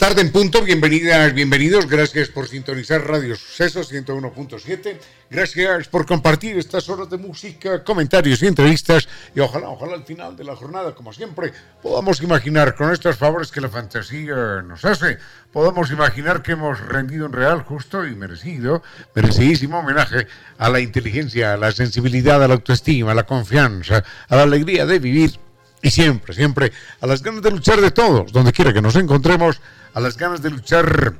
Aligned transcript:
Tarde 0.00 0.22
en 0.22 0.32
punto, 0.32 0.62
bienvenidas, 0.62 1.34
bienvenidos, 1.34 1.86
gracias 1.86 2.30
por 2.30 2.48
sintonizar 2.48 3.06
Radio 3.06 3.36
Suceso 3.36 3.82
101.7, 3.82 4.96
gracias 5.28 5.88
por 5.88 6.06
compartir 6.06 6.56
estas 6.56 6.88
horas 6.88 7.10
de 7.10 7.18
música, 7.18 7.84
comentarios 7.84 8.42
y 8.42 8.46
entrevistas. 8.46 9.06
Y 9.34 9.40
ojalá, 9.40 9.68
ojalá 9.68 9.96
al 9.96 10.04
final 10.06 10.34
de 10.38 10.44
la 10.44 10.56
jornada, 10.56 10.94
como 10.94 11.12
siempre, 11.12 11.52
podamos 11.82 12.22
imaginar 12.22 12.74
con 12.76 12.90
estos 12.90 13.16
favores 13.16 13.50
que 13.50 13.60
la 13.60 13.68
fantasía 13.68 14.62
nos 14.62 14.86
hace, 14.86 15.18
podamos 15.52 15.90
imaginar 15.90 16.40
que 16.40 16.52
hemos 16.52 16.80
rendido 16.80 17.26
un 17.26 17.34
real, 17.34 17.62
justo 17.64 18.06
y 18.06 18.14
merecido, 18.14 18.82
merecidísimo 19.14 19.80
homenaje 19.80 20.26
a 20.56 20.70
la 20.70 20.80
inteligencia, 20.80 21.52
a 21.52 21.56
la 21.58 21.72
sensibilidad, 21.72 22.42
a 22.42 22.48
la 22.48 22.54
autoestima, 22.54 23.12
a 23.12 23.14
la 23.14 23.26
confianza, 23.26 24.02
a 24.30 24.36
la 24.36 24.44
alegría 24.44 24.86
de 24.86 24.98
vivir 24.98 25.38
y 25.82 25.90
siempre, 25.90 26.34
siempre 26.34 26.72
a 27.02 27.06
las 27.06 27.22
ganas 27.22 27.42
de 27.42 27.50
luchar 27.50 27.82
de 27.82 27.90
todos, 27.90 28.32
donde 28.32 28.52
quiera 28.52 28.72
que 28.72 28.82
nos 28.82 28.96
encontremos, 28.96 29.60
a 29.94 30.00
las 30.00 30.16
ganas 30.16 30.42
de 30.42 30.50
luchar 30.50 31.14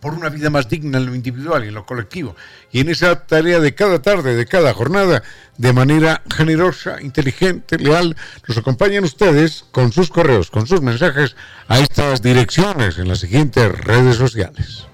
por 0.00 0.14
una 0.14 0.30
vida 0.30 0.50
más 0.50 0.68
digna 0.68 0.98
en 0.98 1.06
lo 1.06 1.14
individual 1.14 1.64
y 1.64 1.68
en 1.68 1.74
lo 1.74 1.86
colectivo. 1.86 2.34
Y 2.72 2.80
en 2.80 2.88
esa 2.88 3.26
tarea 3.26 3.60
de 3.60 3.74
cada 3.74 4.00
tarde, 4.00 4.34
de 4.34 4.46
cada 4.46 4.72
jornada, 4.72 5.22
de 5.58 5.72
manera 5.72 6.22
generosa, 6.34 7.00
inteligente, 7.02 7.78
leal, 7.78 8.16
nos 8.48 8.56
acompañan 8.56 9.04
ustedes 9.04 9.66
con 9.70 9.92
sus 9.92 10.08
correos, 10.10 10.50
con 10.50 10.66
sus 10.66 10.80
mensajes 10.80 11.36
a 11.68 11.80
estas 11.80 12.22
direcciones 12.22 12.98
en 12.98 13.08
las 13.08 13.20
siguientes 13.20 13.70
redes 13.78 14.16
sociales. 14.16 14.89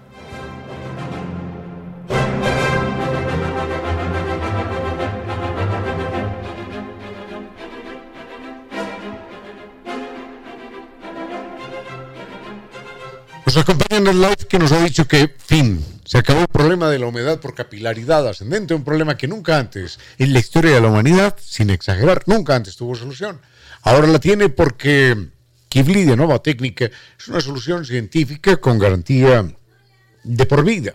Nos 13.46 13.56
acompaña 13.58 13.98
en 13.98 14.08
el 14.08 14.20
live 14.20 14.48
que 14.48 14.58
nos 14.58 14.72
ha 14.72 14.82
dicho 14.82 15.06
que, 15.06 15.32
fin, 15.38 15.80
se 16.04 16.18
acabó 16.18 16.40
el 16.40 16.48
problema 16.48 16.90
de 16.90 16.98
la 16.98 17.06
humedad 17.06 17.38
por 17.38 17.54
capilaridad 17.54 18.26
ascendente, 18.26 18.74
un 18.74 18.82
problema 18.82 19.16
que 19.16 19.28
nunca 19.28 19.56
antes 19.56 20.00
en 20.18 20.32
la 20.32 20.40
historia 20.40 20.74
de 20.74 20.80
la 20.80 20.88
humanidad, 20.88 21.36
sin 21.40 21.70
exagerar, 21.70 22.24
nunca 22.26 22.56
antes 22.56 22.74
tuvo 22.74 22.96
solución. 22.96 23.40
Ahora 23.82 24.08
la 24.08 24.18
tiene 24.18 24.48
porque 24.48 25.28
Kivli 25.68 26.02
de 26.02 26.16
Nova 26.16 26.40
Técnica 26.40 26.86
es 26.86 27.28
una 27.28 27.40
solución 27.40 27.84
científica 27.84 28.56
con 28.56 28.80
garantía 28.80 29.48
de 30.24 30.46
por 30.46 30.64
vida. 30.64 30.94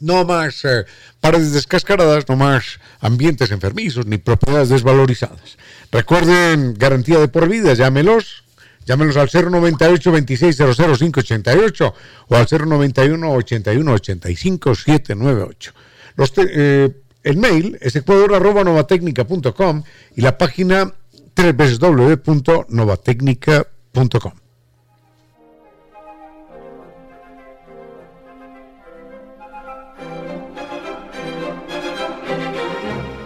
No 0.00 0.24
más 0.24 0.64
eh, 0.64 0.86
paredes 1.20 1.52
descascaradas, 1.52 2.26
no 2.26 2.36
más 2.36 2.80
ambientes 3.00 3.50
enfermizos 3.50 4.06
ni 4.06 4.16
propiedades 4.16 4.70
desvalorizadas. 4.70 5.58
Recuerden, 5.92 6.72
garantía 6.78 7.18
de 7.18 7.28
por 7.28 7.50
vida, 7.50 7.74
llámelos 7.74 8.45
Llámenos 8.86 9.16
al 9.16 9.28
098 9.28 10.12
2600 10.12 10.98
588 10.98 11.94
o 12.28 12.36
al 12.36 12.46
091 12.48 13.32
81 13.32 13.92
85 13.92 14.74
798. 14.74 15.72
Los 16.14 16.32
eh, 16.36 17.02
el 17.24 17.36
mail 17.36 17.76
es 17.80 17.96
ecuador.novatecnica.com 17.96 19.82
y 20.14 20.20
la 20.20 20.38
página 20.38 20.94
www.novatecnica.com. 21.36 24.32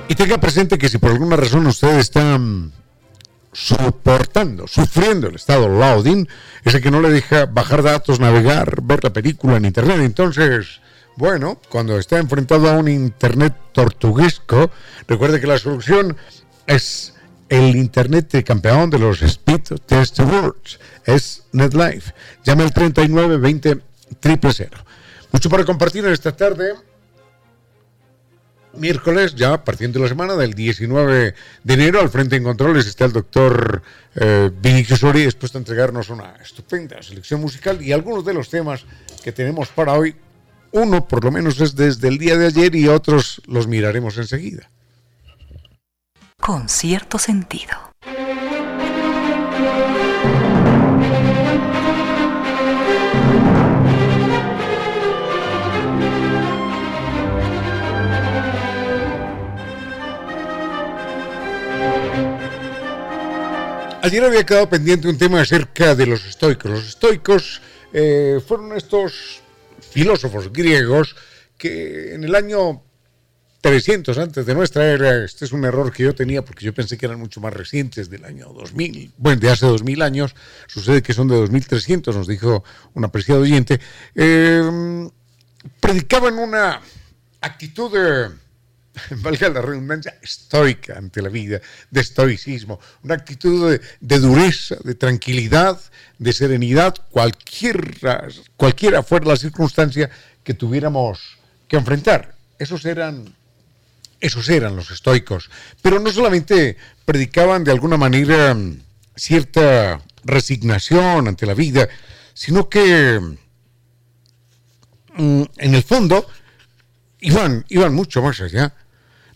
Y 0.08 0.14
tenga 0.14 0.38
presente 0.38 0.78
que 0.78 0.88
si 0.88 0.96
por 0.96 1.10
alguna 1.10 1.36
razón 1.36 1.66
usted 1.66 1.98
está 1.98 2.40
soportando, 3.52 4.66
sufriendo 4.66 5.28
el 5.28 5.36
estado 5.36 5.68
loading, 5.68 6.28
ese 6.64 6.80
que 6.80 6.90
no 6.90 7.00
le 7.00 7.10
deja 7.10 7.46
bajar 7.46 7.82
datos, 7.82 8.20
navegar, 8.20 8.82
ver 8.82 9.02
la 9.02 9.12
película 9.12 9.56
en 9.56 9.64
internet. 9.64 9.98
Entonces, 10.00 10.80
bueno, 11.16 11.60
cuando 11.68 11.98
está 11.98 12.18
enfrentado 12.18 12.68
a 12.68 12.78
un 12.78 12.88
internet 12.88 13.54
tortuguesco, 13.72 14.70
recuerde 15.08 15.40
que 15.40 15.46
la 15.46 15.58
solución 15.58 16.16
es 16.66 17.14
el 17.48 17.74
internet 17.74 18.30
de 18.30 18.44
campeón 18.44 18.90
de 18.90 18.98
los 19.00 19.22
Speed 19.22 19.80
Test 19.84 20.20
Awards, 20.20 20.78
es 21.04 21.44
NetLife. 21.52 22.14
Llame 22.44 22.62
al 22.62 22.72
39 22.72 23.38
20 23.38 23.80
000. 24.22 24.70
Mucho 25.32 25.50
para 25.50 25.64
compartir 25.64 26.06
esta 26.06 26.36
tarde 26.36 26.74
miércoles, 28.74 29.34
ya 29.34 29.64
partiendo 29.64 29.98
de 29.98 30.04
la 30.04 30.08
semana 30.08 30.36
del 30.36 30.54
19 30.54 31.34
de 31.64 31.74
enero, 31.74 32.00
al 32.00 32.10
frente 32.10 32.36
en 32.36 32.44
controles 32.44 32.86
está 32.86 33.04
el 33.04 33.12
doctor 33.12 33.82
eh, 34.14 34.50
Vinicio 34.60 34.96
Sori, 34.96 35.24
dispuesto 35.24 35.58
a 35.58 35.60
entregarnos 35.60 36.10
una 36.10 36.34
estupenda 36.42 37.02
selección 37.02 37.40
musical 37.40 37.82
y 37.82 37.92
algunos 37.92 38.24
de 38.24 38.34
los 38.34 38.48
temas 38.48 38.84
que 39.22 39.32
tenemos 39.32 39.68
para 39.68 39.94
hoy. 39.94 40.14
Uno, 40.72 41.06
por 41.06 41.24
lo 41.24 41.30
menos, 41.30 41.60
es 41.60 41.74
desde 41.74 42.08
el 42.08 42.18
día 42.18 42.36
de 42.36 42.46
ayer 42.46 42.74
y 42.74 42.88
otros 42.88 43.42
los 43.46 43.66
miraremos 43.66 44.16
enseguida. 44.18 44.70
Con 46.38 46.68
cierto 46.68 47.18
sentido. 47.18 47.89
Ayer 64.02 64.24
había 64.24 64.46
quedado 64.46 64.70
pendiente 64.70 65.08
un 65.08 65.18
tema 65.18 65.42
acerca 65.42 65.94
de 65.94 66.06
los 66.06 66.24
estoicos. 66.24 66.70
Los 66.70 66.88
estoicos 66.88 67.60
eh, 67.92 68.40
fueron 68.46 68.74
estos 68.74 69.42
filósofos 69.90 70.50
griegos 70.50 71.14
que 71.58 72.14
en 72.14 72.24
el 72.24 72.34
año 72.34 72.82
300 73.60 74.16
antes 74.16 74.46
de 74.46 74.54
nuestra 74.54 74.90
era, 74.90 75.22
este 75.22 75.44
es 75.44 75.52
un 75.52 75.66
error 75.66 75.92
que 75.92 76.04
yo 76.04 76.14
tenía 76.14 76.42
porque 76.42 76.64
yo 76.64 76.72
pensé 76.72 76.96
que 76.96 77.04
eran 77.04 77.20
mucho 77.20 77.42
más 77.42 77.52
recientes 77.52 78.08
del 78.08 78.24
año 78.24 78.54
2000, 78.54 79.12
bueno, 79.18 79.38
de 79.38 79.50
hace 79.50 79.66
2000 79.66 80.00
años, 80.00 80.34
sucede 80.66 81.02
que 81.02 81.12
son 81.12 81.28
de 81.28 81.36
2300, 81.36 82.16
nos 82.16 82.26
dijo 82.26 82.64
un 82.94 83.04
apreciado 83.04 83.42
oyente, 83.42 83.80
eh, 84.14 85.10
predicaban 85.78 86.38
una 86.38 86.80
actitud... 87.42 87.92
de 87.92 88.49
valga 89.22 89.48
la 89.48 89.62
redundancia, 89.62 90.16
estoica 90.22 90.96
ante 90.98 91.22
la 91.22 91.28
vida, 91.28 91.60
de 91.90 92.00
estoicismo, 92.00 92.80
una 93.02 93.14
actitud 93.14 93.78
de, 94.00 94.18
dureza, 94.18 94.76
de 94.82 94.94
tranquilidad, 94.94 95.80
de 96.18 96.32
serenidad, 96.32 96.94
cualquiera, 97.10 98.28
cualquiera 98.56 99.02
fuera 99.02 99.26
la 99.26 99.36
circunstancia 99.36 100.10
que 100.42 100.54
tuviéramos 100.54 101.38
que 101.68 101.76
enfrentar. 101.76 102.34
Esos 102.58 102.84
eran, 102.84 103.34
esos 104.20 104.48
eran 104.48 104.76
los 104.76 104.90
estoicos. 104.90 105.50
Pero 105.80 105.98
no 105.98 106.10
solamente 106.10 106.76
predicaban 107.04 107.64
de 107.64 107.72
alguna 107.72 107.96
manera 107.96 108.56
cierta 109.16 110.00
resignación 110.24 111.28
ante 111.28 111.46
la 111.46 111.54
vida, 111.54 111.88
sino 112.34 112.68
que 112.68 113.20
mm, 115.14 115.42
en 115.56 115.74
el 115.74 115.82
fondo, 115.82 116.26
iban, 117.20 117.64
iban 117.68 117.94
mucho 117.94 118.22
más 118.22 118.40
allá. 118.40 118.74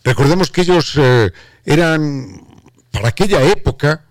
Recordemos 0.05 0.51
que 0.51 0.61
ellos 0.61 0.93
eh, 0.97 1.31
eran, 1.65 2.45
para 2.91 3.09
aquella 3.09 3.41
época, 3.41 4.05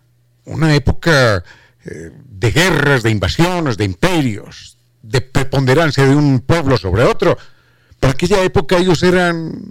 una 0.44 0.74
época 0.74 1.44
eh, 1.84 2.10
de 2.28 2.50
guerras, 2.50 3.04
de 3.04 3.10
invasiones, 3.10 3.76
de 3.76 3.84
imperios, 3.84 4.76
de 5.02 5.20
preponderancia 5.20 6.04
de 6.04 6.16
un 6.16 6.40
pueblo 6.40 6.76
sobre 6.78 7.04
otro. 7.04 7.38
Para 8.00 8.12
aquella 8.12 8.42
época 8.42 8.76
ellos 8.76 9.04
eran, 9.04 9.70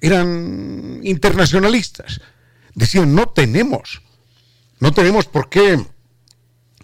eran 0.00 1.00
internacionalistas. 1.02 2.20
Decían, 2.76 3.12
no 3.12 3.26
tenemos, 3.26 4.00
no 4.78 4.92
tenemos 4.92 5.26
por 5.26 5.50
qué, 5.50 5.84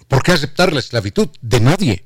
por 0.08 0.24
qué 0.24 0.32
aceptar 0.32 0.72
la 0.72 0.80
esclavitud 0.80 1.28
de 1.40 1.60
nadie 1.60 2.04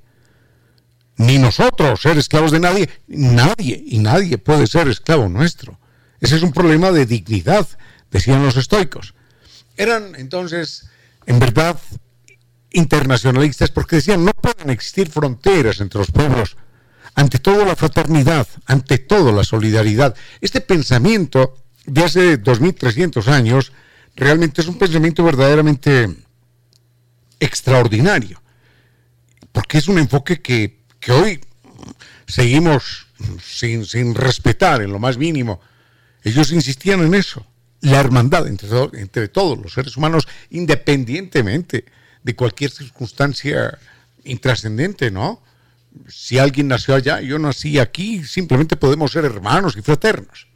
ni 1.16 1.38
nosotros 1.38 2.02
ser 2.02 2.18
esclavos 2.18 2.50
de 2.50 2.60
nadie, 2.60 2.90
nadie 3.06 3.82
y 3.86 3.98
nadie 3.98 4.38
puede 4.38 4.66
ser 4.66 4.88
esclavo 4.88 5.28
nuestro. 5.28 5.78
Ese 6.22 6.36
es 6.36 6.42
un 6.42 6.52
problema 6.52 6.90
de 6.90 7.04
dignidad, 7.04 7.68
decían 8.10 8.42
los 8.42 8.56
estoicos. 8.56 9.14
Eran 9.76 10.14
entonces, 10.14 10.88
en 11.26 11.38
verdad, 11.38 11.78
internacionalistas 12.70 13.70
porque 13.70 13.96
decían 13.96 14.24
no 14.24 14.32
pueden 14.32 14.70
existir 14.70 15.10
fronteras 15.10 15.80
entre 15.80 15.98
los 15.98 16.10
pueblos. 16.10 16.56
Ante 17.14 17.38
todo 17.38 17.66
la 17.66 17.76
fraternidad, 17.76 18.48
ante 18.64 18.96
todo 18.96 19.32
la 19.32 19.44
solidaridad. 19.44 20.16
Este 20.40 20.62
pensamiento 20.62 21.58
de 21.84 22.04
hace 22.04 22.36
2300 22.38 23.28
años 23.28 23.72
realmente 24.16 24.62
es 24.62 24.68
un 24.68 24.78
pensamiento 24.78 25.22
verdaderamente 25.22 26.08
extraordinario, 27.38 28.40
porque 29.52 29.76
es 29.76 29.88
un 29.88 29.98
enfoque 29.98 30.40
que 30.40 30.82
que 31.02 31.10
hoy 31.10 31.40
seguimos 32.26 33.08
sin, 33.42 33.84
sin 33.84 34.14
respetar 34.14 34.80
en 34.80 34.92
lo 34.92 35.00
más 35.00 35.18
mínimo. 35.18 35.60
Ellos 36.22 36.52
insistían 36.52 37.00
en 37.00 37.14
eso, 37.14 37.46
la 37.80 37.98
hermandad 37.98 38.46
entre, 38.46 39.28
todos 39.28 39.58
los 39.58 39.72
seres 39.72 39.96
humanos, 39.96 40.28
independientemente 40.50 41.84
de 42.22 42.36
cualquier 42.36 42.70
circunstancia 42.70 43.78
intrascendente, 44.24 45.10
¿no? 45.10 45.42
Si 46.08 46.38
alguien 46.38 46.68
nació 46.68 46.94
allá, 46.94 47.20
yo 47.20 47.38
nací 47.38 47.78
aquí, 47.78 48.24
simplemente 48.24 48.76
podemos 48.76 49.12
ser 49.12 49.24
hermanos 49.24 49.76
y 49.76 49.82
fraternos. 49.82 50.46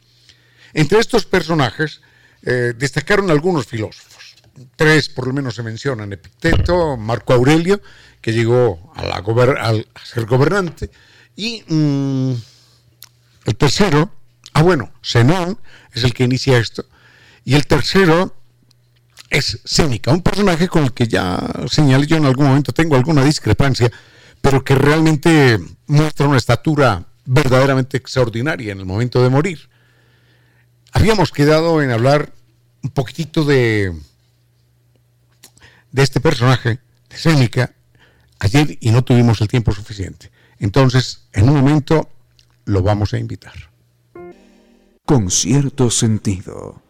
Entre 0.73 0.99
estos 0.99 1.25
personajes 1.25 2.01
eh, 2.43 2.73
destacaron 2.77 3.29
algunos 3.29 3.67
filósofos. 3.67 4.35
Tres 4.75 5.09
por 5.09 5.27
lo 5.27 5.33
menos 5.33 5.55
se 5.55 5.63
mencionan, 5.63 6.13
Epicteto, 6.13 6.97
Marco 6.97 7.33
Aurelio 7.33 7.81
que 8.21 8.33
llegó 8.33 8.91
a, 8.95 9.05
la 9.05 9.83
ser 10.03 10.25
gobernante. 10.25 10.89
Y 11.35 11.63
mm, 11.67 12.31
el 13.45 13.55
tercero, 13.55 14.11
ah 14.57 14.63
bueno, 14.63 14.91
Zenón 15.03 15.59
es 15.93 16.03
el 16.03 16.15
que 16.15 16.23
inicia 16.23 16.57
esto. 16.57 16.83
Y 17.45 17.53
el 17.53 17.67
tercero 17.67 18.35
es 19.29 19.59
Séneca, 19.65 20.11
un 20.11 20.23
personaje 20.23 20.67
con 20.67 20.83
el 20.83 20.93
que 20.93 21.07
ya 21.07 21.39
señalé 21.69 22.07
yo 22.07 22.17
en 22.17 22.25
algún 22.25 22.47
momento, 22.47 22.71
tengo 22.71 22.95
alguna 22.95 23.23
discrepancia, 23.23 23.91
pero 24.41 24.63
que 24.63 24.73
realmente 24.73 25.59
muestra 25.85 26.27
una 26.27 26.39
estatura 26.39 27.05
verdaderamente 27.25 27.97
extraordinaria 27.97 28.71
en 28.71 28.79
el 28.79 28.87
momento 28.87 29.21
de 29.21 29.29
morir. 29.29 29.69
Habíamos 30.91 31.31
quedado 31.31 31.83
en 31.83 31.91
hablar 31.91 32.33
un 32.81 32.89
poquitito 32.89 33.43
de, 33.45 33.95
de 35.91 36.01
este 36.01 36.19
personaje, 36.19 36.79
de 37.09 37.17
Séneca, 37.17 37.75
ayer 38.39 38.75
y 38.81 38.89
no 38.89 39.03
tuvimos 39.03 39.39
el 39.39 39.49
tiempo 39.49 39.71
suficiente. 39.71 40.31
Entonces, 40.57 41.27
en 41.31 41.47
un 41.47 41.57
momento 41.57 42.09
lo 42.65 42.81
vamos 42.81 43.13
a 43.13 43.19
invitar. 43.19 43.76
Con 45.07 45.31
cierto 45.31 45.89
sentido. 45.89 46.81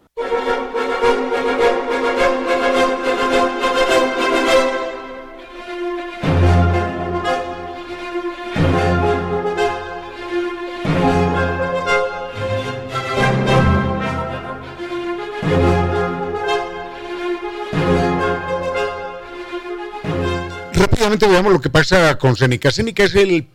rápidamente 20.74 21.28
veamos 21.28 21.54
lo 21.54 21.62
que 21.62 21.70
pasa 21.70 22.18
con 22.18 22.36
Seneca. 22.36 22.72
Seneca 22.72 23.04
es 23.04 23.14
el 23.14 23.48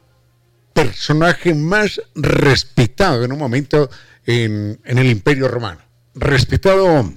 personaje 0.73 1.53
más 1.53 2.01
respetado 2.15 3.25
en 3.25 3.33
un 3.33 3.39
momento 3.41 3.91
en, 4.27 4.81
el 4.85 5.07
Imperio 5.11 5.49
Romano. 5.49 5.81
Respetado 6.15 7.13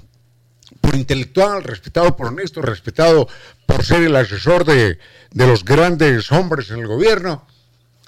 por 0.81 0.95
intelectual, 0.95 1.63
respetado 1.63 2.15
por 2.15 2.27
honesto, 2.27 2.61
respetado 2.61 3.27
por 3.65 3.83
ser 3.83 4.03
el 4.03 4.15
asesor 4.15 4.65
de, 4.65 4.99
de 5.31 5.47
los 5.47 5.65
grandes 5.65 6.31
hombres 6.31 6.69
en 6.69 6.79
el 6.79 6.87
gobierno, 6.87 7.45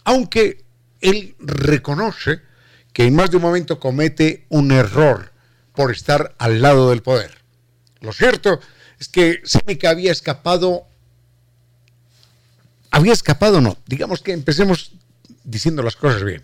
aunque 0.03 0.63
él 1.01 1.35
reconoce 1.39 2.41
que 2.93 3.05
en 3.05 3.15
más 3.15 3.29
de 3.29 3.37
un 3.37 3.43
momento 3.43 3.79
comete 3.79 4.45
un 4.49 4.71
error 4.71 5.31
por 5.73 5.91
estar 5.91 6.35
al 6.37 6.61
lado 6.61 6.89
del 6.89 7.03
poder. 7.03 7.37
Lo 8.01 8.13
cierto 8.13 8.59
es 8.99 9.07
que 9.07 9.41
Seneca 9.43 9.89
había 9.89 10.11
escapado 10.11 10.87
había 12.89 13.13
escapado 13.13 13.61
no. 13.61 13.77
Digamos 13.85 14.21
que 14.21 14.31
empecemos 14.31 14.91
diciendo 15.43 15.83
las 15.83 15.95
cosas 15.95 16.23
bien. 16.23 16.43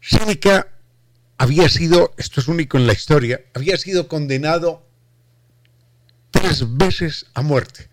Séneca 0.00 0.68
había 1.38 1.68
sido, 1.68 2.12
esto 2.16 2.40
es 2.40 2.48
único 2.48 2.76
en 2.76 2.86
la 2.86 2.92
historia, 2.92 3.40
había 3.54 3.76
sido 3.76 4.08
condenado 4.08 4.82
tres 6.30 6.76
veces 6.76 7.26
a 7.34 7.42
muerte. 7.42 7.88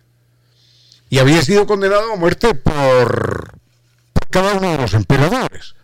Y 1.10 1.18
había 1.18 1.42
sido 1.42 1.66
condenado 1.66 2.12
a 2.12 2.16
muerte 2.16 2.54
por, 2.54 3.58
por 4.12 4.28
cada 4.28 4.54
uno 4.54 4.72
de 4.72 4.78
los 4.78 4.92
emperadores. 4.94 5.74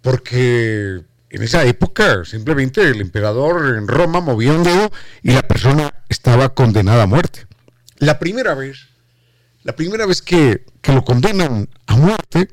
Porque 0.00 1.02
en 1.28 1.42
esa 1.42 1.64
época 1.64 2.24
simplemente 2.24 2.82
el 2.82 3.00
emperador 3.00 3.76
en 3.76 3.86
Roma 3.86 4.20
movía 4.20 4.52
un 4.52 4.62
dedo 4.62 4.90
y 5.22 5.32
la 5.32 5.42
persona 5.42 5.92
estaba 6.08 6.54
condenada 6.54 7.02
a 7.02 7.06
muerte. 7.06 7.46
La 7.98 8.18
primera 8.18 8.54
vez 8.54 8.90
la 9.62 9.76
primera 9.76 10.06
vez 10.06 10.22
que, 10.22 10.64
lo 10.84 11.04
condenan 11.04 11.68
a 11.86 11.96
muerte, 11.96 12.48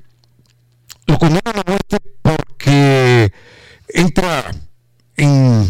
lo 1.05 1.17
condenan 1.17 1.59
a 1.59 1.63
muerte 1.65 1.97
porque 2.57 3.31
entra 3.89 4.51
en, 5.15 5.67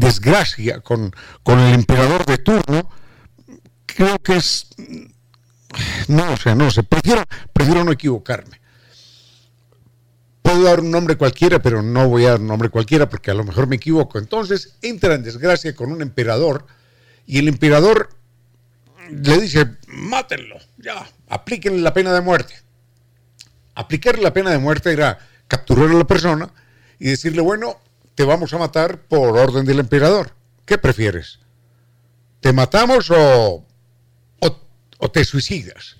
desgracia 0.00 0.80
con, 0.80 1.12
el 1.46 1.74
emperador 1.74 2.26
de 2.26 2.38
turno. 2.38 2.90
Creo 3.86 4.18
que 4.18 4.36
es... 4.36 4.68
No, 6.08 6.32
o 6.32 6.36
sea, 6.36 6.54
no 6.54 6.70
sé, 6.70 6.82
prefiero, 6.82 7.24
prefiero 7.52 7.84
no 7.84 7.92
equivocarme. 7.92 8.60
Puedo 10.42 10.64
dar 10.64 10.80
un 10.80 10.90
nombre 10.90 11.16
cualquiera, 11.16 11.62
pero 11.62 11.82
no 11.82 12.08
voy 12.08 12.26
a 12.26 12.30
dar 12.30 12.40
un 12.40 12.48
nombre 12.48 12.68
cualquiera 12.68 13.08
porque 13.08 13.30
a 13.30 13.34
lo 13.34 13.44
mejor 13.44 13.68
me 13.68 13.76
equivoco. 13.76 14.18
Entonces 14.18 14.76
entra 14.82 15.14
en 15.14 15.22
desgracia 15.22 15.74
con 15.74 15.92
un 15.92 16.02
emperador 16.02 16.66
y 17.26 17.38
el 17.38 17.48
emperador 17.48 18.10
le 19.08 19.40
dice, 19.40 19.76
mátenlo, 19.86 20.56
ya, 20.76 21.08
aplíquenle 21.28 21.80
la 21.80 21.94
pena 21.94 22.12
de 22.12 22.20
muerte. 22.20 22.54
Aplicarle 23.74 24.22
la 24.22 24.34
pena 24.34 24.50
de 24.50 24.58
muerte 24.58 24.92
era 24.92 25.18
capturar 25.52 25.90
a 25.90 25.92
la 25.92 26.06
persona 26.06 26.48
y 26.98 27.10
decirle, 27.10 27.42
bueno, 27.42 27.78
te 28.14 28.24
vamos 28.24 28.54
a 28.54 28.58
matar 28.58 29.02
por 29.02 29.36
orden 29.36 29.66
del 29.66 29.80
emperador. 29.80 30.32
¿Qué 30.64 30.78
prefieres? 30.78 31.40
¿Te 32.40 32.54
matamos 32.54 33.10
o, 33.10 33.62
o, 34.40 35.10
te 35.10 35.26
suicidas? 35.26 35.96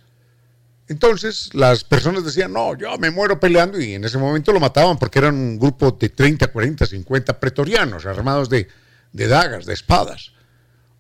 Entonces 0.88 1.50
las 1.52 1.85
personas 1.85 2.25
decían, 2.25 2.54
no, 2.54 2.75
yo 2.78 2.97
me 2.97 3.11
muero 3.11 3.38
peleando 3.38 3.78
y 3.78 3.92
en 3.92 4.04
ese 4.04 4.16
momento 4.16 4.52
lo 4.52 4.61
mataban 4.61 4.99
porque 4.99 5.18
eran 5.18 5.35
un 5.35 5.59
grupo 5.59 5.90
de 5.90 6.09
30, 6.09 6.47
40, 6.47 6.87
50 6.87 7.38
pretorianos 7.38 8.06
armados 8.06 8.49
de, 8.49 8.68
de 9.12 9.26
dagas, 9.28 9.66
de 9.66 9.75
espadas. 9.75 10.32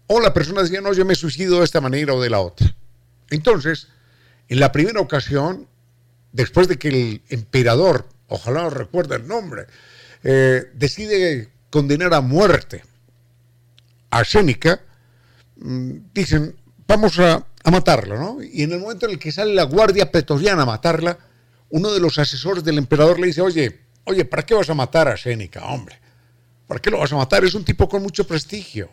O 0.08 0.20
la 0.20 0.34
persona 0.34 0.60
decía, 0.60 0.82
no, 0.82 0.92
yo 0.92 1.06
me 1.06 1.14
suicido 1.14 1.60
de 1.60 1.64
esta 1.64 1.80
manera 1.80 2.12
o 2.12 2.20
de 2.20 2.28
la 2.28 2.40
otra. 2.40 2.74
Entonces, 3.30 3.88
en 4.48 4.60
la 4.60 4.72
primera 4.72 5.00
ocasión, 5.00 5.68
después 6.32 6.68
de 6.68 6.78
que 6.78 6.88
el 6.88 7.22
emperador, 7.30 8.11
ojalá 8.32 8.62
no 8.62 8.70
recuerde 8.70 9.16
el 9.16 9.26
nombre, 9.26 9.66
eh, 10.22 10.70
decide 10.74 11.48
condenar 11.70 12.14
a 12.14 12.20
muerte 12.20 12.82
a 14.10 14.24
Sénica, 14.24 14.80
mm, 15.56 15.90
dicen, 16.12 16.56
vamos 16.86 17.18
a, 17.18 17.46
a 17.64 17.70
matarla, 17.70 18.16
¿no? 18.16 18.42
Y 18.42 18.62
en 18.62 18.72
el 18.72 18.80
momento 18.80 19.06
en 19.06 19.12
el 19.12 19.18
que 19.18 19.32
sale 19.32 19.54
la 19.54 19.64
guardia 19.64 20.10
pretoriana 20.10 20.62
a 20.62 20.66
matarla, 20.66 21.18
uno 21.70 21.90
de 21.90 22.00
los 22.00 22.18
asesores 22.18 22.62
del 22.64 22.78
emperador 22.78 23.18
le 23.18 23.28
dice, 23.28 23.40
oye, 23.40 23.80
oye, 24.04 24.24
¿para 24.24 24.44
qué 24.44 24.54
vas 24.54 24.68
a 24.68 24.74
matar 24.74 25.08
a 25.08 25.16
Sénica, 25.16 25.64
hombre? 25.64 25.98
¿Para 26.66 26.80
qué 26.80 26.90
lo 26.90 26.98
vas 26.98 27.12
a 27.12 27.16
matar? 27.16 27.44
Es 27.44 27.54
un 27.54 27.64
tipo 27.64 27.88
con 27.88 28.02
mucho 28.02 28.26
prestigio 28.26 28.90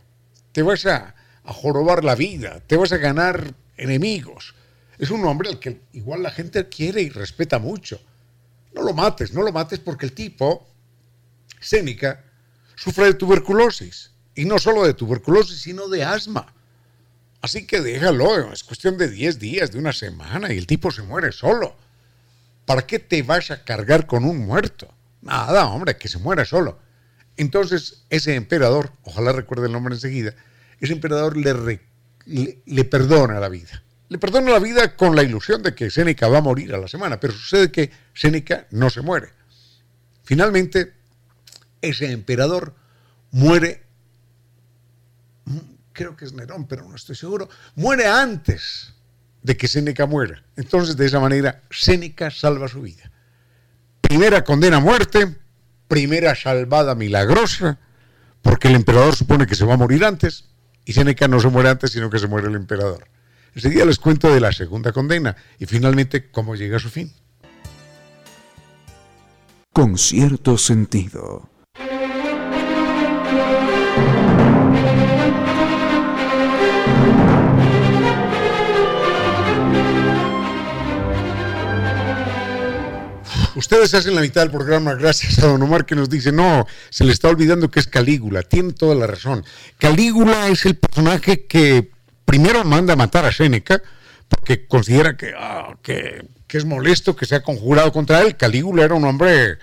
te 0.51 0.63
vas 0.63 0.85
a, 0.85 1.15
jorobar 1.45 2.03
la 2.03 2.13
vida, 2.13 2.61
te 2.67 2.77
vas 2.77 2.91
a 2.91 2.97
ganar 2.97 3.55
enemigos. 3.75 4.53
Es 4.99 5.09
un 5.09 5.25
hombre 5.25 5.49
al 5.49 5.57
que 5.57 5.81
igual 5.93 6.21
la 6.21 6.29
gente 6.29 6.69
quiere 6.69 7.01
y 7.01 7.09
respeta 7.09 7.57
mucho. 7.57 7.99
No 8.79 8.85
lo 8.85 8.93
mates, 8.93 9.33
no 9.33 9.41
lo 9.41 9.51
mates 9.51 9.79
porque 9.79 10.05
el 10.05 10.13
tipo, 10.13 10.67
Séneca, 11.59 12.23
sufre 12.75 13.05
de 13.05 13.13
tuberculosis. 13.13 14.11
Y 14.35 14.45
no 14.45 14.57
solo 14.57 14.85
de 14.85 14.93
tuberculosis, 14.93 15.61
sino 15.61 15.89
de 15.89 16.03
asma. 16.03 16.53
Así 17.41 17.67
que 17.67 17.81
déjalo, 17.81 18.51
es 18.51 18.63
cuestión 18.63 18.97
de 18.97 19.09
10 19.09 19.39
días, 19.39 19.71
de 19.71 19.79
una 19.79 19.93
semana, 19.93 20.53
y 20.53 20.57
el 20.57 20.67
tipo 20.67 20.91
se 20.91 21.01
muere 21.01 21.31
solo. 21.31 21.75
¿Para 22.65 22.85
qué 22.85 22.99
te 22.99 23.21
vas 23.23 23.51
a 23.51 23.63
cargar 23.63 24.07
con 24.07 24.23
un 24.23 24.37
muerto? 24.39 24.93
Nada, 25.21 25.65
hombre, 25.67 25.97
que 25.97 26.07
se 26.07 26.19
muera 26.19 26.45
solo. 26.45 26.79
Entonces, 27.35 28.03
ese 28.09 28.35
emperador, 28.35 28.91
ojalá 29.03 29.31
recuerde 29.31 29.67
el 29.67 29.73
nombre 29.73 29.95
enseguida, 29.95 30.35
ese 30.79 30.93
emperador 30.93 31.35
le, 31.35 31.81
le, 32.65 32.85
perdona 32.85 33.39
la 33.39 33.49
vida. 33.49 33.83
Le 34.09 34.17
perdona 34.17 34.51
la 34.51 34.59
vida 34.59 34.95
con 34.95 35.15
la 35.15 35.21
ilusión 35.21 35.61
de 35.61 35.75
que 35.75 35.91
Séneca 35.91 36.27
va 36.27 36.39
a 36.39 36.41
morir 36.41 36.73
a 36.73 36.79
la 36.79 36.87
semana, 36.87 37.19
pero 37.19 37.31
sucede 37.31 37.71
que 37.71 37.91
Séneca 38.13 38.65
no 38.71 38.89
se 38.89 39.01
muere. 39.01 39.29
Finalmente, 40.23 40.93
ese 41.79 42.11
emperador 42.11 42.73
muere, 43.31 43.83
mm, 45.45 45.57
creo 45.93 46.17
que 46.17 46.25
es 46.25 46.33
Nerón, 46.33 46.67
pero 46.67 46.87
no 46.89 46.95
estoy 46.95 47.15
seguro, 47.15 47.49
muere 47.75 48.07
antes 48.07 48.95
de 49.43 49.55
que 49.55 49.67
Séneca 49.67 50.07
muera. 50.07 50.43
Entonces, 50.55 50.97
de 50.97 51.05
esa 51.05 51.19
manera, 51.19 51.61
Séneca 51.69 52.31
salva 52.31 52.67
su 52.67 52.81
vida. 52.81 53.11
Primera 54.01 54.43
condena 54.43 54.77
a 54.77 54.81
muerte, 54.81 55.37
primera 55.87 56.33
salvada 56.33 56.95
milagrosa, 56.95 57.77
porque 58.41 58.69
el 58.69 58.75
emperador 58.75 59.15
supone 59.15 59.45
que 59.45 59.55
se 59.55 59.65
va 59.65 59.75
a 59.75 59.77
morir 59.77 60.03
antes, 60.03 60.45
y 60.83 60.93
Séneca 60.93 61.27
no 61.27 61.39
se 61.39 61.49
muere 61.49 61.69
antes, 61.69 61.91
sino 61.91 62.09
que 62.09 62.17
se 62.17 62.25
muere 62.25 62.47
el 62.47 62.55
emperador. 62.55 63.07
Ese 63.55 63.69
día 63.69 63.85
les 63.85 63.99
cuento 63.99 64.33
de 64.33 64.39
la 64.39 64.51
segunda 64.51 64.91
condena 64.91 65.35
y 65.57 65.65
finalmente 65.65 66.29
cómo 66.29 66.55
llega 66.55 66.77
a 66.77 66.79
su 66.79 66.89
fin. 66.89 67.13
Con 69.73 69.97
cierto 69.97 70.57
sentido. 70.57 71.49
Ustedes 83.55 83.93
hacen 83.93 84.15
la 84.15 84.21
mitad 84.21 84.41
del 84.41 84.51
programa 84.51 84.93
gracias 84.93 85.37
a 85.39 85.47
Don 85.47 85.61
Omar 85.61 85.85
que 85.85 85.93
nos 85.93 86.09
dice, 86.09 86.31
no, 86.31 86.65
se 86.89 87.03
le 87.03 87.11
está 87.11 87.27
olvidando 87.27 87.69
que 87.69 87.81
es 87.81 87.87
Calígula, 87.87 88.41
tiene 88.41 88.71
toda 88.71 88.95
la 88.95 89.05
razón. 89.05 89.43
Calígula 89.77 90.47
es 90.47 90.65
el 90.65 90.77
personaje 90.77 91.45
que 91.45 91.91
primero 92.29 92.63
manda 92.63 92.93
a 92.93 92.95
matar 92.95 93.25
a 93.25 93.31
Séneca 93.31 93.81
porque 94.27 94.67
considera 94.67 95.17
que, 95.17 95.33
ah, 95.35 95.75
que, 95.81 96.27
es 96.47 96.63
molesto 96.63 97.15
que 97.15 97.25
sea 97.25 97.41
conjurado 97.41 97.91
contra 97.91 98.21
él. 98.21 98.37
Calígula 98.37 98.83
era 98.83 98.93
un 98.93 99.03
hombre 99.03 99.57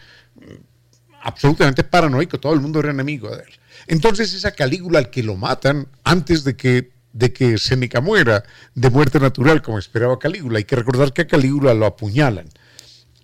absolutamente 1.23 1.85
paranoico, 1.85 2.41
todo 2.41 2.55
el 2.55 2.61
mundo 2.61 2.81
era 2.81 2.91
enemigo 2.91 3.31
de 3.31 3.45
él. 3.45 3.53
Entonces 3.87 4.35
es 4.35 4.45
a 4.45 4.51
Calígula 4.51 4.99
al 4.99 5.11
que 5.11 5.23
lo 5.23 5.37
matan 5.37 5.87
antes 6.03 6.43
de 6.43 6.57
que, 6.57 6.91
de 7.13 7.57
Séneca 7.57 8.01
muera 8.01 8.43
de 8.75 8.91
muerte 8.91 9.21
natural, 9.21 9.63
como 9.63 9.79
esperaba 9.79 10.19
Calígula. 10.19 10.59
Hay 10.59 10.65
que 10.65 10.75
recordar 10.75 11.13
que 11.13 11.23
a 11.23 11.29
Calígula 11.29 11.73
lo 11.73 11.87
apuñalan. 11.87 12.49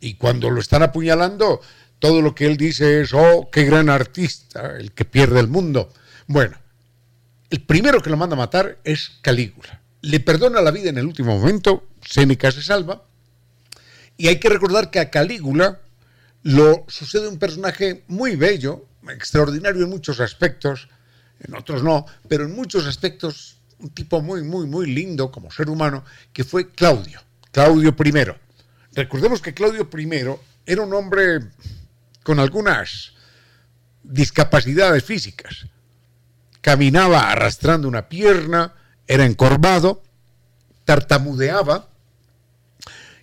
Y 0.00 0.14
cuando 0.14 0.50
lo 0.50 0.60
están 0.60 0.84
apuñalando, 0.84 1.60
todo 1.98 2.22
lo 2.22 2.32
que 2.36 2.46
él 2.46 2.56
dice 2.56 3.00
es, 3.00 3.12
oh, 3.12 3.48
qué 3.50 3.64
gran 3.64 3.90
artista, 3.90 4.76
el 4.76 4.92
que 4.92 5.04
pierde 5.04 5.40
el 5.40 5.48
mundo. 5.48 5.92
Bueno, 6.28 6.61
el 7.52 7.60
primero 7.60 8.00
que 8.00 8.08
lo 8.08 8.16
manda 8.16 8.34
a 8.34 8.38
matar 8.38 8.78
es 8.82 9.12
Calígula. 9.20 9.82
Le 10.00 10.20
perdona 10.20 10.62
la 10.62 10.70
vida 10.70 10.88
en 10.88 10.96
el 10.96 11.04
último 11.04 11.38
momento, 11.38 11.86
Séneca 12.00 12.50
se 12.50 12.62
salva. 12.62 13.04
Y 14.16 14.28
hay 14.28 14.40
que 14.40 14.48
recordar 14.48 14.90
que 14.90 14.98
a 14.98 15.10
Calígula 15.10 15.78
lo 16.44 16.86
sucede 16.88 17.28
un 17.28 17.38
personaje 17.38 18.04
muy 18.08 18.36
bello, 18.36 18.86
extraordinario 19.06 19.84
en 19.84 19.90
muchos 19.90 20.18
aspectos, 20.20 20.88
en 21.40 21.54
otros 21.54 21.82
no, 21.82 22.06
pero 22.26 22.46
en 22.46 22.54
muchos 22.54 22.86
aspectos 22.86 23.58
un 23.80 23.90
tipo 23.90 24.22
muy, 24.22 24.42
muy, 24.42 24.66
muy 24.66 24.86
lindo 24.86 25.30
como 25.30 25.50
ser 25.50 25.68
humano, 25.68 26.06
que 26.32 26.44
fue 26.44 26.70
Claudio, 26.70 27.22
Claudio 27.50 27.94
I. 28.02 28.12
Recordemos 28.94 29.42
que 29.42 29.52
Claudio 29.52 29.90
I 29.94 30.24
era 30.64 30.82
un 30.82 30.94
hombre 30.94 31.40
con 32.22 32.40
algunas 32.40 33.12
discapacidades 34.02 35.04
físicas. 35.04 35.66
Caminaba 36.62 37.30
arrastrando 37.30 37.86
una 37.86 38.08
pierna, 38.08 38.72
era 39.06 39.26
encorvado, 39.26 40.02
tartamudeaba 40.84 41.88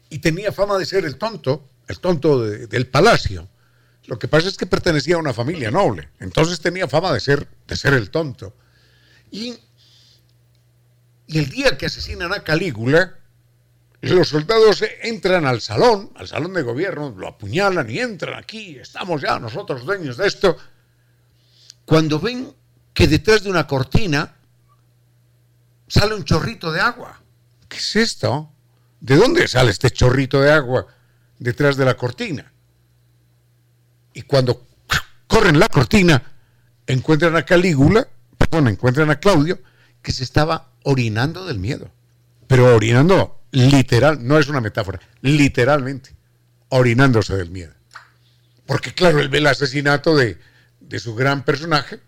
y 0.10 0.20
tenía 0.20 0.52
fama 0.52 0.78
de 0.78 0.86
ser 0.86 1.06
el 1.06 1.18
tonto, 1.18 1.68
el 1.88 2.00
tonto 2.00 2.42
del 2.42 2.88
palacio. 2.88 3.48
Lo 4.06 4.20
que 4.20 4.28
pasa 4.28 4.50
es 4.50 4.58
que 4.58 4.66
pertenecía 4.66 5.16
a 5.16 5.20
una 5.20 5.34
familia 5.34 5.72
noble, 5.72 6.10
entonces 6.20 6.60
tenía 6.60 6.88
fama 6.88 7.14
de 7.14 7.20
ser, 7.20 7.48
de 7.68 7.76
ser 7.76 7.94
el 7.94 8.10
tonto. 8.10 8.54
Y, 9.32 9.56
y 11.28 11.38
el 11.38 11.50
día 11.50 11.78
que 11.78 11.86
asesinan 11.86 12.34
a 12.34 12.44
Calígula, 12.44 13.20
los 14.02 14.30
soldados 14.30 14.84
entran 15.02 15.46
al 15.46 15.62
salón, 15.62 16.12
al 16.16 16.28
salón 16.28 16.54
de 16.54 16.62
gobierno, 16.62 17.14
lo 17.18 17.28
apuñalan 17.28 17.90
y 17.90 18.00
entran 18.00 18.38
aquí, 18.40 18.78
estamos 18.78 19.22
ya 19.22 19.40
nosotros 19.40 19.86
dueños 19.86 20.18
de 20.18 20.28
esto. 20.28 20.58
Cuando 21.86 22.20
ven 22.20 22.54
que 23.00 23.08
detrás 23.08 23.44
de 23.44 23.50
una 23.50 23.66
cortina 23.66 24.36
sale 25.88 26.16
un 26.16 26.26
chorrito 26.26 26.70
de 26.70 26.82
agua. 26.82 27.18
¿Qué 27.70 27.78
es 27.78 27.96
esto? 27.96 28.52
¿De 29.00 29.16
dónde 29.16 29.48
sale 29.48 29.72
este 29.72 29.90
chorrito 29.90 30.42
de 30.42 30.52
agua 30.52 30.86
detrás 31.38 31.78
de 31.78 31.86
la 31.86 31.96
cortina? 31.96 32.52
Y 34.14 34.24
cuando 34.24 34.68
corren 35.28 35.60
la 35.60 35.70
cortina, 35.70 36.22
encuentran 36.88 37.38
a 37.38 37.46
Calígula, 37.46 38.06
perdón, 38.38 38.68
encuentran 38.68 39.10
a 39.10 39.18
Claudio, 39.18 39.62
que 40.02 40.12
se 40.12 40.26
estaba 40.26 40.74
orinando 40.84 41.46
del 41.46 41.58
miedo. 41.58 41.90
Pero 42.48 42.76
orinando 42.76 43.44
literal, 43.52 44.28
no 44.28 44.38
es 44.38 44.50
una 44.50 44.60
metáfora, 44.60 45.00
literalmente, 45.22 46.14
orinándose 46.68 47.38
del 47.38 47.50
miedo. 47.50 47.72
Porque 48.66 48.94
claro, 48.94 49.22
él 49.22 49.30
ve 49.30 49.38
el 49.38 49.48
asesinato 49.48 50.18
de, 50.18 50.38
de 50.82 51.00
su 51.00 51.16
gran 51.16 51.46
personaje, 51.46 52.02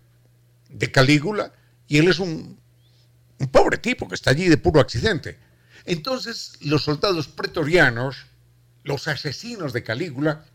de 0.71 0.91
Calígula, 0.91 1.53
y 1.87 1.97
él 1.97 2.07
es 2.07 2.19
un, 2.19 2.59
un 3.39 3.47
pobre 3.47 3.77
tipo 3.77 4.07
que 4.07 4.15
está 4.15 4.31
allí 4.31 4.47
de 4.47 4.57
puro 4.57 4.79
accidente. 4.79 5.37
Entonces 5.85 6.57
los 6.61 6.83
soldados 6.83 7.27
pretorianos, 7.27 8.25
los 8.83 9.07
asesinos 9.07 9.73
de 9.73 9.83
Calígula, 9.83 10.45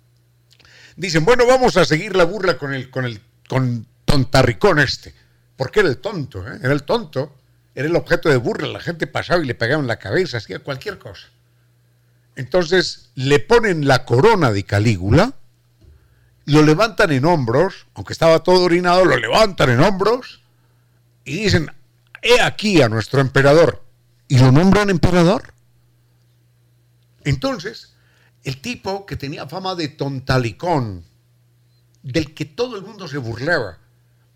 dicen, 0.97 1.25
bueno, 1.25 1.47
vamos 1.47 1.77
a 1.77 1.85
seguir 1.85 2.17
la 2.17 2.25
burla 2.25 2.59
con 2.59 2.75
el, 2.75 2.91
con 2.91 3.05
el 3.05 3.21
con 3.49 3.87
tontarricón 4.05 4.79
este, 4.81 5.15
porque 5.57 5.81
era 5.81 5.89
el 5.89 5.99
tonto, 5.99 6.47
¿eh? 6.47 6.59
era 6.63 6.73
el 6.73 6.83
tonto 6.83 7.37
era 7.77 7.89
el 7.89 7.97
objeto 7.97 8.31
de 8.31 8.39
burla, 8.39 8.69
la 8.69 8.81
gente 8.81 9.07
pasaba 9.07 9.45
y 9.45 9.47
le 9.47 9.55
pegaban 9.55 9.85
en 9.85 9.89
la 9.89 9.99
cabeza, 9.99 10.39
hacía 10.39 10.61
cualquier 10.61 10.99
cosa. 10.99 11.29
Entonces 12.35 13.11
le 13.15 13.39
ponen 13.39 13.87
la 13.87 14.07
corona 14.07 14.51
de 14.51 14.65
Calígula, 14.65 15.35
lo 16.47 16.63
levantan 16.63 17.13
en 17.13 17.25
hombros, 17.25 17.87
aunque 17.95 18.13
estaba 18.13 18.43
todo 18.43 18.63
orinado, 18.63 19.05
lo 19.05 19.17
levantan 19.17 19.71
en 19.71 19.81
hombros 19.81 20.43
y 21.25 21.43
dicen, 21.43 21.71
he 22.23 22.41
aquí 22.41 22.81
a 22.81 22.89
nuestro 22.89 23.21
emperador. 23.21 23.85
Y 24.29 24.39
lo 24.39 24.51
nombran 24.51 24.91
emperador. 24.91 25.53
Entonces, 27.25 27.95
el 28.45 28.61
tipo 28.61 29.07
que 29.07 29.17
tenía 29.17 29.49
fama 29.49 29.75
de 29.75 29.89
tontalicón, 29.89 31.05
del 32.03 32.35
que 32.35 32.45
todo 32.45 32.77
el 32.77 32.83
mundo 32.83 33.09
se 33.09 33.19
burlaba, 33.19 33.79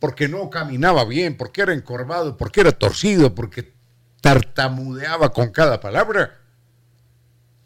porque 0.01 0.29
no 0.29 0.51
caminaba 0.51 1.05
bien, 1.05 1.37
porque 1.37 1.63
era 1.63 1.73
encorvado, 1.73 2.37
porque 2.37 2.63
era 2.63 2.73
torcido, 2.73 3.35
porque 3.35 3.73
tartamudeaba 4.21 5.33
con 5.33 5.51
cada 5.51 5.81
palabra, 5.81 6.41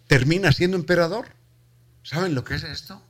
termina 0.06 0.52
siendo 0.52 0.76
emperador. 0.76 1.28
¿Saben 2.02 2.34
lo 2.34 2.44
que 2.44 2.56
es 2.56 2.64
esto? 2.64 3.00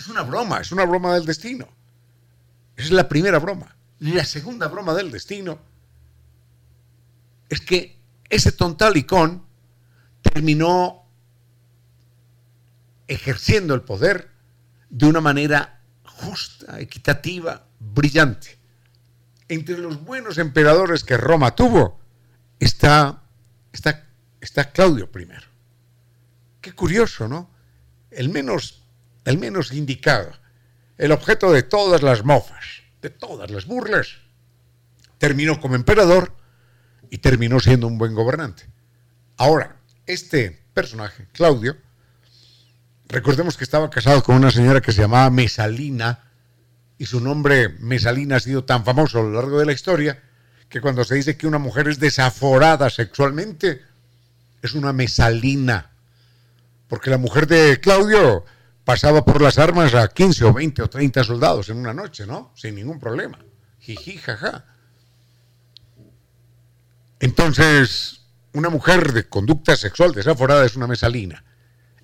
Es 0.00 0.08
una 0.08 0.22
broma, 0.22 0.62
es 0.62 0.72
una 0.72 0.86
broma 0.86 1.12
del 1.12 1.26
destino. 1.26 1.68
Es 2.74 2.90
la 2.90 3.06
primera 3.06 3.38
broma. 3.38 3.76
La 3.98 4.24
segunda 4.24 4.66
broma 4.66 4.94
del 4.94 5.10
destino 5.10 5.58
es 7.50 7.60
que 7.60 8.00
ese 8.30 8.52
tontalicón 8.52 9.44
terminó 10.22 11.04
ejerciendo 13.08 13.74
el 13.74 13.82
poder 13.82 14.30
de 14.88 15.04
una 15.04 15.20
manera 15.20 15.82
justa, 16.04 16.80
equitativa, 16.80 17.66
brillante. 17.78 18.58
Entre 19.48 19.76
los 19.76 20.02
buenos 20.02 20.38
emperadores 20.38 21.04
que 21.04 21.18
Roma 21.18 21.54
tuvo 21.54 22.00
está, 22.58 23.22
está, 23.70 24.08
está 24.40 24.72
Claudio 24.72 25.10
I. 25.14 25.28
Qué 26.62 26.72
curioso, 26.72 27.28
¿no? 27.28 27.50
El 28.10 28.30
menos, 28.30 28.79
el 29.24 29.38
menos 29.38 29.72
indicado, 29.72 30.32
el 30.98 31.12
objeto 31.12 31.52
de 31.52 31.62
todas 31.62 32.02
las 32.02 32.24
mofas, 32.24 32.82
de 33.02 33.10
todas 33.10 33.50
las 33.50 33.66
burlas, 33.66 34.18
terminó 35.18 35.60
como 35.60 35.74
emperador 35.74 36.34
y 37.10 37.18
terminó 37.18 37.60
siendo 37.60 37.86
un 37.86 37.98
buen 37.98 38.14
gobernante. 38.14 38.68
Ahora, 39.36 39.76
este 40.06 40.64
personaje, 40.74 41.28
Claudio, 41.32 41.76
Recordemos 43.10 43.56
que 43.56 43.64
estaba 43.64 43.90
casado 43.90 44.22
con 44.22 44.36
una 44.36 44.52
señora 44.52 44.80
que 44.80 44.92
se 44.92 45.02
llamaba 45.02 45.30
Mesalina 45.30 46.30
y 46.96 47.06
su 47.06 47.20
nombre 47.20 47.68
Mesalina 47.80 48.36
ha 48.36 48.40
sido 48.40 48.62
tan 48.62 48.84
famoso 48.84 49.18
a 49.18 49.22
lo 49.22 49.32
largo 49.32 49.58
de 49.58 49.66
la 49.66 49.72
historia 49.72 50.22
que 50.68 50.80
cuando 50.80 51.02
se 51.02 51.16
dice 51.16 51.36
que 51.36 51.48
una 51.48 51.58
mujer 51.58 51.88
es 51.88 51.98
desaforada 51.98 52.88
sexualmente, 52.88 53.82
es 54.62 54.74
una 54.74 54.92
Mesalina. 54.92 55.90
Porque 56.86 57.10
la 57.10 57.18
mujer 57.18 57.48
de 57.48 57.80
Claudio 57.80 58.44
pasaba 58.90 59.24
por 59.24 59.40
las 59.40 59.56
armas 59.56 59.94
a 59.94 60.08
15 60.08 60.46
o 60.46 60.52
20 60.52 60.82
o 60.82 60.90
30 60.90 61.22
soldados 61.22 61.68
en 61.68 61.76
una 61.76 61.94
noche, 61.94 62.26
¿no? 62.26 62.50
Sin 62.56 62.74
ningún 62.74 62.98
problema. 62.98 63.38
Jiji, 63.78 64.18
jaja. 64.18 64.64
Entonces, 67.20 68.22
una 68.52 68.68
mujer 68.68 69.12
de 69.12 69.28
conducta 69.28 69.76
sexual 69.76 70.10
desaforada 70.10 70.66
es 70.66 70.74
una 70.74 70.88
mesalina. 70.88 71.44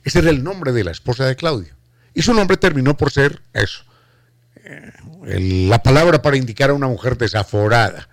Ese 0.05 0.21
era 0.21 0.31
el 0.31 0.45
nombre 0.45 0.71
de 0.71 0.85
la 0.85 0.93
esposa 0.93 1.25
de 1.25 1.35
Claudio. 1.35 1.75
Y 2.15 2.23
su 2.23 2.33
nombre 2.33 2.57
terminó 2.57 2.97
por 2.97 3.11
ser 3.11 3.43
eso. 3.53 3.83
Eh, 4.63 5.67
la 5.69 5.83
palabra 5.83 6.23
para 6.23 6.37
indicar 6.37 6.71
a 6.71 6.75
una 6.75 6.87
mujer 6.87 7.19
desaforada 7.19 8.09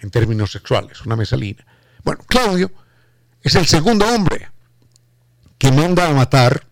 en 0.00 0.10
términos 0.10 0.52
sexuales, 0.52 1.00
una 1.00 1.16
mesalina. 1.16 1.64
Bueno, 2.04 2.22
Claudio 2.26 2.70
es 3.40 3.54
el 3.54 3.64
segundo 3.64 4.06
hombre 4.06 4.50
que 5.56 5.72
manda 5.72 6.08
a 6.08 6.12
matar 6.12 6.66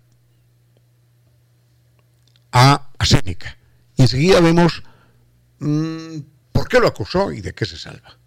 a, 2.52 2.88
a 2.98 3.04
Séneca. 3.06 3.56
Y 3.96 4.02
enseguida 4.02 4.40
vemos 4.40 4.82
mm, 5.58 6.18
por 6.52 6.68
qué 6.68 6.80
lo 6.80 6.88
acusó 6.88 7.32
y 7.32 7.40
de 7.40 7.52
qué 7.52 7.64
se 7.64 7.76
salva. 7.76 8.18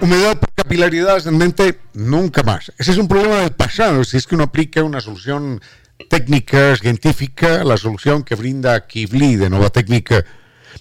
Humedad 0.00 0.38
por 0.38 0.50
capilaridad 0.54 1.16
ascendente, 1.16 1.78
nunca 1.92 2.42
más. 2.42 2.72
Ese 2.78 2.92
es 2.92 2.96
un 2.96 3.06
problema 3.06 3.36
del 3.36 3.52
pasado. 3.52 4.02
Si 4.02 4.16
es 4.16 4.26
que 4.26 4.34
uno 4.34 4.44
aplica 4.44 4.82
una 4.82 5.00
solución 5.00 5.60
técnica, 6.08 6.74
científica, 6.76 7.62
la 7.64 7.76
solución 7.76 8.22
que 8.22 8.34
brinda 8.34 8.86
Kivli 8.86 9.36
de 9.36 9.50
Nova 9.50 9.68
Técnica. 9.68 10.24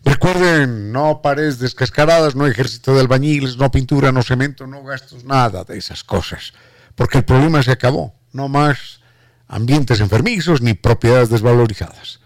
Recuerden, 0.03 0.91
no 0.91 1.22
paredes 1.22 1.60
descascaradas, 1.60 2.36
no 2.36 2.48
ejército 2.48 2.93
de 2.93 3.01
albañiles, 3.01 3.58
no 3.58 3.72
pintura, 3.72 4.12
no 4.12 4.24
cemento, 4.24 4.67
no 4.67 4.84
gastos, 4.84 5.24
nada 5.24 5.63
de 5.63 5.77
esas 5.77 6.03
cosas. 6.03 6.53
Porque 6.96 7.19
el 7.19 7.25
problema 7.25 7.63
se 7.63 7.72
acabó. 7.72 8.13
No 8.31 8.48
más 8.48 9.00
ambientes 9.48 10.00
enfermizos 10.00 10.62
ni 10.62 10.75
propiedades 10.75 11.29
desvalorizadas. 11.29 12.19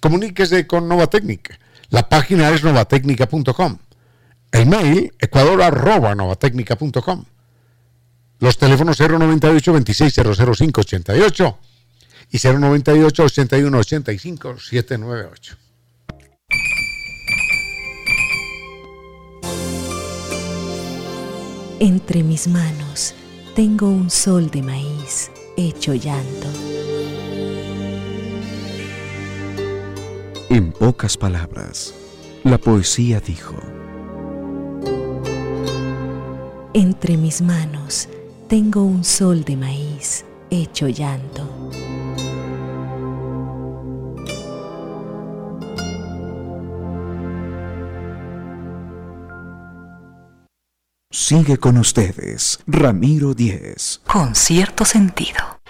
Comuníquese 0.00 0.66
con 0.66 0.88
Nova 0.88 1.06
Técnica. 1.06 1.58
La 1.88 2.08
página 2.08 2.50
es 2.50 2.64
novatecnica.com. 2.64 3.78
El 4.50 4.66
mail 4.66 5.14
ecuador.novatecnica.com. 5.18 7.24
Los 8.40 8.58
teléfonos 8.58 8.98
098 8.98 9.72
2600588 9.72 10.78
88 10.78 11.58
y 12.30 12.38
098 12.38 13.24
81 13.24 13.78
85 13.78 14.58
798. 14.58 15.56
Entre 21.84 22.22
mis 22.22 22.48
manos 22.48 23.14
tengo 23.54 23.90
un 23.90 24.08
sol 24.08 24.50
de 24.50 24.62
maíz 24.62 25.30
hecho 25.54 25.92
llanto. 25.92 26.48
En 30.48 30.72
pocas 30.72 31.18
palabras, 31.18 31.92
la 32.42 32.56
poesía 32.56 33.20
dijo, 33.20 33.56
Entre 36.72 37.18
mis 37.18 37.42
manos 37.42 38.08
tengo 38.48 38.82
un 38.82 39.04
sol 39.04 39.44
de 39.44 39.58
maíz 39.58 40.24
hecho 40.48 40.88
llanto. 40.88 41.53
Sigue 51.16 51.58
con 51.58 51.78
ustedes, 51.78 52.58
Ramiro 52.66 53.34
Díez. 53.34 54.00
Con 54.04 54.34
cierto 54.34 54.84
sentido. 54.84 55.60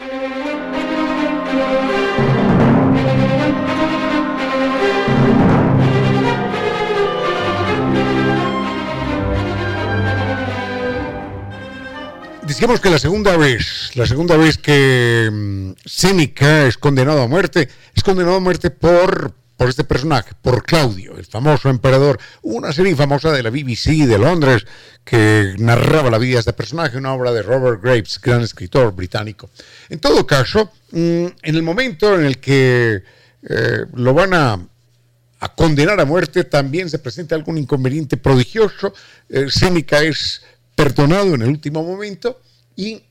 Decíamos 12.46 12.80
que 12.80 12.88
la 12.88 12.98
segunda 12.98 13.36
vez, 13.36 13.90
la 13.96 14.06
segunda 14.06 14.38
vez 14.38 14.56
que 14.56 15.28
mm, 15.30 15.72
Séneca 15.84 16.66
es 16.66 16.78
condenado 16.78 17.20
a 17.20 17.28
muerte, 17.28 17.68
es 17.94 18.02
condenado 18.02 18.36
a 18.36 18.40
muerte 18.40 18.70
por, 18.70 19.34
por 19.56 19.68
este 19.68 19.84
personaje, 19.84 20.32
por 20.42 20.64
Claudio, 20.64 21.16
el 21.16 21.24
famoso 21.24 21.68
emperador. 21.68 22.18
Una 22.42 22.72
serie 22.72 22.96
famosa 22.96 23.30
de 23.30 23.42
la 23.42 23.50
BBC 23.50 24.06
de 24.06 24.18
Londres 24.18 24.66
que 25.04 25.54
narraba 25.58 26.10
la 26.10 26.18
vida 26.18 26.34
de 26.34 26.40
este 26.40 26.52
personaje, 26.52 26.98
una 26.98 27.14
obra 27.14 27.32
de 27.32 27.42
Robert 27.42 27.82
Graves, 27.82 28.20
gran 28.20 28.42
escritor 28.42 28.94
británico. 28.94 29.50
En 29.88 30.00
todo 30.00 30.26
caso, 30.26 30.72
mm, 30.90 30.96
en 31.42 31.54
el 31.54 31.62
momento 31.62 32.14
en 32.18 32.24
el 32.24 32.38
que 32.38 33.02
eh, 33.48 33.84
lo 33.94 34.14
van 34.14 34.34
a, 34.34 34.68
condenar 35.56 36.00
a 36.00 36.06
muerte, 36.06 36.44
también 36.44 36.88
se 36.88 36.98
presenta 36.98 37.34
algún 37.34 37.58
inconveniente 37.58 38.16
prodigioso. 38.16 38.94
Eh, 39.28 39.46
es 39.46 40.42
perdonado 40.74 41.34
en 41.34 41.42
el 41.42 41.48
último 41.48 41.84
momento 41.84 42.40
y 42.74 43.02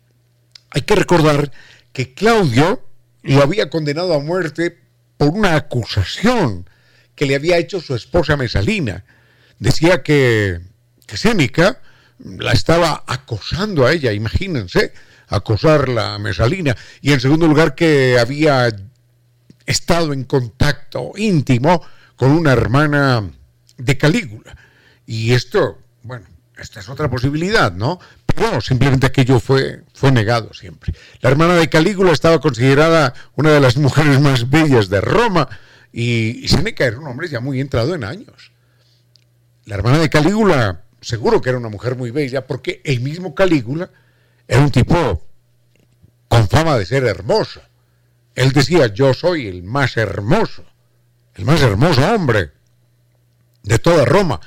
hay 0.71 0.82
que 0.82 0.95
recordar 0.95 1.51
que 1.91 2.13
Claudio 2.15 2.84
lo 3.21 3.41
había 3.43 3.69
condenado 3.69 4.15
a 4.15 4.19
muerte 4.19 4.83
por 5.17 5.30
una 5.30 5.56
acusación 5.56 6.69
que 7.15 7.26
le 7.26 7.36
había 7.36 7.58
hecho 7.58 7.80
su 7.80 7.95
esposa 7.95 8.38
Mesalina. 8.38 9.06
Decía 9.60 10.04
que, 10.04 10.60
que 11.06 11.17
la 12.19 12.52
estaba 12.52 13.04
acosando 13.08 13.86
a 13.86 13.93
ella, 13.93 14.12
imagínense, 14.13 14.93
acosarla 15.28 16.15
a 16.15 16.19
Mesalina. 16.19 16.76
Y 17.02 17.12
en 17.12 17.19
segundo 17.19 17.47
lugar 17.47 17.76
que 17.76 18.17
había 18.19 18.76
estado 19.65 20.13
en 20.13 20.23
contacto 20.23 21.13
íntimo 21.15 21.84
con 22.15 22.32
una 22.32 22.52
hermana 22.54 23.32
de 23.78 23.97
Calígula. 23.97 24.56
Y 25.06 25.34
esto, 25.34 25.80
bueno, 26.04 26.26
esta 26.58 26.80
es 26.80 26.89
otra 26.89 27.10
posibilidad, 27.10 27.71
¿no? 27.73 27.99
Pero 28.36 28.62
simplemente 28.62 29.08
aquello 29.08 29.39
fue, 29.39 29.82
fue 29.93 30.12
negado 30.12 30.54
siempre. 30.54 30.93
La 31.22 31.30
hermana 31.30 31.56
de 31.56 31.69
Calígula 31.69 32.12
estaba 32.12 32.39
considerada 32.39 33.13
una 33.36 33.52
de 33.52 33.60
las 33.60 33.78
mujeres 33.78 34.19
más 34.19 34.50
bellas 34.50 34.89
de 34.89 35.02
Roma 35.02 35.48
y, 35.91 36.43
y 36.43 36.48
Seneca 36.48 36.86
era 36.86 37.00
un 37.00 37.08
hombre 37.08 37.30
ya 37.30 37.39
muy 37.39 37.60
entrado 37.60 37.96
en 37.96 38.04
años. 38.04 38.52
La 39.65 39.76
hermana 39.76 40.00
de 40.00 40.10
Calígula 40.10 40.84
seguro 41.04 41.41
que 41.41 41.50
era 41.50 41.58
una 41.58 41.69
mujer 41.69 41.96
muy 41.96 42.12
bella 42.12 42.48
porque 42.48 42.82
el 42.84 43.02
mismo 43.02 43.36
Calígula 43.36 43.89
era 44.48 44.62
un 44.62 44.72
tipo 44.72 45.22
con 46.28 46.48
fama 46.48 46.78
de 46.78 46.86
ser 46.86 47.04
hermoso. 47.04 47.62
Él 48.36 48.52
decía, 48.52 48.88
yo 48.88 49.13
soy 49.13 49.48
el 49.48 49.63
más 49.63 49.98
hermoso, 49.98 50.63
el 51.36 51.46
más 51.46 51.62
hermoso 51.62 52.02
hombre 52.13 52.52
de 53.62 53.80
toda 53.80 54.06
Roma. 54.06 54.39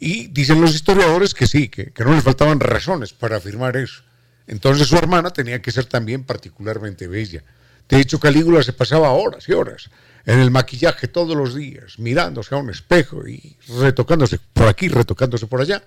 Y 0.00 0.28
dicen 0.28 0.60
los 0.60 0.74
historiadores 0.74 1.34
que 1.34 1.46
sí, 1.46 1.68
que, 1.68 1.92
que, 1.92 2.04
no 2.04 2.14
le 2.14 2.22
faltaban 2.22 2.58
razones 2.58 3.12
para 3.12 3.36
afirmar 3.36 3.76
eso. 3.76 4.02
Entonces 4.46 4.88
su 4.88 4.96
hermana 4.96 5.30
tenía 5.30 5.62
que 5.62 5.70
ser 5.70 5.84
también 5.84 6.24
particularmente 6.24 7.06
bella. 7.06 7.44
De 7.88 8.00
hecho, 8.00 8.18
Calígula 8.18 8.62
se 8.62 8.72
pasaba 8.72 9.10
horas 9.10 9.48
y 9.48 9.52
horas 9.52 9.90
en 10.24 10.38
el 10.38 10.50
maquillaje 10.50 11.08
todos 11.08 11.36
los 11.36 11.54
días, 11.54 11.98
mirándose 11.98 12.54
a 12.54 12.58
un 12.58 12.70
espejo 12.70 13.26
y 13.28 13.56
retocándose 13.68 14.38
por 14.52 14.68
aquí, 14.68 14.88
retocándose 14.88 15.46
por 15.46 15.60
allá. 15.60 15.82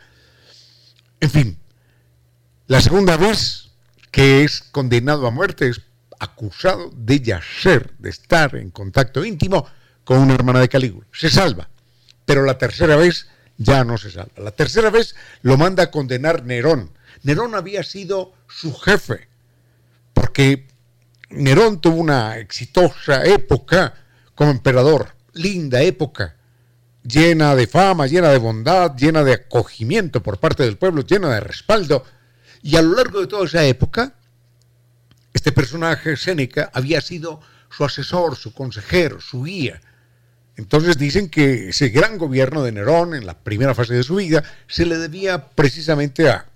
En 1.20 1.30
fin, 1.30 1.58
la 2.68 2.82
segunda 2.82 3.18
vez 3.18 3.72
que 4.12 4.44
es 4.44 4.62
condenado 4.62 5.26
a 5.26 5.32
muerte 5.32 5.70
es 5.70 5.82
acusado 6.20 6.92
de 6.96 7.20
yacer, 7.20 7.94
de 7.98 8.10
estar 8.10 8.56
en 8.56 8.70
contacto 8.70 9.26
íntimo 9.26 9.66
con 10.04 10.20
una 10.20 10.36
hermana 10.36 10.60
de 10.60 10.70
Calígula. 10.70 11.08
Se 11.12 11.30
salva, 11.30 11.70
pero 12.26 12.44
la 12.44 12.58
tercera 12.58 12.96
vez 12.96 13.28
ya 13.58 13.84
no 13.84 13.98
se 13.98 14.12
salva. 14.12 14.32
La 14.38 14.52
tercera 14.52 14.90
vez 14.90 15.16
lo 15.42 15.58
manda 15.58 15.84
a 15.84 15.92
condenar 15.92 16.44
Nerón. 16.44 16.92
Nerón 17.24 17.56
había 17.56 17.84
sido 17.84 18.34
su 18.48 18.74
jefe, 18.74 19.28
porque 20.14 20.68
Nerón 21.30 21.80
tuvo 21.80 21.98
una 21.98 22.38
exitosa 22.38 23.26
época 23.26 23.94
como 24.36 24.52
emperador, 24.52 25.16
linda 25.34 25.82
época, 25.82 26.36
llena 27.04 27.56
de 27.56 27.68
fama, 27.68 28.08
llena 28.08 28.30
de 28.30 28.38
bondad, 28.38 28.96
llena 28.96 29.24
de 29.24 29.34
acogimiento 29.34 30.24
por 30.24 30.40
parte 30.40 30.64
del 30.64 30.78
pueblo, 30.78 31.04
llena 31.04 31.30
de 31.30 31.40
respaldo. 31.40 32.04
Y 32.62 32.76
a 32.78 32.82
lo 32.82 32.96
largo 32.96 33.22
de 33.22 33.28
toda 33.28 33.46
esa 33.46 33.66
época, 33.66 34.14
este 35.34 35.52
personaje, 35.52 36.16
Séneca, 36.16 36.72
había 36.74 37.02
sido 37.02 37.42
su 37.70 37.84
asesor, 37.84 38.36
su 38.36 38.54
consejero, 38.54 39.20
su 39.20 39.44
guía. 39.44 39.82
Entonces 40.56 40.98
dicen 40.98 41.30
que 41.30 41.70
ese 41.70 41.90
gran 41.90 42.18
gobierno 42.18 42.64
de 42.64 42.72
Nerón 42.72 43.16
en 43.16 43.26
la 43.26 43.40
primera 43.40 43.74
fase 43.74 43.96
de 43.96 44.04
su 44.04 44.16
vida 44.16 44.44
se 44.68 44.86
le 44.86 44.98
debía 44.98 45.50
precisamente 45.50 46.30
a, 46.30 46.48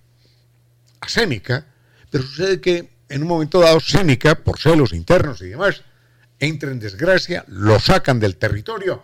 a 1.00 1.10
Séneca, 1.10 1.66
pero 2.12 2.24
sucede 2.24 2.62
que 2.62 2.90
en 3.10 3.22
un 3.24 3.28
momento 3.28 3.60
dado 3.60 3.80
Séneca, 3.80 4.36
por 4.36 4.60
celos 4.60 4.94
internos 4.94 5.42
y 5.42 5.48
demás, 5.48 5.84
entra 6.40 6.72
en 6.72 6.80
desgracia, 6.80 7.44
lo 7.48 7.80
sacan 7.80 8.20
del 8.20 8.36
territorio 8.36 9.02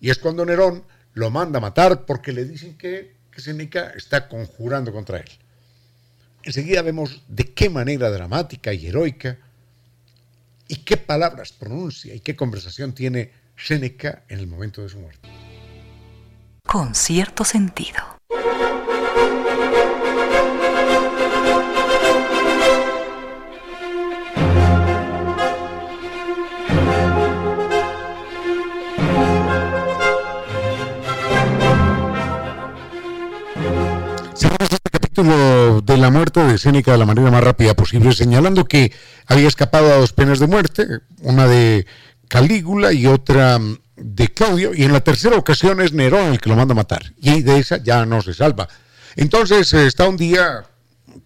y 0.00 0.10
es 0.10 0.18
cuando 0.18 0.44
Nerón 0.44 0.84
lo 1.14 1.30
manda 1.30 1.58
a 1.58 1.60
matar 1.60 2.04
porque 2.04 2.32
le 2.32 2.44
dicen 2.44 2.76
que, 2.76 3.14
que 3.30 3.40
Séneca 3.40 3.90
está 3.90 4.28
conjurando 4.28 4.92
contra 4.92 5.18
él. 5.18 5.30
Enseguida 6.42 6.82
vemos 6.82 7.22
de 7.28 7.52
qué 7.52 7.70
manera 7.70 8.10
dramática 8.10 8.72
y 8.72 8.86
heroica 8.86 9.38
y 10.66 10.76
qué 10.76 10.96
palabras 10.96 11.52
pronuncia 11.52 12.14
y 12.14 12.20
qué 12.20 12.34
conversación 12.34 12.94
tiene 12.94 13.30
Séneca 13.62 14.24
en 14.28 14.40
el 14.40 14.48
momento 14.48 14.82
de 14.82 14.88
su 14.88 14.98
muerte. 14.98 15.28
Con 16.66 16.96
cierto 16.96 17.44
sentido. 17.44 18.18
este 34.62 34.90
capítulo 34.90 35.80
de 35.82 35.96
la 35.98 36.10
muerte 36.10 36.40
de 36.40 36.56
Séneca 36.56 36.92
de 36.92 36.98
la 36.98 37.04
manera 37.04 37.30
más 37.30 37.44
rápida 37.44 37.74
posible, 37.74 38.12
señalando 38.12 38.64
que 38.64 38.92
había 39.26 39.48
escapado 39.48 39.92
a 39.92 39.96
dos 39.96 40.12
penas 40.12 40.38
de 40.38 40.46
muerte, 40.46 40.86
una 41.20 41.46
de 41.46 41.86
Calígula 42.32 42.94
y 42.94 43.06
otra 43.06 43.58
mm, 43.58 43.78
de 43.94 44.28
Claudio, 44.28 44.72
y 44.74 44.84
en 44.84 44.92
la 44.94 45.02
tercera 45.04 45.36
ocasión 45.36 45.82
es 45.82 45.92
Nerón 45.92 46.32
el 46.32 46.40
que 46.40 46.48
lo 46.48 46.56
manda 46.56 46.74
matar, 46.74 47.12
y 47.18 47.42
de 47.42 47.58
esa 47.58 47.76
ya 47.76 48.06
no 48.06 48.22
se 48.22 48.32
salva. 48.32 48.66
Entonces 49.16 49.70
eh, 49.74 49.86
está 49.86 50.08
un 50.08 50.16
día 50.16 50.64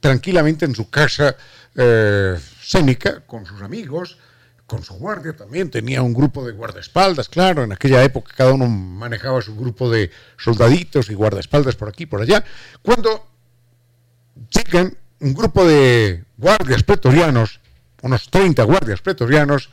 tranquilamente 0.01 0.65
en 0.65 0.75
su 0.75 0.91
casa 0.91 1.37
eh, 1.77 2.37
Séneca 2.61 3.21
con 3.25 3.47
sus 3.47 3.63
amigos, 3.63 4.19
con 4.67 4.83
su 4.83 4.95
guardia 4.95 5.37
también, 5.37 5.71
tenía 5.71 6.03
un 6.03 6.13
grupo 6.13 6.45
de 6.45 6.51
guardaespaldas, 6.51 7.29
claro, 7.29 7.63
en 7.63 7.71
aquella 7.71 8.03
época 8.03 8.33
cada 8.37 8.53
uno 8.53 8.67
manejaba 8.67 9.41
su 9.43 9.55
grupo 9.55 9.89
de 9.89 10.11
soldaditos 10.37 11.09
y 11.09 11.15
guardaespaldas 11.15 11.77
por 11.77 11.89
aquí, 11.89 12.07
por 12.07 12.21
allá, 12.21 12.45
cuando 12.83 13.29
llegan 14.51 14.99
un 15.21 15.35
grupo 15.35 15.65
de 15.65 16.25
guardias 16.37 16.83
pretorianos, 16.83 17.61
unos 18.03 18.29
30 18.29 18.65
guardias 18.65 19.01
pretorianos, 19.01 19.71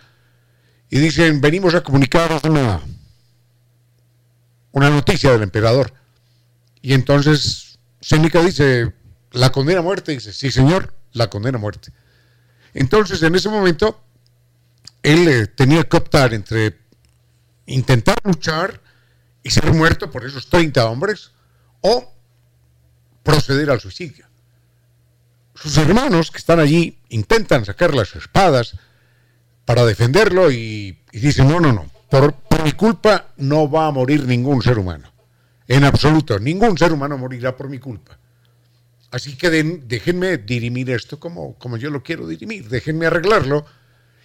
y 0.93 0.99
dicen, 0.99 1.41
venimos 1.41 1.73
a 1.73 1.81
comunicaros 1.81 2.43
una, 2.43 2.79
una 4.73 4.91
noticia 4.91 5.31
del 5.31 5.41
emperador. 5.41 5.91
Y 6.83 6.93
entonces 6.93 7.79
Séneca 7.99 8.43
dice, 8.43 8.93
la 9.31 9.51
condena 9.51 9.79
a 9.79 9.81
muerte, 9.81 10.11
dice, 10.11 10.31
sí 10.31 10.51
señor, 10.51 10.93
la 11.13 11.31
condena 11.31 11.57
a 11.57 11.61
muerte. 11.61 11.91
Entonces 12.75 13.23
en 13.23 13.33
ese 13.33 13.49
momento 13.49 14.03
él 15.01 15.27
eh, 15.27 15.47
tenía 15.47 15.83
que 15.83 15.97
optar 15.97 16.31
entre 16.31 16.77
intentar 17.65 18.17
luchar 18.23 18.79
y 19.41 19.49
ser 19.49 19.73
muerto 19.73 20.11
por 20.11 20.23
esos 20.23 20.47
30 20.47 20.85
hombres 20.85 21.31
o 21.81 22.13
proceder 23.23 23.71
al 23.71 23.81
suicidio. 23.81 24.27
Sus 25.55 25.75
hermanos 25.75 26.29
que 26.29 26.37
están 26.37 26.59
allí 26.59 26.99
intentan 27.09 27.65
sacar 27.65 27.95
las 27.95 28.15
espadas, 28.15 28.75
para 29.65 29.85
defenderlo 29.85 30.51
y, 30.51 30.97
y 31.11 31.19
dice, 31.19 31.43
no, 31.43 31.59
no, 31.59 31.71
no, 31.71 31.85
por, 32.09 32.35
mi 32.63 32.71
culpa 32.73 33.33
no 33.37 33.69
va 33.69 33.87
a 33.87 33.91
morir 33.91 34.25
ningún 34.25 34.61
ser 34.61 34.79
humano. 34.79 35.11
En 35.67 35.83
absoluto, 35.83 36.39
ningún 36.39 36.77
ser 36.77 36.93
humano 36.93 37.17
morirá 37.17 37.55
por 37.55 37.69
mi 37.69 37.79
culpa. 37.79 38.17
Así 39.11 39.35
que 39.35 39.49
déjenme 39.49 40.37
dirimir 40.37 40.89
esto 40.89 41.19
como, 41.19 41.55
como 41.55 41.77
yo 41.77 41.89
lo 41.89 42.01
quiero 42.01 42.27
dirimir, 42.27 42.67
déjenme 42.67 43.05
arreglarlo. 43.05 43.65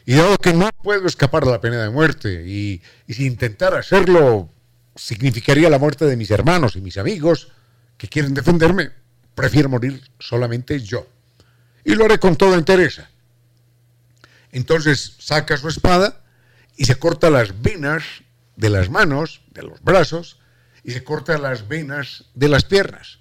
Y 0.07 0.15
dado 0.15 0.39
que 0.39 0.55
no 0.55 0.71
puedo 0.83 1.07
escapar 1.07 1.45
de 1.45 1.51
la 1.51 1.61
pena 1.61 1.83
de 1.83 1.91
muerte 1.91 2.45
y, 2.47 2.81
y 3.07 3.15
si 3.15 3.27
intentar 3.27 3.75
hacerlo 3.75 4.49
significaría 4.95 5.69
la 5.69 5.79
muerte 5.79 6.07
de 6.07 6.17
mis 6.17 6.31
hermanos 6.31 6.77
y 6.77 6.81
mis 6.81 6.97
amigos 6.97 7.53
que 7.99 8.09
quieren 8.09 8.33
defenderme, 8.33 8.91
prefiero 9.35 9.69
morir 9.69 10.01
solamente 10.19 10.81
yo. 10.81 11.07
Y 11.85 11.95
lo 11.95 12.07
haré 12.07 12.19
con 12.19 12.37
toda 12.37 12.57
entereza. 12.57 13.11
Entonces 14.53 15.17
saca 15.19 15.57
su 15.57 15.69
espada 15.69 16.23
y 16.77 16.85
se 16.85 16.97
corta 16.97 17.31
las 17.31 17.61
venas 17.61 18.05
de 18.57 18.71
las 18.71 18.91
manos, 18.91 19.43
de 19.51 19.63
los 19.63 19.83
brazos, 19.83 20.39
y 20.85 20.93
se 20.93 21.05
corta 21.05 21.39
las 21.39 21.69
venas 21.69 22.25
de 22.35 22.49
las 22.49 22.65
piernas. 22.65 23.19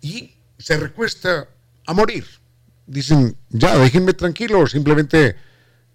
Y 0.00 0.34
se 0.58 0.76
recuesta 0.76 1.48
a 1.86 1.94
morir. 1.94 2.26
Dicen, 2.86 3.36
ya, 3.48 3.78
déjenme 3.78 4.12
tranquilo, 4.12 4.66
simplemente 4.66 5.36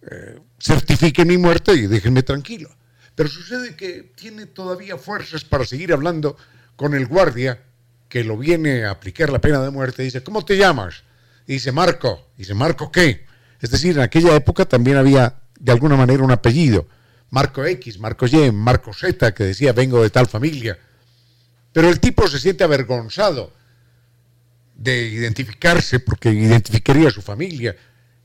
eh, 0.02 0.40
certifiquen 0.60 1.28
mi 1.28 1.38
muerte 1.38 1.74
y 1.74 1.88
déjenme 1.88 2.24
tranquilo. 2.24 2.70
Pero 3.16 3.30
sucede 3.30 3.76
que 3.76 4.12
tiene 4.16 4.46
todavía 4.46 4.98
fuerzas 4.98 5.44
para 5.44 5.66
seguir 5.66 5.94
hablando 5.94 6.38
con 6.76 6.94
el 6.94 7.08
guardia 7.08 7.62
que 8.10 8.24
lo 8.24 8.38
viene 8.38 8.86
a 8.86 8.92
aplicar 8.92 9.30
la 9.30 9.42
pena 9.42 9.62
de 9.62 9.70
muerte. 9.70 10.04
Dice, 10.04 10.24
¿cómo 10.24 10.46
te 10.46 10.58
llamas? 10.58 11.04
Y 11.46 11.54
dice, 11.54 11.72
Marco. 11.72 12.30
Dice, 12.38 12.54
¿Marco 12.54 12.92
qué? 12.92 13.27
Es 13.62 13.72
decir, 13.72 13.96
en 13.96 14.02
aquella 14.02 14.36
época 14.36 14.66
también 14.66 14.98
había 14.98 15.36
de 15.60 15.72
alguna 15.72 15.96
manera 15.96 16.24
un 16.24 16.32
apellido. 16.32 16.88
Marco 17.30 17.66
X, 17.66 18.00
Marco 18.00 18.26
Y, 18.26 18.52
Marco 18.52 18.94
Z, 18.94 19.34
que 19.34 19.44
decía 19.44 19.74
vengo 19.74 20.02
de 20.02 20.10
tal 20.10 20.28
familia. 20.28 20.78
Pero 21.74 21.90
el 21.90 22.00
tipo 22.00 22.28
se 22.28 22.40
siente 22.40 22.64
avergonzado 22.64 23.54
de 24.76 25.08
identificarse 25.10 26.00
porque 26.00 26.30
identificaría 26.30 27.10
a 27.10 27.12
su 27.12 27.22
familia. 27.22 27.76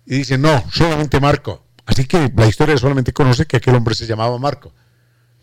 Y 0.07 0.19
dice, 0.19 0.39
no, 0.39 0.65
solamente 0.71 1.21
Marco. 1.21 1.67
Así 1.87 2.05
que 2.05 2.31
la 2.37 2.47
historia 2.47 2.77
solamente 2.77 3.13
conoce 3.13 3.47
que 3.47 3.57
aquel 3.57 3.75
hombre 3.75 3.95
se 3.95 4.07
llamaba 4.07 4.39
Marco. 4.39 4.73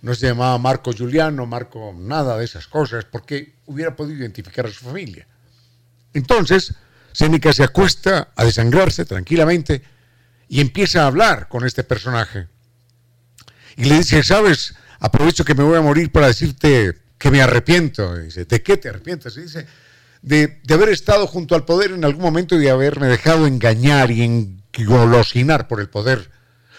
No 0.02 0.16
se 0.16 0.28
llamaba 0.28 0.58
Marco 0.58 0.92
Juliano, 0.94 1.46
Marco 1.46 1.94
nada 1.98 2.38
de 2.38 2.46
esas 2.46 2.68
cosas, 2.68 3.06
porque 3.06 3.56
hubiera 3.66 3.96
podido 3.96 4.20
identificar 4.20 4.66
a 4.66 4.70
su 4.70 4.86
familia. 4.86 5.28
Entonces, 6.14 6.74
Séneca 7.20 7.52
se 7.52 7.64
acuesta 7.64 8.30
a 8.34 8.46
desangrarse 8.46 9.04
tranquilamente 9.04 9.82
y 10.48 10.62
empieza 10.62 11.04
a 11.04 11.08
hablar 11.08 11.50
con 11.50 11.66
este 11.66 11.84
personaje. 11.84 12.48
Y 13.76 13.84
le 13.84 13.98
dice, 13.98 14.24
sabes, 14.24 14.74
aprovecho 15.02 15.44
que 15.44 15.54
me 15.54 15.66
voy 15.66 15.78
a 15.78 15.82
morir 15.82 16.14
para 16.14 16.28
decirte 16.28 16.98
que 17.18 17.30
me 17.30 17.42
arrepiento. 17.42 18.16
dice, 18.16 18.46
¿de 18.46 18.64
qué 18.64 18.78
te 18.78 18.88
arrepientes? 18.88 19.36
Y 19.36 19.42
dice, 19.42 19.68
de, 20.22 20.62
de, 20.64 20.74
haber 20.74 20.88
estado 20.88 21.28
junto 21.28 21.56
al 21.56 21.66
poder 21.66 21.92
en 21.92 22.06
algún 22.06 22.22
momento 22.22 22.56
y 22.56 22.60
de 22.60 22.70
haberme 22.70 23.08
dejado 23.08 23.48
engañar 23.48 24.12
y 24.12 24.24
engolosinar 24.72 25.68
por 25.68 25.82
el 25.82 25.90
poder. 25.90 26.32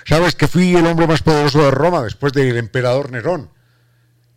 Sabes 0.07 0.37
que 0.37 0.48
fui 0.48 0.74
el 0.74 0.87
hombre 0.87 1.07
más 1.07 1.20
poderoso 1.20 1.62
de 1.62 1.70
Roma 1.70 2.03
después 2.03 2.33
del 2.33 2.57
emperador 2.57 3.12
Nerón. 3.12 3.50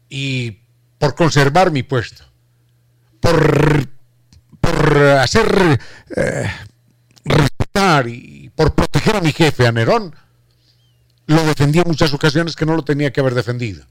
Y 0.09 0.63
por 0.97 1.15
conservar 1.15 1.71
mi 1.71 1.81
puesto, 1.81 2.25
por 3.21 3.87
por 4.73 4.97
hacer 4.97 5.79
eh, 6.15 6.51
respetar 7.25 8.07
y 8.07 8.51
por 8.55 8.73
proteger 8.73 9.17
a 9.17 9.21
mi 9.21 9.31
jefe, 9.31 9.67
a 9.67 9.71
Nerón, 9.71 10.15
lo 11.27 11.43
defendí 11.45 11.79
en 11.79 11.87
muchas 11.87 12.13
ocasiones 12.13 12.55
que 12.55 12.65
no 12.65 12.75
lo 12.75 12.83
tenía 12.83 13.11
que 13.11 13.21
haber 13.21 13.35
defendido. 13.35 13.85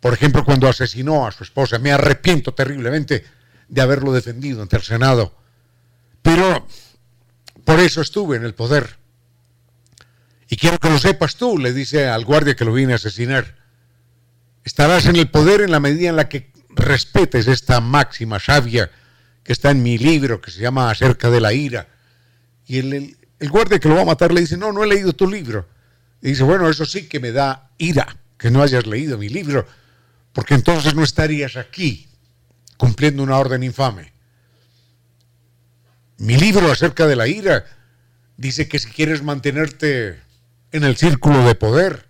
Por 0.00 0.14
ejemplo, 0.14 0.44
cuando 0.44 0.68
asesinó 0.68 1.26
a 1.26 1.32
su 1.32 1.44
esposa, 1.44 1.78
me 1.78 1.92
arrepiento 1.92 2.52
terriblemente 2.52 3.24
de 3.68 3.80
haberlo 3.80 4.12
defendido 4.12 4.62
ante 4.62 4.76
el 4.76 4.82
Senado. 4.82 5.34
Pero 6.22 6.66
por 7.64 7.80
eso 7.80 8.00
estuve 8.00 8.36
en 8.36 8.44
el 8.44 8.54
poder. 8.54 8.98
Y 10.48 10.56
quiero 10.56 10.78
que 10.78 10.90
lo 10.90 10.98
sepas 10.98 11.36
tú, 11.36 11.58
le 11.58 11.72
dice 11.72 12.08
al 12.08 12.24
guardia 12.24 12.54
que 12.54 12.64
lo 12.64 12.72
viene 12.72 12.92
a 12.92 12.96
asesinar. 12.96 13.56
Estarás 14.64 15.06
en 15.06 15.16
el 15.16 15.30
poder 15.30 15.60
en 15.60 15.70
la 15.70 15.80
medida 15.80 16.08
en 16.08 16.16
la 16.16 16.28
que 16.28 16.52
respetes 16.70 17.48
esta 17.48 17.80
máxima 17.80 18.38
sabia 18.38 18.90
que 19.46 19.52
está 19.52 19.70
en 19.70 19.80
mi 19.80 19.96
libro, 19.96 20.40
que 20.40 20.50
se 20.50 20.60
llama 20.60 20.90
Acerca 20.90 21.30
de 21.30 21.40
la 21.40 21.52
ira. 21.52 21.86
Y 22.66 22.78
el, 22.78 23.16
el, 23.38 23.48
guardia 23.48 23.78
que 23.78 23.88
lo 23.88 23.94
va 23.94 24.02
a 24.02 24.06
matar 24.06 24.32
le 24.32 24.40
dice, 24.40 24.56
no, 24.56 24.72
no 24.72 24.82
he 24.82 24.88
leído 24.88 25.12
tu 25.12 25.30
libro. 25.30 25.68
Y 26.20 26.30
dice, 26.30 26.42
bueno, 26.42 26.68
eso 26.68 26.84
sí 26.84 27.06
que 27.06 27.20
me 27.20 27.30
da 27.30 27.70
ira, 27.78 28.16
que 28.36 28.50
no 28.50 28.60
hayas 28.60 28.88
leído 28.88 29.18
mi 29.18 29.28
libro, 29.28 29.64
porque 30.32 30.54
entonces 30.54 30.96
no 30.96 31.04
estarías 31.04 31.54
aquí 31.56 32.08
cumpliendo 32.76 33.22
una 33.22 33.38
orden 33.38 33.62
infame. 33.62 34.12
Mi 36.18 36.36
libro 36.36 36.72
acerca 36.72 37.06
de 37.06 37.14
la 37.14 37.28
ira 37.28 37.66
dice 38.36 38.66
que 38.66 38.80
si 38.80 38.90
quieres 38.90 39.22
mantenerte 39.22 40.18
en 40.72 40.82
el 40.82 40.96
círculo 40.96 41.46
de 41.46 41.54
poder, 41.54 42.08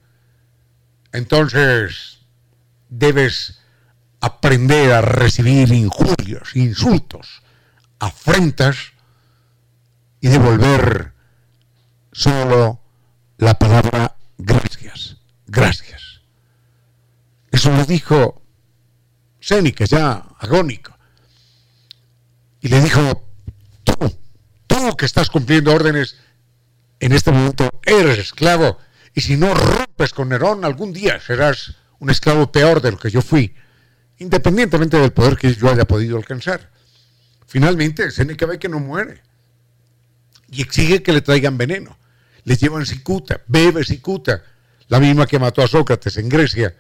entonces 1.12 2.20
debes 2.88 3.60
aprender 4.20 4.92
a 4.92 5.00
recibir 5.00 5.72
injurias, 5.72 6.54
insultos, 6.54 7.42
afrentas 7.98 8.76
y 10.20 10.28
devolver 10.28 11.12
solo 12.12 12.80
la 13.38 13.54
palabra 13.58 14.16
gracias, 14.38 15.16
gracias. 15.46 16.22
Eso 17.50 17.70
lo 17.70 17.84
dijo 17.84 18.42
Séneca, 19.40 19.84
ya 19.84 20.24
agónico. 20.38 20.96
Y 22.60 22.68
le 22.68 22.80
dijo, 22.80 23.28
tú, 23.84 23.94
tú 24.66 24.96
que 24.96 25.06
estás 25.06 25.30
cumpliendo 25.30 25.72
órdenes, 25.72 26.16
en 27.00 27.12
este 27.12 27.30
momento 27.30 27.70
eres 27.84 28.18
esclavo. 28.18 28.78
Y 29.14 29.20
si 29.20 29.36
no 29.36 29.54
rompes 29.54 30.12
con 30.12 30.30
Nerón, 30.30 30.64
algún 30.64 30.92
día 30.92 31.20
serás 31.20 31.76
un 31.98 32.10
esclavo 32.10 32.50
peor 32.50 32.82
de 32.82 32.90
lo 32.90 32.98
que 32.98 33.10
yo 33.10 33.22
fui, 33.22 33.54
independientemente 34.18 34.98
del 34.98 35.12
poder 35.12 35.36
que 35.36 35.54
yo 35.54 35.70
haya 35.70 35.84
podido 35.84 36.16
alcanzar. 36.16 36.70
Finalmente, 37.46 38.10
Séneca 38.10 38.46
ve 38.46 38.58
que 38.58 38.68
no 38.68 38.80
muere 38.80 39.22
y 40.50 40.62
exige 40.62 41.02
que 41.02 41.12
le 41.12 41.20
traigan 41.20 41.58
veneno. 41.58 41.98
Le 42.44 42.56
llevan 42.56 42.86
cicuta, 42.86 43.40
bebe 43.48 43.84
cicuta, 43.84 44.42
la 44.88 45.00
misma 45.00 45.26
que 45.26 45.38
mató 45.38 45.62
a 45.62 45.68
Sócrates 45.68 46.16
en 46.16 46.28
Grecia. 46.28 46.74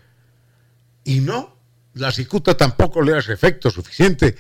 Y 1.04 1.20
no, 1.20 1.56
la 1.94 2.12
cicuta 2.12 2.56
tampoco 2.56 3.02
le 3.02 3.16
hace 3.16 3.32
efecto 3.32 3.70
suficiente 3.70 4.36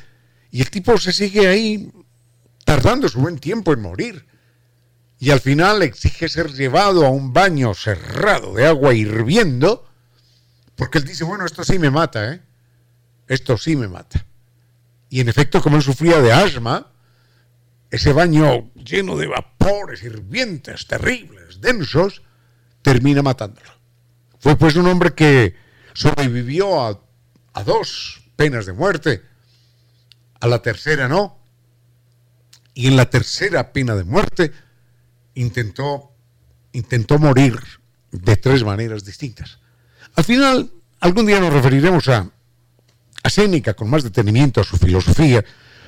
y 0.50 0.60
el 0.60 0.70
tipo 0.70 0.96
se 0.98 1.12
sigue 1.12 1.48
ahí 1.48 1.92
tardando 2.64 3.08
su 3.08 3.20
buen 3.20 3.38
tiempo 3.38 3.72
en 3.72 3.80
morir. 3.80 4.26
Y 5.18 5.30
al 5.30 5.40
final 5.40 5.82
exige 5.82 6.28
ser 6.28 6.52
llevado 6.52 7.06
a 7.06 7.10
un 7.10 7.32
baño 7.32 7.74
cerrado 7.74 8.54
de 8.54 8.66
agua 8.66 8.92
hirviendo, 8.94 9.88
porque 10.74 10.98
él 10.98 11.04
dice, 11.04 11.24
bueno, 11.24 11.46
esto 11.46 11.64
sí 11.64 11.78
me 11.78 11.90
mata, 11.90 12.32
¿eh? 12.32 12.42
Esto 13.28 13.56
sí 13.56 13.76
me 13.76 13.88
mata. 13.88 14.24
Y 15.08 15.20
en 15.20 15.28
efecto, 15.28 15.62
como 15.62 15.76
él 15.76 15.82
sufría 15.82 16.20
de 16.20 16.32
asma, 16.32 16.92
ese 17.90 18.12
baño 18.12 18.70
lleno 18.74 19.16
de 19.16 19.26
vapores 19.26 20.02
hirvientes, 20.02 20.86
terribles, 20.86 21.60
densos, 21.60 22.22
termina 22.82 23.22
matándolo. 23.22 23.70
Fue 24.38 24.56
pues 24.56 24.76
un 24.76 24.86
hombre 24.86 25.14
que 25.14 25.54
sobrevivió 25.94 26.84
a 26.84 27.00
a 27.56 27.64
dos 27.64 28.20
penas 28.36 28.66
de 28.66 28.74
muerte, 28.74 29.22
a 30.40 30.46
la 30.46 30.60
tercera 30.60 31.08
no, 31.08 31.38
y 32.74 32.86
en 32.86 32.96
la 32.96 33.08
tercera 33.08 33.72
pena 33.72 33.96
de 33.96 34.04
muerte 34.04 34.52
intentó, 35.34 36.12
intentó 36.72 37.18
morir 37.18 37.58
de 38.12 38.36
tres 38.36 38.62
maneras 38.62 39.06
distintas. 39.06 39.58
Al 40.16 40.24
final, 40.24 40.70
algún 41.00 41.24
día 41.24 41.40
nos 41.40 41.50
referiremos 41.50 42.08
a, 42.08 42.30
a 43.26 43.30
Séneca 43.30 43.74
con 43.74 43.90
más 43.90 44.04
detenimiento, 44.04 44.60
a 44.60 44.64
su 44.64 44.76
filosofía, 44.76 45.44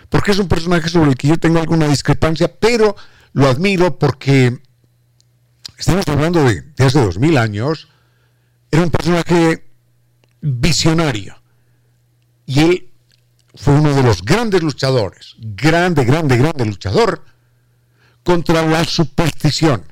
porque 0.08 0.32
es 0.32 0.38
un 0.38 0.48
personaje 0.48 0.88
sobre 0.88 1.10
el 1.10 1.16
que 1.16 1.28
yo 1.28 1.38
tengo 1.38 1.60
alguna 1.60 1.86
discrepancia, 1.86 2.52
pero 2.58 2.96
lo 3.32 3.46
admiro 3.46 3.96
porque 3.96 4.58
estamos 5.76 6.06
hablando 6.08 6.42
de, 6.42 6.62
de 6.62 6.84
hace 6.84 7.00
dos 7.00 7.18
mil 7.18 7.38
años, 7.38 7.88
era 8.72 8.82
un 8.82 8.90
personaje 8.90 9.70
visionario, 10.40 11.40
y 12.44 12.60
él 12.60 12.90
fue 13.54 13.74
uno 13.74 13.94
de 13.94 14.02
los 14.02 14.24
grandes 14.24 14.62
luchadores, 14.62 15.36
grande, 15.38 16.04
grande, 16.04 16.36
grande 16.38 16.64
luchador 16.64 17.24
contra 18.24 18.66
la 18.66 18.84
superstición. 18.84 19.84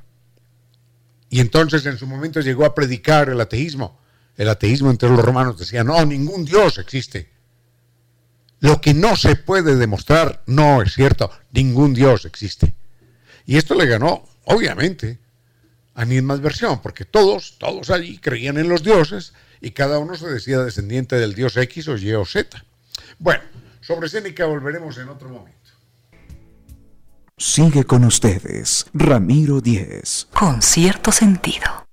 Y 1.31 1.41
entonces 1.41 1.87
en 1.87 1.97
su 1.97 2.07
momento 2.07 2.41
llegó 2.41 2.65
a 2.65 2.75
predicar 2.75 3.29
el 3.29 3.41
ateísmo. 3.41 4.01
El 4.37 4.49
ateísmo 4.49 4.91
entre 4.91 5.09
los 5.09 5.25
romanos 5.25 5.59
decía, 5.59 5.83
no, 5.83 6.05
ningún 6.05 6.45
Dios 6.45 6.79
existe. 6.79 7.36
Lo 8.61 8.81
que 8.81 8.95
no 8.95 9.17
se 9.17 9.37
puede 9.37 9.77
demostrar 9.77 10.43
no 10.47 10.83
es 10.83 10.95
cierto, 10.95 11.31
ningún 11.53 11.95
Dios 11.95 12.25
existe. 12.25 12.75
Y 13.45 13.57
esto 13.57 13.75
le 13.75 13.87
ganó, 13.87 14.27
obviamente, 14.45 15.19
a 15.95 16.05
versión, 16.05 16.81
porque 16.83 17.05
todos, 17.05 17.57
todos 17.59 17.91
allí 17.91 18.19
creían 18.19 18.59
en 18.59 18.69
los 18.69 18.83
dioses 18.83 19.33
y 19.61 19.71
cada 19.71 19.99
uno 19.99 20.15
se 20.15 20.29
decía 20.29 20.59
descendiente 20.59 21.17
del 21.17 21.35
dios 21.35 21.57
X 21.57 21.89
o 21.89 21.97
Y 21.97 22.13
o 22.13 22.25
Z. 22.25 22.65
Bueno, 23.19 23.43
sobre 23.81 24.09
Séneca 24.09 24.47
volveremos 24.47 24.99
en 24.99 25.09
otro 25.09 25.29
momento. 25.29 25.57
Sigue 27.39 27.85
con 27.85 28.05
ustedes, 28.05 28.87
Ramiro 28.95 29.61
Díez. 29.61 30.27
Con 30.33 30.63
cierto 30.63 31.13
sentido. 31.13 31.86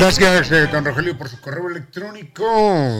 Gracias, 0.00 0.50
eh, 0.50 0.66
don 0.72 0.82
Rogelio, 0.82 1.18
por 1.18 1.28
su 1.28 1.38
correo 1.42 1.68
electrónico. 1.68 2.42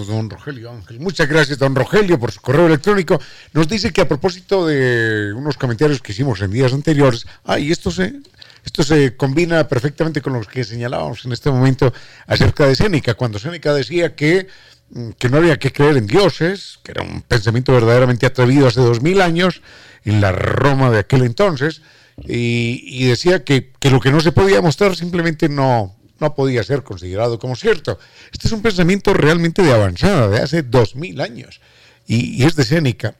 Don 0.06 0.28
Rogelio 0.28 0.70
Ángel. 0.70 1.00
Muchas 1.00 1.26
gracias, 1.26 1.56
don 1.56 1.74
Rogelio, 1.74 2.20
por 2.20 2.30
su 2.30 2.42
correo 2.42 2.66
electrónico. 2.66 3.18
Nos 3.54 3.68
dice 3.68 3.90
que 3.90 4.02
a 4.02 4.06
propósito 4.06 4.66
de 4.66 5.32
unos 5.34 5.56
comentarios 5.56 6.02
que 6.02 6.12
hicimos 6.12 6.42
en 6.42 6.50
días 6.50 6.74
anteriores, 6.74 7.26
ah, 7.44 7.58
y 7.58 7.72
esto 7.72 7.90
se, 7.90 8.20
esto 8.66 8.82
se 8.82 9.16
combina 9.16 9.66
perfectamente 9.66 10.20
con 10.20 10.34
los 10.34 10.46
que 10.46 10.62
señalábamos 10.62 11.24
en 11.24 11.32
este 11.32 11.50
momento 11.50 11.90
acerca 12.26 12.66
de 12.66 12.74
Séneca, 12.76 13.14
cuando 13.14 13.38
Séneca 13.38 13.72
decía 13.72 14.14
que, 14.14 14.48
mm, 14.90 15.12
que 15.12 15.30
no 15.30 15.38
había 15.38 15.58
que 15.58 15.72
creer 15.72 15.96
en 15.96 16.06
dioses, 16.06 16.80
que 16.84 16.92
era 16.92 17.02
un 17.02 17.22
pensamiento 17.22 17.72
verdaderamente 17.72 18.26
atrevido 18.26 18.66
hace 18.66 18.82
dos 18.82 19.00
mil 19.00 19.22
años, 19.22 19.62
en 20.04 20.20
la 20.20 20.32
Roma 20.32 20.90
de 20.90 20.98
aquel 20.98 21.22
entonces, 21.22 21.80
y, 22.28 22.82
y 22.84 23.06
decía 23.06 23.42
que, 23.42 23.72
que 23.80 23.88
lo 23.88 24.00
que 24.00 24.10
no 24.10 24.20
se 24.20 24.32
podía 24.32 24.60
mostrar 24.60 24.94
simplemente 24.94 25.48
no, 25.48 25.96
no 26.20 26.34
podía 26.34 26.62
ser 26.62 26.82
considerado 26.82 27.38
como 27.38 27.56
cierto. 27.56 27.98
Este 28.30 28.46
es 28.46 28.52
un 28.52 28.62
pensamiento 28.62 29.14
realmente 29.14 29.62
de 29.62 29.72
avanzada, 29.72 30.28
de 30.28 30.38
hace 30.38 30.62
dos 30.62 30.94
mil 30.94 31.20
años, 31.20 31.60
y, 32.06 32.44
es 32.44 32.54
de 32.54 32.64
Séneca. 32.64 33.16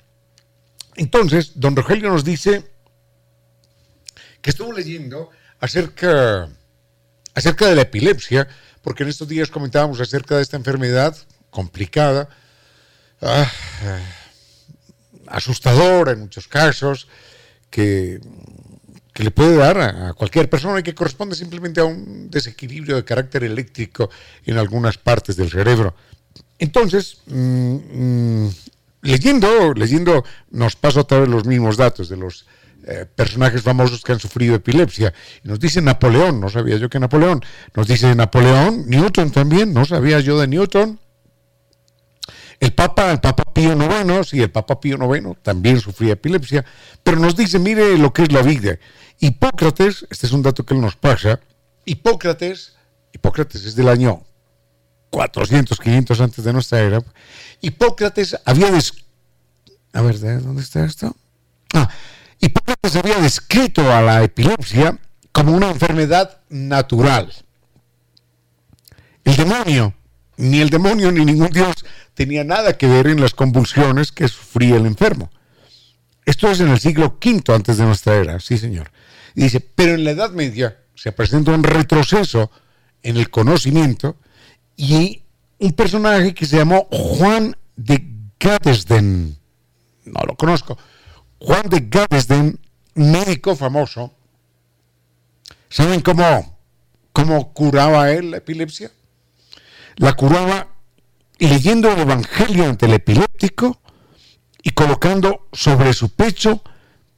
Entonces, 0.96 1.52
don 1.54 1.74
Rogelio 1.74 2.10
nos 2.10 2.24
dice 2.24 2.70
que 4.42 4.50
estuvo 4.50 4.72
leyendo 4.72 5.30
acerca, 5.58 6.48
acerca 7.34 7.66
de 7.66 7.74
la 7.74 7.82
epilepsia, 7.82 8.48
porque 8.82 9.02
en 9.02 9.08
estos 9.08 9.28
días 9.28 9.50
comentábamos 9.50 10.00
acerca 10.00 10.36
de 10.36 10.42
esta 10.42 10.56
enfermedad 10.56 11.16
complicada, 11.50 12.28
ah, 13.22 13.50
asustadora 15.26 16.12
en 16.12 16.20
muchos 16.20 16.48
casos, 16.48 17.08
que 17.70 18.20
que 19.12 19.24
le 19.24 19.30
puede 19.30 19.56
dar 19.56 19.80
a, 19.80 20.12
cualquier 20.14 20.48
persona 20.48 20.80
y 20.80 20.82
que 20.82 20.94
corresponde 20.94 21.34
simplemente 21.34 21.80
a 21.80 21.84
un 21.84 22.30
desequilibrio 22.30 22.96
de 22.96 23.04
carácter 23.04 23.44
eléctrico 23.44 24.10
en 24.46 24.58
algunas 24.58 24.98
partes 24.98 25.36
del 25.36 25.50
cerebro. 25.50 25.94
Entonces, 26.58 27.18
mm, 27.26 27.74
mm, 27.74 28.50
leyendo, 29.02 29.72
leyendo, 29.74 30.24
nos 30.50 30.76
pasa 30.76 31.00
otra 31.00 31.20
vez 31.20 31.28
los 31.28 31.44
mismos 31.46 31.76
datos 31.76 32.08
de 32.08 32.16
los 32.16 32.46
eh, 32.86 33.06
personajes 33.14 33.62
famosos 33.62 34.02
que 34.02 34.12
han 34.12 34.20
sufrido 34.20 34.54
epilepsia. 34.54 35.12
Nos 35.42 35.60
dice 35.60 35.82
Napoleón, 35.82 36.40
no 36.40 36.48
sabía 36.48 36.76
yo 36.76 36.88
que 36.88 36.98
Napoleón. 36.98 37.42
Nos 37.74 37.86
dice 37.86 38.14
Napoleón, 38.14 38.84
Newton 38.88 39.30
también, 39.30 39.74
no 39.74 39.84
sabía 39.84 40.20
yo 40.20 40.38
de 40.38 40.48
Newton. 40.48 40.98
El 42.60 42.74
Papa, 42.74 43.10
el 43.10 43.20
Papa 43.20 43.44
Pío 43.54 43.72
IX, 43.72 44.28
sí, 44.28 44.42
el 44.42 44.50
Papa 44.50 44.78
Pío 44.78 44.98
IX 44.98 45.38
también 45.42 45.80
sufría 45.80 46.12
epilepsia, 46.12 46.64
pero 47.02 47.18
nos 47.18 47.34
dice, 47.34 47.58
mire 47.58 47.96
lo 47.96 48.12
que 48.12 48.24
es 48.24 48.32
la 48.32 48.42
vida. 48.42 48.78
Hipócrates, 49.18 50.06
este 50.10 50.26
es 50.26 50.32
un 50.32 50.42
dato 50.42 50.64
que 50.64 50.74
nos 50.74 50.94
pasa, 50.94 51.40
Hipócrates, 51.86 52.74
Hipócrates 53.12 53.64
es 53.64 53.74
del 53.74 53.88
año 53.88 54.22
400, 55.08 55.78
500 55.80 56.20
antes 56.20 56.44
de 56.44 56.52
nuestra 56.52 56.80
era, 56.80 57.02
Hipócrates 57.62 58.38
había 58.44 58.68
A 59.92 60.02
ver, 60.02 60.20
¿dónde 60.20 60.62
está 60.62 60.84
esto? 60.84 61.16
Ah, 61.74 61.88
Hipócrates 62.40 62.94
había 62.96 63.18
descrito 63.18 63.90
a 63.90 64.02
la 64.02 64.22
epilepsia 64.22 64.98
como 65.32 65.52
una 65.52 65.70
enfermedad 65.70 66.40
natural. 66.50 67.32
El 69.24 69.36
demonio, 69.36 69.94
ni 70.40 70.60
el 70.60 70.70
demonio 70.70 71.12
ni 71.12 71.24
ningún 71.24 71.50
dios 71.50 71.84
tenía 72.14 72.44
nada 72.44 72.76
que 72.76 72.86
ver 72.86 73.06
en 73.06 73.20
las 73.20 73.34
convulsiones 73.34 74.10
que 74.10 74.26
sufría 74.28 74.76
el 74.76 74.86
enfermo. 74.86 75.30
Esto 76.24 76.50
es 76.50 76.60
en 76.60 76.68
el 76.68 76.80
siglo 76.80 77.18
V 77.24 77.54
antes 77.54 77.76
de 77.76 77.84
nuestra 77.84 78.16
era, 78.16 78.40
sí 78.40 78.58
señor. 78.58 78.90
Dice, 79.34 79.60
pero 79.60 79.94
en 79.94 80.04
la 80.04 80.10
Edad 80.10 80.30
Media 80.30 80.78
se 80.94 81.12
presenta 81.12 81.52
un 81.52 81.62
retroceso 81.62 82.50
en 83.02 83.16
el 83.16 83.30
conocimiento 83.30 84.16
y 84.76 85.22
un 85.58 85.72
personaje 85.72 86.34
que 86.34 86.46
se 86.46 86.56
llamó 86.56 86.88
Juan 86.90 87.56
de 87.76 88.02
Gaddesden, 88.38 89.36
no 90.06 90.20
lo 90.26 90.36
conozco, 90.36 90.78
Juan 91.38 91.68
de 91.68 91.80
Gaddesden, 91.88 92.58
médico 92.94 93.56
famoso, 93.56 94.12
¿saben 95.68 96.00
cómo, 96.00 96.58
cómo 97.12 97.52
curaba 97.52 98.10
él 98.10 98.30
la 98.30 98.38
epilepsia? 98.38 98.90
La 99.96 100.12
curaba 100.14 100.68
leyendo 101.38 101.90
el 101.90 102.00
Evangelio 102.00 102.64
ante 102.64 102.86
el 102.86 102.94
epiléptico 102.94 103.80
y 104.62 104.70
colocando 104.70 105.48
sobre 105.52 105.92
su 105.92 106.10
pecho 106.10 106.62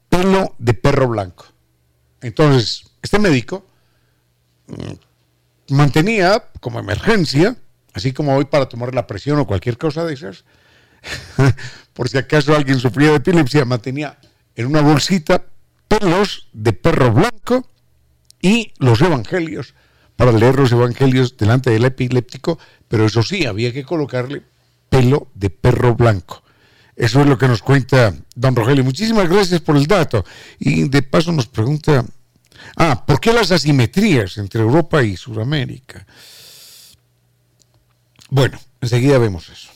pelo 0.08 0.54
de 0.58 0.74
perro 0.74 1.08
blanco. 1.08 1.46
Entonces, 2.20 2.84
este 3.02 3.18
médico 3.18 3.66
mm, 4.68 5.74
mantenía 5.74 6.44
como 6.60 6.78
emergencia, 6.78 7.56
así 7.94 8.12
como 8.12 8.36
hoy 8.36 8.44
para 8.44 8.68
tomar 8.68 8.94
la 8.94 9.06
presión 9.06 9.38
o 9.38 9.46
cualquier 9.46 9.76
cosa 9.76 10.04
de 10.04 10.14
esas, 10.14 10.44
por 11.94 12.08
si 12.08 12.18
acaso 12.18 12.54
alguien 12.54 12.78
sufría 12.78 13.10
de 13.10 13.16
epilepsia, 13.16 13.64
mantenía 13.64 14.18
en 14.54 14.66
una 14.66 14.82
bolsita 14.82 15.44
pelos 15.88 16.48
de 16.52 16.72
perro 16.72 17.12
blanco 17.12 17.68
y 18.40 18.72
los 18.78 19.00
evangelios 19.00 19.74
para 20.24 20.38
leer 20.38 20.54
los 20.54 20.70
evangelios 20.70 21.36
delante 21.36 21.70
del 21.70 21.84
epiléptico, 21.84 22.56
pero 22.86 23.06
eso 23.06 23.24
sí, 23.24 23.44
había 23.44 23.72
que 23.72 23.82
colocarle 23.82 24.40
pelo 24.88 25.26
de 25.34 25.50
perro 25.50 25.96
blanco. 25.96 26.44
Eso 26.94 27.22
es 27.22 27.26
lo 27.26 27.36
que 27.36 27.48
nos 27.48 27.60
cuenta 27.60 28.14
don 28.36 28.54
Rogelio. 28.54 28.84
Muchísimas 28.84 29.28
gracias 29.28 29.60
por 29.60 29.76
el 29.76 29.88
dato. 29.88 30.24
Y 30.60 30.88
de 30.88 31.02
paso 31.02 31.32
nos 31.32 31.48
pregunta, 31.48 32.04
ah, 32.76 33.04
¿por 33.04 33.18
qué 33.18 33.32
las 33.32 33.50
asimetrías 33.50 34.38
entre 34.38 34.62
Europa 34.62 35.02
y 35.02 35.16
Sudamérica? 35.16 36.06
Bueno, 38.30 38.60
enseguida 38.80 39.18
vemos 39.18 39.48
eso. 39.48 39.70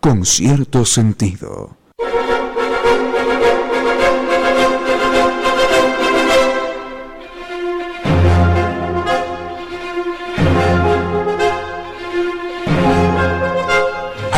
Con 0.00 0.26
cierto 0.26 0.84
sentido. 0.84 1.76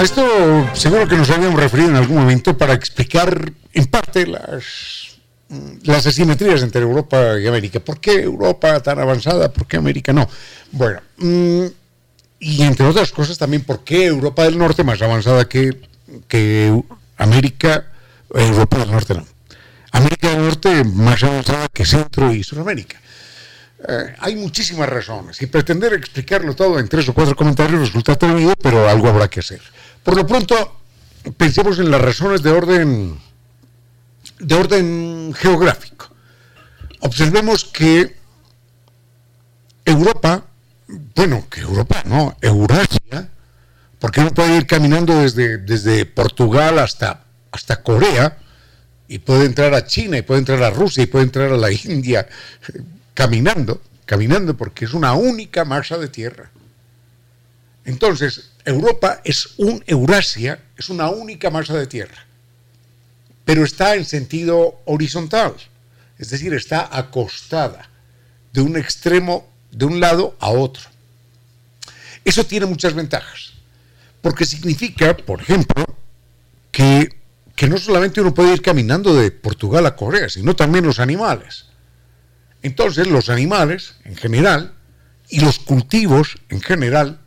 Esto 0.05 0.69
seguro 0.75 1.09
que 1.09 1.17
nos 1.17 1.31
habíamos 1.31 1.59
referido 1.59 1.89
en 1.89 1.97
algún 1.97 2.19
momento 2.19 2.57
para 2.57 2.75
explicar 2.75 3.53
en 3.73 3.87
parte 3.87 4.27
las, 4.27 5.17
las 5.83 6.07
asimetrías 6.07 6.63
entre 6.63 6.83
Europa 6.83 7.41
y 7.41 7.47
América. 7.47 7.81
¿Por 7.81 8.01
qué 8.01 8.23
Europa 8.23 8.81
tan 8.81 8.99
avanzada? 8.99 9.51
¿Por 9.51 9.67
qué 9.67 9.79
América 9.79 10.13
no? 10.13 10.29
Bueno, 10.73 11.01
mm, 11.17 11.65
y 12.39 12.63
entre 12.63 12.87
otras 12.87 13.13
cosas 13.13 13.39
también 13.39 13.65
por 13.65 13.83
qué 13.83 14.05
Europa 14.05 14.45
del 14.45 14.59
Norte 14.59 14.85
más 14.85 15.01
avanzada 15.01 15.49
que, 15.49 15.81
que 16.29 16.83
América, 17.17 17.87
Europa 18.33 18.79
del 18.79 18.91
Norte 18.91 19.15
no. 19.15 19.27
América 19.93 20.29
del 20.29 20.43
Norte 20.43 20.85
más 20.85 21.23
avanzada 21.23 21.69
que 21.73 21.87
Centro 21.87 22.33
y 22.33 22.45
Sudamérica. 22.45 23.01
Eh, 23.87 24.15
hay 24.19 24.37
muchísimas 24.37 24.89
razones 24.89 25.41
y 25.41 25.47
pretender 25.47 25.93
explicarlo 25.95 26.55
todo 26.55 26.79
en 26.79 26.89
tres 26.89 27.09
o 27.09 27.15
cuatro 27.15 27.35
comentarios 27.37 27.81
resulta 27.81 28.13
atrevido, 28.13 28.55
pero 28.61 28.89
algo 28.89 29.09
habrá 29.09 29.29
que 29.29 29.41
hacer. 29.41 29.61
Por 30.05 30.17
lo 30.17 30.27
pronto, 30.27 30.81
pensemos 31.37 31.79
en 31.79 31.91
las 31.91 32.01
razones 32.01 32.43
de 32.43 32.51
orden, 32.51 33.19
de 34.39 34.55
orden 34.55 35.35
geográfico. 35.35 36.11
Observemos 37.01 37.65
que 37.65 38.15
Europa, 39.85 40.45
bueno, 41.15 41.47
que 41.51 41.61
Europa, 41.61 42.03
no, 42.05 42.37
Eurasia, 42.43 43.31
porque 43.99 44.21
uno 44.21 44.31
puede 44.31 44.59
ir 44.59 44.67
caminando 44.67 45.19
desde, 45.19 45.57
desde 45.57 46.05
Portugal 46.05 46.79
hasta, 46.79 47.25
hasta 47.51 47.83
Corea, 47.83 48.39
y 49.09 49.19
puede 49.19 49.47
entrar 49.47 49.75
a 49.75 49.87
China, 49.87 50.19
y 50.19 50.23
puede 50.23 50.41
entrar 50.41 50.63
a 50.63 50.71
Rusia, 50.71 51.03
y 51.03 51.07
puede 51.07 51.25
entrar 51.25 51.51
a 51.51 51.57
la 51.57 51.73
India, 51.85 52.29
caminando, 53.15 53.81
caminando 54.05 54.55
porque 54.55 54.85
es 54.85 54.93
una 54.93 55.15
única 55.15 55.65
masa 55.65 55.97
de 55.97 56.09
tierra. 56.09 56.51
Entonces, 57.87 58.51
Europa 58.65 59.21
es 59.25 59.55
un 59.59 59.83
Eurasia, 59.87 60.61
es 60.77 60.89
una 60.89 61.11
única 61.11 61.51
masa 61.51 61.75
de 61.75 61.87
tierra, 61.87 62.27
pero 63.45 63.65
está 63.65 63.95
en 63.95 64.05
sentido 64.05 64.81
horizontal, 64.87 65.55
es 66.19 66.31
decir, 66.31 66.55
está 66.55 66.89
acostada 66.97 67.91
de 68.53 68.61
un 68.63 68.77
extremo, 68.77 69.49
de 69.71 69.85
un 69.85 70.01
lado 70.01 70.37
a 70.41 70.51
otro. 70.51 70.85
Eso 72.25 72.47
tiene 72.47 72.67
muchas 72.67 72.95
ventajas, 72.95 73.53
porque 74.23 74.47
significa, 74.47 75.15
por 75.17 75.43
ejemplo, 75.43 75.85
que, 76.71 77.21
que 77.55 77.69
no 77.69 77.77
solamente 77.77 78.21
uno 78.21 78.33
puede 78.33 78.55
ir 78.55 78.63
caminando 78.63 79.15
de 79.15 79.31
Portugal 79.31 79.85
a 79.85 79.95
Corea, 79.95 80.29
sino 80.31 80.57
también 80.57 80.87
los 80.87 81.01
animales. 81.01 81.67
Entonces 82.63 83.09
los 83.09 83.29
animales 83.29 83.97
en 84.05 84.17
general 84.17 84.73
y 85.29 85.41
los 85.41 85.59
cultivos 85.59 86.39
en 86.49 86.63
general 86.63 87.21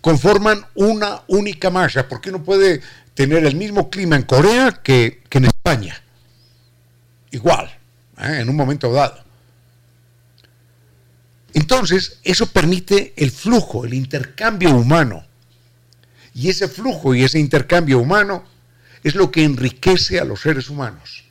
conforman 0.00 0.64
una 0.74 1.22
única 1.28 1.70
masa, 1.70 2.08
porque 2.08 2.30
uno 2.30 2.42
puede 2.42 2.80
tener 3.14 3.44
el 3.44 3.56
mismo 3.56 3.90
clima 3.90 4.16
en 4.16 4.22
Corea 4.22 4.80
que, 4.82 5.22
en 5.30 5.44
España. 5.44 6.02
Igual, 7.30 7.66
¿eh? 8.18 8.38
en 8.40 8.48
un 8.48 8.56
momento 8.56 8.92
dado. 8.92 9.22
Entonces, 11.52 12.18
eso 12.22 12.46
permite 12.46 13.12
el 13.16 13.30
flujo, 13.30 13.84
el 13.84 13.94
intercambio 13.94 14.70
humano. 14.70 15.24
Y 16.34 16.48
ese 16.48 16.68
flujo 16.68 17.14
y 17.14 17.24
ese 17.24 17.38
intercambio 17.38 17.98
humano 17.98 18.44
es 19.02 19.14
lo 19.14 19.30
que 19.30 19.44
enriquece 19.44 20.20
a 20.20 20.24
los 20.24 20.40
seres 20.40 20.70
humanos. 20.70 21.24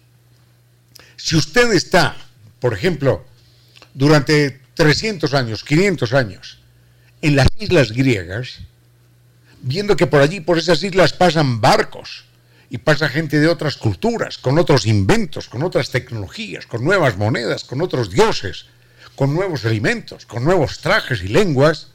Si 1.16 1.36
usted 1.36 1.72
está 1.74 2.16
por 2.60 2.74
ejemplo, 2.74 3.26
durante 3.94 4.60
300 4.76 5.34
años, 5.34 5.64
500 5.64 6.14
años, 6.14 6.59
en 7.22 7.36
las 7.36 7.48
islas 7.58 7.92
griegas, 7.92 8.60
viendo 9.62 9.96
que 9.96 10.08
por 10.08 10.22
allí, 10.22 10.40
por 10.40 10.58
esas 10.58 10.84
islas, 10.84 11.14
pasan 11.14 11.62
barcos 11.62 12.26
y 12.70 12.78
pasa 12.78 13.10
gente 13.10 13.40
de 13.40 13.48
otras 13.48 13.78
culturas, 13.78 14.38
con 14.38 14.58
otros 14.58 14.86
inventos, 14.86 15.50
con 15.50 15.64
otras 15.64 15.90
tecnologías, 15.90 16.66
con 16.66 16.84
nuevas 16.84 17.18
monedas, 17.18 17.64
con 17.64 17.82
otros 17.82 18.12
dioses, 18.12 18.66
con 19.16 19.34
nuevos 19.34 19.66
alimentos, 19.66 20.26
con 20.26 20.44
nuevos 20.44 20.80
trajes 20.80 21.24
y 21.24 21.28
lenguas, 21.28 21.88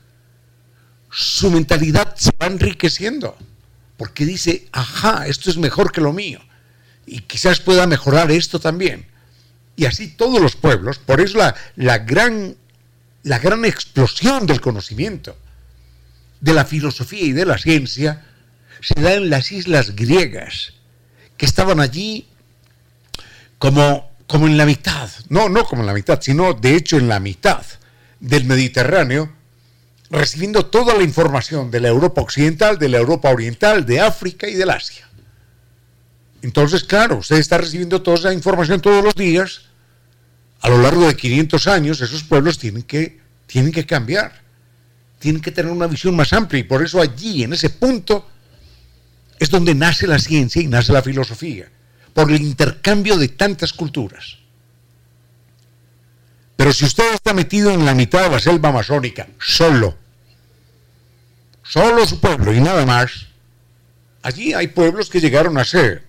su 1.10 1.50
mentalidad 1.50 2.14
se 2.16 2.30
va 2.40 2.46
enriqueciendo, 2.46 3.36
porque 3.96 4.26
dice, 4.26 4.68
ajá, 4.72 5.26
esto 5.26 5.48
es 5.48 5.56
mejor 5.56 5.92
que 5.92 6.00
lo 6.00 6.12
mío, 6.12 6.40
y 7.06 7.20
quizás 7.20 7.60
pueda 7.60 7.86
mejorar 7.86 8.30
esto 8.30 8.58
también 8.58 9.06
y 9.76 9.86
así 9.86 10.08
todos 10.08 10.40
los 10.40 10.56
pueblos, 10.56 10.98
por 10.98 11.20
eso 11.20 11.38
la, 11.38 11.54
la, 11.76 11.98
gran, 11.98 12.56
la 13.24 13.38
gran 13.38 13.64
explosión 13.64 14.46
del 14.46 14.60
conocimiento, 14.60 15.36
de 16.40 16.54
la 16.54 16.64
filosofía 16.64 17.24
y 17.24 17.32
de 17.32 17.46
la 17.46 17.58
ciencia, 17.58 18.24
se 18.80 19.00
da 19.00 19.14
en 19.14 19.30
las 19.30 19.50
islas 19.50 19.96
griegas, 19.96 20.74
que 21.36 21.46
estaban 21.46 21.80
allí 21.80 22.28
como, 23.58 24.12
como 24.26 24.46
en 24.46 24.56
la 24.56 24.66
mitad, 24.66 25.10
no, 25.30 25.48
no 25.48 25.64
como 25.64 25.82
en 25.82 25.86
la 25.86 25.94
mitad, 25.94 26.20
sino 26.20 26.54
de 26.54 26.76
hecho 26.76 26.98
en 26.98 27.08
la 27.08 27.18
mitad 27.18 27.64
del 28.20 28.44
Mediterráneo, 28.44 29.32
recibiendo 30.10 30.66
toda 30.66 30.94
la 30.94 31.02
información 31.02 31.70
de 31.70 31.80
la 31.80 31.88
Europa 31.88 32.20
occidental, 32.20 32.78
de 32.78 32.88
la 32.88 32.98
Europa 32.98 33.30
oriental, 33.30 33.86
de 33.86 34.00
África 34.00 34.46
y 34.46 34.54
del 34.54 34.70
Asia. 34.70 35.08
Entonces, 36.42 36.84
claro, 36.84 37.16
usted 37.16 37.36
está 37.36 37.56
recibiendo 37.56 38.02
toda 38.02 38.18
esa 38.18 38.32
información 38.34 38.82
todos 38.82 39.02
los 39.02 39.14
días. 39.14 39.62
A 40.64 40.70
lo 40.70 40.78
largo 40.78 41.06
de 41.06 41.14
500 41.14 41.66
años, 41.66 42.00
esos 42.00 42.22
pueblos 42.22 42.58
tienen 42.58 42.84
que, 42.84 43.20
tienen 43.46 43.70
que 43.70 43.84
cambiar. 43.84 44.32
Tienen 45.18 45.42
que 45.42 45.52
tener 45.52 45.70
una 45.70 45.86
visión 45.86 46.16
más 46.16 46.32
amplia. 46.32 46.60
Y 46.60 46.62
por 46.62 46.82
eso 46.82 47.02
allí, 47.02 47.44
en 47.44 47.52
ese 47.52 47.68
punto, 47.68 48.26
es 49.38 49.50
donde 49.50 49.74
nace 49.74 50.06
la 50.06 50.18
ciencia 50.18 50.62
y 50.62 50.66
nace 50.66 50.90
la 50.94 51.02
filosofía. 51.02 51.68
Por 52.14 52.32
el 52.32 52.40
intercambio 52.40 53.18
de 53.18 53.28
tantas 53.28 53.74
culturas. 53.74 54.38
Pero 56.56 56.72
si 56.72 56.86
usted 56.86 57.12
está 57.12 57.34
metido 57.34 57.70
en 57.70 57.84
la 57.84 57.94
mitad 57.94 58.22
de 58.22 58.30
la 58.30 58.40
selva 58.40 58.70
amazónica, 58.70 59.28
solo, 59.38 59.98
solo 61.62 62.06
su 62.06 62.20
pueblo 62.20 62.54
y 62.54 62.60
nada 62.60 62.86
más, 62.86 63.26
allí 64.22 64.54
hay 64.54 64.68
pueblos 64.68 65.10
que 65.10 65.20
llegaron 65.20 65.58
a 65.58 65.64
ser 65.66 66.04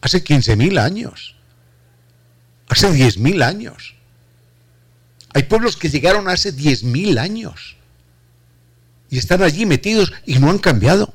hace 0.00 0.22
15.000 0.22 0.78
años, 0.78 1.39
hace 2.70 2.88
10.000 2.88 3.42
años. 3.42 3.94
Hay 5.34 5.42
pueblos 5.42 5.76
que 5.76 5.90
llegaron 5.90 6.28
hace 6.28 6.54
10.000 6.54 7.18
años 7.18 7.76
y 9.10 9.18
están 9.18 9.42
allí 9.42 9.66
metidos 9.66 10.12
y 10.24 10.38
no 10.38 10.50
han 10.50 10.58
cambiado. 10.58 11.12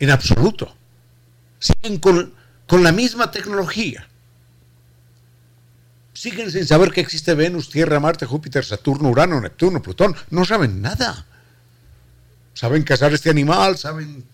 En 0.00 0.10
absoluto. 0.10 0.74
Siguen 1.58 1.98
con, 1.98 2.34
con 2.66 2.82
la 2.82 2.90
misma 2.90 3.30
tecnología. 3.30 4.08
Siguen 6.12 6.50
sin 6.50 6.66
saber 6.66 6.90
que 6.90 7.00
existe 7.00 7.34
Venus, 7.34 7.70
Tierra, 7.70 8.00
Marte, 8.00 8.26
Júpiter, 8.26 8.64
Saturno, 8.64 9.08
Urano, 9.10 9.40
Neptuno, 9.40 9.80
Plutón. 9.80 10.16
No 10.30 10.44
saben 10.44 10.82
nada. 10.82 11.26
Saben 12.52 12.82
cazar 12.82 13.12
este 13.12 13.30
animal, 13.30 13.78
saben 13.78 14.24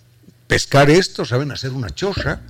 pescar 0.46 0.88
esto, 0.88 1.24
saben 1.24 1.52
hacer 1.52 1.72
una 1.72 1.90
choza, 1.90 2.40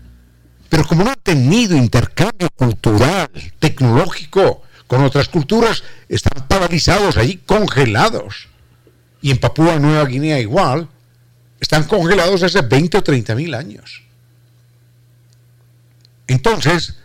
pero 0.69 0.85
como 0.87 1.05
no 1.05 1.11
han 1.11 1.21
tenido 1.23 1.77
intercambio 1.77 2.49
cultural, 2.57 3.31
tecnológico, 3.59 4.62
con 4.87 5.03
otras 5.03 5.29
culturas, 5.29 5.83
están 6.09 6.47
paralizados 6.47 7.17
allí, 7.17 7.39
congelados. 7.39 8.49
Y 9.21 9.31
en 9.31 9.39
Papúa 9.39 9.79
Nueva 9.79 10.05
Guinea 10.05 10.39
igual, 10.39 10.89
están 11.61 11.85
congelados 11.85 12.43
hace 12.43 12.62
20 12.62 12.99
o 12.99 13.03
30 13.03 13.35
mil 13.35 13.55
años. 13.55 14.03
Entonces, 16.27 16.97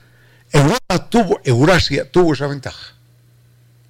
Europa 0.51 1.09
tuvo, 1.09 1.41
Eurasia 1.43 2.09
tuvo 2.09 2.33
esa 2.33 2.47
ventaja. 2.47 2.95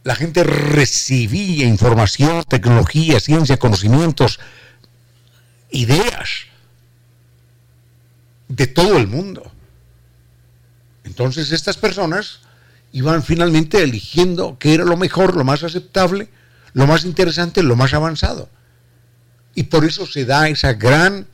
La 0.03 0.15
gente 0.15 0.43
recibía 0.43 1.65
información, 1.65 2.43
tecnología, 2.43 3.19
ciencia, 3.19 3.57
conocimientos, 3.57 4.39
ideas 5.69 6.47
de 8.47 8.67
todo 8.67 8.97
el 8.97 9.07
mundo. 9.07 9.51
Entonces 11.04 11.52
estas 11.52 11.78
personas 11.78 12.41
iban 12.91 13.24
finalmente 13.24 13.82
eligiendo 13.82 14.58
qué 14.60 14.74
era 14.74 14.84
lo 14.84 14.97
mejor, 14.97 15.36
lo 15.36 15.43
más 15.43 15.64
aceptable, 15.64 16.30
lo 16.74 16.88
más 16.88 17.06
interesante, 17.06 17.64
lo 17.64 17.76
más 17.76 17.93
avanzado. 17.93 18.49
Y 19.56 19.64
por 19.64 19.86
eso 19.86 20.06
se 20.06 20.26
da 20.26 20.47
esa 20.49 20.74
gran 20.74 21.28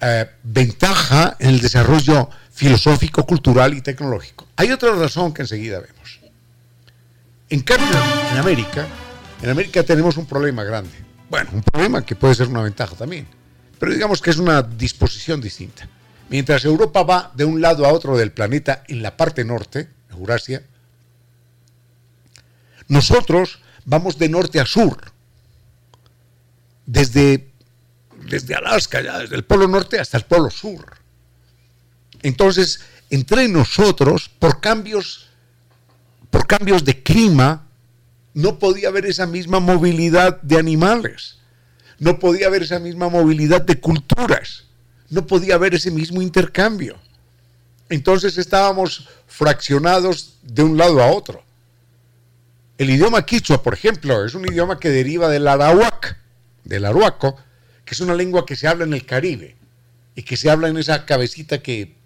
eh, 0.00 0.30
ventaja 0.42 1.36
en 1.38 1.50
el 1.50 1.60
desarrollo 1.60 2.30
filosófico, 2.52 3.26
cultural 3.26 3.74
y 3.74 3.80
tecnológico. 3.80 4.48
Hay 4.56 4.70
otra 4.70 4.94
razón 4.94 5.32
que 5.32 5.42
enseguida 5.42 5.80
vemos. 5.80 6.20
En 7.48 7.60
cambio, 7.60 7.98
en 8.32 8.38
América, 8.38 8.86
en 9.42 9.50
América 9.50 9.82
tenemos 9.82 10.16
un 10.16 10.26
problema 10.26 10.62
grande. 10.64 10.92
Bueno, 11.28 11.50
un 11.52 11.62
problema 11.62 12.04
que 12.04 12.14
puede 12.16 12.34
ser 12.34 12.48
una 12.48 12.62
ventaja 12.62 12.94
también, 12.94 13.26
pero 13.78 13.92
digamos 13.92 14.20
que 14.20 14.30
es 14.30 14.36
una 14.36 14.62
disposición 14.62 15.40
distinta. 15.40 15.88
Mientras 16.30 16.64
Europa 16.64 17.02
va 17.02 17.32
de 17.34 17.44
un 17.44 17.60
lado 17.60 17.84
a 17.84 17.92
otro 17.92 18.16
del 18.16 18.30
planeta 18.30 18.84
en 18.86 19.02
la 19.02 19.16
parte 19.16 19.44
norte, 19.44 19.90
Eurasia, 20.10 20.62
nosotros 22.86 23.58
vamos 23.84 24.16
de 24.16 24.28
norte 24.28 24.60
a 24.60 24.64
sur, 24.64 24.96
desde, 26.86 27.50
desde 28.28 28.54
Alaska, 28.54 29.02
ya, 29.02 29.18
desde 29.18 29.34
el 29.34 29.44
polo 29.44 29.66
norte 29.66 29.98
hasta 29.98 30.18
el 30.18 30.24
polo 30.24 30.50
sur. 30.50 30.98
Entonces, 32.22 32.80
entre 33.10 33.48
nosotros, 33.48 34.30
por 34.38 34.60
cambios, 34.60 35.26
por 36.30 36.46
cambios 36.46 36.84
de 36.84 37.02
clima, 37.02 37.66
no 38.34 38.60
podía 38.60 38.86
haber 38.88 39.06
esa 39.06 39.26
misma 39.26 39.58
movilidad 39.58 40.40
de 40.42 40.58
animales, 40.58 41.38
no 41.98 42.20
podía 42.20 42.46
haber 42.46 42.62
esa 42.62 42.78
misma 42.78 43.08
movilidad 43.08 43.62
de 43.62 43.80
culturas, 43.80 44.69
no 45.10 45.26
podía 45.26 45.56
haber 45.56 45.74
ese 45.74 45.90
mismo 45.90 46.22
intercambio. 46.22 46.96
Entonces 47.88 48.38
estábamos 48.38 49.08
fraccionados 49.26 50.36
de 50.42 50.62
un 50.62 50.78
lado 50.78 51.02
a 51.02 51.10
otro. 51.10 51.42
El 52.78 52.90
idioma 52.90 53.26
quichua, 53.26 53.62
por 53.62 53.74
ejemplo, 53.74 54.24
es 54.24 54.34
un 54.34 54.46
idioma 54.46 54.78
que 54.78 54.88
deriva 54.88 55.28
del 55.28 55.46
arawak, 55.46 56.16
del 56.64 56.86
aruaco, 56.86 57.36
que 57.84 57.94
es 57.94 58.00
una 58.00 58.14
lengua 58.14 58.46
que 58.46 58.56
se 58.56 58.68
habla 58.68 58.84
en 58.84 58.94
el 58.94 59.04
Caribe 59.04 59.56
y 60.14 60.22
que 60.22 60.36
se 60.36 60.48
habla 60.48 60.68
en 60.68 60.78
esa 60.78 61.04
cabecita 61.04 61.60
que 61.60 61.96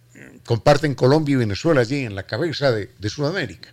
comparten 0.44 0.94
Colombia 0.94 1.34
y 1.34 1.36
Venezuela 1.36 1.82
allí 1.82 2.04
en 2.04 2.14
la 2.14 2.24
cabeza 2.24 2.72
de, 2.72 3.08
Sudamérica. 3.08 3.70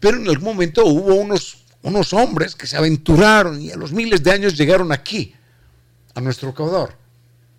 Pero 0.00 0.16
en 0.16 0.28
algún 0.28 0.44
momento 0.44 0.86
hubo 0.86 1.14
unos, 1.14 1.64
unos 1.82 2.12
hombres 2.12 2.54
que 2.54 2.66
se 2.66 2.76
aventuraron 2.76 3.60
y 3.60 3.70
a 3.70 3.76
los 3.76 3.92
miles 3.92 4.22
de 4.22 4.30
años 4.30 4.56
llegaron 4.56 4.92
aquí, 4.92 5.34
a 6.14 6.20
nuestro 6.20 6.50
Ecuador. 6.50 6.94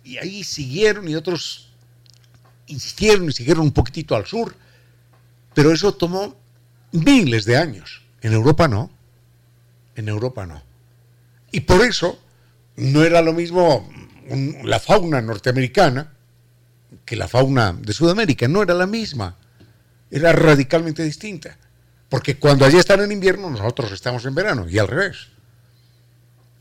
Y 0.04 0.18
ahí 0.18 0.44
siguieron 0.44 1.08
y 1.08 1.14
otros 1.14 1.70
insistieron 2.66 3.28
y 3.28 3.32
siguieron 3.32 3.64
un 3.64 3.72
poquitito 3.72 4.14
al 4.14 4.26
sur. 4.26 4.54
Pero 5.54 5.72
eso 5.72 5.92
tomó 5.92 6.36
miles 6.92 7.44
de 7.44 7.56
años. 7.56 8.02
En 8.20 8.32
Europa 8.32 8.68
no. 8.68 8.90
En 9.96 10.08
Europa 10.08 10.46
no. 10.46 10.62
Y 11.52 11.60
por 11.60 11.84
eso 11.84 12.18
no 12.76 13.02
era 13.02 13.20
lo 13.22 13.32
mismo 13.32 13.88
la 14.62 14.78
fauna 14.78 15.20
norteamericana 15.20 16.12
que 17.04 17.16
la 17.16 17.28
fauna 17.28 17.72
de 17.72 17.92
Sudamérica. 17.92 18.48
No 18.48 18.62
era 18.62 18.74
la 18.74 18.86
misma. 18.86 19.36
Era 20.10 20.32
radicalmente 20.32 21.02
distinta. 21.02 21.56
Porque 22.08 22.36
cuando 22.36 22.64
allí 22.64 22.76
están 22.76 23.00
en 23.00 23.12
invierno, 23.12 23.50
nosotros 23.50 23.92
estamos 23.92 24.24
en 24.24 24.34
verano 24.34 24.68
y 24.68 24.78
al 24.78 24.88
revés. 24.88 25.28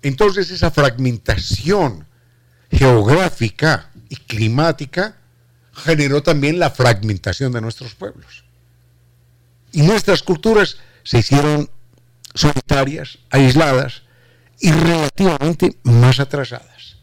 Entonces 0.01 0.49
esa 0.51 0.71
fragmentación 0.71 2.05
geográfica 2.71 3.89
y 4.09 4.15
climática 4.15 5.17
generó 5.73 6.21
también 6.23 6.59
la 6.59 6.71
fragmentación 6.71 7.51
de 7.51 7.61
nuestros 7.61 7.95
pueblos. 7.95 8.43
Y 9.71 9.81
nuestras 9.83 10.23
culturas 10.23 10.77
se 11.03 11.19
hicieron 11.19 11.69
solitarias, 12.33 13.19
aisladas 13.29 14.03
y 14.59 14.71
relativamente 14.71 15.77
más 15.83 16.19
atrasadas. 16.19 16.97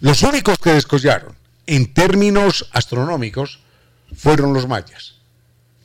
Los 0.00 0.22
únicos 0.22 0.58
que 0.58 0.72
descollaron 0.72 1.36
en 1.66 1.92
términos 1.94 2.68
astronómicos 2.72 3.60
fueron 4.14 4.52
los 4.52 4.66
mayas. 4.66 5.14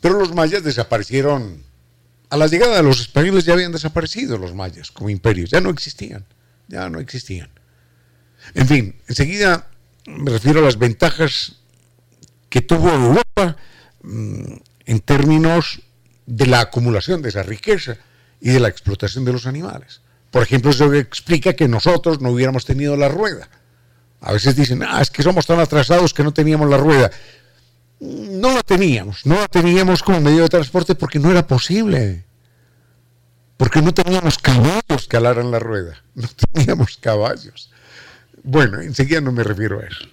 Pero 0.01 0.19
los 0.19 0.33
mayas 0.33 0.63
desaparecieron. 0.63 1.63
A 2.29 2.35
la 2.35 2.47
llegada 2.47 2.77
de 2.77 2.83
los 2.83 2.99
españoles 2.99 3.45
ya 3.45 3.53
habían 3.53 3.71
desaparecido 3.71 4.37
los 4.37 4.53
mayas 4.53 4.91
como 4.91 5.09
imperios, 5.09 5.49
ya 5.49 5.61
no 5.61 5.69
existían, 5.69 6.25
ya 6.67 6.89
no 6.89 6.99
existían. 6.99 7.49
En 8.53 8.67
fin, 8.67 8.95
enseguida 9.07 9.67
me 10.07 10.31
refiero 10.31 10.59
a 10.59 10.63
las 10.63 10.77
ventajas 10.77 11.57
que 12.49 12.61
tuvo 12.61 12.89
Europa 12.89 13.57
mm, 14.03 14.53
en 14.85 14.99
términos 15.01 15.81
de 16.25 16.47
la 16.47 16.61
acumulación 16.61 17.21
de 17.21 17.29
esa 17.29 17.43
riqueza 17.43 17.97
y 18.39 18.49
de 18.51 18.59
la 18.59 18.69
explotación 18.69 19.25
de 19.25 19.33
los 19.33 19.45
animales. 19.45 20.01
Por 20.31 20.43
ejemplo, 20.43 20.71
eso 20.71 20.93
explica 20.93 21.53
que 21.53 21.67
nosotros 21.67 22.21
no 22.21 22.31
hubiéramos 22.31 22.65
tenido 22.65 22.95
la 22.95 23.09
rueda. 23.09 23.49
A 24.21 24.33
veces 24.33 24.55
dicen, 24.55 24.83
ah, 24.83 25.01
es 25.01 25.09
que 25.09 25.23
somos 25.23 25.45
tan 25.45 25.59
atrasados 25.59 26.13
que 26.13 26.23
no 26.23 26.33
teníamos 26.33 26.69
la 26.69 26.77
rueda. 26.77 27.11
No 27.99 28.53
la 28.53 28.61
teníamos, 28.61 29.25
no 29.25 29.35
la 29.35 29.47
teníamos 29.47 30.03
como 30.03 30.21
medio 30.21 30.43
de 30.43 30.49
transporte 30.49 30.95
porque 30.95 31.19
no 31.19 31.31
era 31.31 31.47
posible. 31.47 32.25
Porque 33.57 33.81
no 33.81 33.93
teníamos 33.93 34.37
caballos 34.37 35.07
que 35.09 35.17
alaran 35.17 35.51
la 35.51 35.59
rueda. 35.59 36.03
No 36.13 36.27
teníamos 36.53 36.97
caballos. 36.97 37.71
Bueno, 38.49 38.79
enseguida 38.79 39.19
no 39.19 39.33
me 39.33 39.43
refiero 39.43 39.81
a 39.81 39.83
eso. 39.83 40.05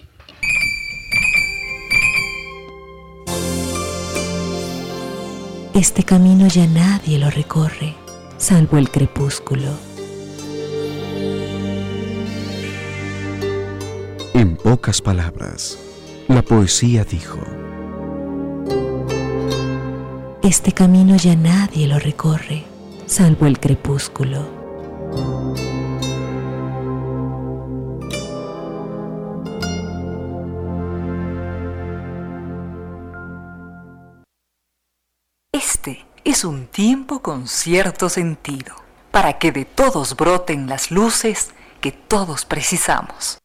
Este 5.72 6.02
camino 6.02 6.48
ya 6.48 6.66
nadie 6.66 7.20
lo 7.20 7.30
recorre, 7.30 7.94
salvo 8.36 8.78
el 8.78 8.90
crepúsculo 8.90 9.70
En 14.34 14.56
pocas 14.56 15.00
palabras, 15.00 15.78
la 16.26 16.42
poesía 16.42 17.04
dijo, 17.04 17.38
Este 20.42 20.72
camino 20.72 21.14
ya 21.14 21.36
nadie 21.36 21.86
lo 21.86 22.00
recorre, 22.00 22.64
salvo 23.06 23.46
el 23.46 23.60
crepúsculo. 23.60 25.83
Es 36.24 36.44
un 36.44 36.66
tiempo 36.66 37.20
con 37.20 37.46
cierto 37.46 38.08
sentido, 38.08 38.74
para 39.10 39.38
que 39.38 39.52
de 39.52 39.66
todos 39.66 40.16
broten 40.16 40.66
las 40.68 40.90
luces 40.90 41.50
que 41.82 41.92
todos 41.92 42.46
precisamos. 42.46 43.38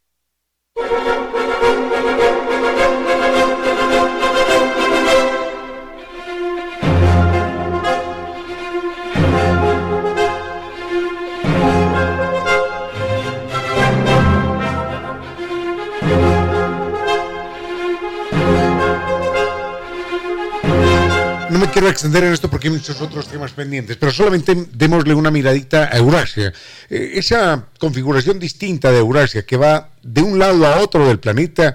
No 21.49 21.57
me 21.57 21.71
quiero 21.71 21.89
extender 21.89 22.23
en 22.23 22.33
esto 22.33 22.47
porque 22.47 22.67
hay 22.67 22.75
muchos 22.75 23.01
otros 23.01 23.27
temas 23.27 23.53
pendientes, 23.53 23.97
pero 23.97 24.11
solamente 24.11 24.67
démosle 24.71 25.15
una 25.15 25.31
miradita 25.31 25.89
a 25.91 25.97
Eurasia. 25.97 26.53
Eh, 26.89 27.13
esa 27.15 27.65
configuración 27.79 28.37
distinta 28.37 28.91
de 28.91 28.99
Eurasia 28.99 29.43
que 29.43 29.57
va 29.57 29.89
de 30.03 30.21
un 30.21 30.37
lado 30.37 30.67
a 30.67 30.77
otro 30.77 31.07
del 31.07 31.19
planeta, 31.19 31.73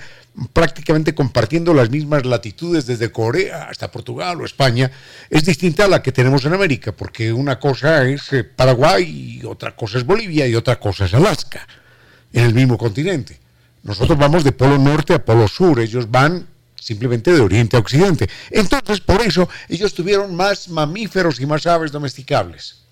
prácticamente 0.53 1.13
compartiendo 1.13 1.75
las 1.75 1.91
mismas 1.91 2.25
latitudes 2.25 2.87
desde 2.87 3.11
Corea 3.11 3.65
hasta 3.65 3.91
Portugal 3.91 4.41
o 4.41 4.45
España, 4.45 4.93
es 5.29 5.45
distinta 5.45 5.87
a 5.87 5.89
la 5.89 6.03
que 6.03 6.13
tenemos 6.13 6.45
en 6.45 6.53
América, 6.53 6.93
porque 6.93 7.33
una 7.33 7.59
cosa 7.59 8.05
es 8.05 8.33
eh, 8.33 8.45
Paraguay, 8.45 9.41
y 9.41 9.45
otra 9.45 9.75
cosa 9.75 9.99
es 9.99 10.07
Bolivia 10.07 10.47
y 10.47 10.55
otra 10.55 10.79
cosa 10.79 11.07
es 11.07 11.15
Alaska, 11.15 11.67
en 12.33 12.45
el 12.45 12.55
mismo 12.55 12.79
continente. 12.79 13.41
Nosotros 13.83 14.17
vamos 14.17 14.45
de 14.45 14.53
polo 14.53 14.79
norte 14.79 15.15
a 15.15 15.25
polo 15.25 15.49
sur, 15.49 15.81
ellos 15.81 16.09
van 16.09 16.54
simplemente 16.85 17.33
de 17.33 17.41
oriente 17.41 17.77
a 17.77 17.81
occidente. 17.81 18.29
Entonces, 18.51 19.01
por 19.01 19.23
eso, 19.23 19.49
ellos 19.69 19.95
tuvieron 19.95 20.37
más 20.37 20.69
mamíferos 20.69 21.41
y 21.41 21.47
más 21.47 21.67
aves 21.67 21.93
domesticables. 21.93 22.83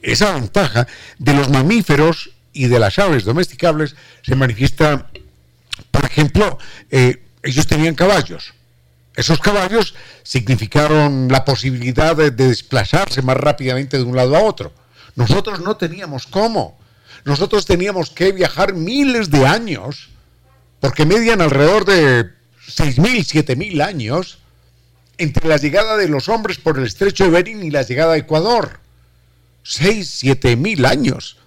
Esa 0.00 0.32
ventaja 0.32 0.86
de 1.18 1.34
los 1.34 1.50
mamíferos 1.50 2.30
y 2.52 2.68
de 2.68 2.78
las 2.78 2.98
aves 3.00 3.24
domesticables 3.24 3.96
se 4.22 4.36
manifiesta, 4.36 5.10
por 5.90 6.04
ejemplo, 6.04 6.58
eh, 6.90 7.24
ellos 7.42 7.66
tenían 7.66 7.96
caballos. 7.96 8.54
Esos 9.16 9.40
caballos 9.40 9.96
significaron 10.22 11.26
la 11.28 11.44
posibilidad 11.44 12.14
de, 12.14 12.30
de 12.30 12.48
desplazarse 12.48 13.20
más 13.20 13.36
rápidamente 13.36 13.96
de 13.96 14.04
un 14.04 14.14
lado 14.14 14.36
a 14.36 14.44
otro. 14.44 14.72
Nosotros 15.16 15.58
no 15.58 15.76
teníamos 15.76 16.28
cómo. 16.28 16.78
Nosotros 17.24 17.66
teníamos 17.66 18.10
que 18.10 18.30
viajar 18.30 18.74
miles 18.74 19.28
de 19.30 19.44
años, 19.44 20.10
porque 20.78 21.04
median 21.04 21.40
alrededor 21.40 21.84
de 21.84 22.37
6.000, 22.68 23.44
7.000 23.44 23.82
años 23.82 24.38
entre 25.16 25.48
la 25.48 25.56
llegada 25.56 25.96
de 25.96 26.08
los 26.08 26.28
hombres 26.28 26.58
por 26.58 26.78
el 26.78 26.86
estrecho 26.86 27.24
de 27.24 27.30
Bering 27.30 27.64
y 27.64 27.70
la 27.70 27.82
llegada 27.82 28.14
a 28.14 28.18
Ecuador. 28.18 28.78
6, 29.64 30.24
7.000 30.24 30.86
años 30.86 31.38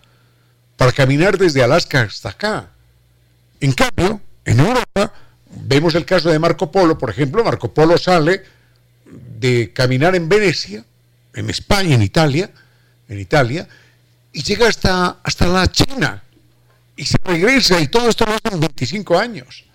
para 0.82 0.92
caminar 0.92 1.38
desde 1.38 1.64
Alaska 1.64 2.02
hasta 2.02 2.30
acá. 2.30 2.70
En 3.60 3.72
cambio, 3.72 4.20
en 4.46 4.60
Europa, 4.60 5.14
vemos 5.46 5.94
el 5.94 6.06
caso 6.06 6.30
de 6.30 6.40
Marco 6.40 6.72
Polo, 6.72 6.98
por 6.98 7.12
ejemplo, 7.12 7.44
Marco 7.44 7.72
Polo 7.72 8.00
sale 8.00 8.44
de 9.06 9.72
caminar 9.74 10.16
en 10.16 10.28
Venecia, 10.28 10.84
en 11.36 11.50
España, 11.50 11.94
en 11.94 12.02
Italia, 12.02 12.50
en 13.08 13.20
Italia, 13.20 13.68
y 14.34 14.42
llega 14.42 14.68
hasta, 14.68 15.18
hasta 15.24 15.48
la 15.48 15.72
China, 15.72 16.24
y 16.96 17.06
se 17.06 17.18
regresa, 17.24 17.80
y 17.80 17.88
todo 17.88 18.10
esto 18.10 18.26
lo 18.26 18.34
hace 18.34 18.56
en 18.56 18.60
25 18.60 19.20
años. 19.20 19.66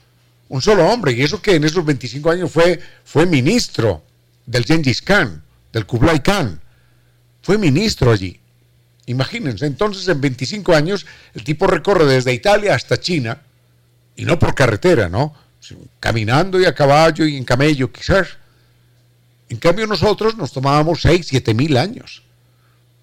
Un 0.49 0.63
solo 0.63 0.87
hombre, 0.87 1.13
y 1.13 1.23
eso 1.23 1.43
que 1.43 1.57
en 1.57 1.65
esos 1.65 1.85
25 1.85 2.31
años 2.31 2.51
fue, 2.51 2.81
fue 3.05 3.27
ministro 3.27 4.05
del 4.47 4.65
Gengis 4.65 5.03
Khan, 5.03 5.43
del 5.73 5.87
Kublai 5.87 6.23
Khan, 6.23 6.61
fue 7.43 7.59
ministro 7.59 8.13
allí. 8.13 8.41
Imagínense, 9.07 9.67
entonces 9.67 10.07
en 10.09 10.21
25 10.21 10.75
años 10.75 11.07
el 11.35 11.45
tipo 11.45 11.67
recorre 11.67 12.07
desde 12.07 12.33
Italia 12.33 12.75
hasta 12.75 12.99
China, 12.99 13.41
y 14.17 14.25
no 14.25 14.39
por 14.39 14.55
carretera, 14.55 15.09
¿no? 15.09 15.35
Caminando 16.01 16.61
y 16.61 16.65
a 16.65 16.75
caballo 16.75 17.27
y 17.27 17.37
en 17.37 17.45
camello 17.45 17.93
quizás. 17.93 18.29
En 19.49 19.59
cambio 19.59 19.87
nosotros 19.87 20.37
nos 20.37 20.53
tomábamos 20.53 21.03
6, 21.03 21.27
7 21.29 21.55
mil 21.55 21.77
años 21.77 22.23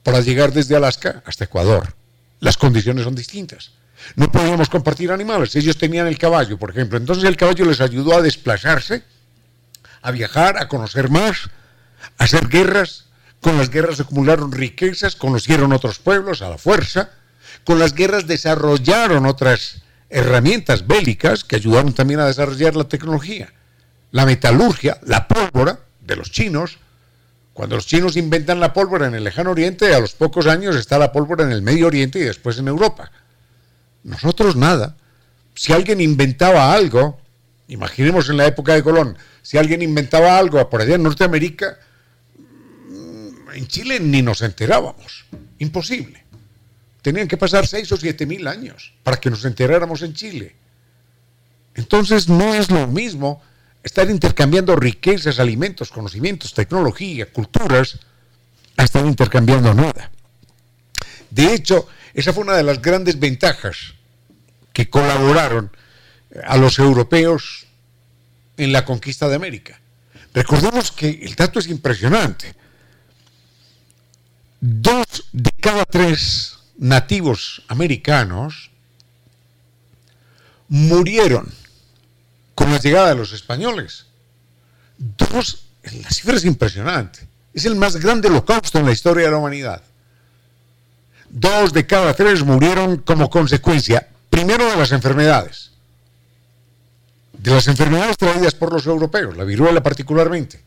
para 0.01 0.21
llegar 0.21 0.51
desde 0.51 0.75
Alaska 0.75 1.23
hasta 1.25 1.45
Ecuador. 1.45 1.95
Las 2.39 2.57
condiciones 2.57 3.05
son 3.05 3.15
distintas. 3.15 3.71
No 4.15 4.31
podíamos 4.31 4.69
compartir 4.69 5.11
animales. 5.11 5.55
Ellos 5.55 5.77
tenían 5.77 6.07
el 6.07 6.17
caballo, 6.17 6.57
por 6.57 6.69
ejemplo. 6.69 6.97
Entonces 6.97 7.23
el 7.23 7.37
caballo 7.37 7.65
les 7.65 7.81
ayudó 7.81 8.15
a 8.15 8.21
desplazarse, 8.21 9.03
a 10.01 10.11
viajar, 10.11 10.57
a 10.57 10.67
conocer 10.67 11.09
más, 11.09 11.49
a 12.17 12.23
hacer 12.23 12.47
guerras. 12.47 13.05
Con 13.41 13.57
las 13.57 13.69
guerras 13.69 13.99
acumularon 13.99 14.51
riquezas, 14.51 15.15
conocieron 15.15 15.73
otros 15.73 15.99
pueblos 15.99 16.41
a 16.41 16.49
la 16.49 16.57
fuerza. 16.57 17.09
Con 17.65 17.79
las 17.79 17.93
guerras 17.93 18.27
desarrollaron 18.27 19.25
otras 19.25 19.83
herramientas 20.09 20.85
bélicas 20.85 21.43
que 21.43 21.55
ayudaron 21.55 21.93
también 21.93 22.19
a 22.19 22.27
desarrollar 22.27 22.75
la 22.75 22.85
tecnología. 22.85 23.51
La 24.11 24.25
metalurgia, 24.25 24.99
la 25.03 25.27
pólvora 25.27 25.79
de 26.01 26.15
los 26.15 26.31
chinos, 26.31 26.77
cuando 27.53 27.75
los 27.75 27.85
chinos 27.85 28.17
inventan 28.17 28.59
la 28.59 28.73
pólvora 28.73 29.07
en 29.07 29.15
el 29.15 29.23
lejano 29.23 29.51
oriente, 29.51 29.93
a 29.93 29.99
los 29.99 30.13
pocos 30.13 30.47
años 30.47 30.75
está 30.75 30.97
la 30.97 31.11
pólvora 31.11 31.43
en 31.43 31.51
el 31.51 31.61
Medio 31.61 31.87
Oriente 31.87 32.19
y 32.19 32.23
después 32.23 32.57
en 32.57 32.67
Europa. 32.67 33.11
Nosotros 34.03 34.55
nada. 34.55 34.97
Si 35.55 35.71
alguien 35.73 36.01
inventaba 36.01 36.73
algo, 36.73 37.19
imaginemos 37.67 38.29
en 38.29 38.37
la 38.37 38.45
época 38.45 38.73
de 38.73 38.83
Colón, 38.83 39.17
si 39.41 39.57
alguien 39.57 39.81
inventaba 39.81 40.37
algo 40.37 40.69
por 40.69 40.81
allá 40.81 40.95
en 40.95 41.03
Norteamérica, 41.03 41.77
mm, 42.89 43.53
en 43.53 43.67
Chile 43.67 43.99
ni 43.99 44.21
nos 44.21 44.41
enterábamos. 44.41 45.25
Imposible. 45.59 46.23
Tenían 47.01 47.27
que 47.27 47.37
pasar 47.37 47.67
seis 47.67 47.91
o 47.91 47.97
siete 47.97 48.25
mil 48.25 48.47
años 48.47 48.93
para 49.03 49.17
que 49.17 49.29
nos 49.29 49.43
enteráramos 49.45 50.01
en 50.01 50.13
Chile. 50.13 50.55
Entonces 51.75 52.29
no 52.29 52.53
es 52.53 52.69
lo 52.69 52.87
mismo 52.87 53.41
estar 53.83 54.09
intercambiando 54.09 54.75
riquezas, 54.75 55.39
alimentos, 55.39 55.89
conocimientos, 55.89 56.53
tecnología, 56.53 57.31
culturas, 57.31 57.99
a 58.77 58.83
estar 58.83 59.05
intercambiando 59.05 59.73
nada. 59.73 60.11
De 61.29 61.53
hecho, 61.53 61.87
esa 62.13 62.33
fue 62.33 62.43
una 62.43 62.55
de 62.55 62.63
las 62.63 62.81
grandes 62.81 63.19
ventajas 63.19 63.93
que 64.71 64.89
colaboraron 64.89 65.71
a 66.45 66.57
los 66.57 66.79
europeos 66.79 67.65
en 68.57 68.71
la 68.71 68.85
conquista 68.85 69.27
de 69.27 69.35
América. 69.35 69.79
Recordemos 70.33 70.91
que 70.91 71.09
el 71.09 71.35
dato 71.35 71.59
es 71.59 71.67
impresionante. 71.67 72.55
Dos 74.59 75.25
de 75.31 75.51
cada 75.59 75.85
tres 75.85 76.57
nativos 76.77 77.63
americanos 77.67 78.71
murieron 80.69 81.51
con 82.55 82.71
la 82.71 82.79
llegada 82.79 83.09
de 83.09 83.15
los 83.15 83.31
españoles. 83.33 84.05
Dos, 84.97 85.65
la 85.83 86.09
cifra 86.09 86.35
es 86.35 86.45
impresionante. 86.45 87.27
Es 87.53 87.65
el 87.65 87.75
más 87.75 87.97
grande 87.97 88.27
holocausto 88.27 88.79
en 88.79 88.85
la 88.85 88.91
historia 88.91 89.25
de 89.25 89.31
la 89.31 89.37
humanidad. 89.37 89.83
Dos 91.35 91.73
de 91.73 91.87
cada 91.87 92.13
tres 92.13 92.43
murieron 92.43 92.97
como 92.97 93.27
consecuencia, 93.31 94.07
primero 94.29 94.69
de 94.69 94.77
las 94.77 94.91
enfermedades, 94.91 95.71
de 97.33 97.49
las 97.49 97.67
enfermedades 97.67 98.17
traídas 98.17 98.53
por 98.53 98.71
los 98.71 98.85
europeos, 98.85 99.35
la 99.35 99.43
viruela 99.43 99.81
particularmente. 99.81 100.63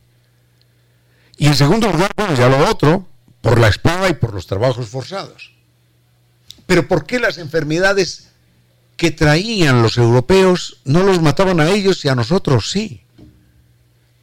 Y 1.37 1.47
en 1.47 1.55
segundo 1.55 1.91
lugar, 1.93 2.11
bueno, 2.17 2.35
ya 2.35 2.49
lo 2.49 2.69
otro, 2.69 3.07
por 3.41 3.61
la 3.61 3.69
espada 3.69 4.09
y 4.09 4.15
por 4.15 4.35
los 4.35 4.49
trabajos 4.49 4.89
forzados. 4.89 5.53
Pero 6.67 6.89
¿por 6.89 7.07
qué 7.07 7.21
las 7.21 7.39
enfermedades 7.39 8.27
que 8.97 9.13
traían 9.13 9.83
los 9.83 9.99
europeos 9.99 10.81
no 10.85 11.05
los 11.05 11.23
mataban 11.23 11.61
a 11.61 11.69
ellos 11.69 12.05
y 12.05 12.09
a 12.09 12.17
nosotros 12.17 12.73
sí. 12.73 13.03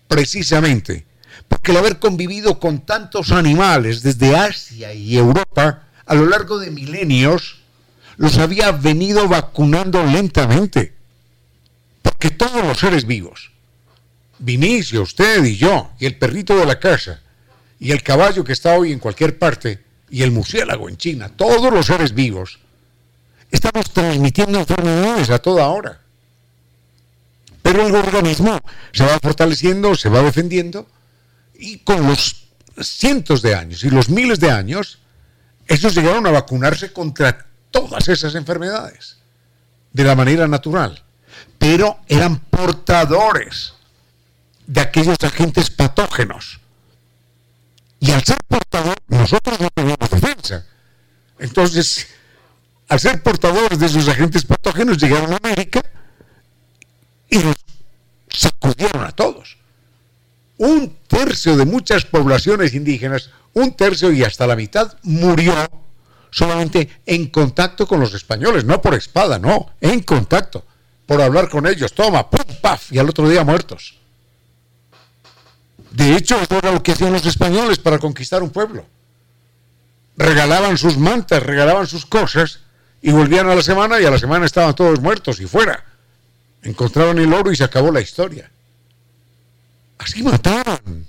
Precisamente, 0.10 1.06
porque 1.48 1.72
el 1.72 1.78
haber 1.78 2.00
convivido 2.00 2.60
con 2.60 2.80
tantos 2.80 3.32
animales 3.32 4.02
desde 4.04 4.36
Asia 4.36 4.94
y 4.94 5.18
Europa 5.18 5.84
a 6.14 6.16
lo 6.16 6.28
largo 6.28 6.60
de 6.60 6.70
milenios, 6.70 7.58
los 8.18 8.38
había 8.38 8.72
venido 8.72 9.28
vacunando 9.28 10.04
lentamente. 10.06 10.94
Porque 12.04 12.30
todos 12.30 12.64
los 12.64 12.78
seres 12.78 13.08
vivos, 13.08 13.52
Vinicio, 14.38 15.02
usted 15.02 15.44
y 15.44 15.58
yo, 15.58 15.92
y 16.00 16.06
el 16.06 16.18
perrito 16.18 16.56
de 16.56 16.68
la 16.68 16.80
casa, 16.80 17.22
y 17.80 17.92
el 17.92 18.04
caballo 18.04 18.44
que 18.44 18.54
está 18.54 18.78
hoy 18.78 18.92
en 18.92 19.00
cualquier 19.00 19.40
parte, 19.40 19.84
y 20.12 20.22
el 20.22 20.30
murciélago 20.32 20.88
en 20.88 20.98
China, 20.98 21.30
todos 21.30 21.74
los 21.74 21.88
seres 21.88 22.14
vivos, 22.14 22.60
estamos 23.50 23.90
transmitiendo 23.92 24.60
enfermedades 24.60 25.32
a 25.32 25.40
toda 25.40 25.68
hora. 25.68 26.00
Pero 27.64 27.88
el 27.88 27.96
organismo 27.96 28.62
se 28.92 29.04
va 29.04 29.18
fortaleciendo, 29.20 29.96
se 29.96 30.10
va 30.10 30.22
defendiendo 30.22 30.88
y 31.56 31.80
con 31.80 32.06
los 32.06 32.46
cientos 32.82 33.42
de 33.42 33.56
años 33.56 33.84
y 33.84 33.90
los 33.90 34.10
miles 34.10 34.40
de 34.40 34.52
años, 34.52 35.00
ellos 35.74 35.96
llegaron 35.96 36.26
a 36.28 36.32
vacunarse 36.32 36.94
contra 36.94 37.46
todas 37.72 38.08
esas 38.08 38.36
enfermedades 38.36 39.18
de 39.92 40.04
la 40.04 40.16
manera 40.16 40.48
natural. 40.48 41.04
Pero 41.58 42.00
eran 42.08 42.40
portadores 42.40 43.74
de 44.68 44.82
aquellos 44.82 45.18
agentes 45.22 45.70
patógenos. 45.70 46.60
Y 48.00 48.12
al 48.12 48.24
ser 48.24 48.38
portador, 48.48 48.96
nosotros 49.08 49.60
no 49.60 49.70
teníamos 49.70 50.10
defensa. 50.10 50.66
Entonces, 51.40 52.08
al 52.90 53.00
ser 53.00 53.24
portadores 53.24 53.80
de 53.80 53.86
esos 53.86 54.08
agentes 54.08 54.46
patógenos, 54.46 54.98
llegaron 54.98 55.34
a 55.34 55.38
América 55.38 55.82
y 57.30 57.38
nos 57.40 57.56
sacudieron 58.30 59.04
a 59.06 59.12
todos. 59.12 59.58
Un 60.64 60.96
tercio 61.08 61.58
de 61.58 61.66
muchas 61.66 62.06
poblaciones 62.06 62.74
indígenas, 62.74 63.32
un 63.52 63.74
tercio 63.74 64.14
y 64.14 64.24
hasta 64.24 64.48
la 64.48 64.56
mitad, 64.56 64.94
murió 65.04 65.54
solamente 66.32 67.02
en 67.06 67.28
contacto 67.28 67.86
con 67.86 68.00
los 68.00 68.14
españoles, 68.14 68.64
no 68.64 68.82
por 68.82 68.94
espada, 68.94 69.38
no, 69.40 69.72
en 69.82 70.00
contacto, 70.04 70.64
por 71.06 71.22
hablar 71.22 71.50
con 71.50 71.68
ellos, 71.68 71.92
toma, 71.92 72.30
pum, 72.30 72.46
paf, 72.62 72.94
y 72.94 72.98
al 72.98 73.10
otro 73.10 73.28
día 73.28 73.44
muertos. 73.44 74.00
De 75.92 76.16
hecho, 76.16 76.40
eso 76.40 76.58
era 76.58 76.72
lo 76.72 76.82
que 76.82 76.94
hacían 76.94 77.12
los 77.12 77.26
españoles 77.26 77.78
para 77.78 78.00
conquistar 78.00 78.42
un 78.42 78.50
pueblo. 78.50 78.86
Regalaban 80.16 80.78
sus 80.78 80.98
mantas, 80.98 81.44
regalaban 81.44 81.88
sus 81.88 82.06
cosas 82.06 82.62
y 83.02 83.12
volvían 83.12 83.50
a 83.50 83.56
la 83.56 83.64
semana 83.64 84.00
y 84.00 84.06
a 84.06 84.12
la 84.12 84.18
semana 84.18 84.46
estaban 84.46 84.74
todos 84.76 85.02
muertos 85.02 85.42
y 85.42 85.46
fuera. 85.46 85.84
Encontraban 86.62 87.18
el 87.20 87.34
oro 87.34 87.52
y 87.52 87.58
se 87.58 87.66
acabó 87.66 87.92
la 87.92 88.00
historia. 88.00 88.50
Así 90.04 90.22
mataban, 90.22 91.06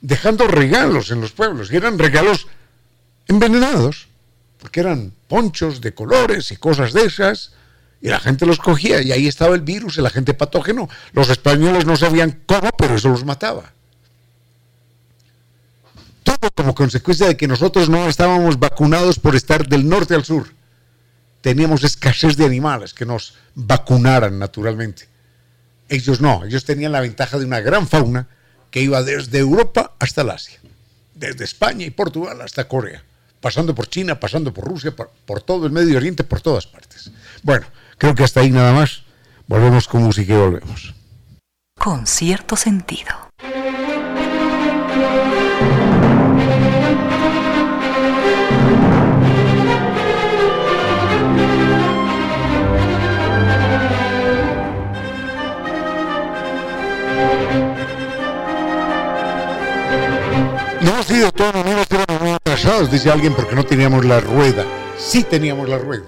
dejando 0.00 0.46
regalos 0.46 1.10
en 1.10 1.20
los 1.20 1.32
pueblos, 1.32 1.72
y 1.72 1.76
eran 1.76 1.98
regalos 1.98 2.46
envenenados, 3.26 4.08
porque 4.58 4.80
eran 4.80 5.12
ponchos 5.26 5.80
de 5.80 5.94
colores 5.94 6.50
y 6.50 6.56
cosas 6.56 6.92
de 6.92 7.06
esas, 7.06 7.52
y 8.02 8.08
la 8.08 8.20
gente 8.20 8.44
los 8.44 8.58
cogía 8.58 9.00
y 9.00 9.12
ahí 9.12 9.26
estaba 9.26 9.54
el 9.54 9.62
virus, 9.62 9.96
el 9.96 10.04
agente 10.04 10.34
patógeno. 10.34 10.90
Los 11.12 11.30
españoles 11.30 11.86
no 11.86 11.96
sabían 11.96 12.42
cómo, 12.44 12.68
pero 12.76 12.96
eso 12.96 13.08
los 13.08 13.24
mataba. 13.24 13.72
Todo 16.22 16.50
como 16.54 16.74
consecuencia 16.74 17.26
de 17.26 17.38
que 17.38 17.48
nosotros 17.48 17.88
no 17.88 18.06
estábamos 18.06 18.58
vacunados 18.58 19.18
por 19.18 19.34
estar 19.34 19.66
del 19.66 19.88
norte 19.88 20.14
al 20.14 20.24
sur. 20.24 20.52
Teníamos 21.40 21.82
escasez 21.82 22.36
de 22.36 22.44
animales 22.44 22.92
que 22.92 23.06
nos 23.06 23.36
vacunaran 23.54 24.38
naturalmente. 24.38 25.13
Ellos 25.88 26.20
no, 26.20 26.44
ellos 26.44 26.64
tenían 26.64 26.92
la 26.92 27.00
ventaja 27.00 27.38
de 27.38 27.44
una 27.44 27.60
gran 27.60 27.86
fauna 27.86 28.28
que 28.70 28.80
iba 28.80 29.02
desde 29.02 29.38
Europa 29.38 29.94
hasta 29.98 30.22
el 30.22 30.30
Asia, 30.30 30.58
desde 31.14 31.44
España 31.44 31.86
y 31.86 31.90
Portugal 31.90 32.40
hasta 32.40 32.66
Corea, 32.66 33.04
pasando 33.40 33.74
por 33.74 33.88
China, 33.88 34.18
pasando 34.18 34.52
por 34.52 34.64
Rusia, 34.64 34.94
por, 34.94 35.42
todo 35.42 35.66
el 35.66 35.72
Medio 35.72 35.96
Oriente, 35.96 36.24
por 36.24 36.40
todas 36.40 36.66
partes. 36.66 37.10
Bueno, 37.42 37.66
Creo 37.98 38.14
que 38.14 38.24
hasta 38.24 38.40
ahí 38.40 38.50
nada 38.50 38.72
más. 38.72 39.02
Volvemos 39.46 39.88
con 39.88 40.02
música 40.02 40.32
y 40.32 40.36
volvemos. 40.36 40.94
Con 41.78 42.06
cierto 42.06 42.56
sentido. 42.56 43.30
No 60.84 60.90
hemos 60.90 61.06
sido 61.06 61.32
todos 61.32 61.54
los 61.54 61.64
niños 61.64 61.86
muy 62.20 62.30
atrasados, 62.30 62.90
dice 62.90 63.10
alguien, 63.10 63.34
porque 63.34 63.56
no 63.56 63.64
teníamos 63.64 64.04
la 64.04 64.20
rueda. 64.20 64.64
Sí 64.96 65.24
teníamos 65.24 65.68
la 65.68 65.78
rueda 65.78 66.04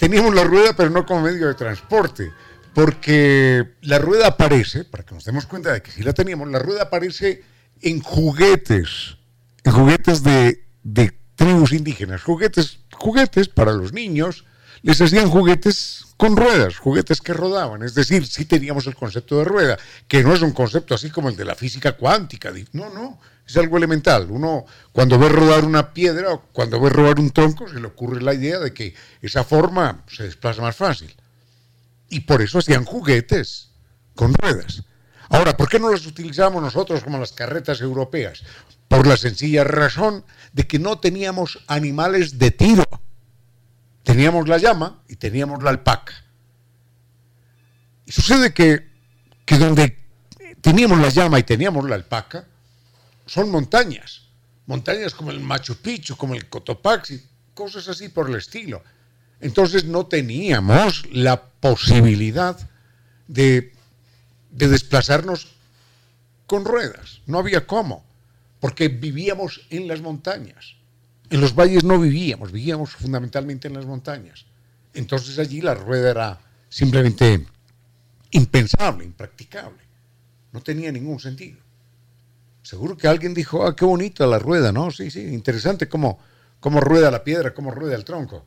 teníamos 0.00 0.34
la 0.34 0.44
rueda, 0.44 0.72
pero 0.74 0.88
no 0.88 1.04
como 1.04 1.20
medio 1.20 1.46
de 1.46 1.54
transporte, 1.54 2.32
porque 2.74 3.74
la 3.82 3.98
rueda 3.98 4.28
aparece, 4.28 4.84
para 4.84 5.04
que 5.04 5.14
nos 5.14 5.26
demos 5.26 5.44
cuenta 5.44 5.74
de 5.74 5.82
que 5.82 5.90
sí 5.90 6.02
la 6.02 6.14
teníamos, 6.14 6.48
la 6.48 6.58
rueda 6.58 6.84
aparece 6.84 7.42
en 7.82 8.00
juguetes, 8.00 9.18
en 9.62 9.72
juguetes 9.72 10.22
de, 10.22 10.64
de 10.82 11.12
tribus 11.36 11.72
indígenas, 11.72 12.22
juguetes, 12.22 12.78
juguetes 12.94 13.48
para 13.48 13.72
los 13.72 13.92
niños, 13.92 14.46
les 14.80 14.98
hacían 15.02 15.28
juguetes 15.28 16.06
con 16.20 16.36
ruedas, 16.36 16.76
juguetes 16.76 17.22
que 17.22 17.32
rodaban, 17.32 17.82
es 17.82 17.94
decir, 17.94 18.26
sí 18.26 18.44
teníamos 18.44 18.86
el 18.86 18.94
concepto 18.94 19.38
de 19.38 19.44
rueda, 19.44 19.78
que 20.06 20.22
no 20.22 20.34
es 20.34 20.42
un 20.42 20.52
concepto 20.52 20.94
así 20.94 21.08
como 21.08 21.30
el 21.30 21.34
de 21.34 21.46
la 21.46 21.54
física 21.54 21.92
cuántica, 21.92 22.52
no, 22.72 22.90
no, 22.90 23.18
es 23.46 23.56
algo 23.56 23.78
elemental. 23.78 24.26
Uno, 24.30 24.66
cuando 24.92 25.18
ve 25.18 25.30
rodar 25.30 25.64
una 25.64 25.94
piedra 25.94 26.34
o 26.34 26.42
cuando 26.52 26.78
ve 26.78 26.90
rodar 26.90 27.18
un 27.18 27.30
tronco, 27.30 27.66
se 27.66 27.80
le 27.80 27.86
ocurre 27.86 28.20
la 28.20 28.34
idea 28.34 28.58
de 28.58 28.74
que 28.74 28.94
esa 29.22 29.44
forma 29.44 30.04
se 30.08 30.24
desplaza 30.24 30.60
más 30.60 30.76
fácil. 30.76 31.10
Y 32.10 32.20
por 32.20 32.42
eso 32.42 32.58
hacían 32.58 32.84
juguetes 32.84 33.70
con 34.14 34.34
ruedas. 34.34 34.82
Ahora, 35.30 35.56
¿por 35.56 35.70
qué 35.70 35.78
no 35.78 35.88
los 35.88 36.04
utilizamos 36.04 36.62
nosotros 36.62 37.02
como 37.02 37.16
las 37.16 37.32
carretas 37.32 37.80
europeas? 37.80 38.42
Por 38.88 39.06
la 39.06 39.16
sencilla 39.16 39.64
razón 39.64 40.22
de 40.52 40.66
que 40.66 40.78
no 40.78 40.98
teníamos 40.98 41.60
animales 41.66 42.38
de 42.38 42.50
tiro. 42.50 42.84
Teníamos 44.10 44.48
la 44.48 44.58
llama 44.58 45.04
y 45.06 45.14
teníamos 45.14 45.62
la 45.62 45.70
alpaca. 45.70 46.12
Y 48.04 48.10
sucede 48.10 48.52
que, 48.52 48.90
que 49.46 49.56
donde 49.56 49.96
teníamos 50.60 50.98
la 50.98 51.10
llama 51.10 51.38
y 51.38 51.44
teníamos 51.44 51.88
la 51.88 51.94
alpaca, 51.94 52.44
son 53.24 53.52
montañas, 53.52 54.22
montañas 54.66 55.14
como 55.14 55.30
el 55.30 55.38
Machu 55.38 55.76
Picchu, 55.76 56.16
como 56.16 56.34
el 56.34 56.48
Cotopaxi, 56.48 57.24
cosas 57.54 57.86
así 57.86 58.08
por 58.08 58.28
el 58.28 58.34
estilo. 58.34 58.82
Entonces 59.40 59.84
no 59.84 60.06
teníamos 60.06 61.06
la 61.12 61.40
posibilidad 61.40 62.58
de, 63.28 63.72
de 64.50 64.68
desplazarnos 64.68 65.52
con 66.48 66.64
ruedas, 66.64 67.20
no 67.26 67.38
había 67.38 67.64
cómo, 67.64 68.04
porque 68.58 68.88
vivíamos 68.88 69.60
en 69.70 69.86
las 69.86 70.00
montañas. 70.00 70.79
En 71.30 71.40
los 71.40 71.54
valles 71.54 71.84
no 71.84 71.98
vivíamos, 71.98 72.50
vivíamos 72.50 72.90
fundamentalmente 72.90 73.68
en 73.68 73.74
las 73.74 73.86
montañas. 73.86 74.46
Entonces 74.92 75.38
allí 75.38 75.60
la 75.60 75.74
rueda 75.74 76.10
era 76.10 76.40
simplemente 76.68 77.46
impensable, 78.32 79.04
impracticable. 79.04 79.78
No 80.52 80.60
tenía 80.60 80.90
ningún 80.90 81.20
sentido. 81.20 81.58
Seguro 82.62 82.96
que 82.96 83.08
alguien 83.08 83.32
dijo, 83.32 83.64
ah, 83.64 83.74
qué 83.74 83.84
bonita 83.84 84.26
la 84.26 84.38
rueda, 84.40 84.72
¿no? 84.72 84.90
Sí, 84.90 85.10
sí, 85.10 85.20
interesante 85.20 85.88
cómo, 85.88 86.18
cómo 86.58 86.80
rueda 86.80 87.10
la 87.10 87.22
piedra, 87.22 87.54
cómo 87.54 87.70
rueda 87.70 87.94
el 87.94 88.04
tronco. 88.04 88.44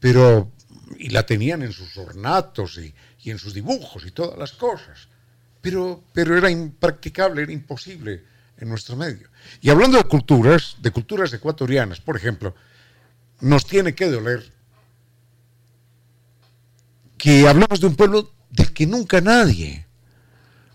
Pero, 0.00 0.50
y 0.98 1.10
la 1.10 1.24
tenían 1.24 1.62
en 1.62 1.72
sus 1.72 1.96
ornatos 1.96 2.78
y, 2.78 2.94
en 3.30 3.38
sus 3.38 3.54
dibujos 3.54 4.04
y 4.04 4.10
todas 4.10 4.38
las 4.38 4.52
cosas. 4.52 5.08
Pero, 5.60 6.02
pero 6.12 6.36
era 6.36 6.50
impracticable, 6.50 7.42
era 7.42 7.52
imposible 7.52 8.33
en 8.58 8.68
nuestro 8.68 8.96
medio. 8.96 9.28
Y 9.60 9.70
hablando 9.70 9.98
de 9.98 10.04
culturas, 10.04 10.76
de 10.80 10.90
culturas 10.90 11.32
ecuatorianas, 11.32 12.00
por 12.00 12.16
ejemplo, 12.16 12.54
nos 13.40 13.66
tiene 13.66 13.94
que 13.94 14.10
doler 14.10 14.52
que 17.16 17.48
hablemos 17.48 17.80
de 17.80 17.86
un 17.86 17.96
pueblo 17.96 18.32
del 18.50 18.72
que 18.72 18.86
nunca 18.86 19.20
nadie 19.20 19.84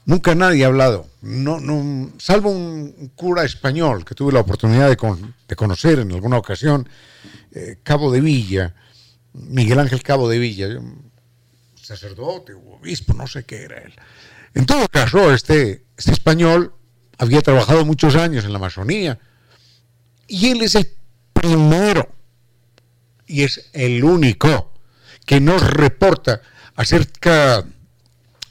Nunca 0.10 0.34
nadie 0.34 0.64
ha 0.64 0.70
hablado, 0.70 1.08
no, 1.22 1.60
no, 1.60 2.12
salvo 2.18 2.50
un 2.50 3.12
cura 3.14 3.44
español 3.44 4.04
que 4.04 4.16
tuve 4.16 4.34
la 4.34 4.40
oportunidad 4.40 4.90
de, 4.90 5.56
conocer 5.56 6.00
en 6.00 6.12
alguna 6.12 6.40
ocasión, 6.40 6.90
eh, 7.52 7.78
Cabo 7.84 8.12
de 8.12 8.20
Villa, 8.20 8.74
Miguel 9.34 9.78
Ángel 9.78 10.02
Cabo 10.02 10.28
de 10.28 10.40
Villa, 10.40 10.68
sacerdote 11.80 12.54
o 12.54 12.78
obispo, 12.78 13.14
no 13.14 13.28
sé 13.28 13.44
qué 13.44 13.66
era 13.66 13.78
él. 13.84 13.94
En 14.56 14.66
todo 14.66 14.88
caso, 14.88 15.32
este, 15.32 15.86
este 15.96 16.14
español 16.14 16.74
había 17.20 17.42
trabajado 17.42 17.86
muchos 17.86 18.16
años 18.16 18.46
en 18.46 18.54
la 18.54 18.58
Amazonía 18.58 19.20
y 20.28 20.50
él 20.50 20.62
es 20.62 20.74
el 20.76 20.90
primero 21.34 22.10
y 23.28 23.44
es 23.44 23.70
el 23.74 24.04
único 24.04 24.74
que 25.26 25.40
nos 25.40 25.62
reporta 25.62 26.42
acerca 26.76 27.64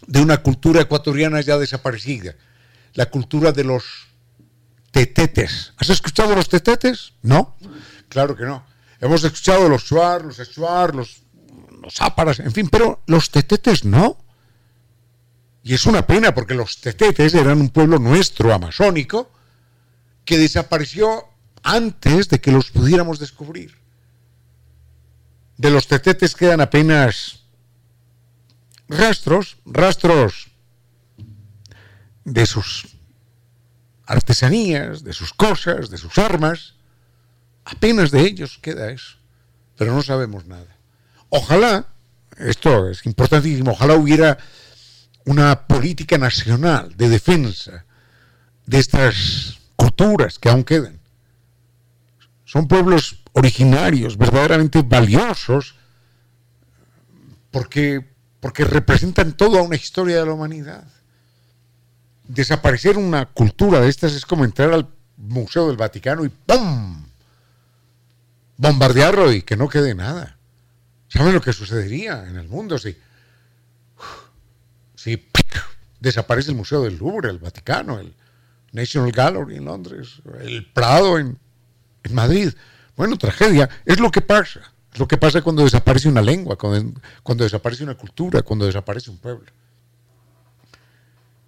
de 0.07 0.21
una 0.21 0.39
cultura 0.43 0.83
ecuatoriana 0.83 1.41
ya 1.41 1.59
desaparecida, 1.59 2.37
la 2.95 3.07
cultura 3.07 3.53
de 3.53 3.65
los 3.65 3.85
tetetes. 4.91 5.73
¿Has 5.79 5.91
escuchado 5.91 6.35
los 6.35 6.49
tetetes? 6.49 7.15
No, 7.23 7.57
claro 8.09 8.37
que 8.37 8.45
no. 8.45 8.65
Hemos 9.01 9.25
escuchado 9.25 9.69
los 9.69 9.85
suar, 9.85 10.25
los 10.25 10.39
echuar, 10.41 10.95
los, 10.95 11.23
los 11.83 12.39
en 12.41 12.53
fin, 12.53 12.69
pero 12.69 13.03
los 13.07 13.31
tetetes 13.31 13.85
no. 13.85 14.19
Y 15.63 15.75
es 15.75 15.87
una 15.87 16.07
pena 16.07 16.35
porque 16.35 16.55
los 16.55 16.81
tetetes 16.81 17.35
eran 17.35 17.61
un 17.61 17.71
pueblo 17.71 17.99
nuestro, 17.99 18.53
amazónico, 18.53 19.31
que 20.25 20.39
desapareció 20.39 21.25
antes 21.63 22.29
de 22.29 22.41
que 22.41 22.53
los 22.53 22.71
pudiéramos 22.71 23.19
descubrir. 23.19 23.77
De 25.57 25.71
los 25.71 25.89
tetetes 25.89 26.35
quedan 26.35 26.61
apenas 26.61 27.45
rastros, 28.89 29.59
rastros 29.65 30.49
de 32.25 32.47
sus 32.47 32.87
artesanías, 34.07 35.05
de 35.05 35.13
sus 35.13 35.33
cosas, 35.33 35.91
de 35.91 35.99
sus 35.99 36.19
armas. 36.19 36.75
Apenas 37.65 38.11
de 38.11 38.21
ellos 38.23 38.59
queda 38.63 38.91
eso, 38.91 39.17
pero 39.77 39.95
no 39.95 40.03
sabemos 40.03 40.47
nada. 40.47 40.77
Ojalá, 41.29 41.87
esto 42.39 42.89
es 42.89 43.05
importantísimo, 43.05 43.73
ojalá 43.73 43.95
hubiera 43.95 44.39
una 45.29 45.67
política 45.67 46.17
nacional 46.17 46.97
de 46.97 47.11
defensa 47.11 47.85
de 48.65 48.79
estas 48.79 49.59
culturas 49.77 50.39
que 50.39 50.49
aún 50.49 50.65
quedan. 50.65 50.99
Son 52.47 52.67
pueblos 52.67 53.23
originarios, 53.35 54.17
verdaderamente 54.17 54.81
valiosos, 54.81 55.75
porque 57.51 58.09
porque 58.41 58.65
representan 58.65 59.33
toda 59.33 59.61
una 59.61 59.77
historia 59.77 60.21
de 60.21 60.27
la 60.27 60.33
humanidad. 60.33 60.87
Desaparecer 62.25 62.97
una 62.97 63.27
cultura 63.27 63.81
de 63.81 63.91
estas 63.91 64.15
es 64.15 64.25
como 64.25 64.47
entrar 64.47 64.73
al 64.73 64.89
Museo 65.19 65.67
del 65.67 65.77
Vaticano 65.77 66.25
y 66.25 66.31
¡pum! 66.31 67.05
Bombardearlo 68.57 69.31
y 69.31 69.43
que 69.43 69.57
no 69.57 69.69
quede 69.69 69.95
nada. 69.95 70.39
¿Saben 71.09 71.35
lo 71.35 71.43
que 71.43 71.53
sucedería 71.53 72.27
en 72.27 72.37
el 72.37 72.49
mundo 72.49 72.79
si, 72.79 72.97
si 74.99 75.25
desaparece 76.01 76.51
el 76.51 76.57
Museo 76.57 76.83
del 76.83 76.99
Louvre, 76.99 77.31
el 77.31 77.39
Vaticano, 77.39 78.01
el 78.01 78.13
National 78.73 79.13
Gallery 79.13 79.57
en 79.57 79.65
Londres, 79.65 80.21
el 80.41 80.67
Prado 80.67 81.19
en, 81.19 81.39
Madrid? 82.11 82.53
Bueno, 82.97 83.17
tragedia. 83.17 83.69
Es 83.85 84.01
lo 84.01 84.11
que 84.11 84.23
pasa 84.23 84.73
lo 84.97 85.07
que 85.07 85.17
pasa 85.17 85.43
cuando 85.43 85.63
desaparece 85.63 86.09
una 86.09 86.23
lengua, 86.23 86.57
cuando, 86.57 87.45
desaparece 87.45 87.85
una 87.85 87.95
cultura, 87.95 88.43
cuando 88.43 88.67
desaparece 88.67 89.11
un 89.11 89.19
pueblo. 89.19 89.47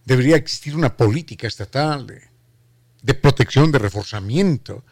Debería 0.04 0.36
existir 0.36 0.76
una 0.76 0.96
política 0.96 1.48
estatal 1.48 2.06
de, 3.02 3.14
protección, 3.14 3.72
de 3.72 3.80
reforzamiento 3.80 4.84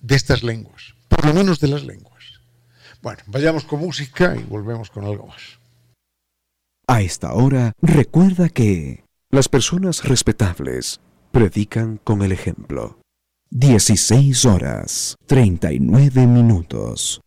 de 0.00 0.14
estas 0.14 0.44
lenguas, 0.44 0.94
por 1.08 1.26
lo 1.26 1.34
menos 1.34 1.58
de 1.58 1.68
las 1.68 1.82
lenguas. 1.82 2.22
Bueno, 3.00 3.20
vayamos 3.26 3.64
con 3.64 3.80
música 3.80 4.36
y 4.36 4.44
volvemos 4.44 4.90
con 4.90 5.04
algo 5.04 5.26
más. 5.26 5.61
A 6.88 7.00
esta 7.00 7.32
hora, 7.34 7.72
recuerda 7.80 8.48
que 8.48 9.04
las 9.30 9.48
personas 9.48 10.02
respetables 10.04 11.00
predican 11.30 12.00
con 12.02 12.22
el 12.22 12.32
ejemplo. 12.32 12.98
16 13.50 14.44
horas 14.46 15.16
39 15.26 16.26
minutos. 16.26 17.20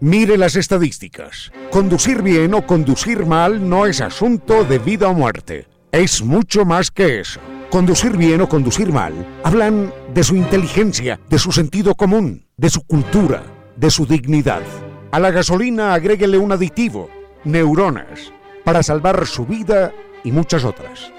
Mire 0.00 0.38
las 0.38 0.54
estadísticas. 0.54 1.50
Conducir 1.72 2.22
bien 2.22 2.54
o 2.54 2.64
conducir 2.64 3.26
mal 3.26 3.68
no 3.68 3.86
es 3.86 4.00
asunto 4.00 4.62
de 4.62 4.78
vida 4.78 5.08
o 5.08 5.14
muerte. 5.14 5.66
Es 5.90 6.22
mucho 6.22 6.64
más 6.64 6.92
que 6.92 7.20
eso. 7.20 7.40
Conducir 7.70 8.16
bien 8.16 8.40
o 8.40 8.48
conducir 8.48 8.92
mal 8.92 9.12
hablan 9.42 9.92
de 10.14 10.22
su 10.22 10.36
inteligencia, 10.36 11.18
de 11.28 11.38
su 11.38 11.50
sentido 11.50 11.96
común, 11.96 12.46
de 12.56 12.70
su 12.70 12.82
cultura, 12.82 13.42
de 13.76 13.90
su 13.90 14.06
dignidad. 14.06 14.62
A 15.10 15.18
la 15.18 15.30
gasolina 15.30 15.94
agréguele 15.94 16.36
un 16.36 16.52
aditivo, 16.52 17.08
neuronas, 17.44 18.30
para 18.62 18.82
salvar 18.82 19.26
su 19.26 19.46
vida 19.46 19.90
y 20.22 20.32
muchas 20.32 20.64
otras. 20.64 21.10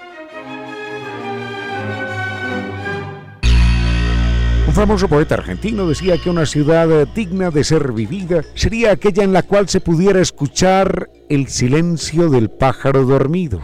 Un 4.67 4.73
famoso 4.75 5.07
poeta 5.07 5.33
argentino 5.33 5.87
decía 5.87 6.19
que 6.19 6.29
una 6.29 6.45
ciudad 6.45 7.07
digna 7.15 7.49
de 7.49 7.63
ser 7.63 7.91
vivida 7.91 8.43
sería 8.53 8.91
aquella 8.91 9.23
en 9.23 9.33
la 9.33 9.41
cual 9.41 9.67
se 9.67 9.81
pudiera 9.81 10.21
escuchar 10.21 11.09
el 11.27 11.47
silencio 11.47 12.29
del 12.29 12.51
pájaro 12.51 13.05
dormido. 13.05 13.59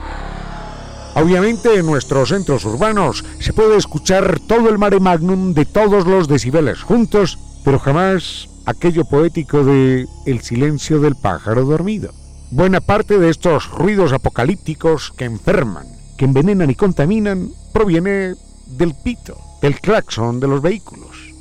Obviamente 1.13 1.75
en 1.75 1.85
nuestros 1.85 2.29
centros 2.29 2.65
urbanos 2.65 3.23
se 3.39 3.53
puede 3.53 3.77
escuchar 3.77 4.39
todo 4.39 4.69
el 4.69 4.79
mare 4.79 4.99
magnum 4.99 5.53
de 5.53 5.65
todos 5.65 6.07
los 6.07 6.27
decibeles 6.27 6.81
juntos, 6.81 7.37
pero 7.63 7.77
jamás 7.77 8.49
aquello 8.65 9.05
poético 9.05 9.63
de 9.63 10.07
el 10.25 10.41
silencio 10.41 10.99
del 10.99 11.15
pájaro 11.15 11.65
dormido. 11.65 12.13
Buena 12.51 12.81
parte 12.81 13.17
de 13.19 13.29
estos 13.29 13.69
ruidos 13.69 14.13
apocalípticos 14.13 15.11
que 15.17 15.25
enferman, 15.25 15.87
que 16.17 16.25
envenenan 16.25 16.69
y 16.69 16.75
contaminan, 16.75 17.49
proviene 17.73 18.35
del 18.67 18.93
pito, 19.03 19.37
del 19.61 19.79
claxon 19.79 20.39
de 20.39 20.47
los 20.47 20.61
vehículos. 20.61 21.33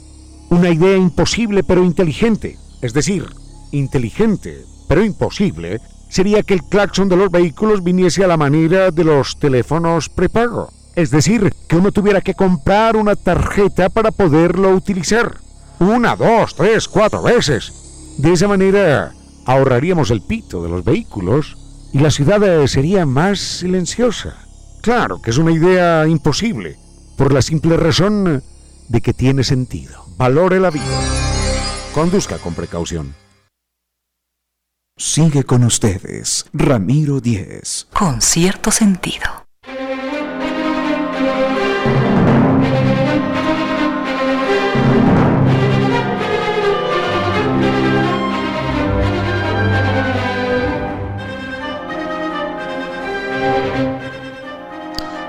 Una 0.51 0.71
idea 0.71 0.97
imposible 0.97 1.63
pero 1.63 1.85
inteligente, 1.85 2.59
es 2.81 2.93
decir, 2.93 3.27
inteligente 3.73 4.65
pero 4.89 5.05
imposible, 5.05 5.81
sería 6.09 6.43
que 6.43 6.55
el 6.55 6.63
claxon 6.63 7.09
de 7.09 7.17
los 7.17 7.31
vehículos 7.31 7.83
viniese 7.83 8.23
a 8.23 8.29
la 8.29 8.37
manera 8.37 8.91
de 8.91 9.05
los 9.05 9.39
teléfonos 9.39 10.09
prepago. 10.09 10.71
Es 10.95 11.11
decir, 11.11 11.53
que 11.69 11.77
uno 11.77 11.91
tuviera 11.91 12.21
que 12.21 12.35
comprar 12.35 12.97
una 12.97 13.17
tarjeta 13.17 13.89
para 13.89 14.13
poderlo 14.13 14.71
utilizar. 14.71 15.44
Una, 15.79 16.17
dos, 16.17 16.55
tres, 16.55 16.89
cuatro 16.89 17.23
veces. 17.23 18.17
De 18.19 18.33
esa 18.33 18.49
manera 18.49 19.13
ahorraríamos 19.47 20.11
el 20.11 20.23
pito 20.23 20.63
de 20.63 20.69
los 20.69 20.85
vehículos 20.85 21.57
y 21.93 21.99
la 21.99 22.11
ciudad 22.11 22.67
sería 22.67 23.07
más 23.07 23.39
silenciosa. 23.39 24.37
Claro 24.83 25.21
que 25.23 25.31
es 25.31 25.39
una 25.39 25.53
idea 25.53 26.07
imposible, 26.07 26.77
por 27.17 27.33
la 27.33 27.43
simple 27.43 27.77
razón 27.77 28.43
de 28.89 29.01
que 29.01 29.15
tiene 29.15 29.45
sentido. 29.45 30.05
Valore 30.17 30.61
la 30.61 30.71
vida. 30.71 31.01
Conduzca 31.95 32.39
con 32.39 32.55
precaución. 32.55 33.15
Sigue 34.97 35.43
con 35.43 35.65
ustedes, 35.65 36.47
Ramiro 36.53 37.21
Díez. 37.21 37.89
Con 37.93 38.21
cierto 38.21 38.71
sentido. 38.71 39.44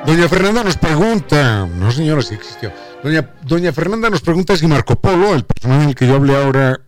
Doña 0.06 0.30
Fernanda 0.30 0.64
nos 0.64 0.78
pregunta, 0.78 1.66
no 1.66 1.92
señora, 1.92 2.22
sí 2.22 2.36
existió. 2.36 2.72
Doña, 3.04 3.34
Doña 3.42 3.74
Fernanda 3.74 4.10
nos 4.10 4.22
pregunta 4.22 4.56
si 4.56 4.68
Marco 4.68 4.96
Polo, 4.96 5.34
el 5.34 5.44
personaje 5.44 5.88
del 5.88 5.96
que 5.96 6.08
yo 6.08 6.16
hablé 6.16 6.36
ahora, 6.36 6.80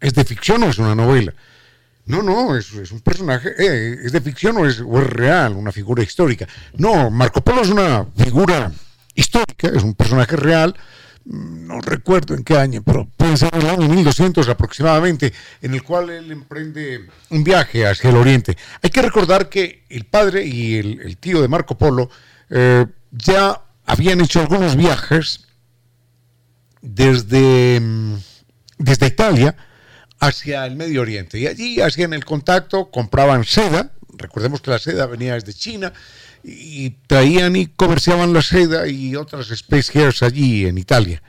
es 0.00 0.14
de 0.14 0.24
ficción 0.24 0.62
o 0.64 0.66
es 0.68 0.78
una 0.78 0.96
novela. 0.96 1.32
No, 2.06 2.22
no, 2.22 2.56
es, 2.56 2.72
un 2.72 3.00
personaje, 3.00 3.50
eh, 3.56 3.98
es 4.02 4.10
de 4.10 4.20
ficción 4.20 4.56
o 4.56 4.66
es, 4.66 4.78
real, 4.78 5.54
una 5.54 5.70
figura 5.70 6.02
histórica. 6.02 6.48
No, 6.76 7.08
Marco 7.08 7.40
Polo 7.40 7.62
es 7.62 7.68
una 7.68 8.04
figura 8.16 8.72
histórica, 9.14 9.68
es 9.68 9.84
un 9.84 9.94
personaje 9.94 10.34
real, 10.34 10.74
mm, 11.26 11.68
no 11.68 11.80
recuerdo 11.80 12.34
en 12.34 12.42
qué 12.42 12.56
año, 12.56 12.82
pero 12.84 13.08
puede 13.16 13.36
ser 13.36 13.50
el 13.54 13.68
año 13.68 13.88
1200 13.88 14.48
aproximadamente, 14.48 15.32
en 15.62 15.74
el 15.74 15.84
cual 15.84 16.10
él 16.10 16.32
emprende 16.32 17.06
un 17.28 17.44
viaje 17.44 17.86
hacia 17.86 18.10
el 18.10 18.16
oriente. 18.16 18.56
Hay 18.82 18.90
que 18.90 19.02
recordar 19.02 19.48
que 19.48 19.84
el 19.88 20.04
padre 20.04 20.44
y 20.44 20.78
el, 20.78 21.16
tío 21.18 21.40
de 21.40 21.46
Marco 21.46 21.78
Polo 21.78 22.10
eh, 22.50 22.86
ya 23.10 23.62
habían 23.86 24.20
hecho 24.20 24.40
algunos 24.40 24.76
viajes 24.76 25.46
desde, 26.82 27.80
mm, 27.80 28.16
desde 28.78 29.06
Italia, 29.06 29.56
hacia 30.18 30.66
el 30.66 30.76
Medio 30.76 31.00
Oriente. 31.00 31.38
Y 31.38 31.46
allí 31.46 31.80
hacían 31.80 32.12
el 32.12 32.24
contacto, 32.24 32.90
compraban 32.90 33.44
seda, 33.44 33.92
recordemos 34.16 34.60
que 34.60 34.70
la 34.70 34.78
seda 34.78 35.06
venía 35.06 35.34
desde 35.34 35.54
China, 35.54 35.92
y 36.42 36.90
traían 37.06 37.56
y 37.56 37.66
comerciaban 37.66 38.32
la 38.32 38.42
seda 38.42 38.86
y 38.86 39.16
otras 39.16 39.50
especies 39.50 40.22
allí 40.22 40.66
en 40.66 40.78
Italia. 40.78 41.22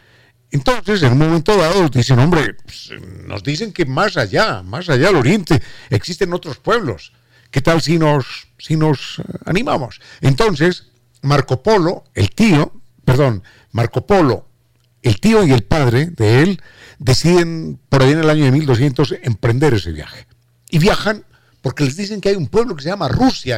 Entonces, 0.51 1.01
en 1.03 1.13
un 1.13 1.19
momento 1.19 1.55
dado, 1.55 1.87
dicen, 1.87 2.19
hombre, 2.19 2.55
pues, 2.65 2.91
nos 3.25 3.41
dicen 3.41 3.71
que 3.71 3.85
más 3.85 4.17
allá, 4.17 4.61
más 4.63 4.89
allá 4.89 5.07
al 5.07 5.15
oriente, 5.15 5.61
existen 5.89 6.33
otros 6.33 6.57
pueblos. 6.57 7.13
¿Qué 7.49 7.61
tal 7.61 7.81
si 7.81 7.97
nos, 7.97 8.47
si 8.57 8.75
nos 8.75 9.19
eh, 9.19 9.23
animamos? 9.45 10.01
Entonces, 10.19 10.90
Marco 11.21 11.61
Polo, 11.63 12.03
el 12.13 12.31
tío, 12.31 12.81
perdón, 13.05 13.43
Marco 13.71 14.05
Polo, 14.05 14.47
el 15.01 15.19
tío 15.19 15.43
y 15.43 15.51
el 15.51 15.63
padre 15.63 16.07
de 16.07 16.43
él, 16.43 16.61
deciden 16.99 17.79
por 17.89 18.03
ahí 18.03 18.11
en 18.11 18.19
el 18.19 18.29
año 18.29 18.45
de 18.45 18.51
1200 18.51 19.15
emprender 19.23 19.73
ese 19.73 19.91
viaje. 19.91 20.27
Y 20.69 20.79
viajan 20.79 21.25
porque 21.61 21.83
les 21.83 21.95
dicen 21.95 22.21
que 22.21 22.29
hay 22.29 22.35
un 22.35 22.47
pueblo 22.47 22.75
que 22.75 22.83
se 22.83 22.89
llama 22.89 23.07
Rusia, 23.07 23.57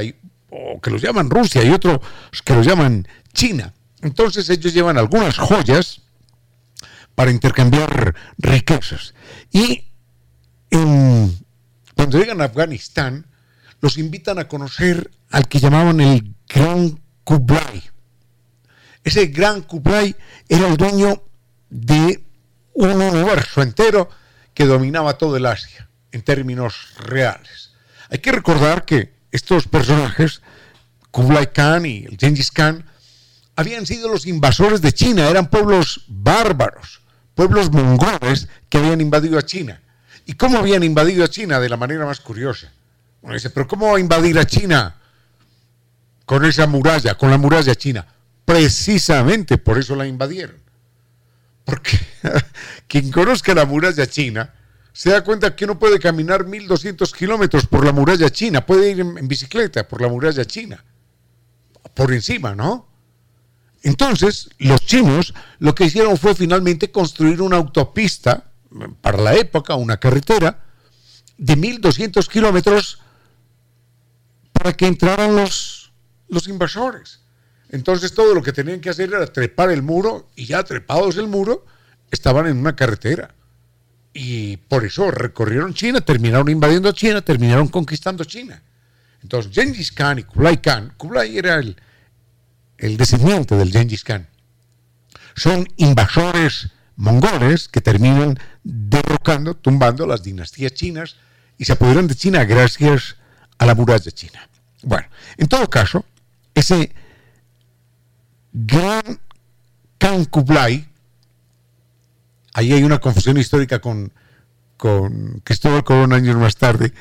o 0.49 0.79
que 0.81 0.89
los 0.89 1.01
llaman 1.01 1.29
Rusia, 1.29 1.63
y 1.63 1.69
otros 1.69 1.99
que 2.43 2.53
los 2.53 2.65
llaman 2.65 3.07
China. 3.33 3.73
Entonces 4.01 4.49
ellos 4.49 4.73
llevan 4.73 4.97
algunas 4.97 5.37
joyas 5.37 6.01
para 7.15 7.31
intercambiar 7.31 8.15
riquezas. 8.37 9.13
Y 9.51 9.85
cuando 10.69 12.19
llegan 12.19 12.41
a 12.41 12.45
Afganistán, 12.45 13.27
los 13.79 13.97
invitan 13.97 14.39
a 14.39 14.47
conocer 14.47 15.11
al 15.29 15.47
que 15.47 15.59
llamaban 15.59 15.99
el 16.01 16.35
Gran 16.47 16.99
Kublai. 17.23 17.83
Ese 19.03 19.27
Gran 19.27 19.61
Kublai 19.61 20.15
era 20.47 20.67
el 20.67 20.77
dueño 20.77 21.23
de 21.69 22.23
un 22.73 23.01
universo 23.01 23.61
entero 23.61 24.09
que 24.53 24.65
dominaba 24.65 25.17
todo 25.17 25.37
el 25.37 25.45
Asia 25.45 25.89
en 26.11 26.21
términos 26.21 26.93
reales. 26.97 27.71
Hay 28.09 28.19
que 28.19 28.31
recordar 28.31 28.85
que 28.85 29.13
estos 29.31 29.67
personajes, 29.67 30.41
Kublai 31.11 31.51
Khan 31.51 31.85
y 31.85 32.05
el 32.05 32.17
Genghis 32.17 32.51
Khan, 32.51 32.85
habían 33.55 33.85
sido 33.85 34.09
los 34.09 34.25
invasores 34.25 34.81
de 34.81 34.93
China, 34.93 35.27
eran 35.27 35.49
pueblos 35.49 36.05
bárbaros, 36.07 37.01
pueblos 37.35 37.71
mongoles 37.71 38.47
que 38.69 38.77
habían 38.77 39.01
invadido 39.01 39.37
a 39.37 39.43
China. 39.43 39.81
¿Y 40.25 40.33
cómo 40.33 40.59
habían 40.59 40.83
invadido 40.83 41.23
a 41.23 41.27
China? 41.27 41.59
De 41.59 41.69
la 41.69 41.77
manera 41.77 42.05
más 42.05 42.19
curiosa. 42.19 42.71
Uno 43.21 43.33
dice, 43.33 43.49
pero 43.49 43.67
¿cómo 43.67 43.97
invadir 43.97 44.37
a 44.39 44.45
China 44.45 44.95
con 46.25 46.45
esa 46.45 46.67
muralla, 46.67 47.15
con 47.15 47.29
la 47.29 47.37
muralla 47.37 47.75
china? 47.75 48.05
Precisamente 48.45 49.57
por 49.57 49.77
eso 49.77 49.95
la 49.95 50.07
invadieron. 50.07 50.57
Porque 51.65 51.99
quien 52.87 53.11
conozca 53.11 53.53
la 53.53 53.65
muralla 53.65 54.05
china 54.07 54.53
se 54.93 55.09
da 55.09 55.23
cuenta 55.23 55.55
que 55.55 55.65
uno 55.65 55.79
puede 55.79 55.99
caminar 55.99 56.45
1200 56.45 57.11
kilómetros 57.13 57.65
por 57.65 57.83
la 57.83 57.91
muralla 57.91 58.29
china, 58.29 58.65
puede 58.65 58.91
ir 58.91 58.99
en, 58.99 59.27
bicicleta 59.27 59.87
por 59.87 60.01
la 60.01 60.07
muralla 60.07 60.45
china, 60.45 60.83
por 61.95 62.13
encima, 62.13 62.53
¿no? 62.53 62.87
Entonces, 63.81 64.49
los 64.59 64.81
chinos 64.85 65.33
lo 65.59 65.73
que 65.73 65.85
hicieron 65.85 66.17
fue 66.17 66.35
finalmente 66.35 66.91
construir 66.91 67.41
una 67.41 67.57
autopista, 67.57 68.51
para 69.01 69.17
la 69.17 69.35
época, 69.35 69.75
una 69.75 69.97
carretera, 69.97 70.63
de 71.37 71.55
1200 71.55 72.29
kilómetros 72.29 72.99
para 74.51 74.73
que 74.73 74.87
entraran 74.87 75.35
los, 75.35 75.82
los 76.33 76.47
invasores. 76.47 77.19
Entonces 77.69 78.13
todo 78.13 78.35
lo 78.35 78.43
que 78.43 78.53
tenían 78.53 78.79
que 78.79 78.89
hacer 78.89 79.09
era 79.09 79.25
trepar 79.25 79.71
el 79.71 79.81
muro 79.81 80.29
y 80.35 80.45
ya 80.45 80.63
trepados 80.63 81.17
el 81.17 81.27
muro 81.27 81.65
estaban 82.11 82.47
en 82.47 82.57
una 82.57 82.75
carretera. 82.75 83.33
Y 84.13 84.57
por 84.57 84.85
eso 84.85 85.09
recorrieron 85.09 85.73
China, 85.73 86.01
terminaron 86.01 86.49
invadiendo 86.49 86.91
China, 86.91 87.21
terminaron 87.21 87.67
conquistando 87.67 88.23
China. 88.25 88.61
Entonces 89.23 89.51
Genghis 89.53 89.91
Khan 89.91 90.19
y 90.19 90.23
Kublai 90.23 90.61
Khan, 90.61 90.93
Kublai 90.97 91.37
era 91.37 91.55
el, 91.55 91.75
el 92.77 92.97
descendiente 92.97 93.55
del 93.55 93.71
Genghis 93.71 94.03
Khan, 94.03 94.27
son 95.35 95.67
invasores 95.77 96.69
mongoles 96.95 97.67
que 97.67 97.81
terminan 97.81 98.37
derrocando, 98.63 99.55
tumbando 99.55 100.05
las 100.05 100.21
dinastías 100.21 100.73
chinas 100.73 101.15
y 101.57 101.65
se 101.65 101.73
apoderan 101.73 102.07
de 102.07 102.15
China 102.15 102.43
gracias 102.45 103.15
a 103.57 103.65
la 103.65 103.75
muralla 103.75 104.11
China. 104.11 104.47
Bueno, 104.83 105.07
en 105.37 105.47
todo 105.47 105.69
caso, 105.69 106.05
ese 106.55 106.93
gran 108.51 109.19
Khan 109.97 110.27
ahí 112.53 112.73
hay 112.73 112.83
una 112.83 112.99
confusión 112.99 113.37
histórica 113.37 113.79
con, 113.79 114.13
con 114.77 115.41
Cristóbal 115.43 115.83
Colón 115.83 116.13
años 116.13 116.35
más 116.35 116.57
tarde, 116.57 116.93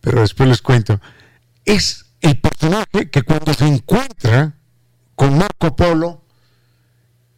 pero 0.00 0.20
después 0.20 0.48
les 0.48 0.62
cuento, 0.62 1.00
es 1.64 2.06
el 2.20 2.38
personaje 2.38 3.10
que 3.10 3.22
cuando 3.22 3.54
se 3.54 3.66
encuentra 3.66 4.54
con 5.14 5.38
Marco 5.38 5.74
Polo 5.74 6.22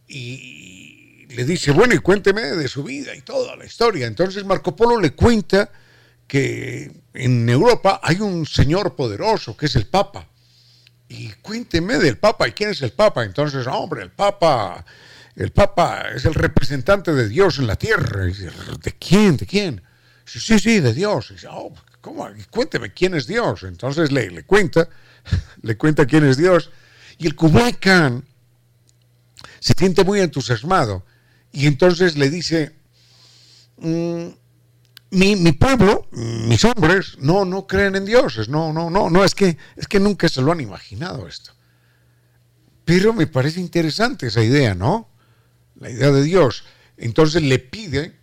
y 0.09 1.27
le 1.29 1.45
dice, 1.45 1.71
bueno, 1.71 1.95
y 1.95 1.99
cuénteme 1.99 2.43
de 2.43 2.69
su 2.69 2.83
vida 2.83 3.15
y 3.15 3.23
toda 3.23 3.57
la 3.57 3.65
historia. 3.65 4.07
Entonces 4.07 4.45
Marco 4.45 4.77
Polo 4.77 5.01
le 5.01 5.13
cuenta 5.13 5.71
que 6.27 7.03
en 7.15 7.49
Europa 7.49 8.01
hay 8.03 8.21
un 8.21 8.47
señor 8.47 8.95
poderoso 8.95 9.57
que 9.57 9.67
es 9.67 9.77
el 9.77 9.87
Papa. 9.87 10.29
Y 11.13 11.31
cuénteme 11.43 11.99
del 11.99 12.17
Papa, 12.17 12.49
¿y 12.49 12.53
quién 12.53 12.71
es 12.71 12.81
el 12.81 12.93
Papa? 12.93 13.23
Entonces, 13.23 13.67
hombre, 13.67 14.03
el 14.03 14.11
Papa, 14.11 14.83
el 15.37 15.53
Papa 15.53 16.07
es 16.15 16.25
el 16.25 16.33
representante 16.33 17.13
de 17.13 17.29
Dios 17.29 17.59
en 17.59 17.67
la 17.67 17.77
tierra. 17.77 18.25
¿De 18.25 18.93
quién? 18.99 19.37
¿De 19.37 19.45
quién? 19.45 19.83
Sí, 20.25 20.59
sí, 20.59 20.81
de 20.81 20.95
Dios. 20.95 21.31
Y 21.31 21.35
dice, 21.35 21.49
oh, 21.51 21.75
¿cómo? 22.01 22.27
Cuénteme 22.51 22.95
quién 22.95 23.15
es 23.15 23.27
Dios. 23.27 23.63
Entonces 23.65 24.11
le, 24.11 24.31
le 24.31 24.45
cuenta, 24.45 24.89
le 25.63 25.77
cuenta 25.77 26.07
quién 26.07 26.25
es 26.25 26.39
Dios. 26.39 26.71
Y 27.19 27.27
el 27.27 27.37
Kublai 27.37 27.77
se 29.61 29.75
siente 29.77 30.05
muy 30.05 30.21
entusiasmado. 30.21 31.05
Y 31.53 31.67
entonces 31.67 32.17
le 32.17 32.31
dice, 32.31 32.75
mm, 33.77 34.29
mi, 35.13 35.53
pueblo, 35.53 36.09
mis 36.13 36.65
hombres, 36.65 37.19
no, 37.19 37.45
no 37.45 37.67
creen 37.67 37.97
en 37.97 38.07
dioses, 38.07 38.49
no, 38.49 38.73
no, 38.73 38.89
no, 38.89 39.11
no, 39.11 39.25
es 39.25 39.35
que, 39.35 39.59
es 39.77 39.87
que 39.87 40.01
nunca 40.01 40.29
se 40.29 40.41
lo 40.41 40.53
han 40.53 40.61
imaginado 40.61 41.29
esto. 41.29 41.53
Pero 42.85 43.13
me 43.13 43.27
parece 43.27 43.61
interesante 43.61 44.29
esa 44.29 44.43
idea, 44.43 44.75
¿no? 44.75 45.11
La 45.79 45.91
idea 45.91 46.11
de 46.11 46.23
Dios. 46.23 46.65
Entonces 46.97 47.43
le 47.43 47.59
pide 47.59 48.17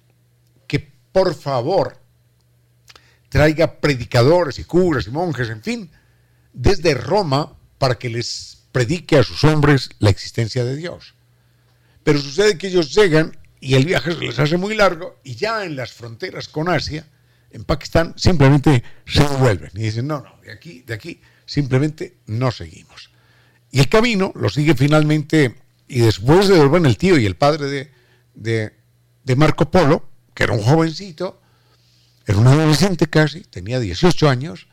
que 0.67 0.79
por 1.11 1.35
favor 1.35 1.97
traiga 3.29 3.79
predicadores 3.79 4.57
y 4.57 4.63
curas 4.63 5.05
y 5.05 5.11
monjes, 5.11 5.49
en 5.49 5.61
fin, 5.61 5.91
desde 6.53 6.95
Roma 6.95 7.55
para 7.77 7.95
que 7.95 8.09
les 8.09 8.63
predique 8.71 9.17
a 9.17 9.23
sus 9.23 9.43
hombres 9.43 9.91
la 9.99 10.09
existencia 10.09 10.65
de 10.65 10.75
Dios. 10.75 11.13
Pero 12.03 12.19
sucede 12.19 12.57
que 12.57 12.67
ellos 12.67 12.93
llegan 12.93 13.38
y 13.59 13.75
el 13.75 13.85
viaje 13.85 14.13
se 14.13 14.19
les 14.19 14.39
hace 14.39 14.57
muy 14.57 14.75
largo 14.75 15.19
y 15.23 15.35
ya 15.35 15.65
en 15.65 15.75
las 15.75 15.91
fronteras 15.91 16.47
con 16.47 16.69
Asia, 16.69 17.05
en 17.51 17.63
Pakistán, 17.63 18.13
simplemente 18.15 18.83
se 19.05 19.21
devuelven 19.21 19.71
y 19.73 19.83
dicen, 19.83 20.07
no, 20.07 20.21
no, 20.21 20.39
de 20.41 20.51
aquí, 20.51 20.83
de 20.85 20.93
aquí, 20.93 21.21
simplemente 21.45 22.17
no 22.27 22.51
seguimos. 22.51 23.09
Y 23.71 23.79
el 23.79 23.89
camino 23.89 24.31
lo 24.35 24.49
sigue 24.49 24.75
finalmente 24.75 25.55
y 25.87 25.99
después 25.99 26.47
de 26.47 26.55
devuelven 26.55 26.85
el 26.85 26.97
tío 26.97 27.17
y 27.17 27.25
el 27.25 27.35
padre 27.35 27.91
de, 28.35 28.73
de, 29.23 29.35
Marco 29.35 29.69
Polo, 29.69 30.07
que 30.33 30.43
era 30.43 30.53
un 30.53 30.61
jovencito, 30.61 31.41
era 32.25 32.37
un 32.37 32.47
adolescente 32.47 33.07
casi, 33.07 33.41
tenía 33.41 33.79
18 33.79 34.29
años, 34.29 34.67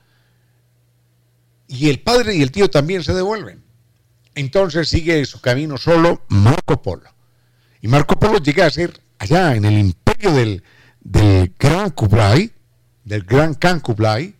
y 1.67 1.89
el 1.89 2.01
padre 2.01 2.35
y 2.35 2.43
el 2.43 2.53
tío 2.53 2.69
también 2.71 3.03
se 3.03 3.15
devuelven. 3.15 3.65
Entonces 4.35 4.89
sigue 4.89 5.25
su 5.25 5.41
camino 5.41 5.79
solo 5.79 6.25
Marco 6.29 6.83
Polo. 6.83 7.16
Y 7.81 7.89
Marco 7.89 8.19
Polo 8.19 8.39
llega 8.39 8.67
a 8.67 8.71
ser 8.71 9.01
allá 9.19 9.55
en 9.55 9.65
el 9.65 9.79
imperio 9.79 10.33
del, 10.33 10.63
Gran 11.59 11.91
Kublai, 11.91 12.51
del 13.05 13.23
Gran 13.23 13.55
Khan 13.55 13.81
Kublai, 13.81 14.35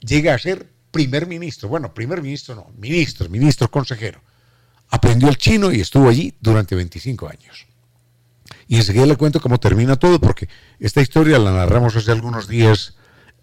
llega 0.00 0.34
a 0.34 0.38
ser 0.38 0.66
primer 0.90 1.26
ministro. 1.26 1.68
Bueno, 1.68 1.92
primer 1.92 2.22
ministro 2.22 2.54
no, 2.54 2.70
ministro, 2.76 3.28
ministro 3.28 3.70
consejero. 3.70 4.20
Aprendió 4.88 5.28
el 5.28 5.36
chino 5.36 5.70
y 5.70 5.80
estuvo 5.80 6.08
allí 6.08 6.34
durante 6.40 6.74
25 6.74 7.28
años. 7.28 7.66
Y 8.66 8.76
enseguida 8.76 9.06
le 9.06 9.16
cuento 9.16 9.40
cómo 9.40 9.58
termina 9.58 9.96
todo, 9.96 10.20
porque 10.20 10.48
esta 10.78 11.00
historia 11.00 11.38
la 11.38 11.52
narramos 11.52 11.96
hace 11.96 12.12
algunos 12.12 12.48
días 12.48 12.94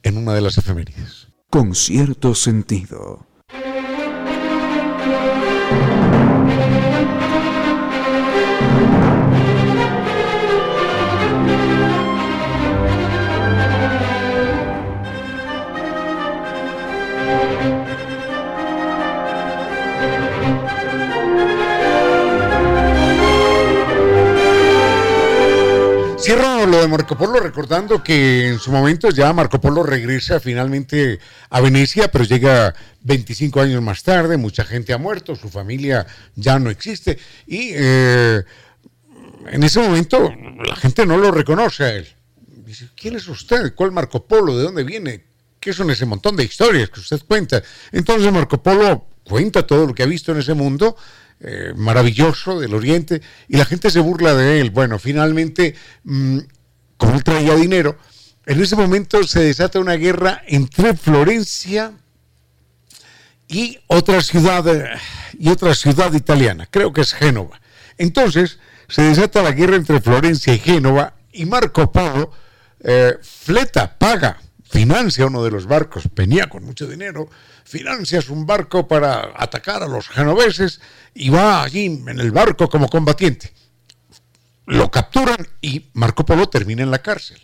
en 0.03 0.17
una 0.17 0.33
de 0.33 0.41
las 0.41 0.57
efemérides. 0.57 1.27
Con 1.49 1.75
cierto 1.75 2.35
sentido. 2.35 3.25
Cierro 26.25 26.65
lo 26.65 26.81
de 26.81 26.87
Marco 26.87 27.15
Polo 27.15 27.39
recordando 27.39 28.03
que 28.03 28.47
en 28.47 28.57
su 28.57 28.71
momento 28.71 29.11
ya 29.11 29.31
Marco 29.31 29.61
Polo 29.61 29.83
regresa 29.83 30.39
finalmente 30.39 31.19
a 31.51 31.61
Venecia, 31.61 32.09
pero 32.09 32.23
llega 32.23 32.73
25 33.01 33.61
años 33.61 33.79
más 33.83 34.01
tarde, 34.01 34.35
mucha 34.35 34.65
gente 34.65 34.91
ha 34.91 34.97
muerto, 34.97 35.35
su 35.35 35.49
familia 35.49 36.07
ya 36.33 36.57
no 36.57 36.71
existe 36.71 37.19
y 37.45 37.73
eh, 37.75 38.41
en 39.51 39.63
ese 39.63 39.79
momento 39.79 40.33
la 40.67 40.75
gente 40.75 41.05
no 41.05 41.17
lo 41.17 41.29
reconoce 41.29 41.83
a 41.83 41.93
él. 41.93 42.07
Dice, 42.47 42.89
¿quién 42.95 43.15
es 43.15 43.27
usted? 43.27 43.75
¿Cuál 43.75 43.91
Marco 43.91 44.25
Polo? 44.25 44.57
¿De 44.57 44.63
dónde 44.63 44.83
viene? 44.83 45.25
¿Qué 45.59 45.73
son 45.73 45.91
ese 45.91 46.07
montón 46.07 46.35
de 46.35 46.43
historias 46.43 46.89
que 46.89 47.01
usted 47.01 47.21
cuenta? 47.27 47.61
Entonces 47.91 48.33
Marco 48.33 48.63
Polo 48.63 49.09
cuenta 49.23 49.67
todo 49.67 49.85
lo 49.85 49.93
que 49.93 50.01
ha 50.01 50.07
visto 50.07 50.31
en 50.31 50.39
ese 50.39 50.55
mundo 50.55 50.97
eh, 51.41 51.73
maravilloso 51.75 52.59
del 52.59 52.73
Oriente 52.73 53.21
y 53.47 53.57
la 53.57 53.65
gente 53.65 53.89
se 53.89 53.99
burla 53.99 54.33
de 54.33 54.61
él. 54.61 54.71
Bueno, 54.71 54.99
finalmente, 54.99 55.75
mm, 56.03 56.39
como 56.97 57.15
él 57.15 57.23
traía 57.23 57.55
dinero, 57.55 57.97
en 58.45 58.61
ese 58.61 58.75
momento 58.75 59.23
se 59.23 59.41
desata 59.41 59.79
una 59.79 59.95
guerra 59.95 60.41
entre 60.47 60.95
Florencia 60.95 61.93
y 63.47 63.79
otra 63.87 64.21
ciudad 64.21 64.65
y 65.37 65.49
otra 65.49 65.75
ciudad 65.75 66.13
italiana, 66.13 66.67
creo 66.69 66.93
que 66.93 67.01
es 67.01 67.13
Génova. 67.13 67.59
Entonces 67.97 68.59
se 68.87 69.01
desata 69.01 69.43
la 69.43 69.51
guerra 69.51 69.75
entre 69.75 69.99
Florencia 69.99 70.53
y 70.53 70.59
Génova 70.59 71.15
y 71.31 71.45
Marco 71.45 71.91
Polo 71.91 72.31
eh, 72.79 73.17
fleta, 73.21 73.97
paga, 73.97 74.39
financia 74.75 75.25
uno 75.25 75.41
de 75.41 75.51
los 75.51 75.67
barcos, 75.67 76.03
venía 76.13 76.47
con 76.47 76.65
mucho 76.65 76.85
dinero, 76.85 77.29
financias 77.63 78.29
un 78.29 78.45
barco 78.45 78.87
para 78.87 79.31
atacar 79.37 79.81
a 79.81 79.87
los 79.87 80.09
genoveses 80.09 80.81
y 81.13 81.29
va 81.29 81.63
allí 81.63 81.85
en 81.85 82.19
el 82.19 82.31
barco 82.31 82.69
como 82.69 82.89
combatiente. 82.89 83.53
Lo 84.65 84.91
capturan 84.91 85.47
y 85.61 85.85
Marco 85.93 86.25
Polo 86.25 86.49
termina 86.49 86.83
en 86.83 86.91
la 86.91 87.01
cárcel. 87.01 87.39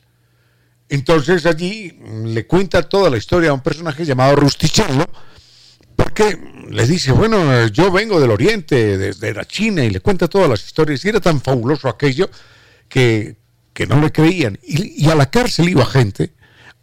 Entonces 0.90 1.46
allí 1.46 1.98
le 2.26 2.46
cuenta 2.48 2.84
toda 2.84 3.10
la 3.10 3.18
historia 3.18 3.52
a 3.52 3.54
un 3.54 3.62
personaje 3.62 4.04
llamado 4.04 4.36
Rustichello, 4.36 5.08
porque 5.96 6.38
le 6.70 6.86
dice, 6.86 7.14
bueno, 7.14 7.68
yo 7.68 7.92
vengo 7.94 8.20
del 8.20 8.32
Oriente, 8.32 8.98
desde 8.98 9.34
la 9.34 9.46
China, 9.46 9.86
y 9.86 9.90
le 9.90 10.02
cuenta 10.02 10.28
todas 10.28 10.50
las 10.50 10.66
historias, 10.66 11.06
y 11.06 11.10
era 11.10 11.22
tan 11.22 11.40
fabuloso 11.40 11.88
aquello 11.88 12.30
que, 12.90 13.38
no 13.88 14.02
le 14.02 14.12
creían. 14.12 14.60
Y, 14.64 15.10
a 15.10 15.16
la 15.16 15.32
cárcel 15.32 15.70
iba 15.70 15.86
gente 15.86 16.34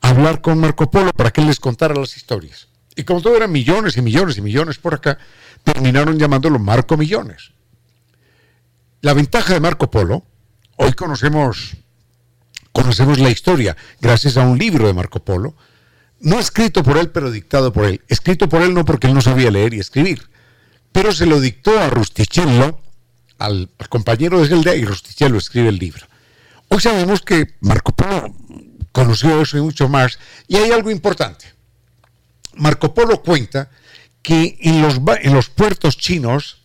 hablar 0.00 0.40
con 0.40 0.58
Marco 0.58 0.90
Polo 0.90 1.10
para 1.12 1.30
que 1.30 1.40
él 1.40 1.46
les 1.46 1.60
contara 1.60 1.94
las 1.94 2.16
historias. 2.16 2.68
Y 2.96 3.04
como 3.04 3.22
todo 3.22 3.36
eran 3.36 3.52
millones 3.52 3.96
y 3.96 4.02
millones 4.02 4.38
y 4.38 4.42
millones 4.42 4.78
por 4.78 4.94
acá, 4.94 5.18
terminaron 5.62 6.18
llamándolo 6.18 6.58
Marco 6.58 6.96
Millones. 6.96 7.52
La 9.00 9.14
ventaja 9.14 9.54
de 9.54 9.60
Marco 9.60 9.90
Polo, 9.90 10.24
hoy 10.76 10.92
conocemos, 10.94 11.76
conocemos 12.72 13.20
la 13.20 13.30
historia 13.30 13.76
gracias 14.00 14.36
a 14.36 14.42
un 14.42 14.58
libro 14.58 14.86
de 14.86 14.94
Marco 14.94 15.20
Polo, 15.20 15.54
no 16.20 16.40
escrito 16.40 16.82
por 16.82 16.98
él, 16.98 17.10
pero 17.10 17.30
dictado 17.30 17.72
por 17.72 17.84
él. 17.84 18.02
Escrito 18.08 18.48
por 18.48 18.62
él 18.62 18.74
no 18.74 18.84
porque 18.84 19.06
él 19.06 19.14
no 19.14 19.20
sabía 19.20 19.52
leer 19.52 19.74
y 19.74 19.78
escribir, 19.78 20.28
pero 20.90 21.12
se 21.12 21.26
lo 21.26 21.40
dictó 21.40 21.78
a 21.78 21.88
Rustichello, 21.88 22.80
al, 23.38 23.70
compañero 23.88 24.40
de 24.40 24.48
Zelda, 24.48 24.74
y 24.74 24.84
Rustichello 24.84 25.38
escribe 25.38 25.68
el 25.68 25.78
libro. 25.78 26.06
Hoy 26.68 26.80
sabemos 26.80 27.22
que 27.22 27.54
Marco 27.60 27.92
Polo 27.92 28.34
conoció 28.98 29.40
eso 29.40 29.56
y 29.56 29.60
mucho 29.60 29.88
más, 29.88 30.18
y 30.48 30.56
hay 30.56 30.72
algo 30.72 30.90
importante. 30.90 31.46
Marco 32.54 32.92
Polo 32.94 33.22
cuenta 33.22 33.70
que 34.22 34.58
en 34.60 34.82
los, 34.82 35.00
en 35.20 35.34
los 35.34 35.50
puertos 35.50 35.96
chinos 35.96 36.64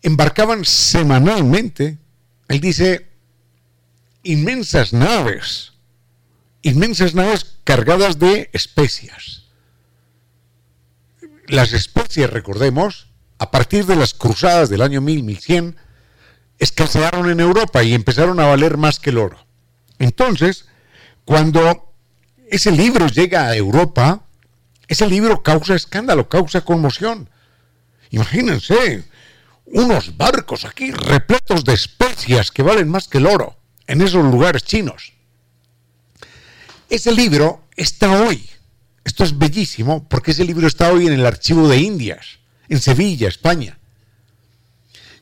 embarcaban 0.00 0.64
semanalmente, 0.64 1.98
él 2.48 2.60
dice, 2.60 3.06
inmensas 4.22 4.94
naves, 4.94 5.74
inmensas 6.62 7.14
naves 7.14 7.58
cargadas 7.64 8.18
de 8.18 8.48
especias. 8.54 9.42
Las 11.48 11.74
especias, 11.74 12.30
recordemos, 12.30 13.08
a 13.36 13.50
partir 13.50 13.84
de 13.84 13.96
las 13.96 14.14
cruzadas 14.14 14.70
del 14.70 14.80
año 14.80 15.02
1000, 15.02 15.22
1100, 15.22 15.76
escasearon 16.58 17.28
en 17.28 17.40
Europa 17.40 17.82
y 17.82 17.92
empezaron 17.92 18.40
a 18.40 18.46
valer 18.46 18.78
más 18.78 18.98
que 18.98 19.10
el 19.10 19.18
oro. 19.18 19.46
Entonces, 19.98 20.64
cuando 21.24 21.94
ese 22.48 22.70
libro 22.70 23.06
llega 23.06 23.46
a 23.46 23.56
Europa, 23.56 24.22
ese 24.88 25.06
libro 25.06 25.42
causa 25.42 25.74
escándalo, 25.74 26.28
causa 26.28 26.62
conmoción. 26.62 27.30
Imagínense, 28.10 29.04
unos 29.66 30.16
barcos 30.16 30.64
aquí 30.64 30.90
repletos 30.92 31.64
de 31.64 31.74
especias 31.74 32.50
que 32.50 32.62
valen 32.62 32.88
más 32.88 33.08
que 33.08 33.18
el 33.18 33.26
oro 33.26 33.56
en 33.86 34.02
esos 34.02 34.24
lugares 34.24 34.64
chinos. 34.64 35.12
Ese 36.90 37.12
libro 37.12 37.64
está 37.76 38.22
hoy. 38.22 38.48
Esto 39.04 39.24
es 39.24 39.38
bellísimo 39.38 40.06
porque 40.08 40.32
ese 40.32 40.44
libro 40.44 40.66
está 40.66 40.92
hoy 40.92 41.06
en 41.06 41.14
el 41.14 41.24
archivo 41.24 41.68
de 41.68 41.78
Indias, 41.78 42.38
en 42.68 42.80
Sevilla, 42.80 43.28
España. 43.28 43.78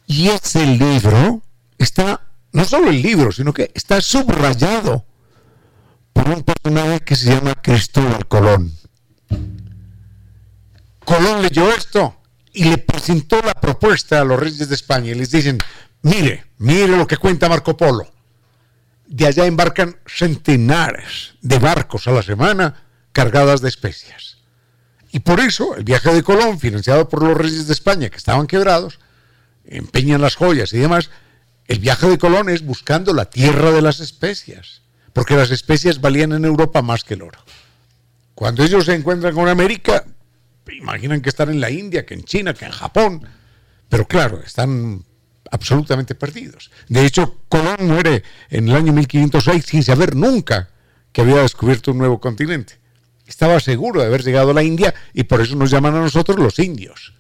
Y 0.06 0.28
ese 0.28 0.66
libro 0.66 1.42
está, 1.78 2.20
no 2.52 2.64
solo 2.64 2.90
el 2.90 3.00
libro, 3.00 3.30
sino 3.30 3.52
que 3.52 3.70
está 3.74 4.00
subrayado 4.00 5.06
por 6.22 6.34
un 6.34 6.42
personaje 6.42 7.00
que 7.00 7.16
se 7.16 7.34
llama 7.34 7.54
Cristóbal 7.54 8.26
Colón. 8.26 8.72
Colón 11.02 11.40
leyó 11.40 11.72
esto 11.72 12.14
y 12.52 12.64
le 12.64 12.76
presentó 12.76 13.40
la 13.40 13.54
propuesta 13.54 14.20
a 14.20 14.24
los 14.24 14.38
reyes 14.38 14.68
de 14.68 14.74
España 14.74 15.12
y 15.12 15.14
les 15.14 15.30
dicen, 15.30 15.58
mire, 16.02 16.44
mire 16.58 16.88
lo 16.88 17.06
que 17.06 17.16
cuenta 17.16 17.48
Marco 17.48 17.74
Polo. 17.74 18.06
De 19.06 19.26
allá 19.26 19.46
embarcan 19.46 19.96
centenares 20.06 21.34
de 21.40 21.58
barcos 21.58 22.06
a 22.06 22.12
la 22.12 22.22
semana 22.22 22.82
cargadas 23.12 23.62
de 23.62 23.70
especias. 23.70 24.36
Y 25.12 25.20
por 25.20 25.40
eso 25.40 25.74
el 25.74 25.84
viaje 25.84 26.12
de 26.12 26.22
Colón, 26.22 26.60
financiado 26.60 27.08
por 27.08 27.22
los 27.22 27.36
reyes 27.36 27.66
de 27.66 27.72
España 27.72 28.10
que 28.10 28.18
estaban 28.18 28.46
quebrados, 28.46 29.00
empeñan 29.64 30.20
las 30.20 30.36
joyas 30.36 30.74
y 30.74 30.78
demás, 30.78 31.08
el 31.66 31.78
viaje 31.78 32.08
de 32.08 32.18
Colón 32.18 32.50
es 32.50 32.62
buscando 32.62 33.14
la 33.14 33.24
tierra 33.24 33.70
de 33.72 33.80
las 33.80 34.00
especias, 34.00 34.82
porque 35.12 35.36
las 35.36 35.50
especias 35.50 36.00
valían 36.00 36.32
en 36.32 36.44
Europa 36.44 36.82
más 36.82 37.04
que 37.04 37.14
el 37.14 37.22
oro. 37.22 37.38
Cuando 38.34 38.64
ellos 38.64 38.86
se 38.86 38.94
encuentran 38.94 39.34
con 39.34 39.48
América, 39.48 40.04
imaginan 40.72 41.20
que 41.20 41.28
están 41.28 41.50
en 41.50 41.60
la 41.60 41.70
India, 41.70 42.06
que 42.06 42.14
en 42.14 42.24
China, 42.24 42.54
que 42.54 42.64
en 42.64 42.72
Japón, 42.72 43.26
pero 43.88 44.06
claro, 44.06 44.40
están 44.40 45.04
absolutamente 45.50 46.14
perdidos. 46.14 46.70
De 46.88 47.04
hecho, 47.04 47.38
Colón 47.48 47.88
muere 47.88 48.22
en 48.48 48.68
el 48.68 48.76
año 48.76 48.92
1506 48.92 49.64
sin 49.66 49.82
saber 49.82 50.14
nunca 50.14 50.70
que 51.12 51.22
había 51.22 51.42
descubierto 51.42 51.90
un 51.90 51.98
nuevo 51.98 52.20
continente. 52.20 52.78
Estaba 53.26 53.60
seguro 53.60 54.00
de 54.00 54.06
haber 54.06 54.24
llegado 54.24 54.50
a 54.50 54.54
la 54.54 54.62
India 54.62 54.94
y 55.12 55.24
por 55.24 55.40
eso 55.40 55.56
nos 55.56 55.70
llaman 55.70 55.94
a 55.94 56.00
nosotros 56.00 56.38
los 56.38 56.58
indios. 56.58 57.14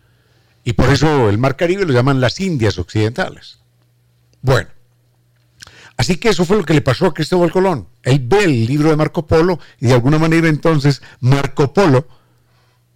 Y 0.64 0.74
por 0.74 0.90
eso 0.90 1.28
el 1.28 1.38
Mar 1.38 1.56
Caribe 1.56 1.86
lo 1.86 1.92
llaman 1.92 2.20
las 2.20 2.40
Indias 2.40 2.78
Occidentales. 2.78 3.58
Bueno, 4.42 4.68
así 6.00 6.16
que 6.16 6.30
eso 6.30 6.44
fue 6.44 6.56
lo 6.56 6.64
que 6.64 6.74
le 6.74 6.80
pasó 6.80 7.06
a 7.06 7.14
Cristóbal 7.14 7.52
Colón. 7.52 7.86
Él 8.02 8.20
ve 8.22 8.44
el 8.44 8.66
libro 8.66 8.90
de 8.90 8.96
Marco 8.96 9.26
Polo 9.26 9.58
y 9.78 9.86
de 9.86 9.94
alguna 9.94 10.18
manera 10.18 10.48
entonces 10.48 11.02
Marco 11.20 11.72
Polo 11.72 12.06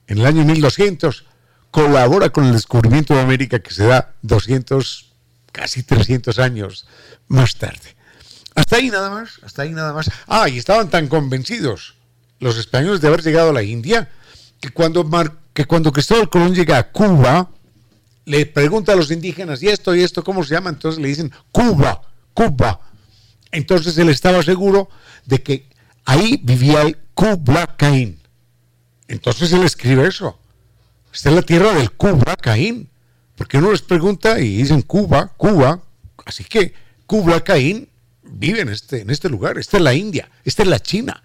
en 0.07 0.19
el 0.19 0.27
año 0.27 0.45
1200, 0.45 1.25
colabora 1.71 2.31
con 2.31 2.45
el 2.45 2.53
descubrimiento 2.53 3.15
de 3.15 3.21
América 3.21 3.59
que 3.59 3.73
se 3.73 3.87
da 3.87 4.15
200, 4.23 5.13
casi 5.53 5.83
300 5.83 6.39
años 6.39 6.87
más 7.29 7.57
tarde. 7.57 7.97
Hasta 8.55 8.77
ahí 8.77 8.91
nada 8.91 9.11
más, 9.11 9.41
hasta 9.43 9.63
ahí 9.63 9.71
nada 9.71 9.93
más. 9.93 10.11
Ah, 10.27 10.49
y 10.49 10.59
estaban 10.59 10.89
tan 10.91 11.09
convencidos 11.09 11.95
los 12.39 12.59
españoles 12.59 13.01
de 13.01 13.09
haber 13.09 13.23
llegado 13.23 13.51
a 13.51 13.53
la 13.53 13.63
India 13.63 14.09
que 14.61 14.71
cuando, 14.71 15.09
que 15.53 15.65
cuando 15.65 15.93
Cristóbal 15.93 16.29
Colón 16.29 16.55
llega 16.55 16.79
a 16.79 16.91
Cuba, 16.91 17.51
le 18.27 18.47
pregunta 18.47 18.93
a 18.93 18.97
los 18.97 19.11
indígenas, 19.11 19.63
¿y 19.63 19.69
esto 19.69 19.95
y 19.95 20.03
esto 20.03 20.23
cómo 20.23 20.45
se 20.45 20.55
llama? 20.55 20.71
Entonces 20.71 21.01
le 21.01 21.09
dicen, 21.09 21.33
Cuba, 21.51 22.03
Cuba. 22.33 22.81
Entonces 23.55 23.97
él 23.99 24.09
estaba 24.09 24.43
seguro 24.43 24.89
de 25.25 25.43
que 25.43 25.69
ahí 26.05 26.41
vivía 26.43 26.83
el 26.83 26.99
Kubla 27.15 27.77
Caín. 27.77 28.21
Entonces 29.09 29.53
él 29.53 29.63
escribe 29.63 30.07
eso. 30.07 30.39
Esta 31.13 31.29
es 31.29 31.37
la 31.37 31.43
tierra 31.43 31.73
del 31.73 31.93
Cuba, 31.93 32.37
Caín. 32.37 32.91
Porque 33.37 33.59
uno 33.59 33.71
les 33.71 33.83
pregunta 33.83 34.41
y 34.41 34.57
dicen 34.57 34.83
Cuba, 34.83 35.33
Cuba. 35.37 35.81
Así 36.27 36.45
que 36.45 36.75
Cuba, 37.07 37.43
Caín 37.43 37.89
vive 38.23 38.61
en 38.61 38.69
este, 38.69 39.03
en 39.03 39.11
este 39.11 39.29
lugar. 39.29 39.59
Esta 39.59 39.77
es 39.77 39.83
la 39.83 39.95
India, 39.95 40.29
esta 40.45 40.63
es 40.63 40.69
la 40.69 40.81
China. 40.81 41.23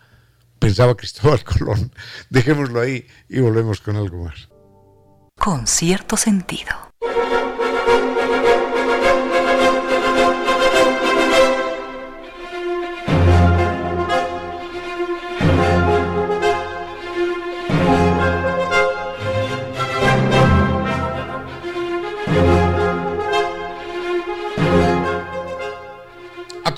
Pensaba 0.60 0.96
Cristóbal 0.96 1.44
Colón. 1.44 1.92
Dejémoslo 2.30 2.82
ahí 2.82 3.08
y 3.28 3.40
volvemos 3.40 3.82
con 3.82 3.96
algo 3.96 4.26
más. 4.26 4.50
Con 5.36 5.66
cierto 5.66 6.18
sentido. 6.18 6.89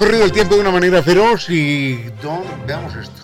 Corrido 0.02 0.26
el 0.26 0.32
tiempo 0.32 0.56
de 0.56 0.62
una 0.62 0.72
manera 0.72 1.04
feroz 1.04 1.47
y 1.47 1.93
don, 2.24 2.41
veamos 2.66 2.95
esto. 2.95 3.22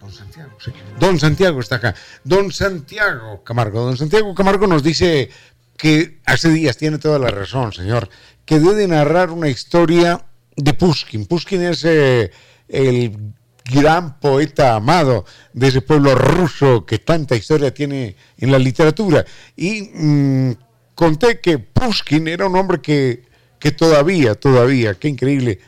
Don 0.00 0.10
Santiago. 0.10 0.50
Don 0.98 1.20
Santiago 1.20 1.60
está 1.60 1.76
acá. 1.76 1.94
Don 2.24 2.50
Santiago 2.50 3.44
Camargo. 3.44 3.84
Don 3.84 3.98
Santiago 3.98 4.34
Camargo 4.34 4.66
nos 4.66 4.82
dice 4.82 5.28
que 5.76 6.22
hace 6.24 6.48
días 6.48 6.78
tiene 6.78 6.96
toda 6.96 7.18
la 7.18 7.28
razón, 7.28 7.74
señor, 7.74 8.08
que 8.46 8.58
debe 8.58 8.88
narrar 8.88 9.30
una 9.30 9.50
historia 9.50 10.24
de 10.56 10.72
Pushkin. 10.72 11.26
Pushkin 11.26 11.64
es 11.64 11.84
eh, 11.84 12.30
el 12.66 13.34
gran 13.70 14.18
poeta 14.20 14.76
amado 14.76 15.26
de 15.52 15.68
ese 15.68 15.82
pueblo 15.82 16.14
ruso 16.14 16.86
que 16.86 17.00
tanta 17.00 17.36
historia 17.36 17.74
tiene 17.74 18.16
en 18.38 18.50
la 18.50 18.58
literatura. 18.58 19.22
Y 19.54 19.82
mm, 19.82 20.52
conté 20.94 21.40
que 21.40 21.58
Pushkin 21.58 22.26
era 22.26 22.46
un 22.46 22.56
hombre 22.56 22.80
que, 22.80 23.24
que 23.58 23.72
todavía, 23.72 24.34
todavía, 24.34 24.94
qué 24.94 25.08
increíble, 25.08 25.60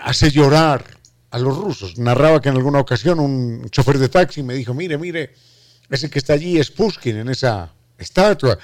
hace 0.00 0.30
llorar 0.30 0.84
a 1.30 1.38
los 1.38 1.56
rusos. 1.56 1.98
Narraba 1.98 2.40
que 2.40 2.48
en 2.48 2.56
alguna 2.56 2.80
ocasión 2.80 3.20
un 3.20 3.68
chofer 3.70 3.98
de 3.98 4.08
taxi 4.08 4.42
me 4.42 4.54
dijo, 4.54 4.74
mire, 4.74 4.98
mire, 4.98 5.34
ese 5.88 6.10
que 6.10 6.18
está 6.18 6.34
allí 6.34 6.58
es 6.58 6.70
Pushkin 6.70 7.16
en 7.16 7.28
esa 7.28 7.72
estatua. 7.98 8.58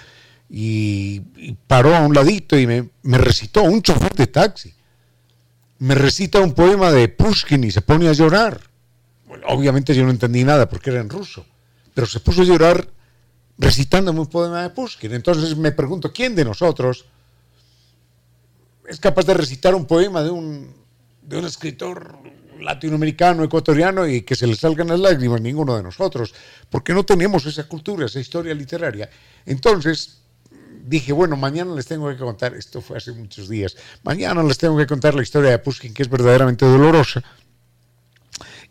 Y, 0.49 1.20
paró 1.66 1.95
a 1.95 2.01
un 2.01 2.14
ladito 2.14 2.57
y 2.59 2.66
me, 2.66 3.18
recitó, 3.18 3.62
un 3.64 3.82
chofer 3.82 4.14
de 4.14 4.28
taxi, 4.28 4.72
me 5.78 5.95
recita 5.95 6.41
un 6.41 6.55
poema 6.55 6.93
de 6.93 7.09
Pushkin 7.09 7.64
y 7.64 7.70
se 7.70 7.82
pone 7.82 8.09
a 8.09 8.12
llorar. 8.12 8.61
obviamente 9.49 9.95
yo 9.95 10.05
no 10.05 10.11
entendí 10.11 10.45
nada 10.45 10.68
porque 10.68 10.91
era 10.91 11.01
en 11.01 11.11
ruso, 11.11 11.45
pero 11.95 12.07
se 12.07 12.20
puso 12.20 12.43
a 12.43 12.45
llorar 12.45 12.89
recitándome 13.59 14.20
un 14.20 14.28
poema 14.28 14.62
de 14.62 14.70
Pushkin. 14.70 15.12
Entonces 15.12 15.57
me 15.57 15.72
pregunto, 15.72 16.12
¿quién 16.12 16.37
de 16.37 16.45
nosotros 16.45 17.07
es 18.89 19.01
capaz 19.01 19.26
de 19.26 19.34
recitar 19.34 19.74
un 19.74 19.84
poema 19.84 20.22
de 20.22 20.30
un 20.30 20.86
de 21.27 21.39
un 21.39 21.45
escritor 21.45 22.18
latinoamericano, 22.61 23.45
ecuatoriano 23.45 24.07
y 24.07 24.22
que 24.22 24.35
se 24.35 24.47
le 24.47 24.55
salgan 24.55 24.89
las 24.89 25.01
lágrimas, 25.01 25.41
ninguno 25.41 25.77
de 25.77 25.83
nosotros, 25.83 26.35
porque 26.70 26.95
no 26.95 27.05
tenemos 27.05 27.45
esa 27.47 27.64
cultura, 27.64 28.07
esa 28.07 28.20
historia 28.20 28.55
literaria. 28.55 29.11
Entonces 29.45 30.22
dije, 30.85 31.12
bueno, 31.12 31.37
mañana 31.37 31.74
les 31.74 31.87
tengo 31.87 32.09
que 32.09 32.16
contar, 32.16 32.55
esto 32.55 32.81
fue 32.81 32.97
hace 32.97 33.12
muchos 33.12 33.49
días, 33.49 33.77
mañana 34.05 34.43
les 34.43 34.57
tengo 34.57 34.77
que 34.77 34.87
contar 34.87 35.14
la 35.14 35.22
historia 35.22 35.51
de 35.51 35.59
Pushkin, 35.59 35.93
que 35.93 36.03
es 36.03 36.09
verdaderamente 36.09 36.64
dolorosa, 36.64 37.22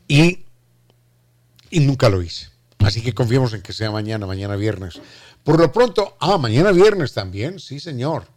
y, 0.07 0.45
y 1.69 1.79
nunca 1.81 2.09
lo 2.09 2.21
hice. 2.21 2.49
Así 2.79 3.01
que 3.01 3.13
confiemos 3.13 3.53
en 3.53 3.61
que 3.61 3.73
sea 3.73 3.91
mañana, 3.91 4.27
mañana 4.27 4.55
viernes. 4.55 5.01
Por 5.43 5.59
lo 5.59 5.71
pronto, 5.71 6.15
ah, 6.19 6.37
mañana 6.37 6.71
viernes 6.71 7.13
también, 7.13 7.59
sí 7.59 7.79
señor. 7.79 8.27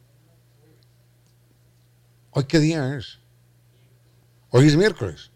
¿Hoy 2.31 2.45
qué 2.45 2.59
día 2.59 2.97
es? 2.97 3.19
Hoy 4.51 4.66
es 4.66 4.76
miércoles. 4.76 5.30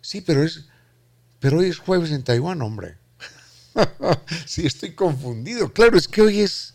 Sí, 0.00 0.20
pero 0.20 0.42
es, 0.42 0.66
pero 1.38 1.58
hoy 1.58 1.66
es 1.66 1.78
jueves 1.78 2.10
en 2.10 2.22
Taiwán, 2.22 2.62
hombre. 2.62 2.96
sí, 4.46 4.66
estoy 4.66 4.94
confundido. 4.94 5.72
Claro, 5.72 5.96
es 5.96 6.08
que 6.08 6.22
hoy 6.22 6.40
es, 6.40 6.74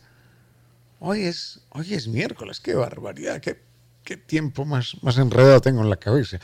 hoy 1.00 1.24
es, 1.24 1.62
hoy 1.70 1.94
es 1.94 2.08
miércoles. 2.08 2.60
Qué 2.60 2.74
barbaridad, 2.74 3.42
qué, 3.42 3.62
qué 4.04 4.18
tiempo 4.18 4.66
más, 4.66 4.96
más 5.02 5.18
enredado 5.18 5.62
tengo 5.62 5.82
en 5.82 5.90
la 5.90 5.98
cabeza. 5.98 6.40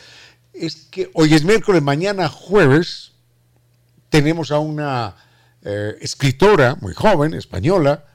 Es 0.54 0.76
que 0.76 1.10
hoy 1.14 1.34
es 1.34 1.44
miércoles, 1.44 1.82
mañana 1.82 2.30
jueves 2.30 3.14
tenemos 4.10 4.52
a 4.52 4.60
una 4.60 5.16
eh, 5.64 5.98
escritora 6.02 6.76
muy 6.82 6.94
joven, 6.94 7.34
española, 7.34 8.06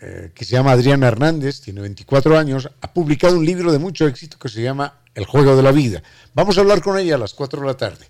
eh, 0.00 0.32
que 0.34 0.44
se 0.44 0.52
llama 0.52 0.72
Adriana 0.72 1.08
Hernández, 1.08 1.60
tiene 1.60 1.80
24 1.82 2.38
años, 2.38 2.70
ha 2.80 2.92
publicado 2.92 3.38
un 3.38 3.44
libro 3.44 3.70
de 3.72 3.78
mucho 3.78 4.06
éxito 4.06 4.38
que 4.38 4.48
se 4.48 4.62
llama 4.62 5.00
El 5.14 5.26
juego 5.26 5.56
de 5.56 5.62
la 5.62 5.72
vida. 5.72 6.02
Vamos 6.34 6.58
a 6.58 6.60
hablar 6.60 6.82
con 6.82 6.98
ella 6.98 7.14
a 7.14 7.18
las 7.18 7.34
4 7.34 7.60
de 7.60 7.66
la 7.66 7.76
tarde. 7.76 8.08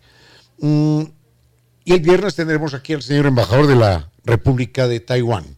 Mm, 0.58 1.02
y 1.84 1.92
el 1.92 2.00
viernes 2.00 2.34
tendremos 2.34 2.72
aquí 2.74 2.94
al 2.94 3.02
señor 3.02 3.26
embajador 3.26 3.66
de 3.66 3.76
la 3.76 4.10
República 4.24 4.88
de 4.88 5.00
Taiwán. 5.00 5.56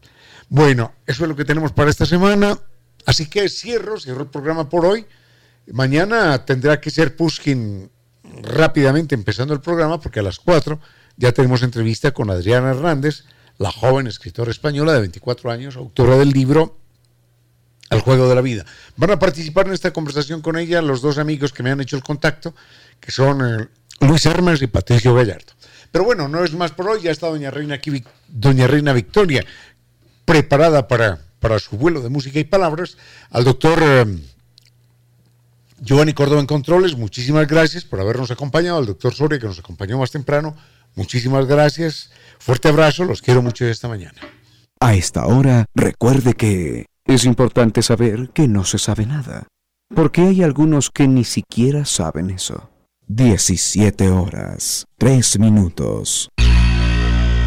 Bueno, 0.48 0.92
eso 1.06 1.24
es 1.24 1.28
lo 1.28 1.36
que 1.36 1.44
tenemos 1.44 1.72
para 1.72 1.90
esta 1.90 2.06
semana. 2.06 2.58
Así 3.04 3.26
que 3.26 3.48
cierro, 3.48 4.00
cierro 4.00 4.22
el 4.22 4.28
programa 4.28 4.68
por 4.68 4.84
hoy. 4.84 5.06
Mañana 5.72 6.44
tendrá 6.44 6.80
que 6.80 6.90
ser 6.90 7.16
Pushkin 7.16 7.90
rápidamente 8.42 9.14
empezando 9.14 9.54
el 9.54 9.60
programa 9.60 10.00
porque 10.00 10.20
a 10.20 10.22
las 10.22 10.38
4 10.38 10.80
ya 11.16 11.32
tenemos 11.32 11.62
entrevista 11.62 12.12
con 12.12 12.30
Adriana 12.30 12.70
Hernández, 12.70 13.24
la 13.58 13.70
joven 13.70 14.06
escritora 14.06 14.50
española 14.50 14.92
de 14.92 15.00
24 15.00 15.50
años, 15.50 15.76
autora 15.76 16.16
del 16.16 16.30
libro 16.30 16.78
El 17.90 18.00
juego 18.00 18.28
de 18.28 18.34
la 18.34 18.40
vida. 18.40 18.64
Van 18.96 19.10
a 19.12 19.18
participar 19.18 19.66
en 19.68 19.74
esta 19.74 19.92
conversación 19.92 20.40
con 20.42 20.58
ella 20.58 20.82
los 20.82 21.02
dos 21.02 21.18
amigos 21.18 21.52
que 21.52 21.62
me 21.62 21.70
han 21.70 21.80
hecho 21.80 21.96
el 21.96 22.02
contacto, 22.02 22.54
que 22.98 23.12
son 23.12 23.60
eh, 23.60 23.68
Luis 24.00 24.26
Armas 24.26 24.60
y 24.60 24.66
Patricio 24.66 25.14
Gallardo. 25.14 25.52
Pero 25.92 26.04
bueno, 26.04 26.28
no 26.28 26.44
es 26.44 26.52
más 26.52 26.72
por 26.72 26.88
hoy, 26.88 27.02
ya 27.02 27.10
está 27.10 27.28
doña 27.28 27.50
Reina 27.50 27.76
aquí, 27.76 28.04
doña 28.28 28.66
Reina 28.66 28.92
Victoria, 28.92 29.44
preparada 30.24 30.88
para, 30.88 31.20
para 31.40 31.58
su 31.58 31.76
vuelo 31.76 32.02
de 32.02 32.08
música 32.08 32.38
y 32.38 32.44
palabras, 32.44 32.96
al 33.30 33.44
doctor 33.44 33.78
eh, 33.82 34.18
Giovanni 35.80 36.12
Córdoba 36.12 36.40
en 36.40 36.46
Controles, 36.46 36.96
muchísimas 36.96 37.46
gracias 37.46 37.84
por 37.84 38.00
habernos 38.00 38.30
acompañado, 38.30 38.78
al 38.78 38.86
doctor 38.86 39.14
Soria 39.14 39.38
que 39.38 39.46
nos 39.46 39.58
acompañó 39.58 39.98
más 39.98 40.10
temprano, 40.10 40.56
muchísimas 40.94 41.46
gracias, 41.46 42.10
fuerte 42.38 42.68
abrazo, 42.68 43.04
los 43.04 43.22
quiero 43.22 43.42
mucho 43.42 43.64
esta 43.66 43.88
mañana. 43.88 44.20
A 44.80 44.94
esta 44.94 45.26
hora, 45.26 45.66
recuerde 45.74 46.34
que 46.34 46.86
es 47.06 47.24
importante 47.24 47.82
saber 47.82 48.30
que 48.30 48.48
no 48.48 48.64
se 48.64 48.78
sabe 48.78 49.06
nada, 49.06 49.46
porque 49.94 50.22
hay 50.22 50.42
algunos 50.42 50.90
que 50.90 51.06
ni 51.06 51.24
siquiera 51.24 51.84
saben 51.84 52.30
eso. 52.30 52.70
17 53.08 54.10
horas, 54.10 54.86
3 54.98 55.38
minutos. 55.38 56.28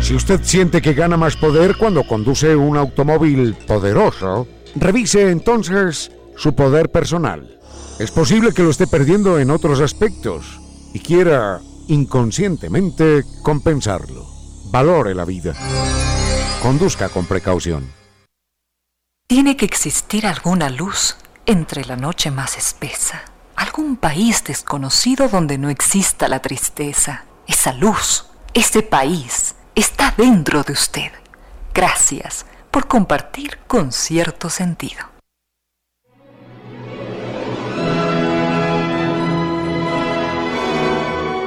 Si 0.02 0.16
usted 0.16 0.42
siente 0.44 0.82
que 0.82 0.94
gana 0.94 1.18
más 1.18 1.36
poder 1.36 1.76
cuando 1.78 2.06
conduce 2.06 2.56
un 2.56 2.78
automóvil 2.78 3.56
poderoso, 3.68 4.48
revise 4.76 5.30
entonces 5.30 6.12
su 6.38 6.56
poder 6.56 6.90
personal. 6.90 7.60
Es 8.00 8.12
posible 8.12 8.54
que 8.54 8.64
lo 8.64 8.70
esté 8.70 8.88
perdiendo 8.88 9.40
en 9.40 9.52
otros 9.52 9.82
aspectos 9.82 10.62
y 10.94 11.00
quiera 11.00 11.60
inconscientemente 11.90 13.24
compensarlo. 13.44 14.26
Valore 14.72 15.14
la 15.14 15.26
vida. 15.26 15.54
Conduzca 16.62 17.10
con 17.10 17.26
precaución. 17.26 17.99
Tiene 19.32 19.56
que 19.56 19.66
existir 19.66 20.26
alguna 20.26 20.72
luz 20.72 21.16
entre 21.46 21.86
la 21.86 21.96
noche 21.96 22.32
más 22.32 22.58
espesa, 22.58 23.22
algún 23.56 23.96
país 23.96 24.44
desconocido 24.44 25.30
donde 25.30 25.60
no 25.60 25.70
exista 25.70 26.28
la 26.28 26.42
tristeza. 26.42 27.26
Esa 27.46 27.72
luz, 27.74 28.26
ese 28.56 28.82
país, 28.82 29.54
está 29.76 30.16
dentro 30.18 30.64
de 30.64 30.74
usted. 30.74 31.12
Gracias 31.76 32.48
por 32.72 32.88
compartir 32.88 33.60
con 33.68 33.92
cierto 33.92 34.50
sentido. 34.50 35.06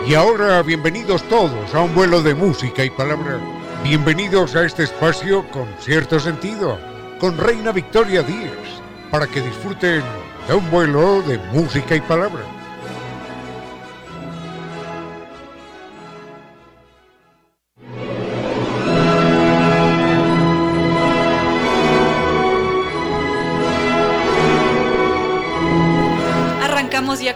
Y 0.06 0.14
ahora 0.14 0.62
bienvenidos 0.62 1.24
todos 1.24 1.74
a 1.74 1.80
un 1.80 1.92
vuelo 1.96 2.22
de 2.22 2.36
música 2.36 2.84
y 2.84 2.90
palabra. 2.90 3.40
Bienvenidos 3.82 4.54
a 4.54 4.62
este 4.64 4.84
espacio 4.84 5.50
con 5.50 5.66
cierto 5.80 6.20
sentido, 6.20 6.78
con 7.22 7.38
Reina 7.38 7.70
Victoria 7.70 8.20
Díaz, 8.20 8.82
para 9.08 9.28
que 9.28 9.40
disfruten 9.40 10.02
de 10.48 10.54
un 10.54 10.68
vuelo 10.72 11.22
de 11.22 11.38
música 11.52 11.94
y 11.94 12.00
palabra. 12.00 12.42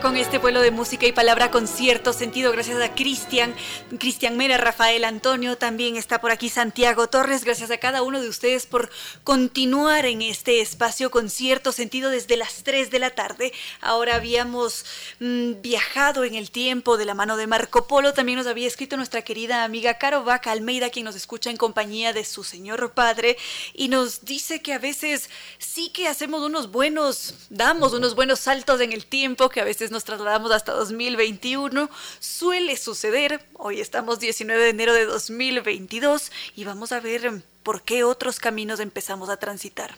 Con 0.01 0.15
este 0.15 0.37
vuelo 0.37 0.61
de 0.61 0.69
música 0.69 1.07
y 1.07 1.11
palabra 1.11 1.49
con 1.49 1.67
cierto 1.67 2.13
sentido, 2.13 2.51
gracias 2.51 2.79
a 2.81 2.93
Cristian, 2.93 3.55
Cristian 3.99 4.37
Mera, 4.37 4.57
Rafael 4.57 5.03
Antonio, 5.05 5.57
también 5.57 5.95
está 5.95 6.21
por 6.21 6.29
aquí 6.29 6.49
Santiago 6.49 7.07
Torres, 7.07 7.43
gracias 7.43 7.71
a 7.71 7.77
cada 7.77 8.03
uno 8.03 8.21
de 8.21 8.29
ustedes 8.29 8.65
por 8.67 8.91
continuar 9.23 10.05
en 10.05 10.21
este 10.21 10.61
espacio 10.61 11.09
con 11.09 11.29
cierto 11.29 11.71
sentido 11.71 12.11
desde 12.11 12.37
las 12.37 12.63
3 12.63 12.91
de 12.91 12.99
la 12.99 13.11
tarde. 13.11 13.53
Ahora 13.81 14.15
habíamos 14.15 14.85
mm, 15.19 15.61
viajado 15.61 16.25
en 16.25 16.35
el 16.35 16.51
tiempo 16.51 16.97
de 16.97 17.05
la 17.05 17.15
mano 17.15 17.35
de 17.35 17.47
Marco 17.47 17.87
Polo, 17.87 18.13
también 18.13 18.37
nos 18.37 18.47
había 18.47 18.67
escrito 18.67 18.97
nuestra 18.97 19.23
querida 19.23 19.63
amiga 19.63 19.97
Caro 19.97 20.23
Vaca 20.23 20.51
Almeida, 20.51 20.89
quien 20.89 21.05
nos 21.05 21.15
escucha 21.15 21.49
en 21.49 21.57
compañía 21.57 22.13
de 22.13 22.23
su 22.23 22.43
señor 22.43 22.91
padre, 22.91 23.37
y 23.73 23.87
nos 23.87 24.25
dice 24.25 24.61
que 24.61 24.73
a 24.73 24.79
veces 24.79 25.29
sí 25.57 25.89
que 25.89 26.07
hacemos 26.07 26.43
unos 26.43 26.71
buenos, 26.71 27.33
damos 27.49 27.93
unos 27.93 28.15
buenos 28.15 28.41
saltos 28.41 28.81
en 28.81 28.91
el 28.91 29.05
tiempo, 29.05 29.49
que 29.49 29.61
a 29.61 29.65
veces 29.65 29.86
nos 29.91 30.03
trasladamos 30.03 30.51
hasta 30.51 30.73
2021. 30.73 31.89
Suele 32.19 32.77
suceder, 32.77 33.43
hoy 33.53 33.79
estamos 33.79 34.19
19 34.19 34.61
de 34.61 34.69
enero 34.69 34.93
de 34.93 35.05
2022 35.05 36.31
y 36.55 36.63
vamos 36.63 36.91
a 36.91 36.99
ver 36.99 37.41
por 37.63 37.81
qué 37.81 38.03
otros 38.03 38.39
caminos 38.39 38.79
empezamos 38.79 39.29
a 39.29 39.37
transitar. 39.37 39.95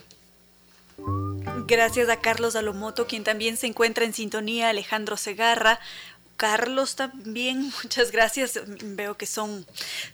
Gracias 1.68 2.10
a 2.10 2.20
Carlos 2.20 2.56
Alomoto, 2.56 3.08
quien 3.08 3.24
también 3.24 3.58
se 3.58 3.68
encuentra 3.68 4.06
en 4.06 4.14
sintonía, 4.14 4.70
Alejandro 4.70 5.18
Segarra, 5.18 5.80
Carlos 6.40 6.96
también, 6.96 7.72
muchas 7.84 8.12
gracias. 8.12 8.62
Veo 8.66 9.18
que 9.18 9.26
son 9.26 9.66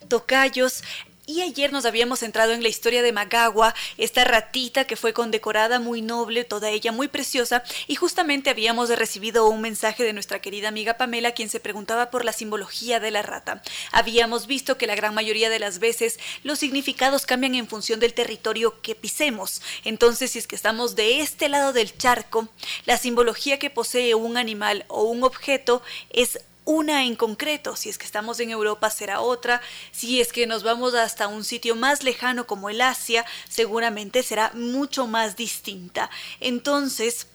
tocayos. 0.08 0.84
Y 1.28 1.42
ayer 1.42 1.72
nos 1.72 1.86
habíamos 1.86 2.22
entrado 2.22 2.52
en 2.52 2.62
la 2.62 2.70
historia 2.70 3.02
de 3.02 3.12
Magawa, 3.12 3.74
esta 3.98 4.24
ratita 4.26 4.86
que 4.86 4.96
fue 4.96 5.12
condecorada 5.12 5.80
muy 5.80 6.04
noble, 6.04 6.44
toda 6.44 6.70
ella 6.70 6.92
muy 6.92 7.08
preciosa, 7.08 7.64
y 7.88 7.96
justamente 7.96 8.52
habíamos 8.52 8.90
recibido 8.90 9.48
un 9.48 9.60
mensaje 9.60 10.04
de 10.04 10.14
nuestra 10.14 10.40
querida 10.40 10.68
amiga 10.68 10.98
Pamela, 10.98 11.32
quien 11.32 11.50
se 11.50 11.60
preguntaba 11.60 12.12
por 12.12 12.26
la 12.26 12.32
simbología 12.32 13.00
de 13.00 13.10
la 13.10 13.24
rata. 13.24 13.64
Habíamos 13.92 14.46
visto 14.46 14.78
que 14.78 14.86
la 14.86 14.94
gran 14.94 15.16
mayoría 15.16 15.50
de 15.50 15.58
las 15.58 15.80
veces 15.80 16.20
los 16.44 16.60
significados 16.60 17.26
cambian 17.26 17.56
en 17.56 17.68
función 17.68 18.00
del 18.00 18.14
territorio 18.14 18.80
que 18.82 18.94
pisemos. 18.94 19.64
Entonces, 19.84 20.30
si 20.32 20.40
es 20.40 20.46
que 20.46 20.56
estamos 20.56 20.96
de 20.96 21.22
este 21.22 21.50
lado 21.50 21.74
del 21.74 21.98
charco, 21.98 22.50
la 22.86 23.00
simbología 23.00 23.58
que 23.58 23.72
posee 23.72 24.14
un 24.14 24.38
animal 24.38 24.86
o 24.90 25.06
un 25.06 25.24
objeto 25.24 25.82
es 26.12 26.40
una 26.66 27.06
en 27.06 27.16
concreto, 27.16 27.76
si 27.76 27.90
es 27.90 27.98
que 27.98 28.06
estamos 28.06 28.40
en 28.40 28.50
Europa 28.50 28.90
será 28.90 29.22
otra, 29.22 29.62
si 29.92 30.20
es 30.20 30.34
que 30.34 30.48
nos 30.48 30.64
vamos 30.64 30.96
hasta 30.96 31.28
un 31.28 31.44
sitio 31.44 31.76
más 31.76 32.04
lejano 32.04 32.48
como 32.48 32.70
el 32.70 32.82
Asia, 32.82 33.26
seguramente 33.48 34.24
será 34.24 34.52
mucho 34.54 35.08
más 35.08 35.36
distinta. 35.36 36.10
Entonces, 36.40 37.28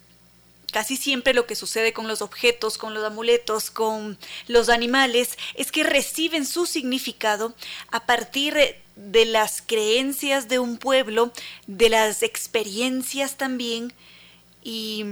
Casi 0.72 0.96
siempre 0.96 1.34
lo 1.34 1.46
que 1.46 1.56
sucede 1.56 1.92
con 1.92 2.06
los 2.06 2.22
objetos, 2.22 2.78
con 2.78 2.94
los 2.94 3.04
amuletos, 3.04 3.70
con 3.70 4.18
los 4.46 4.68
animales, 4.68 5.36
es 5.56 5.72
que 5.72 5.82
reciben 5.82 6.46
su 6.46 6.64
significado 6.64 7.54
a 7.90 8.06
partir 8.06 8.54
de 8.94 9.24
las 9.24 9.62
creencias 9.62 10.48
de 10.48 10.58
un 10.60 10.78
pueblo, 10.78 11.32
de 11.66 11.88
las 11.88 12.22
experiencias 12.22 13.36
también, 13.36 13.92
y 14.62 15.04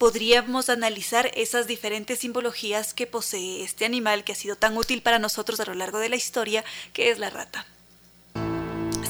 podríamos 0.00 0.70
analizar 0.70 1.30
esas 1.34 1.66
diferentes 1.66 2.20
simbologías 2.20 2.94
que 2.94 3.06
posee 3.06 3.62
este 3.62 3.84
animal 3.84 4.24
que 4.24 4.32
ha 4.32 4.34
sido 4.34 4.56
tan 4.56 4.78
útil 4.78 5.02
para 5.02 5.18
nosotros 5.18 5.60
a 5.60 5.66
lo 5.66 5.74
largo 5.74 5.98
de 5.98 6.08
la 6.08 6.16
historia, 6.16 6.64
que 6.94 7.10
es 7.10 7.18
la 7.18 7.28
rata. 7.28 7.66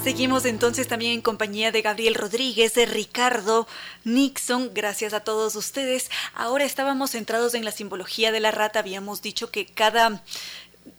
Seguimos 0.03 0.47
entonces 0.47 0.89
también 0.89 1.12
en 1.12 1.21
compañía 1.21 1.71
de 1.71 1.83
Gabriel 1.83 2.17
Rodríguez, 2.17 2.75
de 2.75 2.87
Ricardo 2.87 3.69
Nixon, 4.03 4.73
gracias 4.75 5.12
a 5.12 5.21
todos 5.21 5.55
ustedes. 5.55 6.11
Ahora 6.35 6.65
estábamos 6.65 7.12
centrados 7.12 7.55
en 7.55 7.65
la 7.65 7.71
simbología 7.71 8.33
de 8.33 8.41
la 8.41 8.51
rata, 8.51 8.81
habíamos 8.81 9.23
dicho 9.23 9.53
que 9.53 9.67
cada 9.67 10.25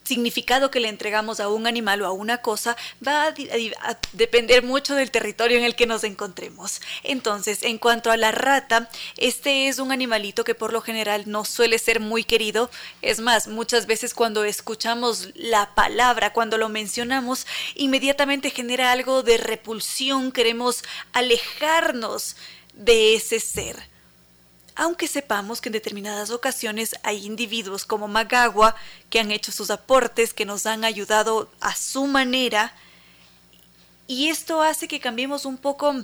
significado 0.03 0.71
que 0.71 0.79
le 0.79 0.89
entregamos 0.89 1.39
a 1.39 1.49
un 1.49 1.67
animal 1.67 2.01
o 2.01 2.05
a 2.05 2.11
una 2.11 2.39
cosa 2.39 2.75
va 3.05 3.27
a, 3.27 3.33
depender 4.13 4.63
mucho 4.63 4.95
del 4.95 5.11
territorio 5.11 5.57
en 5.57 5.63
el 5.63 5.75
que 5.75 5.85
nos 5.85 6.03
encontremos. 6.03 6.81
Entonces, 7.03 7.63
en 7.63 7.77
cuanto 7.77 8.11
a 8.11 8.17
la 8.17 8.31
rata, 8.31 8.89
este 9.17 9.67
es 9.67 9.79
un 9.79 9.91
animalito 9.91 10.43
que 10.43 10.55
por 10.55 10.73
lo 10.73 10.81
general 10.81 11.23
no 11.27 11.45
suele 11.45 11.77
ser 11.79 11.99
muy 11.99 12.23
querido. 12.23 12.69
Es 13.01 13.19
más, 13.19 13.47
muchas 13.47 13.85
veces 13.85 14.13
cuando 14.13 14.43
escuchamos 14.43 15.29
la 15.35 15.73
palabra, 15.75 16.33
cuando 16.33 16.57
lo 16.57 16.69
mencionamos, 16.69 17.45
inmediatamente 17.75 18.49
genera 18.49 18.91
algo 18.91 19.23
de 19.23 19.37
repulsión, 19.37 20.31
queremos 20.31 20.83
alejarnos 21.13 22.35
de 22.73 23.15
ese 23.15 23.39
ser 23.39 23.90
aunque 24.75 25.07
sepamos 25.07 25.61
que 25.61 25.69
en 25.69 25.73
determinadas 25.73 26.31
ocasiones 26.31 26.95
hay 27.03 27.25
individuos 27.25 27.85
como 27.85 28.07
Magawa 28.07 28.75
que 29.09 29.19
han 29.19 29.31
hecho 29.31 29.51
sus 29.51 29.69
aportes, 29.69 30.33
que 30.33 30.45
nos 30.45 30.65
han 30.65 30.83
ayudado 30.85 31.49
a 31.59 31.75
su 31.75 32.07
manera, 32.07 32.73
y 34.11 34.27
esto 34.27 34.61
hace 34.61 34.89
que 34.89 34.99
cambiemos 34.99 35.45
un 35.45 35.55
poco 35.55 36.03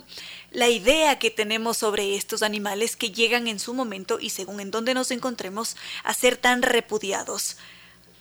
la 0.50 0.68
idea 0.68 1.18
que 1.18 1.30
tenemos 1.30 1.76
sobre 1.76 2.16
estos 2.16 2.42
animales 2.42 2.96
que 2.96 3.10
llegan 3.10 3.48
en 3.48 3.60
su 3.60 3.74
momento 3.74 4.18
y 4.18 4.30
según 4.30 4.60
en 4.60 4.70
dónde 4.70 4.94
nos 4.94 5.10
encontremos 5.10 5.76
a 6.04 6.14
ser 6.14 6.38
tan 6.38 6.62
repudiados. 6.62 7.58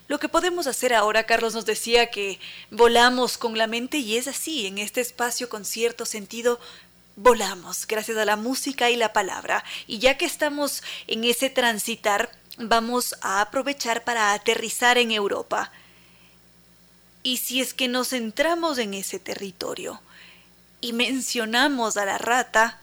Lo 0.09 0.19
que 0.19 0.27
podemos 0.27 0.67
hacer 0.67 0.93
ahora, 0.93 1.25
Carlos 1.25 1.53
nos 1.53 1.65
decía 1.65 2.11
que 2.11 2.37
volamos 2.69 3.37
con 3.37 3.57
la 3.57 3.67
mente 3.67 3.97
y 3.99 4.17
es 4.17 4.27
así, 4.27 4.67
en 4.67 4.77
este 4.77 4.99
espacio 4.99 5.47
con 5.47 5.63
cierto 5.63 6.05
sentido 6.05 6.59
volamos 7.17 7.87
gracias 7.87 8.17
a 8.17 8.25
la 8.25 8.37
música 8.37 8.89
y 8.89 8.95
la 8.95 9.11
palabra. 9.11 9.65
Y 9.87 9.99
ya 9.99 10.17
que 10.17 10.25
estamos 10.25 10.83
en 11.07 11.25
ese 11.25 11.49
transitar, 11.49 12.31
vamos 12.57 13.15
a 13.21 13.41
aprovechar 13.41 14.05
para 14.05 14.31
aterrizar 14.31 14.97
en 14.97 15.11
Europa. 15.11 15.71
Y 17.23 17.37
si 17.37 17.59
es 17.59 17.73
que 17.73 17.89
nos 17.89 18.09
centramos 18.09 18.77
en 18.77 18.93
ese 18.93 19.19
territorio 19.19 19.99
y 20.79 20.93
mencionamos 20.93 21.97
a 21.97 22.05
la 22.05 22.17
rata, 22.17 22.79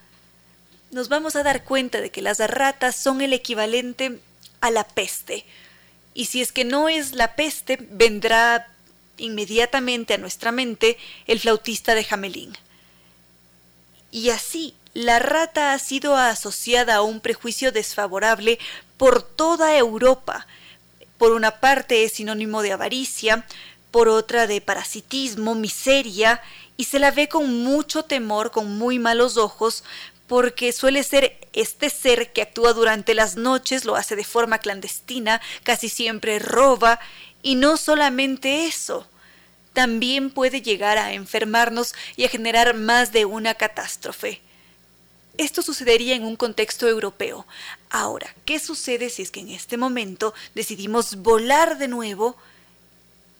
nos 0.90 1.08
vamos 1.08 1.36
a 1.36 1.42
dar 1.42 1.64
cuenta 1.64 2.00
de 2.00 2.10
que 2.10 2.20
las 2.20 2.38
ratas 2.38 2.96
son 2.96 3.22
el 3.22 3.32
equivalente 3.32 4.18
a 4.60 4.70
la 4.70 4.84
peste. 4.84 5.46
Y 6.12 6.26
si 6.26 6.42
es 6.42 6.52
que 6.52 6.64
no 6.64 6.88
es 6.88 7.12
la 7.12 7.36
peste, 7.36 7.78
vendrá 7.90 8.68
inmediatamente 9.16 10.14
a 10.14 10.18
nuestra 10.18 10.50
mente 10.50 10.98
el 11.26 11.38
flautista 11.38 11.94
de 11.94 12.04
Jamelín. 12.04 12.56
Y 14.14 14.30
así, 14.30 14.74
la 14.92 15.18
rata 15.18 15.72
ha 15.72 15.78
sido 15.80 16.14
asociada 16.16 16.94
a 16.94 17.02
un 17.02 17.18
prejuicio 17.18 17.72
desfavorable 17.72 18.60
por 18.96 19.24
toda 19.24 19.76
Europa. 19.76 20.46
Por 21.18 21.32
una 21.32 21.58
parte 21.58 22.04
es 22.04 22.12
sinónimo 22.12 22.62
de 22.62 22.70
avaricia, 22.70 23.44
por 23.90 24.08
otra 24.08 24.46
de 24.46 24.60
parasitismo, 24.60 25.56
miseria, 25.56 26.40
y 26.76 26.84
se 26.84 27.00
la 27.00 27.10
ve 27.10 27.28
con 27.28 27.64
mucho 27.64 28.04
temor, 28.04 28.52
con 28.52 28.78
muy 28.78 29.00
malos 29.00 29.36
ojos, 29.36 29.82
porque 30.28 30.70
suele 30.70 31.02
ser 31.02 31.36
este 31.52 31.90
ser 31.90 32.32
que 32.32 32.42
actúa 32.42 32.72
durante 32.72 33.14
las 33.14 33.34
noches, 33.34 33.84
lo 33.84 33.96
hace 33.96 34.14
de 34.14 34.22
forma 34.22 34.58
clandestina, 34.58 35.40
casi 35.64 35.88
siempre 35.88 36.38
roba, 36.38 37.00
y 37.42 37.56
no 37.56 37.76
solamente 37.76 38.68
eso, 38.68 39.08
también 39.74 40.30
puede 40.30 40.62
llegar 40.62 40.96
a 40.96 41.12
enfermarnos 41.12 41.94
y 42.16 42.24
a 42.24 42.28
generar 42.30 42.74
más 42.74 43.12
de 43.12 43.26
una 43.26 43.54
catástrofe. 43.54 44.40
Esto 45.36 45.62
sucedería 45.62 46.14
en 46.14 46.24
un 46.24 46.36
contexto 46.36 46.88
europeo. 46.88 47.44
Ahora, 47.90 48.34
¿qué 48.44 48.60
sucede 48.60 49.10
si 49.10 49.22
es 49.22 49.30
que 49.30 49.40
en 49.40 49.50
este 49.50 49.76
momento 49.76 50.32
decidimos 50.54 51.16
volar 51.16 51.76
de 51.76 51.88
nuevo 51.88 52.36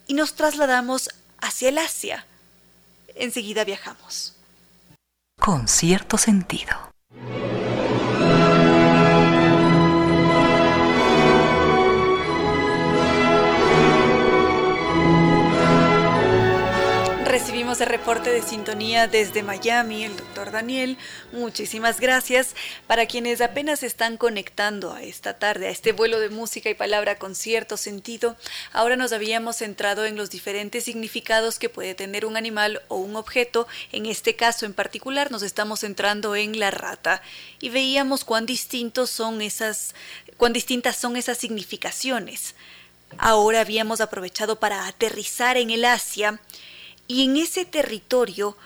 y 0.09 0.15
nos 0.15 0.35
trasladamos 0.35 1.09
hacia 1.41 1.69
el 1.69 1.79
Asia? 1.79 2.27
Enseguida 3.15 3.65
viajamos. 3.65 4.35
Con 5.41 5.69
cierto 5.69 6.19
sentido. 6.19 6.94
Recibimos 17.75 17.93
el 17.93 17.99
reporte 17.99 18.31
de 18.31 18.43
sintonía 18.43 19.09
desde 19.09 19.43
Miami, 19.43 20.05
el 20.05 20.17
doctor 20.17 20.53
Daniel. 20.53 20.97
Muchísimas 21.33 21.99
gracias. 21.99 22.55
Para 22.87 23.07
quienes 23.07 23.41
apenas 23.41 23.83
están 23.83 24.17
conectando 24.17 24.93
a 24.93 25.03
esta 25.03 25.41
tarde, 25.41 25.67
a 25.67 25.71
este 25.71 25.91
vuelo 25.91 26.21
de 26.21 26.29
música 26.29 26.71
y 26.71 26.75
palabra 26.75 27.19
con 27.19 27.35
cierto 27.35 27.77
sentido, 27.77 28.37
ahora 28.73 28.95
nos 28.95 29.13
habíamos 29.13 29.57
centrado 29.57 30.05
en 30.05 30.15
los 30.15 30.31
diferentes 30.31 30.85
significados 30.85 31.59
que 31.59 31.69
puede 31.69 31.97
tener 31.97 32.27
un 32.27 32.37
animal 32.37 32.81
o 32.87 32.95
un 32.95 33.17
objeto. 33.17 33.67
En 33.91 34.07
este 34.07 34.37
caso 34.37 34.67
en 34.67 34.73
particular 34.73 35.33
nos 35.33 35.43
estamos 35.43 35.81
centrando 35.81 36.37
en 36.37 36.61
la 36.61 36.71
rata 36.71 37.23
y 37.59 37.71
veíamos 37.71 38.23
cuán 38.25 38.47
distintos 38.47 39.11
son 39.11 39.43
esas, 39.43 39.97
cuán 40.37 40.53
distintas 40.53 40.95
son 40.95 41.17
esas 41.17 41.39
significaciones. 41.39 42.55
Ahora 43.19 43.63
habíamos 43.63 44.01
aprovechado 44.01 44.61
para 44.61 44.87
aterrizar 44.87 45.57
en 45.57 45.71
el 45.71 45.85
Asia 45.85 46.39
y 47.07 47.25
en 47.25 47.37
ese 47.37 47.65
territorio 47.65 48.57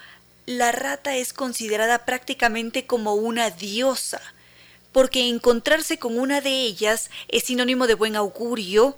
la 0.46 0.72
rata 0.72 1.16
es 1.16 1.32
considerada 1.32 2.06
prácticamente 2.06 2.86
como 2.86 3.14
una 3.14 3.50
diosa, 3.50 4.20
porque 4.92 5.28
encontrarse 5.28 5.98
con 5.98 6.18
una 6.18 6.40
de 6.40 6.62
ellas 6.62 7.10
es 7.28 7.44
sinónimo 7.44 7.86
de 7.86 7.94
buen 7.94 8.16
augurio. 8.16 8.96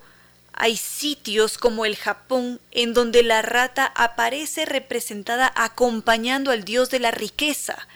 Hay 0.53 0.77
sitios 0.77 1.59
como 1.59 1.87
el 1.87 1.97
Japón 1.97 2.61
en 2.71 2.95
donde 2.95 3.23
la 3.23 3.43
rata 3.43 3.91
aparece 3.97 4.65
representada 4.67 5.53
acompañando 5.57 6.53
al 6.53 6.65
dios 6.65 6.91
de 6.91 7.01
la 7.01 7.11
riqueza. 7.11 7.89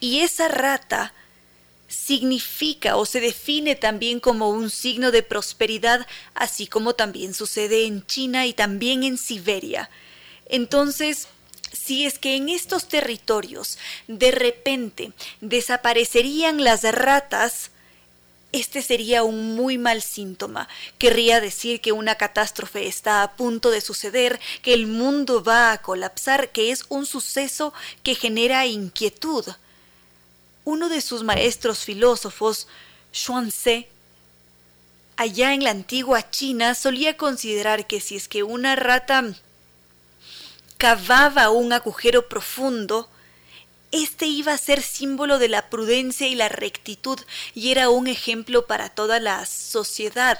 Y 0.00 0.20
esa 0.20 0.48
rata 0.48 1.14
significa 1.92 2.96
o 2.96 3.04
se 3.04 3.20
define 3.20 3.76
también 3.76 4.18
como 4.18 4.48
un 4.48 4.70
signo 4.70 5.10
de 5.10 5.22
prosperidad, 5.22 6.06
así 6.34 6.66
como 6.66 6.94
también 6.94 7.34
sucede 7.34 7.84
en 7.84 8.04
China 8.06 8.46
y 8.46 8.54
también 8.54 9.04
en 9.04 9.18
Siberia. 9.18 9.90
Entonces, 10.46 11.28
si 11.72 12.06
es 12.06 12.18
que 12.18 12.36
en 12.36 12.48
estos 12.48 12.88
territorios 12.88 13.78
de 14.08 14.30
repente 14.30 15.12
desaparecerían 15.40 16.64
las 16.64 16.82
ratas, 16.82 17.70
este 18.52 18.82
sería 18.82 19.22
un 19.22 19.54
muy 19.54 19.78
mal 19.78 20.02
síntoma. 20.02 20.68
Querría 20.98 21.40
decir 21.40 21.80
que 21.80 21.92
una 21.92 22.16
catástrofe 22.16 22.86
está 22.86 23.22
a 23.22 23.32
punto 23.32 23.70
de 23.70 23.80
suceder, 23.80 24.40
que 24.62 24.74
el 24.74 24.86
mundo 24.86 25.42
va 25.42 25.72
a 25.72 25.78
colapsar, 25.78 26.50
que 26.50 26.70
es 26.70 26.84
un 26.88 27.06
suceso 27.06 27.72
que 28.02 28.14
genera 28.14 28.66
inquietud. 28.66 29.44
Uno 30.64 30.88
de 30.88 31.00
sus 31.00 31.22
maestros 31.22 31.80
filósofos, 31.84 32.68
Xuanze, 33.12 33.88
allá 35.16 35.54
en 35.54 35.64
la 35.64 35.70
antigua 35.70 36.30
China, 36.30 36.74
solía 36.74 37.16
considerar 37.16 37.86
que 37.86 38.00
si 38.00 38.16
es 38.16 38.28
que 38.28 38.42
una 38.42 38.76
rata 38.76 39.34
cavaba 40.78 41.50
un 41.50 41.72
agujero 41.72 42.28
profundo, 42.28 43.08
este 43.92 44.26
iba 44.26 44.52
a 44.52 44.58
ser 44.58 44.82
símbolo 44.82 45.38
de 45.38 45.48
la 45.48 45.68
prudencia 45.68 46.26
y 46.26 46.34
la 46.34 46.48
rectitud 46.48 47.20
y 47.54 47.70
era 47.70 47.90
un 47.90 48.06
ejemplo 48.06 48.66
para 48.66 48.88
toda 48.88 49.20
la 49.20 49.44
sociedad. 49.46 50.38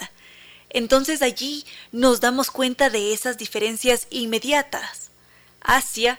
Entonces 0.70 1.20
allí 1.20 1.66
nos 1.92 2.20
damos 2.20 2.50
cuenta 2.50 2.88
de 2.88 3.12
esas 3.12 3.36
diferencias 3.36 4.06
inmediatas. 4.10 5.10
Asia 5.60 6.18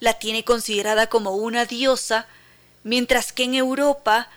la 0.00 0.14
tiene 0.14 0.44
considerada 0.44 1.06
como 1.06 1.36
una 1.36 1.64
diosa, 1.66 2.26
mientras 2.86 3.32
que 3.32 3.42
en 3.42 3.54
Europa 3.54 4.30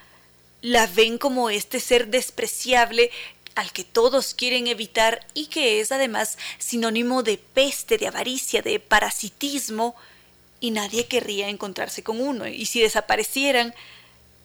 la 0.63 0.87
ven 0.87 1.19
como 1.19 1.51
este 1.51 1.79
ser 1.79 2.07
despreciable 2.07 3.11
al 3.53 3.71
que 3.71 3.83
todos 3.83 4.33
quieren 4.33 4.65
evitar 4.65 5.25
y 5.35 5.45
que 5.45 5.79
es 5.79 5.91
además 5.91 6.39
sinónimo 6.57 7.21
de 7.21 7.37
peste, 7.37 7.99
de 7.99 8.07
avaricia, 8.07 8.63
de 8.63 8.79
parasitismo, 8.79 9.95
y 10.59 10.71
nadie 10.71 11.05
querría 11.05 11.47
encontrarse 11.47 12.01
con 12.03 12.19
uno. 12.19 12.47
Y 12.47 12.65
si 12.65 12.81
desaparecieran, 12.81 13.73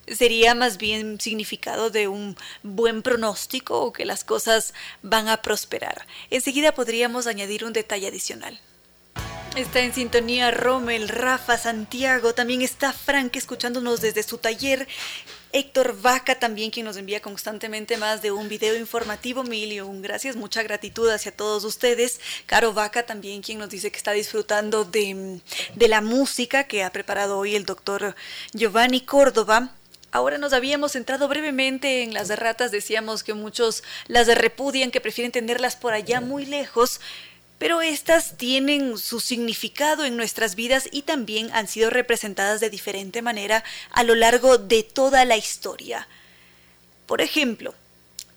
sería 0.06 0.54
más 0.54 0.76
bien 0.76 1.18
significado 1.18 1.88
de 1.88 2.06
un 2.06 2.36
buen 2.62 3.02
pronóstico 3.02 3.80
o 3.80 3.92
que 3.92 4.04
las 4.04 4.22
cosas 4.22 4.74
van 5.02 5.28
a 5.28 5.40
prosperar. 5.40 6.06
Enseguida 6.28 6.72
podríamos 6.72 7.26
añadir 7.26 7.64
un 7.64 7.72
detalle 7.72 8.08
adicional. 8.08 8.60
Está 9.56 9.82
en 9.82 9.94
sintonía 9.94 10.50
Rommel, 10.50 11.08
Rafa, 11.08 11.56
Santiago, 11.56 12.34
también 12.34 12.60
está 12.60 12.92
Frank 12.92 13.36
escuchándonos 13.36 14.00
desde 14.00 14.24
su 14.24 14.38
taller. 14.38 14.88
Héctor 15.52 15.96
Vaca 16.02 16.40
también, 16.40 16.72
quien 16.72 16.86
nos 16.86 16.96
envía 16.96 17.22
constantemente 17.22 17.96
más 17.96 18.20
de 18.20 18.32
un 18.32 18.48
video 18.48 18.76
informativo. 18.76 19.44
Mil 19.44 19.72
y 19.72 19.80
un 19.80 20.02
gracias, 20.02 20.34
mucha 20.34 20.64
gratitud 20.64 21.08
hacia 21.08 21.30
todos 21.30 21.62
ustedes. 21.62 22.20
Caro 22.46 22.72
Vaca 22.72 23.06
también, 23.06 23.42
quien 23.42 23.58
nos 23.58 23.70
dice 23.70 23.92
que 23.92 23.96
está 23.96 24.10
disfrutando 24.10 24.84
de, 24.84 25.40
de 25.76 25.88
la 25.88 26.00
música 26.00 26.64
que 26.64 26.82
ha 26.82 26.90
preparado 26.90 27.38
hoy 27.38 27.54
el 27.54 27.64
doctor 27.64 28.16
Giovanni 28.54 29.02
Córdoba. 29.02 29.70
Ahora 30.10 30.36
nos 30.36 30.52
habíamos 30.52 30.92
centrado 30.92 31.28
brevemente 31.28 32.02
en 32.02 32.12
las 32.12 32.28
ratas, 32.36 32.72
decíamos 32.72 33.22
que 33.22 33.34
muchos 33.34 33.84
las 34.08 34.26
repudian, 34.26 34.90
que 34.90 35.00
prefieren 35.00 35.30
tenerlas 35.30 35.76
por 35.76 35.92
allá 35.92 36.20
muy 36.20 36.44
lejos 36.44 37.00
pero 37.64 37.80
estas 37.80 38.36
tienen 38.36 38.98
su 38.98 39.20
significado 39.20 40.04
en 40.04 40.18
nuestras 40.18 40.54
vidas 40.54 40.86
y 40.92 41.00
también 41.00 41.48
han 41.54 41.66
sido 41.66 41.88
representadas 41.88 42.60
de 42.60 42.68
diferente 42.68 43.22
manera 43.22 43.64
a 43.90 44.02
lo 44.04 44.14
largo 44.14 44.58
de 44.58 44.82
toda 44.82 45.24
la 45.24 45.38
historia. 45.38 46.06
Por 47.06 47.22
ejemplo, 47.22 47.72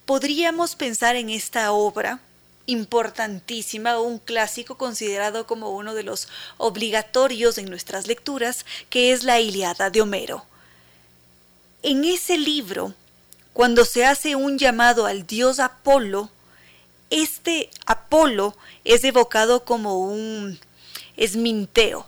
podríamos 0.05 0.77
pensar 0.77 1.17
en 1.17 1.29
esta 1.29 1.73
obra 1.73 2.21
importantísima, 2.67 3.99
un 3.99 4.17
clásico 4.17 4.77
considerado 4.77 5.45
como 5.45 5.71
uno 5.71 5.93
de 5.93 6.03
los 6.03 6.29
obligatorios 6.55 7.57
en 7.57 7.69
nuestras 7.69 8.07
lecturas, 8.07 8.65
que 8.89 9.11
es 9.11 9.25
la 9.25 9.41
Iliada 9.41 9.89
de 9.89 9.99
Homero. 9.99 10.45
En 11.83 12.05
ese 12.05 12.37
libro, 12.37 12.93
cuando 13.51 13.83
se 13.83 14.05
hace 14.05 14.37
un 14.37 14.57
llamado 14.57 15.05
al 15.05 15.27
dios 15.27 15.59
Apolo, 15.59 16.31
este 17.09 17.69
Apolo 17.85 18.55
es 18.83 19.03
evocado 19.03 19.65
como 19.65 19.99
un 19.99 20.59
esminteo. 21.15 22.05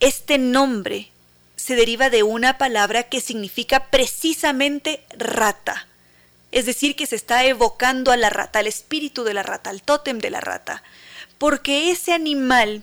Este 0.00 0.38
nombre 0.38 1.10
se 1.56 1.76
deriva 1.76 2.10
de 2.10 2.22
una 2.22 2.58
palabra 2.58 3.04
que 3.04 3.20
significa 3.20 3.90
precisamente 3.90 5.04
rata. 5.16 5.86
Es 6.52 6.66
decir, 6.66 6.96
que 6.96 7.06
se 7.06 7.16
está 7.16 7.44
evocando 7.44 8.10
a 8.10 8.16
la 8.16 8.30
rata, 8.30 8.58
al 8.58 8.66
espíritu 8.66 9.24
de 9.24 9.34
la 9.34 9.42
rata, 9.42 9.70
al 9.70 9.82
tótem 9.82 10.18
de 10.18 10.30
la 10.30 10.40
rata. 10.40 10.82
Porque 11.38 11.90
ese 11.90 12.12
animal 12.12 12.82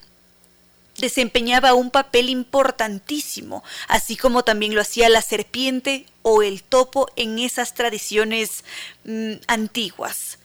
desempeñaba 0.97 1.73
un 1.73 1.91
papel 1.91 2.29
importantísimo, 2.29 3.63
así 3.87 4.15
como 4.15 4.43
también 4.43 4.73
lo 4.73 4.81
hacía 4.81 5.09
la 5.09 5.21
serpiente 5.21 6.05
o 6.21 6.43
el 6.43 6.63
topo 6.63 7.09
en 7.15 7.39
esas 7.39 7.73
tradiciones 7.73 8.63
mm, 9.05 9.33
antiguas. 9.47 10.39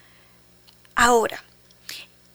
Ahora, 0.94 1.43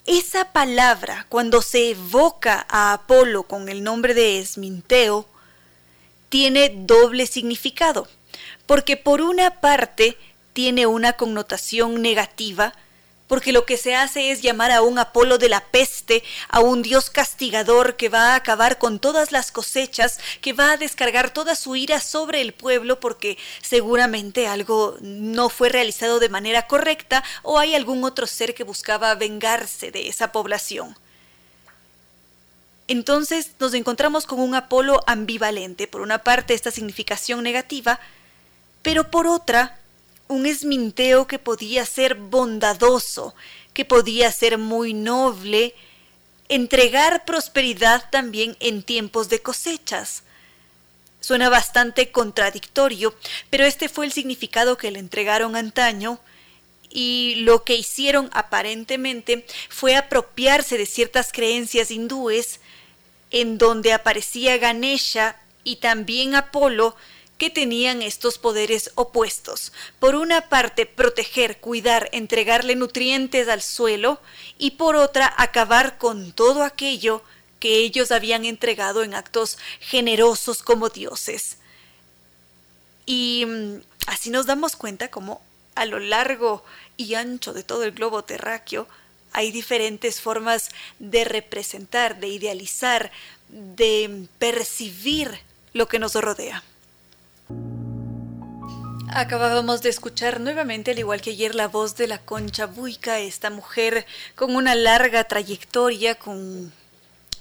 esa 0.05 0.53
palabra, 0.53 1.25
cuando 1.29 1.61
se 1.61 1.91
evoca 1.91 2.65
a 2.69 2.93
Apolo 2.93 3.43
con 3.43 3.69
el 3.69 3.83
nombre 3.83 4.13
de 4.13 4.39
Esminteo, 4.39 5.27
tiene 6.29 6.71
doble 6.75 7.27
significado, 7.27 8.07
porque 8.65 8.97
por 8.97 9.21
una 9.21 9.61
parte 9.61 10.17
tiene 10.53 10.87
una 10.87 11.13
connotación 11.13 12.01
negativa, 12.01 12.73
porque 13.27 13.51
lo 13.51 13.65
que 13.65 13.77
se 13.77 13.95
hace 13.95 14.31
es 14.31 14.41
llamar 14.41 14.71
a 14.71 14.81
un 14.81 14.97
Apolo 14.99 15.37
de 15.37 15.49
la 15.49 15.65
peste, 15.65 16.23
a 16.49 16.61
un 16.61 16.81
dios 16.81 17.09
castigador 17.09 17.95
que 17.95 18.09
va 18.09 18.33
a 18.33 18.35
acabar 18.35 18.77
con 18.77 18.99
todas 18.99 19.31
las 19.31 19.51
cosechas, 19.51 20.19
que 20.41 20.53
va 20.53 20.71
a 20.71 20.77
descargar 20.77 21.31
toda 21.31 21.55
su 21.55 21.75
ira 21.75 21.99
sobre 21.99 22.41
el 22.41 22.53
pueblo 22.53 22.99
porque 22.99 23.37
seguramente 23.61 24.47
algo 24.47 24.97
no 25.01 25.49
fue 25.49 25.69
realizado 25.69 26.19
de 26.19 26.29
manera 26.29 26.67
correcta 26.67 27.23
o 27.43 27.59
hay 27.59 27.75
algún 27.75 28.03
otro 28.03 28.27
ser 28.27 28.53
que 28.53 28.63
buscaba 28.63 29.13
vengarse 29.15 29.91
de 29.91 30.07
esa 30.07 30.31
población. 30.31 30.95
Entonces 32.87 33.51
nos 33.59 33.73
encontramos 33.73 34.25
con 34.25 34.39
un 34.39 34.55
Apolo 34.55 35.03
ambivalente, 35.07 35.87
por 35.87 35.99
una 35.99 36.19
parte 36.19 36.53
esta 36.53 36.71
significación 36.71 37.43
negativa, 37.43 37.99
pero 38.81 39.11
por 39.11 39.27
otra 39.27 39.77
un 40.27 40.45
esminteo 40.45 41.27
que 41.27 41.39
podía 41.39 41.85
ser 41.85 42.15
bondadoso, 42.15 43.35
que 43.73 43.85
podía 43.85 44.31
ser 44.31 44.57
muy 44.57 44.93
noble, 44.93 45.75
entregar 46.49 47.25
prosperidad 47.25 48.09
también 48.09 48.55
en 48.59 48.83
tiempos 48.83 49.29
de 49.29 49.41
cosechas. 49.41 50.23
Suena 51.19 51.49
bastante 51.49 52.11
contradictorio, 52.11 53.15
pero 53.49 53.65
este 53.65 53.89
fue 53.89 54.05
el 54.05 54.11
significado 54.11 54.77
que 54.77 54.91
le 54.91 54.99
entregaron 54.99 55.55
antaño 55.55 56.19
y 56.89 57.35
lo 57.39 57.63
que 57.63 57.75
hicieron 57.75 58.29
aparentemente 58.33 59.45
fue 59.69 59.95
apropiarse 59.95 60.77
de 60.77 60.85
ciertas 60.85 61.31
creencias 61.31 61.91
hindúes 61.91 62.59
en 63.31 63.57
donde 63.57 63.93
aparecía 63.93 64.57
Ganesha 64.57 65.35
y 65.63 65.77
también 65.77 66.33
Apolo 66.33 66.95
que 67.37 67.49
tenían 67.49 68.01
estos 68.01 68.37
poderes 68.37 68.91
opuestos. 68.95 69.71
Por 69.99 70.15
una 70.15 70.49
parte, 70.49 70.85
proteger, 70.85 71.59
cuidar, 71.59 72.09
entregarle 72.11 72.75
nutrientes 72.75 73.47
al 73.47 73.61
suelo 73.61 74.19
y 74.57 74.71
por 74.71 74.95
otra, 74.95 75.33
acabar 75.37 75.97
con 75.97 76.31
todo 76.31 76.63
aquello 76.63 77.21
que 77.59 77.77
ellos 77.77 78.11
habían 78.11 78.45
entregado 78.45 79.03
en 79.03 79.13
actos 79.13 79.57
generosos 79.79 80.63
como 80.63 80.89
dioses. 80.89 81.57
Y 83.05 83.45
mm, 83.47 83.81
así 84.07 84.29
nos 84.29 84.45
damos 84.45 84.75
cuenta 84.75 85.09
como 85.09 85.41
a 85.75 85.85
lo 85.85 85.99
largo 85.99 86.63
y 86.97 87.13
ancho 87.13 87.53
de 87.53 87.63
todo 87.63 87.83
el 87.83 87.91
globo 87.91 88.23
terráqueo 88.23 88.87
hay 89.37 89.51
diferentes 89.51 90.19
formas 90.19 90.69
de 90.97 91.23
representar, 91.23 92.19
de 92.19 92.27
idealizar, 92.27 93.11
de 93.49 94.27
percibir 94.39 95.39
lo 95.73 95.87
que 95.87 95.99
nos 95.99 96.15
rodea. 96.15 96.63
Acabábamos 99.09 99.81
de 99.81 99.89
escuchar 99.89 100.39
nuevamente, 100.39 100.91
al 100.91 100.99
igual 100.99 101.21
que 101.21 101.31
ayer, 101.31 101.55
la 101.55 101.67
voz 101.67 101.95
de 101.95 102.07
la 102.07 102.19
Concha 102.19 102.65
Buica, 102.65 103.19
esta 103.19 103.49
mujer 103.49 104.05
con 104.35 104.55
una 104.55 104.75
larga 104.75 105.23
trayectoria, 105.23 106.15
con 106.15 106.71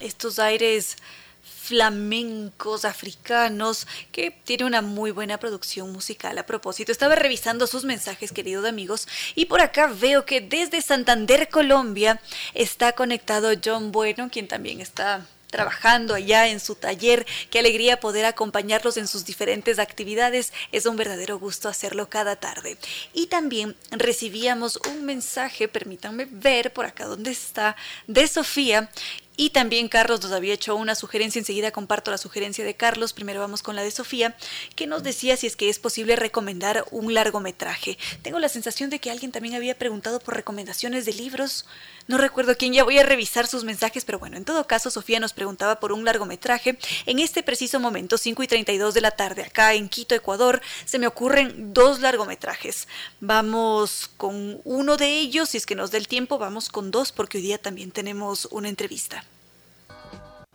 estos 0.01 0.39
aires 0.39 0.97
flamencos 1.43 2.85
africanos 2.85 3.89
que 4.13 4.31
tiene 4.31 4.65
una 4.65 4.83
muy 4.83 5.11
buena 5.11 5.39
producción 5.39 5.93
musical. 5.93 6.39
A 6.39 6.47
propósito, 6.47 6.93
estaba 6.93 7.17
revisando 7.17 7.67
sus 7.67 7.85
mensajes, 7.85 8.31
queridos 8.31 8.65
amigos, 8.65 9.09
y 9.35 9.47
por 9.47 9.61
acá 9.61 9.89
veo 9.89 10.25
que 10.25 10.41
desde 10.41 10.81
Santander, 10.81 11.49
Colombia, 11.49 12.21
está 12.55 12.93
conectado 12.93 13.51
John 13.63 13.91
Bueno, 13.91 14.31
quien 14.31 14.47
también 14.47 14.81
está 14.81 15.27
trabajando 15.51 16.15
allá 16.15 16.49
en 16.49 16.61
su 16.61 16.75
taller. 16.75 17.27
Qué 17.51 17.59
alegría 17.59 18.01
poder 18.01 18.25
acompañarlos 18.25 18.97
en 18.97 19.07
sus 19.07 19.25
diferentes 19.25 19.79
actividades. 19.79 20.53
Es 20.73 20.87
un 20.87 20.97
verdadero 20.97 21.39
gusto 21.39 21.69
hacerlo 21.69 22.09
cada 22.09 22.37
tarde. 22.37 22.77
Y 23.13 23.27
también 23.27 23.77
recibíamos 23.91 24.79
un 24.89 25.05
mensaje, 25.05 25.69
permítanme 25.69 26.27
ver 26.31 26.73
por 26.73 26.87
acá 26.87 27.07
donde 27.07 27.31
está, 27.31 27.77
de 28.07 28.27
Sofía, 28.29 28.91
y 29.37 29.51
también 29.51 29.89
Carlos 29.89 30.23
nos 30.23 30.33
había 30.33 30.55
hecho 30.55 30.75
una 30.77 30.95
sugerencia, 30.95 31.39
enseguida 31.39 31.71
comparto 31.71 32.11
la 32.11 32.19
sugerencia 32.19 32.65
de 32.65 32.75
Carlos, 32.75 33.13
primero 33.13 33.41
vamos 33.41 33.63
con 33.63 33.77
la 33.77 33.83
de 33.83 33.91
Sofía, 33.91 34.37
que 34.75 34.87
nos 34.87 35.03
decía 35.03 35.37
si 35.37 35.47
es 35.47 35.57
que 35.57 35.69
es 35.69 35.79
posible 35.79 36.17
recomendar 36.17 36.87
un 36.91 37.13
largometraje. 37.13 37.99
Tengo 38.23 38.39
la 38.39 38.49
sensación 38.49 38.89
de 38.89 38.99
que 38.99 39.11
alguien 39.11 39.33
también 39.33 39.55
había 39.55 39.77
preguntado 39.77 40.21
por 40.21 40.35
recomendaciones 40.35 41.05
de 41.05 41.13
libros. 41.13 41.67
No 42.09 42.19
recuerdo 42.19 42.57
quién, 42.57 42.73
ya 42.73 42.85
voy 42.85 42.99
a 42.99 43.03
revisar 43.03 43.47
sus 43.47 43.65
mensajes, 43.65 44.05
pero 44.05 44.19
bueno, 44.19 44.37
en 44.37 44.45
todo 44.45 44.67
caso, 44.67 44.91
Sofía 44.91 45.21
nos 45.21 45.35
preguntaba 45.35 45.81
por 45.81 45.93
un 45.93 46.05
largometraje. 46.05 46.79
En 47.05 47.19
este 47.19 47.43
preciso 47.43 47.79
momento, 47.79 48.17
5 48.17 48.43
y 48.43 48.47
32 48.47 48.95
de 48.95 49.01
la 49.01 49.11
tarde, 49.11 49.43
acá 49.43 49.75
en 49.75 49.89
Quito, 49.89 50.15
Ecuador, 50.15 50.63
se 50.87 50.99
me 50.99 51.07
ocurren 51.07 51.75
dos 51.75 52.01
largometrajes. 52.01 52.89
Vamos 53.21 54.11
con 54.17 54.63
uno 54.65 54.97
de 54.97 55.19
ellos, 55.19 55.51
si 55.51 55.59
es 55.59 55.67
que 55.67 55.75
nos 55.75 55.91
da 55.91 55.99
el 55.99 56.09
tiempo, 56.09 56.39
vamos 56.39 56.71
con 56.71 56.91
dos, 56.91 57.13
porque 57.13 57.39
hoy 57.39 57.43
día 57.43 57.59
también 57.59 57.91
tenemos 57.91 58.47
una 58.51 58.69
entrevista. 58.69 59.26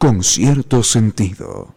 Con 0.01 0.23
cierto 0.23 0.81
sentido. 0.81 1.75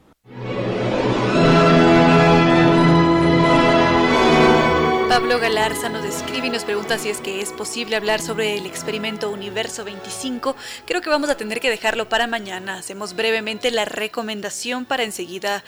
Pablo 5.10 5.38
Galarza 5.38 5.90
nos 5.90 6.06
escribe 6.06 6.46
y 6.46 6.51
nos 6.51 6.64
pregunta 6.64 6.96
si 6.96 7.10
es 7.10 7.18
que 7.18 7.42
es 7.42 7.52
posible 7.52 7.96
hablar 7.96 8.22
sobre 8.22 8.56
el 8.56 8.64
experimento 8.64 9.28
Universo 9.28 9.84
25. 9.84 10.56
Creo 10.86 11.02
que 11.02 11.10
vamos 11.10 11.28
a 11.28 11.36
tener 11.36 11.60
que 11.60 11.68
dejarlo 11.68 12.09
para 12.09 12.26
mañana. 12.26 12.78
Hacemos 12.78 13.14
brevemente 13.14 13.70
la 13.70 13.84
recomendación 13.84 14.86
para 14.86 15.02
enseguida 15.02 15.62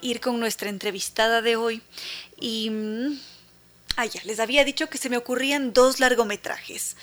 ir 0.00 0.22
con 0.22 0.40
nuestra 0.40 0.70
entrevistada 0.70 1.42
de 1.42 1.56
hoy. 1.56 1.82
Y... 2.40 3.20
Ah, 3.96 4.06
ya, 4.06 4.22
les 4.24 4.40
había 4.40 4.64
dicho 4.64 4.88
que 4.88 4.96
se 4.96 5.10
me 5.10 5.18
ocurrían 5.18 5.74
dos 5.74 6.00
largometrajes. 6.00 6.96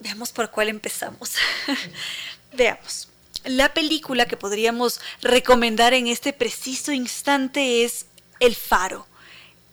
Veamos 0.00 0.32
por 0.32 0.50
cuál 0.50 0.70
empezamos. 0.70 1.34
Veamos. 2.52 3.08
La 3.44 3.74
película 3.74 4.26
que 4.26 4.36
podríamos 4.36 5.00
recomendar 5.20 5.94
en 5.94 6.06
este 6.06 6.32
preciso 6.32 6.92
instante 6.92 7.84
es 7.84 8.06
El 8.38 8.54
Faro 8.54 9.06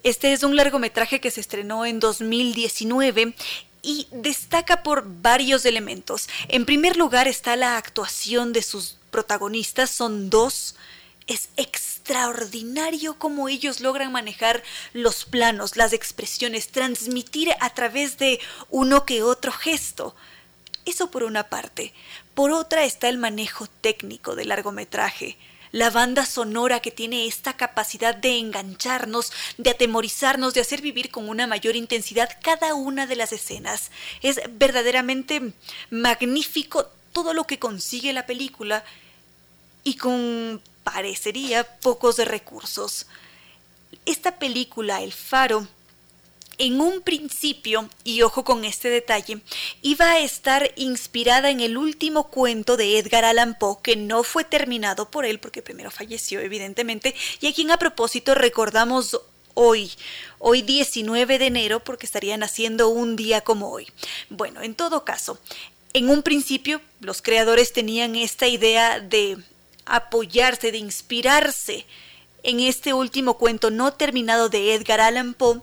este 0.04 0.32
es 0.32 0.44
un 0.44 0.56
largometraje 0.56 1.20
que 1.20 1.32
se 1.32 1.42
estrenó 1.42 1.86
en 1.86 2.00
2019 2.00 3.34
y 3.82 4.08
destaca 4.12 4.82
por 4.82 5.04
varios 5.22 5.66
elementos. 5.66 6.30
En 6.48 6.66
primer 6.66 6.96
lugar 6.96 7.28
está 7.28 7.56
la 7.56 7.78
actuación 7.78 8.54
de 8.54 8.64
sus 8.64 8.98
protagonistas, 9.12 9.90
son 9.90 10.30
dos. 10.30 10.76
Es 11.28 11.50
extraordinario 11.58 13.20
cómo 13.20 13.50
ellos 13.50 13.82
logran 13.82 14.12
manejar 14.12 14.64
los 14.94 15.26
planos, 15.26 15.76
las 15.76 15.92
expresiones, 15.92 16.70
transmitir 16.70 17.50
a 17.60 17.74
través 17.74 18.18
de 18.18 18.40
uno 18.70 19.06
que 19.06 19.22
otro 19.22 19.52
gesto. 19.52 20.16
Eso 20.86 21.12
por 21.12 21.24
una 21.24 21.50
parte. 21.50 21.94
Por 22.40 22.54
otra 22.54 22.86
está 22.86 23.10
el 23.10 23.18
manejo 23.18 23.68
técnico 23.68 24.34
del 24.34 24.48
largometraje 24.48 25.38
la 25.74 25.90
banda 25.90 26.26
sonora 26.26 26.80
que 26.80 26.90
tiene 26.90 27.28
esta 27.28 27.58
capacidad 27.58 28.16
de 28.16 28.38
engancharnos, 28.38 29.34
de 29.58 29.72
atemorizarnos, 29.72 30.54
de 30.54 30.62
hacer 30.62 30.82
vivir 30.82 31.12
con 31.12 31.28
una 31.28 31.48
mayor 31.48 31.76
intensidad 31.76 32.30
cada 32.42 32.76
una 32.76 33.08
de 33.08 33.18
las 33.18 33.34
escenas. 33.34 33.92
Es 34.22 34.40
verdaderamente 34.52 35.52
magnífico 35.90 36.86
todo 37.12 37.34
lo 37.34 37.44
que 37.44 37.60
consigue 37.60 38.14
la 38.14 38.26
película 38.26 38.86
y 39.84 39.98
con 39.98 40.62
parecería 40.86 41.66
pocos 41.80 42.20
recursos. 42.20 43.06
Esta 44.06 44.40
película, 44.40 45.02
El 45.02 45.12
Faro, 45.12 45.68
en 46.60 46.82
un 46.82 47.02
principio, 47.02 47.90
y 48.04 48.22
ojo 48.22 48.44
con 48.44 48.66
este 48.66 48.90
detalle, 48.90 49.40
iba 49.82 50.12
a 50.12 50.20
estar 50.20 50.72
inspirada 50.76 51.50
en 51.50 51.62
el 51.62 51.78
último 51.78 52.28
cuento 52.28 52.78
de 52.78 53.00
Edgar 53.00 53.26
Allan 53.26 53.58
Poe, 53.58 53.78
que 53.82 53.96
no 53.96 54.24
fue 54.24 54.44
terminado 54.44 55.10
por 55.10 55.26
él 55.26 55.40
porque 55.40 55.62
primero 55.62 55.90
falleció, 55.90 56.42
evidentemente, 56.42 57.16
y 57.40 57.48
a 57.48 57.54
quien 57.54 57.72
a 57.72 57.78
propósito 57.78 58.36
recordamos 58.36 59.20
hoy, 59.54 59.92
hoy 60.38 60.62
19 60.62 61.40
de 61.40 61.48
enero, 61.48 61.80
porque 61.80 62.06
estarían 62.06 62.44
haciendo 62.44 62.90
un 62.90 63.16
día 63.16 63.42
como 63.42 63.72
hoy. 63.72 63.88
Bueno, 64.30 64.62
en 64.62 64.76
todo 64.76 65.06
caso, 65.06 65.40
en 65.94 66.10
un 66.10 66.24
principio 66.24 66.82
los 67.00 67.22
creadores 67.22 67.74
tenían 67.74 68.16
esta 68.16 68.48
idea 68.48 69.00
de 69.00 69.38
apoyarse, 69.86 70.72
de 70.72 70.78
inspirarse 70.78 71.86
en 72.44 72.60
este 72.60 72.94
último 72.94 73.38
cuento 73.38 73.72
no 73.72 73.94
terminado 73.94 74.50
de 74.50 74.74
Edgar 74.74 75.02
Allan 75.02 75.34
Poe, 75.34 75.62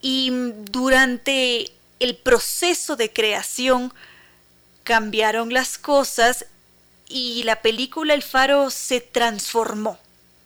y 0.00 0.30
durante 0.70 1.70
el 2.00 2.16
proceso 2.16 2.96
de 2.96 3.12
creación 3.12 3.92
cambiaron 4.84 5.52
las 5.52 5.78
cosas 5.78 6.46
y 7.08 7.42
la 7.44 7.62
película 7.62 8.14
El 8.14 8.22
Faro 8.22 8.70
se 8.70 9.00
transformó 9.00 9.98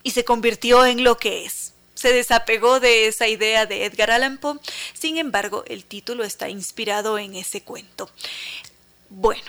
y 0.02 0.12
se 0.12 0.24
convirtió 0.24 0.84
en 0.86 1.04
lo 1.04 1.16
que 1.18 1.44
es. 1.44 1.72
Se 1.94 2.12
desapegó 2.12 2.80
de 2.80 3.06
esa 3.06 3.28
idea 3.28 3.66
de 3.66 3.84
Edgar 3.84 4.10
Allan 4.10 4.38
Poe, 4.38 4.58
sin 4.92 5.18
embargo, 5.18 5.62
el 5.66 5.84
título 5.84 6.24
está 6.24 6.48
inspirado 6.48 7.18
en 7.18 7.36
ese 7.36 7.62
cuento. 7.62 8.10
Bueno, 9.08 9.44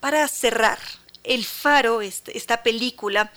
para 0.00 0.26
cerrar, 0.26 0.78
El 1.22 1.44
Faro, 1.44 2.00
este, 2.00 2.36
esta 2.36 2.62
película, 2.62 3.30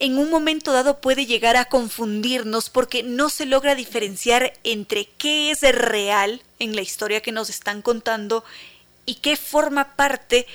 en 0.00 0.18
un 0.18 0.30
momento 0.30 0.72
dado 0.72 1.00
puede 1.00 1.26
llegar 1.26 1.56
a 1.56 1.66
confundirnos 1.66 2.70
porque 2.70 3.02
no 3.02 3.28
se 3.28 3.44
logra 3.44 3.74
diferenciar 3.74 4.54
entre 4.64 5.04
qué 5.04 5.50
es 5.50 5.60
real 5.60 6.42
en 6.58 6.74
la 6.74 6.80
historia 6.80 7.20
que 7.20 7.32
nos 7.32 7.50
están 7.50 7.82
contando 7.82 8.42
y 9.04 9.16
qué 9.16 9.36
forma 9.36 9.96
parte 9.96 10.46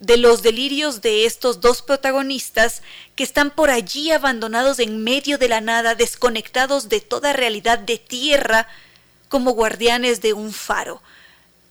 de 0.00 0.16
los 0.16 0.42
delirios 0.42 1.02
de 1.02 1.24
estos 1.24 1.60
dos 1.60 1.82
protagonistas 1.82 2.82
que 3.14 3.22
están 3.22 3.50
por 3.50 3.70
allí 3.70 4.10
abandonados 4.10 4.80
en 4.80 5.04
medio 5.04 5.38
de 5.38 5.48
la 5.48 5.60
nada, 5.60 5.94
desconectados 5.94 6.88
de 6.88 7.00
toda 7.00 7.32
realidad 7.32 7.78
de 7.78 7.98
tierra, 7.98 8.66
como 9.28 9.52
guardianes 9.52 10.20
de 10.20 10.32
un 10.32 10.52
faro. 10.52 11.00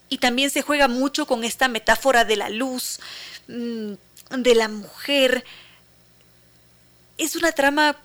Y 0.08 0.20
también 0.20 0.52
se 0.52 0.62
juega 0.62 0.88
mucho 0.88 1.28
con 1.28 1.44
esta 1.44 1.68
metáfora 1.68 2.24
de 2.24 2.38
la 2.38 2.50
luz, 2.50 3.00
mm, 3.48 3.94
de 4.30 4.56
la 4.56 4.70
mujer, 4.70 5.44
es 7.20 7.36
una 7.36 7.52
trama 7.52 7.98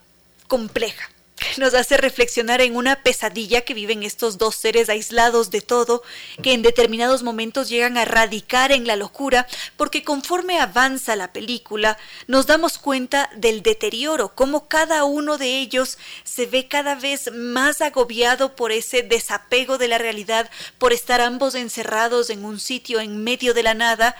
compleja 0.47 1.09
nos 1.57 1.73
hace 1.73 1.97
reflexionar 1.97 2.61
en 2.61 2.75
una 2.75 3.01
pesadilla 3.03 3.61
que 3.61 3.73
viven 3.73 4.03
estos 4.03 4.37
dos 4.37 4.55
seres 4.55 4.89
aislados 4.89 5.51
de 5.51 5.61
todo, 5.61 6.03
que 6.41 6.53
en 6.53 6.61
determinados 6.61 7.23
momentos 7.23 7.69
llegan 7.69 7.97
a 7.97 8.05
radicar 8.05 8.71
en 8.71 8.87
la 8.87 8.95
locura, 8.95 9.47
porque 9.77 10.03
conforme 10.03 10.59
avanza 10.59 11.15
la 11.15 11.31
película, 11.31 11.97
nos 12.27 12.45
damos 12.45 12.77
cuenta 12.77 13.29
del 13.35 13.61
deterioro, 13.61 14.33
cómo 14.35 14.67
cada 14.67 15.03
uno 15.03 15.37
de 15.37 15.59
ellos 15.59 15.97
se 16.23 16.45
ve 16.45 16.67
cada 16.67 16.95
vez 16.95 17.31
más 17.33 17.81
agobiado 17.81 18.55
por 18.55 18.71
ese 18.71 19.03
desapego 19.03 19.77
de 19.77 19.87
la 19.87 19.97
realidad, 19.97 20.49
por 20.77 20.93
estar 20.93 21.21
ambos 21.21 21.55
encerrados 21.55 22.29
en 22.29 22.43
un 22.43 22.59
sitio 22.59 22.99
en 22.99 23.23
medio 23.23 23.53
de 23.53 23.63
la 23.63 23.73
nada, 23.73 24.15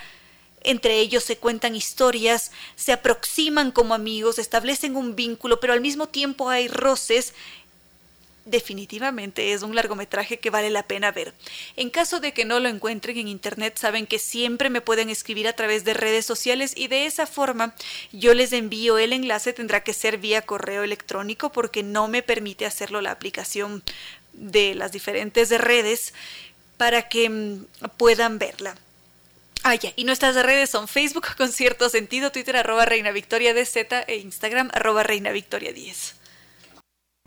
entre 0.66 1.00
ellos 1.00 1.24
se 1.24 1.38
cuentan 1.38 1.76
historias, 1.76 2.52
se 2.76 2.92
aproximan 2.92 3.72
como 3.72 3.94
amigos, 3.94 4.40
establecen 4.40 4.96
un 4.96 5.16
vínculo, 5.16 5.60
pero 5.60 5.74
al 5.74 5.82
mismo 5.82 6.08
tiempo 6.08 6.50
hay 6.50 6.68
roces 6.68 7.34
definitivamente 8.46 9.54
es 9.54 9.64
un 9.64 9.76
largometraje 9.76 10.38
que 10.38 10.52
vale 10.52 10.70
la 10.70 10.84
pena 10.84 11.12
ver. 11.12 11.34
En 11.76 11.90
caso 11.90 12.20
de 12.20 12.32
que 12.32 12.46
no 12.46 12.60
lo 12.60 12.70
encuentren 12.70 13.18
en 13.18 13.28
internet, 13.28 13.78
saben 13.78 14.06
que 14.06 14.20
siempre 14.20 14.70
me 14.70 14.82
pueden 14.82 15.10
escribir 15.10 15.48
a 15.48 15.54
través 15.54 15.84
de 15.84 15.96
redes 15.96 16.26
sociales 16.26 16.74
y 16.76 16.88
de 16.88 17.08
esa 17.08 17.26
forma 17.26 17.76
yo 18.12 18.34
les 18.34 18.54
envío 18.54 18.98
el 18.98 19.14
enlace, 19.14 19.52
tendrá 19.52 19.84
que 19.84 19.94
ser 19.94 20.20
vía 20.20 20.44
correo 20.44 20.84
electrónico 20.84 21.52
porque 21.52 21.84
no 21.84 22.08
me 22.08 22.22
permite 22.22 22.66
hacerlo 22.66 23.02
la 23.02 23.12
aplicación 23.12 23.84
de 24.34 24.76
las 24.76 24.92
diferentes 24.92 25.50
redes 25.50 26.14
para 26.78 27.10
que 27.10 27.30
mm, 27.30 27.66
puedan 27.98 28.38
verla. 28.38 28.76
Ah, 29.68 29.74
ya. 29.74 29.90
Y 29.96 30.04
nuestras 30.04 30.36
redes 30.36 30.70
son 30.70 30.88
Facebook 30.88 31.26
con 31.38 31.52
cierto 31.52 31.90
sentido, 31.90 32.32
Twitter 32.32 32.56
arroba 32.56 32.86
Reina 32.86 33.12
Victoria 33.12 33.52
DZ 33.56 34.06
e 34.08 34.18
Instagram 34.18 34.70
arroba 34.74 35.02
Reina 35.02 35.32
Victoria 35.32 35.74
10. 35.74 36.16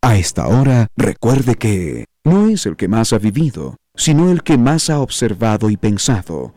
A 0.02 0.16
esta 0.16 0.46
hora, 0.46 0.86
recuerde 0.96 1.56
que 1.56 2.04
no 2.22 2.48
es 2.48 2.64
el 2.66 2.76
que 2.76 2.86
más 2.86 3.12
ha 3.12 3.18
vivido, 3.18 3.76
sino 3.96 4.30
el 4.30 4.44
que 4.44 4.56
más 4.56 4.88
ha 4.88 5.00
observado 5.00 5.68
y 5.68 5.76
pensado, 5.76 6.54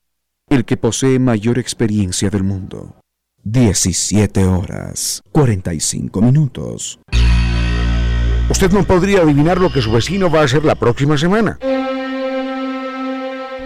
el 0.49 0.65
que 0.65 0.77
posee 0.77 1.17
mayor 1.17 1.57
experiencia 1.57 2.29
del 2.29 2.43
mundo. 2.43 2.97
17 3.43 4.45
horas, 4.45 5.23
45 5.31 6.21
minutos. 6.21 6.99
Usted 8.51 8.71
no 8.71 8.83
podría 8.83 9.21
adivinar 9.21 9.59
lo 9.59 9.71
que 9.71 9.81
su 9.81 9.91
vecino 9.91 10.29
va 10.29 10.41
a 10.41 10.43
hacer 10.43 10.63
la 10.63 10.75
próxima 10.75 11.17
semana. 11.17 11.57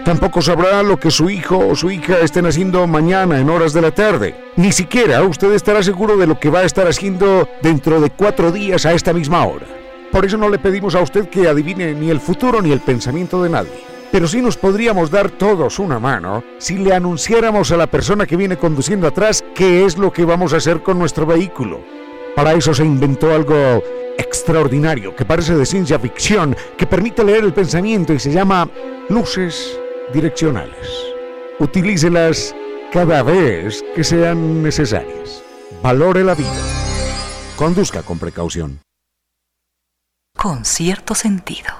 Tampoco 0.06 0.40
sabrá 0.40 0.84
lo 0.84 0.98
que 0.98 1.10
su 1.10 1.28
hijo 1.28 1.58
o 1.58 1.74
su 1.74 1.90
hija 1.90 2.20
estén 2.20 2.46
haciendo 2.46 2.86
mañana 2.86 3.40
en 3.40 3.50
horas 3.50 3.72
de 3.72 3.82
la 3.82 3.90
tarde. 3.90 4.36
Ni 4.54 4.70
siquiera 4.70 5.20
usted 5.24 5.52
estará 5.52 5.82
seguro 5.82 6.16
de 6.16 6.28
lo 6.28 6.38
que 6.38 6.48
va 6.48 6.60
a 6.60 6.64
estar 6.64 6.86
haciendo 6.86 7.48
dentro 7.60 8.00
de 8.00 8.10
cuatro 8.10 8.52
días 8.52 8.86
a 8.86 8.92
esta 8.92 9.12
misma 9.12 9.44
hora. 9.44 9.66
Por 10.12 10.24
eso 10.24 10.36
no 10.36 10.48
le 10.48 10.60
pedimos 10.60 10.94
a 10.94 11.00
usted 11.00 11.28
que 11.28 11.48
adivine 11.48 11.92
ni 11.92 12.08
el 12.08 12.20
futuro 12.20 12.62
ni 12.62 12.70
el 12.70 12.78
pensamiento 12.78 13.42
de 13.42 13.50
nadie. 13.50 13.72
Pero 14.12 14.28
sí 14.28 14.40
nos 14.40 14.56
podríamos 14.56 15.10
dar 15.10 15.28
todos 15.28 15.80
una 15.80 15.98
mano 15.98 16.44
si 16.58 16.78
le 16.78 16.94
anunciáramos 16.94 17.72
a 17.72 17.76
la 17.76 17.88
persona 17.88 18.26
que 18.26 18.36
viene 18.36 18.56
conduciendo 18.56 19.08
atrás 19.08 19.44
qué 19.56 19.84
es 19.84 19.98
lo 19.98 20.12
que 20.12 20.24
vamos 20.24 20.52
a 20.52 20.58
hacer 20.58 20.84
con 20.84 21.00
nuestro 21.00 21.26
vehículo. 21.26 21.80
Para 22.36 22.52
eso 22.52 22.72
se 22.72 22.84
inventó 22.84 23.34
algo 23.34 23.82
extraordinario 24.16 25.16
que 25.16 25.24
parece 25.24 25.56
de 25.56 25.66
ciencia 25.66 25.98
ficción, 25.98 26.54
que 26.78 26.86
permite 26.86 27.24
leer 27.24 27.42
el 27.42 27.52
pensamiento 27.52 28.12
y 28.12 28.20
se 28.20 28.30
llama 28.30 28.70
luces 29.08 29.80
direccionales. 30.12 30.88
Utilícelas 31.58 32.54
cada 32.92 33.22
vez 33.22 33.84
que 33.94 34.04
sean 34.04 34.62
necesarias. 34.62 35.42
Valore 35.82 36.24
la 36.24 36.34
vida. 36.34 36.50
Conduzca 37.56 38.02
con 38.02 38.18
precaución. 38.18 38.80
Con 40.36 40.64
cierto 40.64 41.14
sentido. 41.14 41.72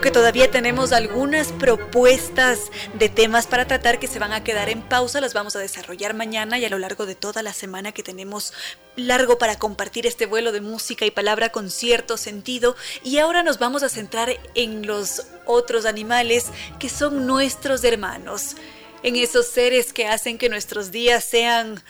Que 0.00 0.12
todavía 0.12 0.48
tenemos 0.48 0.92
algunas 0.92 1.48
propuestas 1.52 2.70
de 2.94 3.08
temas 3.08 3.48
para 3.48 3.66
tratar 3.66 3.98
que 3.98 4.06
se 4.06 4.20
van 4.20 4.32
a 4.32 4.44
quedar 4.44 4.68
en 4.68 4.80
pausa, 4.80 5.20
las 5.20 5.34
vamos 5.34 5.56
a 5.56 5.58
desarrollar 5.58 6.14
mañana 6.14 6.56
y 6.56 6.64
a 6.64 6.68
lo 6.68 6.78
largo 6.78 7.04
de 7.04 7.16
toda 7.16 7.42
la 7.42 7.52
semana 7.52 7.90
que 7.90 8.04
tenemos 8.04 8.52
largo 8.94 9.38
para 9.38 9.58
compartir 9.58 10.06
este 10.06 10.26
vuelo 10.26 10.52
de 10.52 10.60
música 10.60 11.04
y 11.04 11.10
palabra 11.10 11.50
con 11.50 11.68
cierto 11.68 12.16
sentido. 12.16 12.76
Y 13.02 13.18
ahora 13.18 13.42
nos 13.42 13.58
vamos 13.58 13.82
a 13.82 13.88
centrar 13.88 14.38
en 14.54 14.86
los 14.86 15.26
otros 15.46 15.84
animales 15.84 16.46
que 16.78 16.88
son 16.88 17.26
nuestros 17.26 17.82
hermanos, 17.82 18.54
en 19.02 19.16
esos 19.16 19.46
seres 19.46 19.92
que 19.92 20.06
hacen 20.06 20.38
que 20.38 20.48
nuestros 20.48 20.92
días 20.92 21.24
sean 21.24 21.82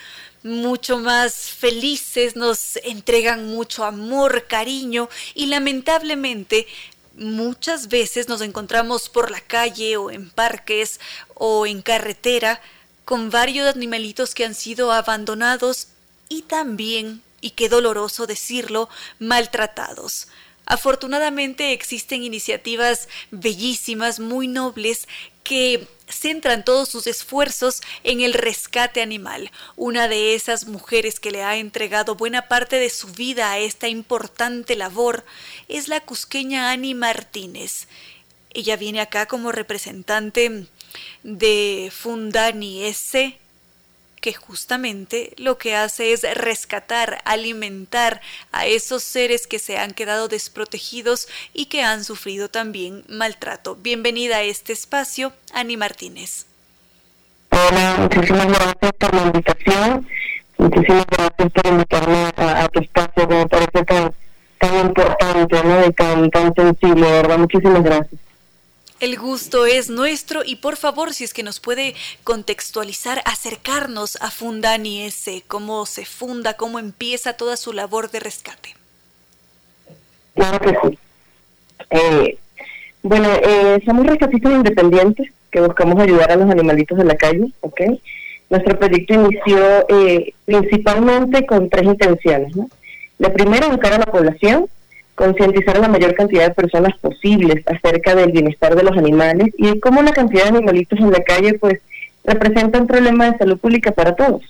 mucho 0.43 0.99
más 0.99 1.35
felices, 1.35 2.37
nos 2.37 2.77
entregan 2.77 3.47
mucho 3.47 3.85
amor, 3.85 4.47
cariño 4.49 5.09
y 5.35 5.47
lamentablemente 5.47 6.67
muchas 7.19 7.89
veces 7.89 8.28
nos 8.28 8.40
encontramos 8.40 9.09
por 9.09 9.31
la 9.31 9.40
calle 9.40 9.97
o 9.97 10.11
en 10.11 10.31
parques 10.31 11.01
o 11.35 11.66
en 11.66 11.82
carretera 11.82 12.61
con 13.05 13.31
varios 13.31 13.74
animalitos 13.74 14.35
que 14.35 14.45
han 14.45 14.55
sido 14.55 14.93
abandonados 14.93 15.89
y 16.28 16.43
también, 16.43 17.23
y 17.40 17.51
qué 17.51 17.69
doloroso 17.69 18.27
decirlo, 18.27 18.89
maltratados. 19.19 20.28
Afortunadamente 20.70 21.73
existen 21.73 22.23
iniciativas 22.23 23.09
bellísimas, 23.31 24.20
muy 24.20 24.49
nobles, 24.49 25.09
que 25.43 25.89
centran 26.07 26.62
todos 26.62 26.90
sus 26.90 27.07
esfuerzos 27.07 27.81
en 28.05 28.20
el 28.20 28.35
rescate 28.35 29.01
animal. 29.01 29.51
Una 29.77 30.09
de 30.09 30.35
esas 30.35 30.66
mujeres 30.66 31.20
que 31.20 31.31
le 31.31 31.43
ha 31.43 31.57
entregado 31.57 32.16
buena 32.16 32.49
parte 32.49 32.77
de 32.77 32.90
su 32.90 33.09
vida 33.09 33.51
a 33.51 33.59
esta 33.59 33.89
importante 33.89 34.77
labor 34.77 35.24
es 35.69 35.89
la 35.89 36.01
cusqueña 36.01 36.70
Ani 36.70 36.93
Martínez. 36.93 37.89
Ella 38.51 38.77
viene 38.77 39.01
acá 39.01 39.24
como 39.24 39.53
representante 39.53 40.66
de 41.23 41.90
Fundani 41.97 42.85
S 42.85 43.39
que 44.20 44.32
justamente 44.32 45.32
lo 45.36 45.59
que 45.59 45.77
hace 45.77 46.12
es 46.12 46.23
rescatar, 46.35 47.19
alimentar 47.24 48.20
a 48.53 48.66
esos 48.66 49.03
seres 49.03 49.47
que 49.47 49.59
se 49.59 49.78
han 49.78 49.93
quedado 49.93 50.28
desprotegidos 50.28 51.28
y 51.55 51.66
que 51.66 51.82
han 51.82 52.05
sufrido 52.05 52.49
también 52.49 53.05
maltrato. 53.09 53.77
Bienvenida 53.77 54.36
a 54.36 54.43
este 54.43 54.73
espacio, 54.73 55.32
Ani 55.53 55.77
Martínez. 55.77 56.47
Hola, 57.51 57.97
muchísimas 57.99 58.47
gracias 58.47 58.93
por 58.99 59.15
la 59.15 59.23
invitación, 59.23 60.09
muchísimas 60.59 61.07
gracias 61.07 61.53
por 61.53 61.73
invitarme 61.73 62.32
a, 62.36 62.69
tu 62.69 62.81
espacio 62.81 63.28
que 63.28 63.35
me 63.35 63.47
parece 63.47 63.85
tan, 63.85 64.12
tan 64.59 64.86
importante 64.86 65.65
¿no? 65.65 65.86
y 65.86 65.93
tan, 65.93 66.31
tan 66.31 66.55
sensible, 66.55 67.11
¿verdad? 67.11 67.39
Muchísimas 67.39 67.82
gracias. 67.82 68.28
El 69.01 69.16
gusto 69.16 69.65
es 69.65 69.91
nuestro 69.91 70.43
y 70.45 70.57
por 70.57 70.77
favor, 70.77 71.15
si 71.15 71.23
es 71.23 71.33
que 71.33 71.45
nos 71.45 71.61
puede 71.61 71.95
contextualizar, 72.25 73.23
acercarnos 73.25 74.19
a 74.20 74.31
Fundani 74.31 75.03
S, 75.05 75.45
cómo 75.47 75.87
se 75.87 76.05
funda, 76.05 76.55
cómo 76.55 76.81
empieza 76.81 77.35
toda 77.35 77.57
su 77.57 77.73
labor 77.73 78.11
de 78.11 78.19
rescate. 78.20 78.75
Claro 80.35 80.61
que 80.61 80.77
sí. 80.83 80.99
Eh, 81.91 82.39
bueno, 83.03 83.29
eh, 83.43 83.81
somos 83.87 84.05
rescatistas 84.07 84.53
independientes 84.53 85.33
que 85.51 85.61
buscamos 85.61 86.01
ayudar 86.01 86.33
a 86.33 86.37
los 86.37 86.51
animalitos 86.51 86.99
de 86.99 87.05
la 87.05 87.16
calle, 87.16 87.53
¿ok? 87.61 87.81
Nuestro 88.51 88.79
proyecto 88.79 89.15
inició 89.15 89.87
eh, 89.89 90.35
principalmente 90.45 91.47
con 91.47 91.70
tres 91.70 91.85
intenciones, 91.85 92.57
¿no? 92.57 92.69
La 93.19 93.33
primera, 93.33 93.66
educar 93.66 93.93
a 93.93 93.99
la 93.99 94.07
población, 94.07 94.66
concientizar 95.19 95.77
a 95.77 95.81
la 95.81 95.89
mayor 95.89 96.15
cantidad 96.15 96.47
de 96.47 96.55
personas 96.55 96.97
posibles 96.99 97.65
acerca 97.66 98.15
del 98.15 98.31
bienestar 98.31 98.77
de 98.77 98.85
los 98.85 98.97
animales 98.97 99.53
y 99.59 99.81
cómo 99.81 100.01
la 100.01 100.12
cantidad 100.12 100.45
de 100.45 100.51
animalitos 100.59 101.01
en 101.01 101.11
la 101.11 101.24
calle, 101.24 101.55
pues, 101.55 101.81
representa 102.23 102.81
un 102.81 102.86
problema 102.86 103.28
de 103.28 103.39
salud 103.39 103.59
pública 103.59 103.90
para 103.90 104.15
todos. 104.15 104.43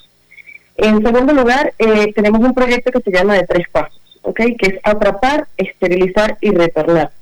En 0.77 1.03
segundo 1.03 1.33
lugar, 1.33 1.73
eh, 1.79 2.13
tenemos 2.13 2.41
un 2.41 2.53
proyecto 2.53 2.93
que 2.93 3.01
se 3.01 3.11
llama 3.11 3.35
de 3.35 3.47
tres 3.47 3.67
pasos, 3.73 3.99
¿ok? 4.21 4.41
Que 4.59 4.67
es 4.67 4.75
atrapar, 4.83 5.47
esterilizar 5.57 6.37
y 6.43 6.51
retornar. 6.51 7.13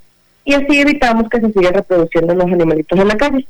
Y 0.44 0.54
así 0.54 0.80
evitamos 0.80 1.30
que 1.30 1.40
se 1.40 1.52
sigan 1.52 1.74
reproduciendo 1.74 2.34
los 2.34 2.46
animalitos 2.46 2.98
en 2.98 3.08
la 3.08 3.16
calle. 3.16 3.46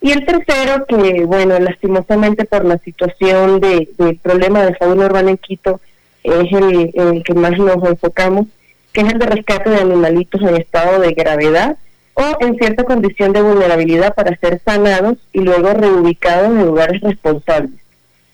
Y 0.00 0.12
el 0.12 0.24
tercero, 0.24 0.86
que 0.86 1.24
bueno, 1.24 1.58
lastimosamente 1.58 2.44
por 2.44 2.64
la 2.64 2.78
situación 2.78 3.60
de, 3.60 3.88
problema 4.22 4.64
de 4.64 4.76
fauna 4.76 5.06
urbana 5.06 5.30
en 5.30 5.36
Quito, 5.36 5.80
es 6.22 6.52
el, 6.52 6.92
el 6.94 7.24
que 7.24 7.34
más 7.34 7.58
nos 7.58 7.84
enfocamos, 7.84 8.46
que 8.92 9.02
es 9.02 9.12
el 9.12 9.18
de 9.18 9.26
rescate 9.26 9.70
de 9.70 9.80
animalitos 9.80 10.40
en 10.42 10.56
estado 10.56 11.00
de 11.00 11.12
gravedad 11.12 11.76
o 12.14 12.36
en 12.40 12.56
cierta 12.56 12.84
condición 12.84 13.32
de 13.32 13.42
vulnerabilidad 13.42 14.14
para 14.14 14.36
ser 14.36 14.60
sanados 14.64 15.16
y 15.32 15.40
luego 15.40 15.72
reubicados 15.72 16.48
en 16.48 16.66
lugares 16.66 17.00
responsables, 17.00 17.80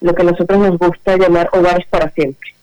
lo 0.01 0.15
que 0.15 0.23
a 0.23 0.27
nosotros 0.27 0.59
nos 0.59 0.79
gusta 0.79 1.17
llamar 1.17 1.51
hogares 1.53 1.87
para 1.89 2.11
siempre. 2.11 2.55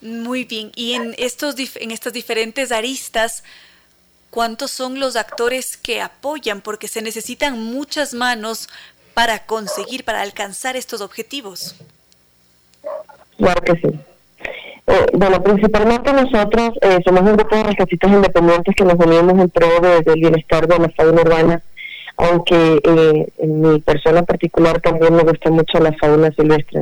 Muy 0.00 0.44
bien, 0.44 0.70
y 0.76 0.92
en, 0.92 1.14
estos, 1.18 1.56
en 1.76 1.90
estas 1.90 2.12
diferentes 2.12 2.70
aristas, 2.70 3.42
cuántos 4.30 4.70
son 4.70 5.00
los 5.00 5.16
actores 5.16 5.76
que 5.76 6.00
apoyan, 6.00 6.60
porque 6.60 6.86
se 6.86 7.02
necesitan 7.02 7.60
muchas 7.60 8.14
manos 8.14 8.68
para 9.14 9.46
conseguir, 9.46 10.04
para 10.04 10.22
alcanzar 10.22 10.76
estos 10.76 11.00
objetivos. 11.00 11.74
Claro 13.36 13.60
que 13.62 13.72
sí. 13.74 13.98
Eh, 14.88 15.06
bueno, 15.12 15.42
principalmente 15.42 16.10
nosotros 16.14 16.70
eh, 16.80 16.98
somos 17.04 17.20
un 17.20 17.36
grupo 17.36 17.56
de 17.56 17.64
rescatistas 17.64 18.10
independientes 18.10 18.74
que 18.74 18.84
nos 18.84 18.94
unimos 18.94 19.38
en 19.38 19.50
pro 19.50 19.68
del 19.80 20.14
bienestar 20.14 20.66
de 20.66 20.78
la 20.78 20.88
fauna 20.88 21.20
urbana, 21.20 21.62
aunque 22.16 22.80
eh, 22.82 23.28
en 23.36 23.60
mi 23.60 23.80
persona 23.80 24.22
particular 24.22 24.80
también 24.80 25.14
me 25.14 25.24
gusta 25.24 25.50
mucho 25.50 25.78
la 25.78 25.92
fauna 25.92 26.30
silvestre. 26.30 26.80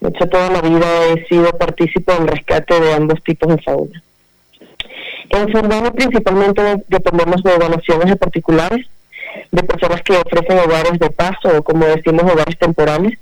De 0.00 0.08
hecho, 0.10 0.28
toda 0.28 0.48
la 0.48 0.60
vida 0.60 0.86
he 1.06 1.26
sido 1.26 1.50
partícipe 1.58 2.12
del 2.12 2.28
rescate 2.28 2.80
de 2.80 2.94
ambos 2.94 3.20
tipos 3.24 3.48
de 3.48 3.62
fauna. 3.62 4.02
En 5.30 5.48
Fundano 5.50 5.92
principalmente 5.92 6.62
dependemos 6.86 7.42
de 7.42 7.58
donaciones 7.58 8.10
de 8.10 8.16
particulares, 8.16 8.86
de 9.50 9.62
personas 9.64 10.02
que 10.02 10.12
ofrecen 10.12 10.58
hogares 10.60 11.00
de 11.00 11.10
paso 11.10 11.58
o 11.58 11.62
como 11.64 11.84
decimos 11.84 12.22
hogares 12.22 12.56
temporales. 12.60 13.18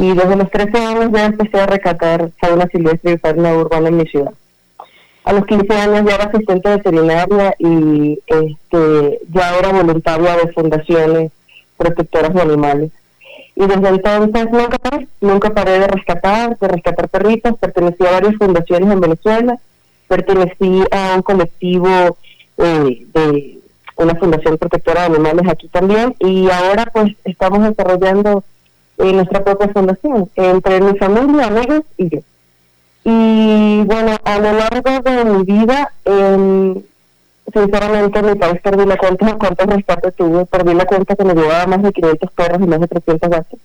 Y 0.00 0.14
desde 0.14 0.36
los 0.36 0.50
13 0.50 0.78
años 0.78 1.10
ya 1.12 1.26
empecé 1.26 1.60
a 1.60 1.66
rescatar 1.66 2.30
fauna 2.40 2.68
silvestre 2.68 3.12
y 3.12 3.18
fauna 3.18 3.54
urbana 3.54 3.88
en 3.88 3.96
mi 3.96 4.06
ciudad 4.06 4.32
a 5.28 5.32
los 5.34 5.44
15 5.44 5.74
años 5.74 6.06
ya 6.06 6.14
era 6.14 6.24
asistente 6.24 6.70
veterinaria 6.70 7.54
y 7.58 8.18
este, 8.26 9.20
ya 9.30 9.58
era 9.58 9.72
voluntaria 9.72 10.36
de 10.36 10.52
fundaciones 10.54 11.32
protectoras 11.76 12.32
de 12.32 12.40
animales. 12.40 12.90
Y 13.54 13.66
desde 13.66 13.88
entonces 13.88 14.50
nunca 14.50 14.78
paré, 14.78 15.06
nunca 15.20 15.50
paré 15.50 15.80
de 15.80 15.86
rescatar, 15.86 16.58
de 16.58 16.68
rescatar 16.68 17.10
perritos, 17.10 17.58
pertenecí 17.58 18.06
a 18.06 18.12
varias 18.12 18.36
fundaciones 18.36 18.90
en 18.90 19.00
Venezuela, 19.00 19.58
pertenecí 20.08 20.82
a 20.90 21.16
un 21.16 21.22
colectivo 21.22 22.16
eh, 22.56 23.06
de 23.12 23.58
una 23.96 24.14
fundación 24.14 24.56
protectora 24.56 25.02
de 25.02 25.16
animales 25.16 25.46
aquí 25.46 25.68
también 25.68 26.14
y 26.20 26.48
ahora 26.48 26.86
pues 26.90 27.12
estamos 27.24 27.68
desarrollando 27.68 28.44
eh, 28.98 29.12
nuestra 29.12 29.44
propia 29.44 29.68
fundación 29.68 30.28
entre 30.36 30.80
mi 30.80 30.98
familia, 30.98 31.46
amigos 31.46 31.82
y 31.96 32.08
yo. 32.08 32.20
Y 33.04 33.82
bueno, 33.84 34.16
a 34.24 34.38
lo 34.38 34.52
largo 34.52 35.00
de 35.00 35.24
mi 35.24 35.42
vida, 35.44 35.92
eh, 36.04 36.82
sinceramente, 37.52 38.22
mi 38.22 38.34
país 38.34 38.60
perdí 38.60 38.84
la 38.84 38.96
cuenta 38.96 39.26
de 39.26 39.38
cuántos 39.38 39.66
rescates 39.66 40.14
tuve. 40.14 40.44
Perdí 40.46 40.74
la 40.74 40.84
cuenta 40.84 41.16
que 41.16 41.24
me 41.24 41.34
llevaba 41.34 41.66
más 41.66 41.82
de 41.82 41.92
500 41.92 42.30
perros 42.32 42.60
y 42.60 42.66
más 42.66 42.80
de 42.80 42.88
300 42.88 43.30
gatos. 43.30 43.60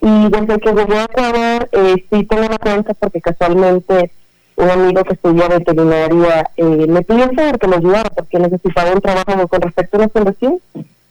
Y 0.00 0.28
desde 0.28 0.58
que 0.60 0.72
llegué 0.72 0.98
a 0.98 1.04
Ecuador, 1.04 1.68
eh, 1.72 2.04
sí 2.10 2.24
tengo 2.24 2.48
la 2.48 2.58
cuenta 2.58 2.94
porque 2.94 3.20
casualmente 3.20 4.10
un 4.56 4.70
amigo 4.70 5.04
que 5.04 5.14
estudia 5.14 5.48
veterinaria 5.48 6.50
eh, 6.56 6.86
me 6.88 7.02
pidió 7.02 7.30
saber 7.34 7.58
que 7.58 7.68
me 7.68 7.76
ayudara 7.76 8.10
porque 8.10 8.40
necesitaba 8.40 8.92
un 8.92 9.00
trabajo 9.00 9.46
con 9.46 9.60
respecto 9.60 9.96
a 9.96 10.00
la 10.00 10.08
fundación 10.08 10.60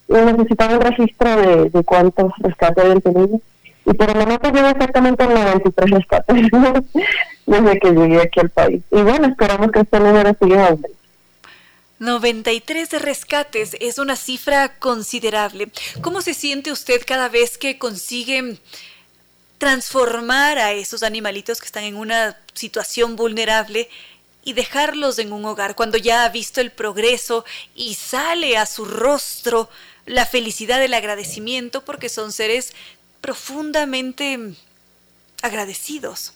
y 0.08 0.14
necesitaba 0.14 0.76
un 0.76 0.82
registro 0.82 1.36
de, 1.36 1.70
de 1.70 1.84
cuántos 1.84 2.32
rescates 2.40 2.84
habían 2.84 3.02
tenido. 3.02 3.42
Y 3.86 3.94
por 3.94 4.16
lo 4.16 4.26
menos 4.26 4.54
llevo 4.54 4.68
exactamente 4.68 5.26
93 5.26 5.90
rescates 5.92 6.36
desde 7.46 7.80
que 7.80 7.92
llegué 7.92 8.22
aquí 8.22 8.40
al 8.40 8.50
país. 8.50 8.82
Y 8.92 9.02
bueno, 9.02 9.28
esperamos 9.28 9.72
que 9.72 9.80
este 9.80 10.00
número 10.00 10.36
siga 10.40 10.68
aumentando. 10.68 10.98
93 12.00 13.02
rescates 13.02 13.76
es 13.80 13.98
una 13.98 14.16
cifra 14.16 14.78
considerable. 14.78 15.70
¿Cómo 16.02 16.22
se 16.22 16.34
siente 16.34 16.72
usted 16.72 17.02
cada 17.06 17.28
vez 17.28 17.58
que 17.58 17.80
consigue 17.80 18.58
transformar 19.58 20.60
a 20.60 20.74
esos 20.74 21.02
animalitos 21.02 21.60
que 21.60 21.66
están 21.66 21.84
en 21.84 21.96
una 21.96 22.38
situación 22.54 23.16
vulnerable 23.16 23.90
y 24.44 24.54
dejarlos 24.54 25.18
en 25.20 25.34
un 25.34 25.46
hogar 25.46 25.76
cuando 25.76 25.98
ya 25.98 26.24
ha 26.24 26.30
visto 26.30 26.62
el 26.62 26.72
progreso 26.72 27.44
y 27.76 27.96
sale 27.96 28.58
a 28.58 28.66
su 28.66 28.86
rostro 28.86 29.70
la 30.08 30.26
felicidad 30.26 30.80
del 30.80 30.94
agradecimiento 30.94 31.84
porque 31.86 32.10
son 32.10 32.32
seres 32.32 32.74
profundamente 33.22 34.54
agradecidos? 35.44 36.34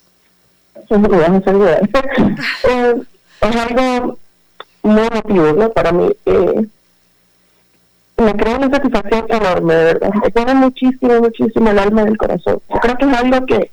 es 3.41 3.55
algo 3.55 4.19
muy 4.83 5.01
emotivo, 5.01 5.53
¿no? 5.53 5.71
Para 5.71 5.91
mí, 5.91 6.09
eh, 6.25 6.67
me 8.17 8.33
crea 8.35 8.57
una 8.57 8.69
satisfacción 8.69 9.25
enorme, 9.29 9.73
de 9.73 9.83
verdad. 9.85 10.09
Me 10.21 10.29
pone 10.29 10.53
muchísimo, 10.53 11.19
muchísimo 11.19 11.69
el 11.71 11.79
alma 11.79 12.05
del 12.05 12.17
corazón. 12.17 12.61
Yo 12.69 12.79
creo 12.79 12.97
que 12.97 13.05
es 13.05 13.13
algo 13.13 13.45
que, 13.45 13.71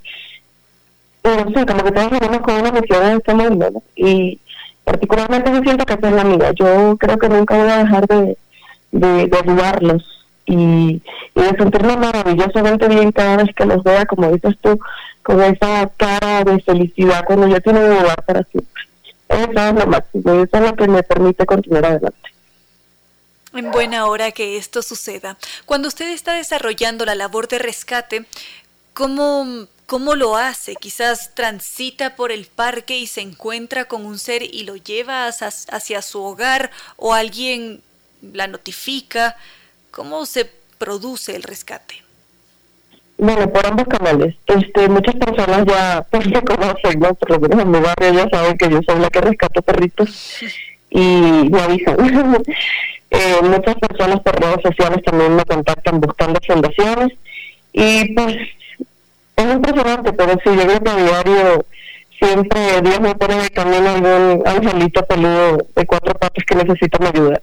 no 1.25 1.53
sé, 1.53 1.67
como 1.67 1.85
que 1.85 1.93
todos 1.93 2.11
venimos 2.11 2.41
con 2.41 2.55
una 2.55 2.73
misión 2.73 3.05
en 3.05 3.17
este 3.19 3.35
mundo, 3.35 3.71
¿no? 3.71 3.83
Y 3.97 4.41
particularmente 4.85 5.53
yo 5.53 5.61
siento 5.61 5.85
que 5.85 5.95
esa 5.95 6.09
es 6.09 6.15
la 6.15 6.25
mía. 6.25 6.53
Yo 6.53 6.97
creo 6.99 7.19
que 7.19 7.29
nunca 7.29 7.57
voy 7.57 7.69
a 7.69 7.79
dejar 7.79 8.07
de, 8.07 8.39
de, 8.93 9.27
de 9.27 9.39
ayudarlos 9.39 10.27
y, 10.47 11.03
y 11.35 11.41
de 11.41 11.57
sentirme 11.57 11.97
maravillosamente 11.97 12.89
bien 12.89 13.13
cada 13.13 13.37
vez 13.37 13.55
que 13.55 13.65
los 13.65 13.83
vea, 13.83 14.07
como 14.07 14.31
dices 14.33 14.57
tú, 14.61 14.79
con 15.23 15.43
esa 15.43 15.91
cara 15.97 16.43
de 16.45 16.61
felicidad 16.63 17.25
cuando 17.27 17.47
yo 17.49 17.61
tengo 17.61 17.81
un 17.81 17.91
lugar 17.91 18.25
para 18.25 18.43
siempre. 18.45 18.83
Eso 19.29 19.51
es 19.51 19.75
lo 19.75 19.87
máximo, 19.87 20.33
eso 20.43 20.57
es 20.57 20.61
lo 20.63 20.75
que 20.75 20.89
me 20.89 21.03
permite 21.03 21.45
continuar 21.45 21.85
adelante. 21.85 22.31
En 23.53 23.71
buena 23.71 24.07
hora 24.07 24.31
que 24.31 24.57
esto 24.57 24.83
suceda. 24.83 25.37
Cuando 25.67 25.89
usted 25.89 26.09
está 26.11 26.35
desarrollando 26.35 27.05
la 27.05 27.15
labor 27.15 27.49
de 27.49 27.59
rescate, 27.59 28.25
¿cómo, 28.95 29.67
cómo 29.87 30.15
lo 30.15 30.37
hace? 30.37 30.77
Quizás 30.77 31.35
transita 31.35 32.17
por 32.17 32.31
el 32.31 32.47
parque 32.47 32.99
y 32.99 33.07
se 33.07 33.21
encuentra 33.21 33.87
con 33.87 34.07
un 34.07 34.19
ser 34.19 34.43
y 34.43 34.65
lo 34.65 34.77
lleva 34.77 35.27
hacia, 35.27 35.49
hacia 35.49 36.03
su 36.03 36.23
hogar 36.23 36.71
o 36.97 37.15
alguien 37.15 37.83
la 38.23 38.47
notifica. 38.47 39.37
¿Cómo 39.91 40.27
se 40.27 40.51
produce 40.79 41.35
el 41.35 41.43
rescate? 41.43 42.03
Bueno, 43.19 43.51
por 43.51 43.67
ambos 43.67 43.87
canales. 43.89 44.37
Este, 44.47 44.89
muchas 44.89 45.17
personas 45.17 45.65
ya 45.67 46.07
pues, 46.11 46.27
me 46.27 46.43
conocen, 46.43 47.01
¿no? 47.01 47.15
Por 47.15 47.31
lo 47.31 47.41
menos 47.41 47.63
en 47.63 47.71
mi 47.71 47.81
barrio 47.81 48.13
ya 48.13 48.29
saben 48.31 48.57
que 48.57 48.71
yo 48.71 48.81
soy 48.87 49.01
la 49.01 49.11
que 49.11 49.21
rescato 49.21 49.63
perritos 49.63 50.41
y 50.91 50.99
me 51.51 51.61
avisan. 51.61 51.97
eh, 53.11 53.37
muchas 53.43 53.75
personas 53.77 54.21
por 54.21 54.41
redes 54.41 54.63
sociales 54.63 55.03
también 55.05 55.35
me 55.35 55.45
contactan 55.45 56.01
buscando 56.01 56.41
fundaciones 56.47 57.19
y 57.73 58.15
pues 58.15 58.37
es 59.37 59.55
impresionante, 59.55 60.13
pero 60.13 60.33
si 60.43 60.57
yo 60.57 60.67
creo 60.67 60.81
que 60.81 61.65
siempre 62.19 62.81
Dios 62.83 63.01
me 63.01 63.15
pone 63.15 63.43
de 63.43 63.51
camino 63.51 63.89
algún 63.89 64.43
angelito 64.47 65.05
peludo 65.07 65.67
de 65.75 65.87
cuatro 65.87 66.15
patas 66.15 66.45
que 66.45 66.55
necesita 66.55 66.99
mi 66.99 67.07
ayuda. 67.09 67.43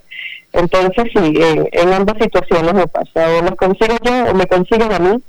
Entonces 0.52 1.04
sí, 1.12 1.34
en, 1.36 1.68
en 1.72 1.92
ambas 1.92 2.16
situaciones 2.20 2.74
me 2.74 2.86
pasa, 2.86 3.28
o 3.28 3.42
los 3.42 3.56
consigo 3.56 3.96
yo 4.02 4.24
o 4.30 4.34
me 4.34 4.46
consiguen 4.46 4.92
a 4.92 4.98
mí 4.98 5.22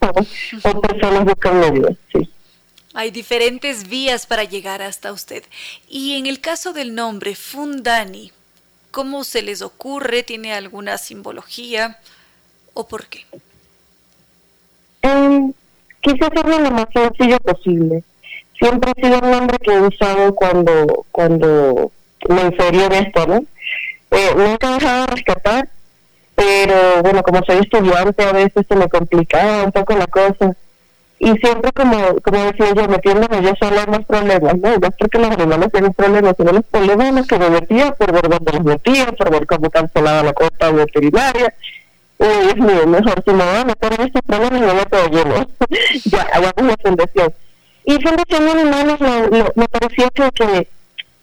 o 0.64 0.80
personas 0.80 1.24
buscan 1.24 1.64
ayuda, 1.64 1.92
sí. 2.12 2.28
Hay 2.92 3.10
diferentes 3.10 3.88
vías 3.88 4.26
para 4.26 4.44
llegar 4.44 4.82
hasta 4.82 5.12
usted. 5.12 5.44
Y 5.88 6.18
en 6.18 6.26
el 6.26 6.40
caso 6.40 6.72
del 6.72 6.94
nombre 6.94 7.36
Fundani, 7.36 8.32
¿cómo 8.90 9.22
se 9.22 9.42
les 9.42 9.62
ocurre? 9.62 10.24
¿Tiene 10.24 10.52
alguna 10.52 10.98
simbología? 10.98 11.98
¿O 12.74 12.88
por 12.88 13.06
qué? 13.06 13.24
Eh, 15.02 15.50
quise 16.00 16.24
hacerlo 16.24 16.58
lo 16.58 16.70
más 16.72 16.86
sencillo 16.92 17.38
posible. 17.38 18.02
Siempre 18.58 18.90
ha 18.90 19.00
sido 19.00 19.20
un 19.20 19.30
nombre 19.30 19.58
que 19.58 19.72
he 19.72 19.80
usado 19.80 20.34
cuando, 20.34 21.06
cuando 21.12 21.92
me 22.28 22.42
inferí 22.42 22.80
en 22.80 22.92
esto, 22.92 23.26
¿no? 23.26 23.44
Eh, 24.10 24.34
nunca 24.36 24.68
he 24.68 24.74
dejado 24.74 25.00
de 25.00 25.06
rescatar 25.06 25.68
pero 26.40 27.02
bueno, 27.02 27.22
como 27.22 27.44
soy 27.44 27.58
estudiante 27.58 28.24
a 28.24 28.32
veces 28.32 28.64
se 28.66 28.74
me 28.74 28.88
complicaba 28.88 29.64
un 29.64 29.72
poco 29.72 29.94
la 29.94 30.06
cosa. 30.06 30.56
Y 31.18 31.36
siempre, 31.36 31.70
como, 31.72 31.98
como 32.24 32.44
decía 32.44 32.72
yo, 32.74 32.88
metiéndome 32.88 33.42
yo 33.42 33.52
solo 33.60 33.78
en 33.78 33.90
los 33.90 34.06
problemas, 34.06 34.54
¿no? 34.56 34.78
No 34.78 34.90
porque 34.98 35.18
los 35.18 35.30
animales 35.32 35.70
tienen 35.70 35.92
problemas, 35.92 36.34
sino 36.38 36.52
los 36.52 36.64
problemas 36.64 37.12
los 37.12 37.26
que 37.26 37.38
me 37.38 37.50
metía 37.50 37.92
por 37.92 38.12
ver 38.12 38.26
dónde 38.26 38.52
los 38.52 38.64
metía, 38.64 39.06
por 39.12 39.30
ver 39.30 39.46
cómo 39.46 39.68
cancelaba 39.68 40.22
la 40.22 40.32
cuota 40.32 40.70
veterinaria. 40.70 41.54
Y 42.18 42.48
es 42.48 42.56
mío, 42.56 42.86
mejor 42.86 43.22
si 43.22 43.32
me 43.32 43.44
voy 43.44 43.56
a 43.56 43.64
meter 43.66 43.92
en 43.92 44.06
estos 44.06 44.22
problemas, 44.22 44.60
no 44.62 44.74
me 44.74 44.86
puedo 44.86 45.08
lleno. 45.08 45.46
ya, 46.06 46.22
hagamos 46.32 46.64
la 46.64 46.76
fundación. 46.82 47.34
Y 47.84 47.92
Fundación 48.00 48.48
Animales 48.48 49.00
me 49.56 49.68
parecía 49.68 50.08
que, 50.08 50.30
que 50.32 50.68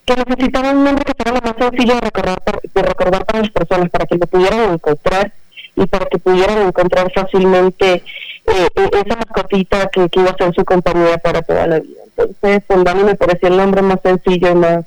que 0.08 0.16
necesitaban 0.16 0.78
un 0.78 0.84
nombre 0.86 1.04
que 1.04 1.14
fuera 1.14 1.38
lo 1.38 1.42
más 1.42 1.56
sencillo 1.60 1.96
de 1.96 2.00
recordar, 2.00 2.40
de 2.74 2.82
recordar 2.82 3.26
para 3.26 3.40
las 3.42 3.52
personas, 3.52 3.90
para 3.90 4.06
que 4.06 4.16
lo 4.16 4.26
pudieran 4.26 4.74
encontrar 4.74 5.34
y 5.76 5.86
para 5.86 6.06
que 6.06 6.18
pudieran 6.18 6.66
encontrar 6.66 7.12
fácilmente 7.14 7.94
eh, 7.96 8.68
e-, 8.74 8.90
esa 8.94 9.16
mascotita 9.18 9.90
que, 9.90 10.08
iba 10.14 10.32
a 10.32 10.38
ser 10.38 10.56
su 10.56 10.64
compañía 10.64 11.18
para 11.18 11.42
toda 11.42 11.68
la 11.68 11.80
vida. 11.82 12.04
Entonces, 12.06 12.64
Fundami 12.68 13.04
me 13.04 13.16
parecía 13.16 13.50
el 13.50 13.58
nombre 13.58 13.82
más 13.82 14.00
sencillo 14.02 14.50
y 14.50 14.56
más, 14.56 14.86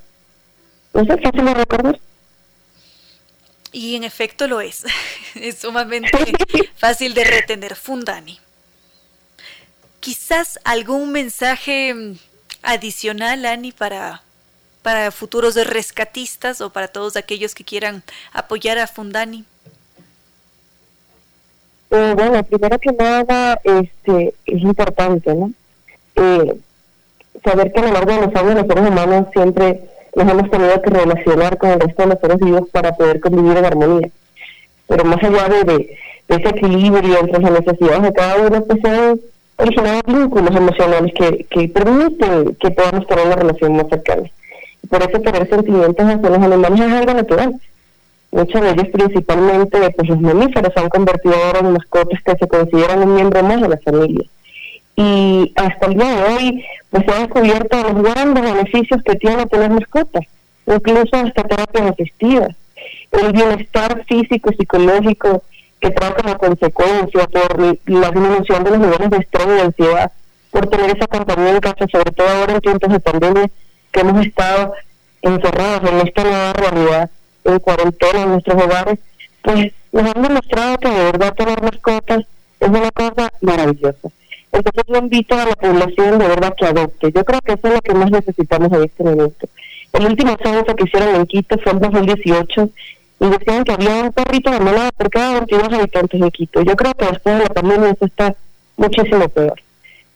no 0.94 1.04
sé, 1.04 1.18
fácil 1.18 1.44
de 1.44 1.54
recordar. 1.54 2.00
Y 3.72 3.96
en 3.96 4.04
efecto 4.04 4.48
lo 4.48 4.62
es. 4.62 4.86
es 5.34 5.58
sumamente 5.58 6.32
fácil 6.76 7.12
de 7.12 7.24
retener. 7.24 7.76
Fundani. 7.76 8.40
Quizás 10.00 10.58
algún 10.64 11.12
mensaje 11.12 11.92
mm, 11.92 12.18
adicional, 12.62 13.44
Ani, 13.44 13.70
para 13.70 14.22
para 14.82 15.10
futuros 15.10 15.54
rescatistas 15.66 16.60
o 16.60 16.70
para 16.70 16.88
todos 16.88 17.16
aquellos 17.16 17.54
que 17.54 17.64
quieran 17.64 18.02
apoyar 18.32 18.78
a 18.78 18.86
Fundani? 18.86 19.44
Eh, 21.90 22.14
bueno, 22.16 22.42
primero 22.44 22.78
que 22.78 22.92
nada, 22.92 23.60
este, 23.64 24.34
es 24.46 24.62
importante, 24.62 25.34
¿no? 25.34 25.52
Eh, 26.14 26.56
saber 27.44 27.72
que 27.72 27.80
a 27.80 27.82
lo 27.82 27.92
largo 27.92 28.12
de 28.12 28.26
los 28.26 28.34
años 28.34 28.54
los 28.54 28.66
seres 28.66 28.88
humanos 28.88 29.26
siempre 29.32 29.80
nos 30.14 30.30
hemos 30.30 30.50
tenido 30.50 30.82
que 30.82 30.90
relacionar 30.90 31.58
con 31.58 31.70
el 31.70 31.80
resto 31.80 32.02
de 32.02 32.08
los 32.08 32.20
seres 32.20 32.38
vivos 32.38 32.68
para 32.70 32.92
poder 32.92 33.20
convivir 33.20 33.56
en 33.56 33.64
armonía. 33.64 34.10
Pero 34.86 35.04
más 35.04 35.22
allá 35.22 35.48
de, 35.48 35.96
ese 36.28 36.48
equilibrio 36.48 37.18
entre 37.18 37.40
las 37.40 37.52
necesidades 37.52 38.02
de 38.02 38.12
cada 38.12 38.36
uno, 38.36 38.64
pues 38.64 38.84
han 38.84 39.20
originado 39.56 40.00
vínculos 40.06 40.56
emocionales 40.56 41.12
que, 41.14 41.44
que 41.44 41.68
permiten 41.68 42.54
que 42.54 42.70
podamos 42.70 43.06
tener 43.06 43.26
una 43.26 43.36
relación 43.36 43.76
más 43.76 43.88
cercana. 43.88 44.30
Por 44.88 45.02
eso 45.02 45.20
tener 45.20 45.48
sentimientos 45.48 46.06
hacia 46.06 46.30
los 46.30 46.38
animales 46.38 46.80
es 46.80 46.92
algo 46.92 47.14
natural. 47.14 47.60
Muchos 48.32 48.60
de 48.60 48.70
ellos, 48.70 48.88
principalmente 48.92 49.90
pues, 49.90 50.08
los 50.08 50.20
mamíferos, 50.20 50.72
se 50.72 50.80
han 50.80 50.88
convertido 50.88 51.34
ahora 51.34 51.60
en 51.60 51.72
mascotas 51.72 52.22
que 52.22 52.36
se 52.36 52.48
consideran 52.48 53.02
un 53.02 53.14
miembro 53.14 53.42
más 53.42 53.60
de 53.60 53.68
la 53.68 53.78
familia. 53.78 54.24
Y 54.96 55.52
hasta 55.56 55.86
el 55.86 55.94
día 55.94 56.16
de 56.16 56.22
hoy, 56.22 56.64
pues 56.90 57.04
se 57.04 57.12
han 57.12 57.22
descubierto 57.22 57.82
los 57.82 58.02
grandes 58.02 58.42
beneficios 58.42 59.02
que 59.02 59.16
tiene 59.16 59.46
tener 59.46 59.70
mascotas, 59.70 60.24
incluso 60.66 61.16
hasta 61.16 61.42
terapias 61.44 61.92
asistidas. 61.92 62.56
El 63.10 63.32
bienestar 63.32 64.04
físico 64.04 64.50
y 64.52 64.56
psicológico 64.56 65.42
que 65.80 65.90
trae 65.90 66.14
como 66.14 66.38
consecuencia 66.38 67.26
por 67.26 67.58
la 67.58 68.10
disminución 68.10 68.64
de 68.64 68.70
los 68.70 68.78
niveles 68.78 69.10
de 69.10 69.16
estrés 69.16 69.46
y 69.46 69.50
de 69.50 69.60
ansiedad, 69.62 70.12
por 70.50 70.66
tener 70.66 70.96
esa 70.96 71.06
compañía 71.06 71.50
en 71.50 71.60
casa, 71.60 71.86
sobre 71.90 72.10
todo 72.12 72.28
ahora 72.28 72.54
en 72.54 72.60
tiempos 72.60 72.92
de 72.92 73.00
pandemia, 73.00 73.50
que 73.92 74.00
hemos 74.00 74.24
estado 74.24 74.74
encerrados 75.22 75.90
en 75.90 76.06
esta 76.06 76.22
nueva 76.24 76.52
realidad, 76.52 77.10
en 77.44 77.58
cuarentena 77.58 78.22
en 78.22 78.30
nuestros 78.30 78.62
hogares, 78.62 78.98
pues 79.42 79.72
nos 79.92 80.14
han 80.14 80.22
demostrado 80.22 80.78
que 80.78 80.88
de 80.88 81.04
verdad 81.04 81.34
tener 81.34 81.62
mascotas 81.62 82.24
es 82.60 82.68
una 82.68 82.90
cosa 82.90 83.30
maravillosa. 83.40 84.08
Entonces 84.52 84.84
yo 84.86 84.96
invito 84.96 85.34
a 85.34 85.46
la 85.46 85.54
población 85.54 86.18
de 86.18 86.28
verdad 86.28 86.54
que 86.56 86.66
adopte. 86.66 87.12
Yo 87.12 87.24
creo 87.24 87.40
que 87.40 87.52
eso 87.52 87.68
es 87.68 87.74
lo 87.74 87.80
que 87.80 87.94
más 87.94 88.10
necesitamos 88.10 88.72
en 88.72 88.84
este 88.84 89.04
momento. 89.04 89.48
El 89.92 90.06
último 90.06 90.36
censo 90.42 90.74
que 90.76 90.84
hicieron 90.84 91.14
en 91.14 91.26
Quito 91.26 91.58
fue 91.58 91.72
en 91.72 91.80
2018 91.80 92.70
y 93.20 93.28
decían 93.28 93.64
que 93.64 93.72
había 93.72 94.02
un 94.02 94.12
perrito 94.12 94.50
de 94.50 94.60
manada 94.60 94.90
por 94.92 95.10
cada 95.10 95.34
22 95.34 95.72
habitantes 95.72 96.20
de 96.20 96.30
Quito. 96.30 96.62
Yo 96.62 96.76
creo 96.76 96.94
que 96.94 97.06
después 97.06 97.38
de 97.38 97.44
la 97.44 97.50
pandemia 97.50 97.90
eso 97.90 98.06
está 98.06 98.34
muchísimo 98.76 99.28
peor. 99.28 99.60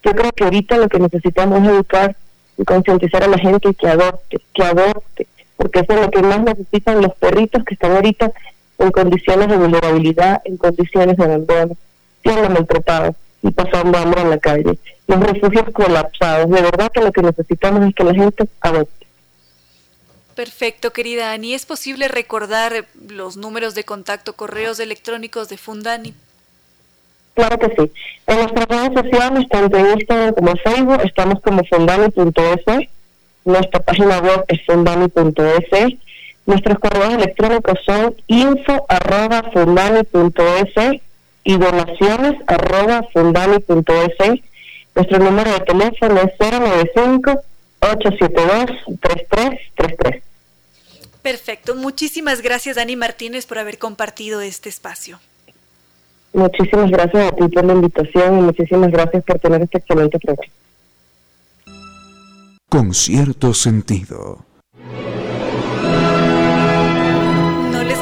Yo 0.03 0.13
creo 0.13 0.33
que 0.33 0.45
ahorita 0.45 0.77
lo 0.79 0.89
que 0.89 0.99
necesitamos 0.99 1.63
es 1.63 1.69
educar 1.69 2.17
y 2.57 2.65
concientizar 2.65 3.23
a 3.25 3.29
la 3.29 3.39
gente 3.39 3.75
que 3.75 3.89
adopte, 3.89 4.39
que 4.53 4.63
adopte, 4.63 5.27
porque 5.57 5.81
eso 5.81 5.93
es 5.95 6.01
lo 6.01 6.11
que 6.11 6.23
más 6.23 6.41
necesitan 6.43 7.01
los 7.01 7.15
perritos 7.15 7.65
que 7.65 7.75
están 7.75 7.93
ahorita 7.93 8.33
en 8.79 8.91
condiciones 8.91 9.49
de 9.49 9.57
vulnerabilidad, 9.57 10.43
en 10.45 10.57
condiciones 10.57 11.17
de 11.17 11.25
abandono, 11.25 11.77
siendo 12.23 12.51
maltratados 12.51 13.17
y 13.43 13.51
pasando 13.51 13.99
hambre 13.99 14.23
en 14.23 14.31
la 14.31 14.39
calle, 14.39 14.79
los 15.07 15.21
refugios 15.21 15.65
colapsados. 15.73 16.51
De 16.51 16.63
verdad 16.63 16.91
que 16.93 17.01
lo 17.01 17.13
que 17.13 17.23
necesitamos 17.23 17.87
es 17.87 17.95
que 17.95 18.05
la 18.05 18.15
gente 18.15 18.49
adopte. 18.61 19.07
Perfecto, 20.35 20.93
querida 20.93 21.33
Ani. 21.33 21.55
¿Es 21.55 21.65
posible 21.65 22.09
recordar 22.09 22.87
los 23.09 23.37
números 23.37 23.75
de 23.75 23.85
contacto, 23.85 24.33
correos 24.33 24.81
electrónicos 24.81 25.49
de 25.49 25.59
Fundani? 25.59 26.15
Claro 27.35 27.59
que 27.59 27.75
sí. 27.77 27.93
En 28.27 28.39
nuestras 28.39 28.67
redes 28.69 28.95
sociales, 28.95 29.47
tanto 29.49 29.77
en 29.77 29.91
Instagram 29.91 30.33
como 30.35 30.51
en 30.51 30.57
Facebook, 30.59 31.01
estamos 31.05 31.41
como 31.43 31.65
fundani.es. 31.65 32.89
Nuestra 33.45 33.81
página 33.81 34.21
web 34.21 34.45
es 34.49 34.65
fundani.es. 34.65 35.95
Nuestros 36.47 36.79
correos 36.79 37.15
electrónicos 37.15 37.81
son 37.85 38.15
info.fundani.es 38.29 41.03
y 41.45 41.59
donaciones 41.59 42.41
arroba 42.47 43.03
fundani.es. 43.13 44.41
Nuestro 44.95 45.19
número 45.19 45.53
de 45.53 45.61
teléfono 45.61 46.21
es 46.21 46.33
095 46.39 47.43
872 47.81 48.71
3333. 49.01 50.23
Perfecto. 51.23 51.75
Muchísimas 51.75 52.43
gracias, 52.43 52.77
Dani 52.77 52.95
Martínez, 52.97 53.47
por 53.47 53.59
haber 53.59 53.79
compartido 53.79 54.41
este 54.41 54.69
espacio. 54.69 55.19
Muchísimas 56.35 56.91
gracias 56.91 57.33
a 57.33 57.37
ti 57.37 57.49
por 57.49 57.65
la 57.65 57.73
invitación 57.73 58.39
y 58.39 58.43
muchísimas 58.43 58.91
gracias 58.91 59.25
por 59.25 59.39
tener 59.39 59.63
este 59.63 59.79
excelente 59.79 60.19
programa. 60.19 60.53
Con 62.69 62.93
cierto 62.93 63.55
sentido. 63.55 64.45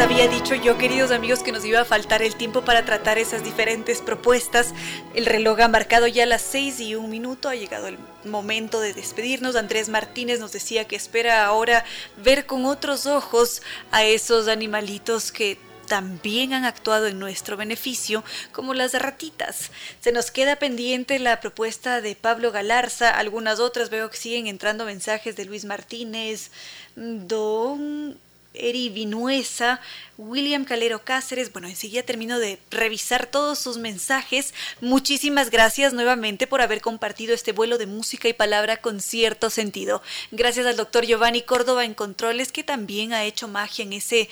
había 0.03 0.27
dicho 0.27 0.55
yo, 0.57 0.77
queridos 0.79 1.11
amigos, 1.11 1.43
que 1.43 1.53
nos 1.53 1.65
iba 1.65 1.81
a 1.81 1.85
faltar 1.85 2.23
el 2.23 2.35
tiempo 2.35 2.63
para 2.63 2.85
tratar 2.85 3.19
esas 3.19 3.45
diferentes 3.45 4.03
propuestas. 4.03 4.75
El 5.15 5.27
reloj 5.27 5.61
ha 5.61 5.69
marcado 5.69 6.07
ya 6.09 6.27
las 6.27 6.43
seis 6.43 6.81
y 6.81 6.97
un 6.97 7.09
minuto. 7.09 7.49
Ha 7.49 7.55
llegado 7.55 7.87
el 7.87 7.99
momento 8.25 8.81
de 8.81 8.95
despedirnos. 8.95 9.55
Andrés 9.55 9.89
Martínez 9.89 10.41
nos 10.41 10.53
decía 10.53 10.87
que 10.87 10.97
espera 10.97 11.47
ahora 11.47 11.85
ver 12.23 12.47
con 12.47 12.65
otros 12.65 13.07
ojos 13.07 13.63
a 13.93 14.05
esos 14.05 14.49
animalitos 14.49 15.31
que 15.31 15.57
también 15.93 16.55
han 16.55 16.64
actuado 16.64 17.06
en 17.06 17.19
nuestro 17.19 17.59
beneficio, 17.59 18.24
como 18.51 18.73
las 18.73 18.94
ratitas. 18.94 19.70
Se 20.01 20.10
nos 20.10 20.31
queda 20.31 20.56
pendiente 20.56 21.19
la 21.19 21.39
propuesta 21.39 22.01
de 22.01 22.16
Pablo 22.16 22.51
Galarza, 22.51 23.10
algunas 23.10 23.60
otras 23.60 23.90
veo 23.90 24.09
que 24.09 24.16
siguen 24.16 24.47
entrando 24.47 24.86
mensajes 24.86 25.36
de 25.36 25.44
Luis 25.44 25.66
Martínez, 25.66 26.51
Don 26.97 28.16
Eri 28.55 28.89
Vinuesa, 28.89 29.82
William 30.28 30.65
Calero 30.65 31.05
Cáceres. 31.05 31.53
Bueno, 31.53 31.69
enseguida 31.69 32.03
termino 32.03 32.39
de 32.39 32.59
revisar 32.70 33.27
todos 33.27 33.59
sus 33.59 33.78
mensajes. 33.78 34.55
Muchísimas 34.81 35.51
gracias 35.51 35.93
nuevamente 35.93 36.47
por 36.47 36.61
haber 36.61 36.81
compartido 36.81 37.35
este 37.35 37.53
vuelo 37.53 37.78
de 37.78 37.86
música 37.86 38.28
y 38.28 38.32
palabra 38.32 38.78
con 38.78 39.01
cierto 39.01 39.51
sentido. 39.51 40.03
Gracias 40.31 40.66
al 40.66 40.77
doctor 40.77 41.05
Giovanni 41.05 41.43
Córdoba 41.43 41.85
en 41.85 41.94
Controles, 41.94 42.53
que 42.53 42.65
también 42.65 43.12
ha 43.12 43.24
hecho 43.24 43.49
magia 43.49 43.85
en 43.85 43.93
ese 43.93 44.28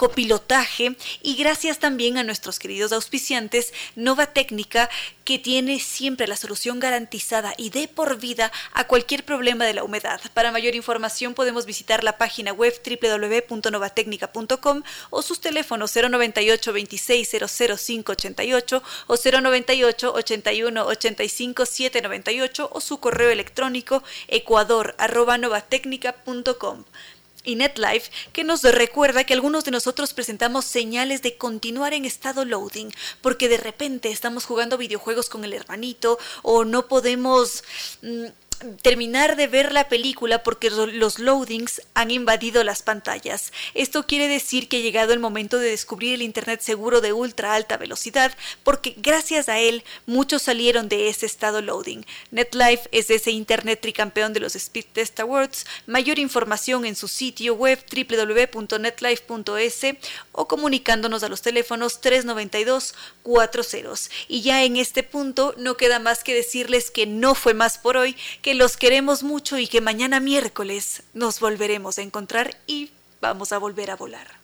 copilotaje 0.00 0.96
y 1.20 1.34
gracias 1.34 1.78
también 1.78 2.16
a 2.16 2.24
nuestros 2.24 2.58
queridos 2.58 2.90
auspiciantes 2.90 3.74
Nova 3.96 4.24
Técnica 4.24 4.88
que 5.24 5.38
tiene 5.38 5.78
siempre 5.78 6.26
la 6.26 6.36
solución 6.36 6.80
garantizada 6.80 7.52
y 7.58 7.68
de 7.68 7.86
por 7.86 8.18
vida 8.18 8.50
a 8.72 8.86
cualquier 8.86 9.26
problema 9.26 9.66
de 9.66 9.74
la 9.74 9.84
humedad. 9.84 10.18
Para 10.32 10.52
mayor 10.52 10.74
información 10.74 11.34
podemos 11.34 11.66
visitar 11.66 12.02
la 12.02 12.16
página 12.16 12.54
web 12.54 12.72
www.novatecnica.com 12.82 14.82
o 15.10 15.20
sus 15.30 15.40
teléfonos 15.40 15.94
098 15.94 16.72
26 16.72 17.36
00588 17.46 18.82
o 19.06 19.16
098 19.16 20.12
81 20.12 20.84
85 20.84 21.66
798 21.66 22.68
o 22.72 22.80
su 22.80 22.98
correo 22.98 23.30
electrónico 23.30 24.02
ecuador@novatecnica.com 24.26 26.82
y 27.44 27.54
NetLife 27.54 28.10
que 28.32 28.42
nos 28.42 28.64
recuerda 28.64 29.22
que 29.22 29.34
algunos 29.34 29.64
de 29.64 29.70
nosotros 29.70 30.14
presentamos 30.14 30.64
señales 30.64 31.22
de 31.22 31.36
continuar 31.36 31.94
en 31.94 32.06
estado 32.06 32.44
loading 32.44 32.90
porque 33.22 33.48
de 33.48 33.58
repente 33.58 34.10
estamos 34.10 34.46
jugando 34.46 34.78
videojuegos 34.78 35.28
con 35.28 35.44
el 35.44 35.52
hermanito 35.52 36.18
o 36.42 36.64
no 36.64 36.88
podemos 36.88 37.62
mm, 38.02 38.26
terminar 38.82 39.36
de 39.36 39.46
ver 39.46 39.72
la 39.72 39.88
película 39.88 40.42
porque 40.42 40.70
los 40.70 41.18
loadings 41.18 41.82
han 41.94 42.10
invadido 42.10 42.64
las 42.64 42.82
pantallas. 42.82 43.52
Esto 43.74 44.06
quiere 44.06 44.28
decir 44.28 44.68
que 44.68 44.78
ha 44.78 44.80
llegado 44.80 45.12
el 45.12 45.20
momento 45.20 45.58
de 45.58 45.70
descubrir 45.70 46.14
el 46.14 46.22
Internet 46.22 46.60
seguro 46.60 47.00
de 47.00 47.12
ultra 47.12 47.54
alta 47.54 47.76
velocidad 47.76 48.34
porque 48.64 48.94
gracias 48.96 49.48
a 49.48 49.58
él 49.58 49.84
muchos 50.06 50.42
salieron 50.42 50.88
de 50.88 51.08
ese 51.08 51.26
estado 51.26 51.60
loading. 51.62 52.04
NetLife 52.30 52.88
es 52.92 53.10
ese 53.10 53.30
Internet 53.30 53.80
tricampeón 53.80 54.32
de 54.32 54.40
los 54.40 54.56
Speed 54.56 54.86
Test 54.92 55.20
Awards. 55.20 55.66
Mayor 55.86 56.18
información 56.18 56.84
en 56.84 56.96
su 56.96 57.08
sitio 57.08 57.54
web 57.54 57.78
www.netlife.es 57.90 59.80
o 60.32 60.48
comunicándonos 60.48 61.22
a 61.22 61.28
los 61.28 61.42
teléfonos 61.42 62.00
392 62.00 62.94
40. 63.22 63.50
Y 64.28 64.42
ya 64.42 64.64
en 64.64 64.76
este 64.76 65.02
punto 65.02 65.54
no 65.56 65.76
queda 65.76 65.98
más 65.98 66.24
que 66.24 66.34
decirles 66.34 66.90
que 66.90 67.06
no 67.06 67.34
fue 67.34 67.54
más 67.54 67.78
por 67.78 67.96
hoy, 67.96 68.16
que 68.42 68.49
los 68.54 68.76
queremos 68.76 69.22
mucho 69.22 69.58
y 69.58 69.66
que 69.66 69.80
mañana 69.80 70.20
miércoles 70.20 71.02
nos 71.14 71.40
volveremos 71.40 71.98
a 71.98 72.02
encontrar 72.02 72.56
y 72.66 72.90
vamos 73.20 73.52
a 73.52 73.58
volver 73.58 73.90
a 73.90 73.96
volar. 73.96 74.40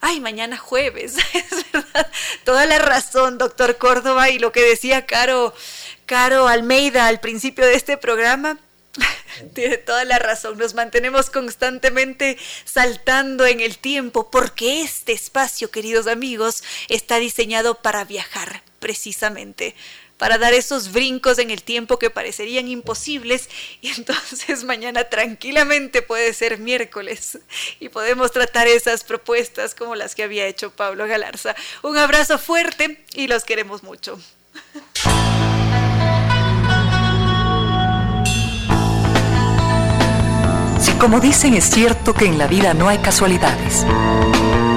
Ay, 0.00 0.20
mañana 0.20 0.56
jueves, 0.56 1.16
es 1.34 1.72
verdad. 1.72 2.10
Toda 2.44 2.66
la 2.66 2.78
razón, 2.78 3.38
doctor 3.38 3.76
Córdoba, 3.76 4.30
y 4.30 4.38
lo 4.38 4.52
que 4.52 4.62
decía 4.62 5.04
Caro, 5.04 5.54
Caro 6.06 6.48
Almeida 6.48 7.06
al 7.06 7.20
principio 7.20 7.66
de 7.66 7.74
este 7.74 7.98
programa. 7.98 8.58
Tiene 9.54 9.76
toda 9.76 10.04
la 10.04 10.18
razón, 10.18 10.58
nos 10.58 10.74
mantenemos 10.74 11.30
constantemente 11.30 12.38
saltando 12.64 13.46
en 13.46 13.60
el 13.60 13.78
tiempo 13.78 14.30
porque 14.30 14.82
este 14.82 15.12
espacio, 15.12 15.70
queridos 15.70 16.06
amigos, 16.06 16.64
está 16.88 17.18
diseñado 17.18 17.76
para 17.76 18.04
viajar, 18.04 18.62
precisamente 18.80 19.76
para 20.20 20.36
dar 20.36 20.52
esos 20.52 20.92
brincos 20.92 21.38
en 21.38 21.50
el 21.50 21.62
tiempo 21.62 21.98
que 21.98 22.10
parecerían 22.10 22.68
imposibles 22.68 23.48
y 23.80 23.88
entonces 23.88 24.64
mañana 24.64 25.04
tranquilamente 25.04 26.02
puede 26.02 26.34
ser 26.34 26.58
miércoles 26.58 27.38
y 27.80 27.88
podemos 27.88 28.30
tratar 28.30 28.68
esas 28.68 29.02
propuestas 29.02 29.74
como 29.74 29.94
las 29.96 30.14
que 30.14 30.22
había 30.22 30.46
hecho 30.46 30.72
Pablo 30.72 31.06
Galarza. 31.06 31.56
Un 31.82 31.96
abrazo 31.96 32.36
fuerte 32.36 33.02
y 33.14 33.28
los 33.28 33.44
queremos 33.44 33.82
mucho. 33.82 34.20
Si 40.82 40.92
como 40.98 41.20
dicen 41.20 41.54
es 41.54 41.64
cierto 41.64 42.12
que 42.12 42.26
en 42.26 42.36
la 42.36 42.46
vida 42.46 42.74
no 42.74 42.90
hay 42.90 42.98
casualidades, 42.98 43.86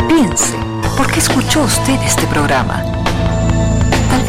piense, 0.08 0.56
¿por 0.96 1.12
qué 1.12 1.20
escuchó 1.20 1.64
usted 1.64 2.02
este 2.04 2.26
programa? 2.28 3.03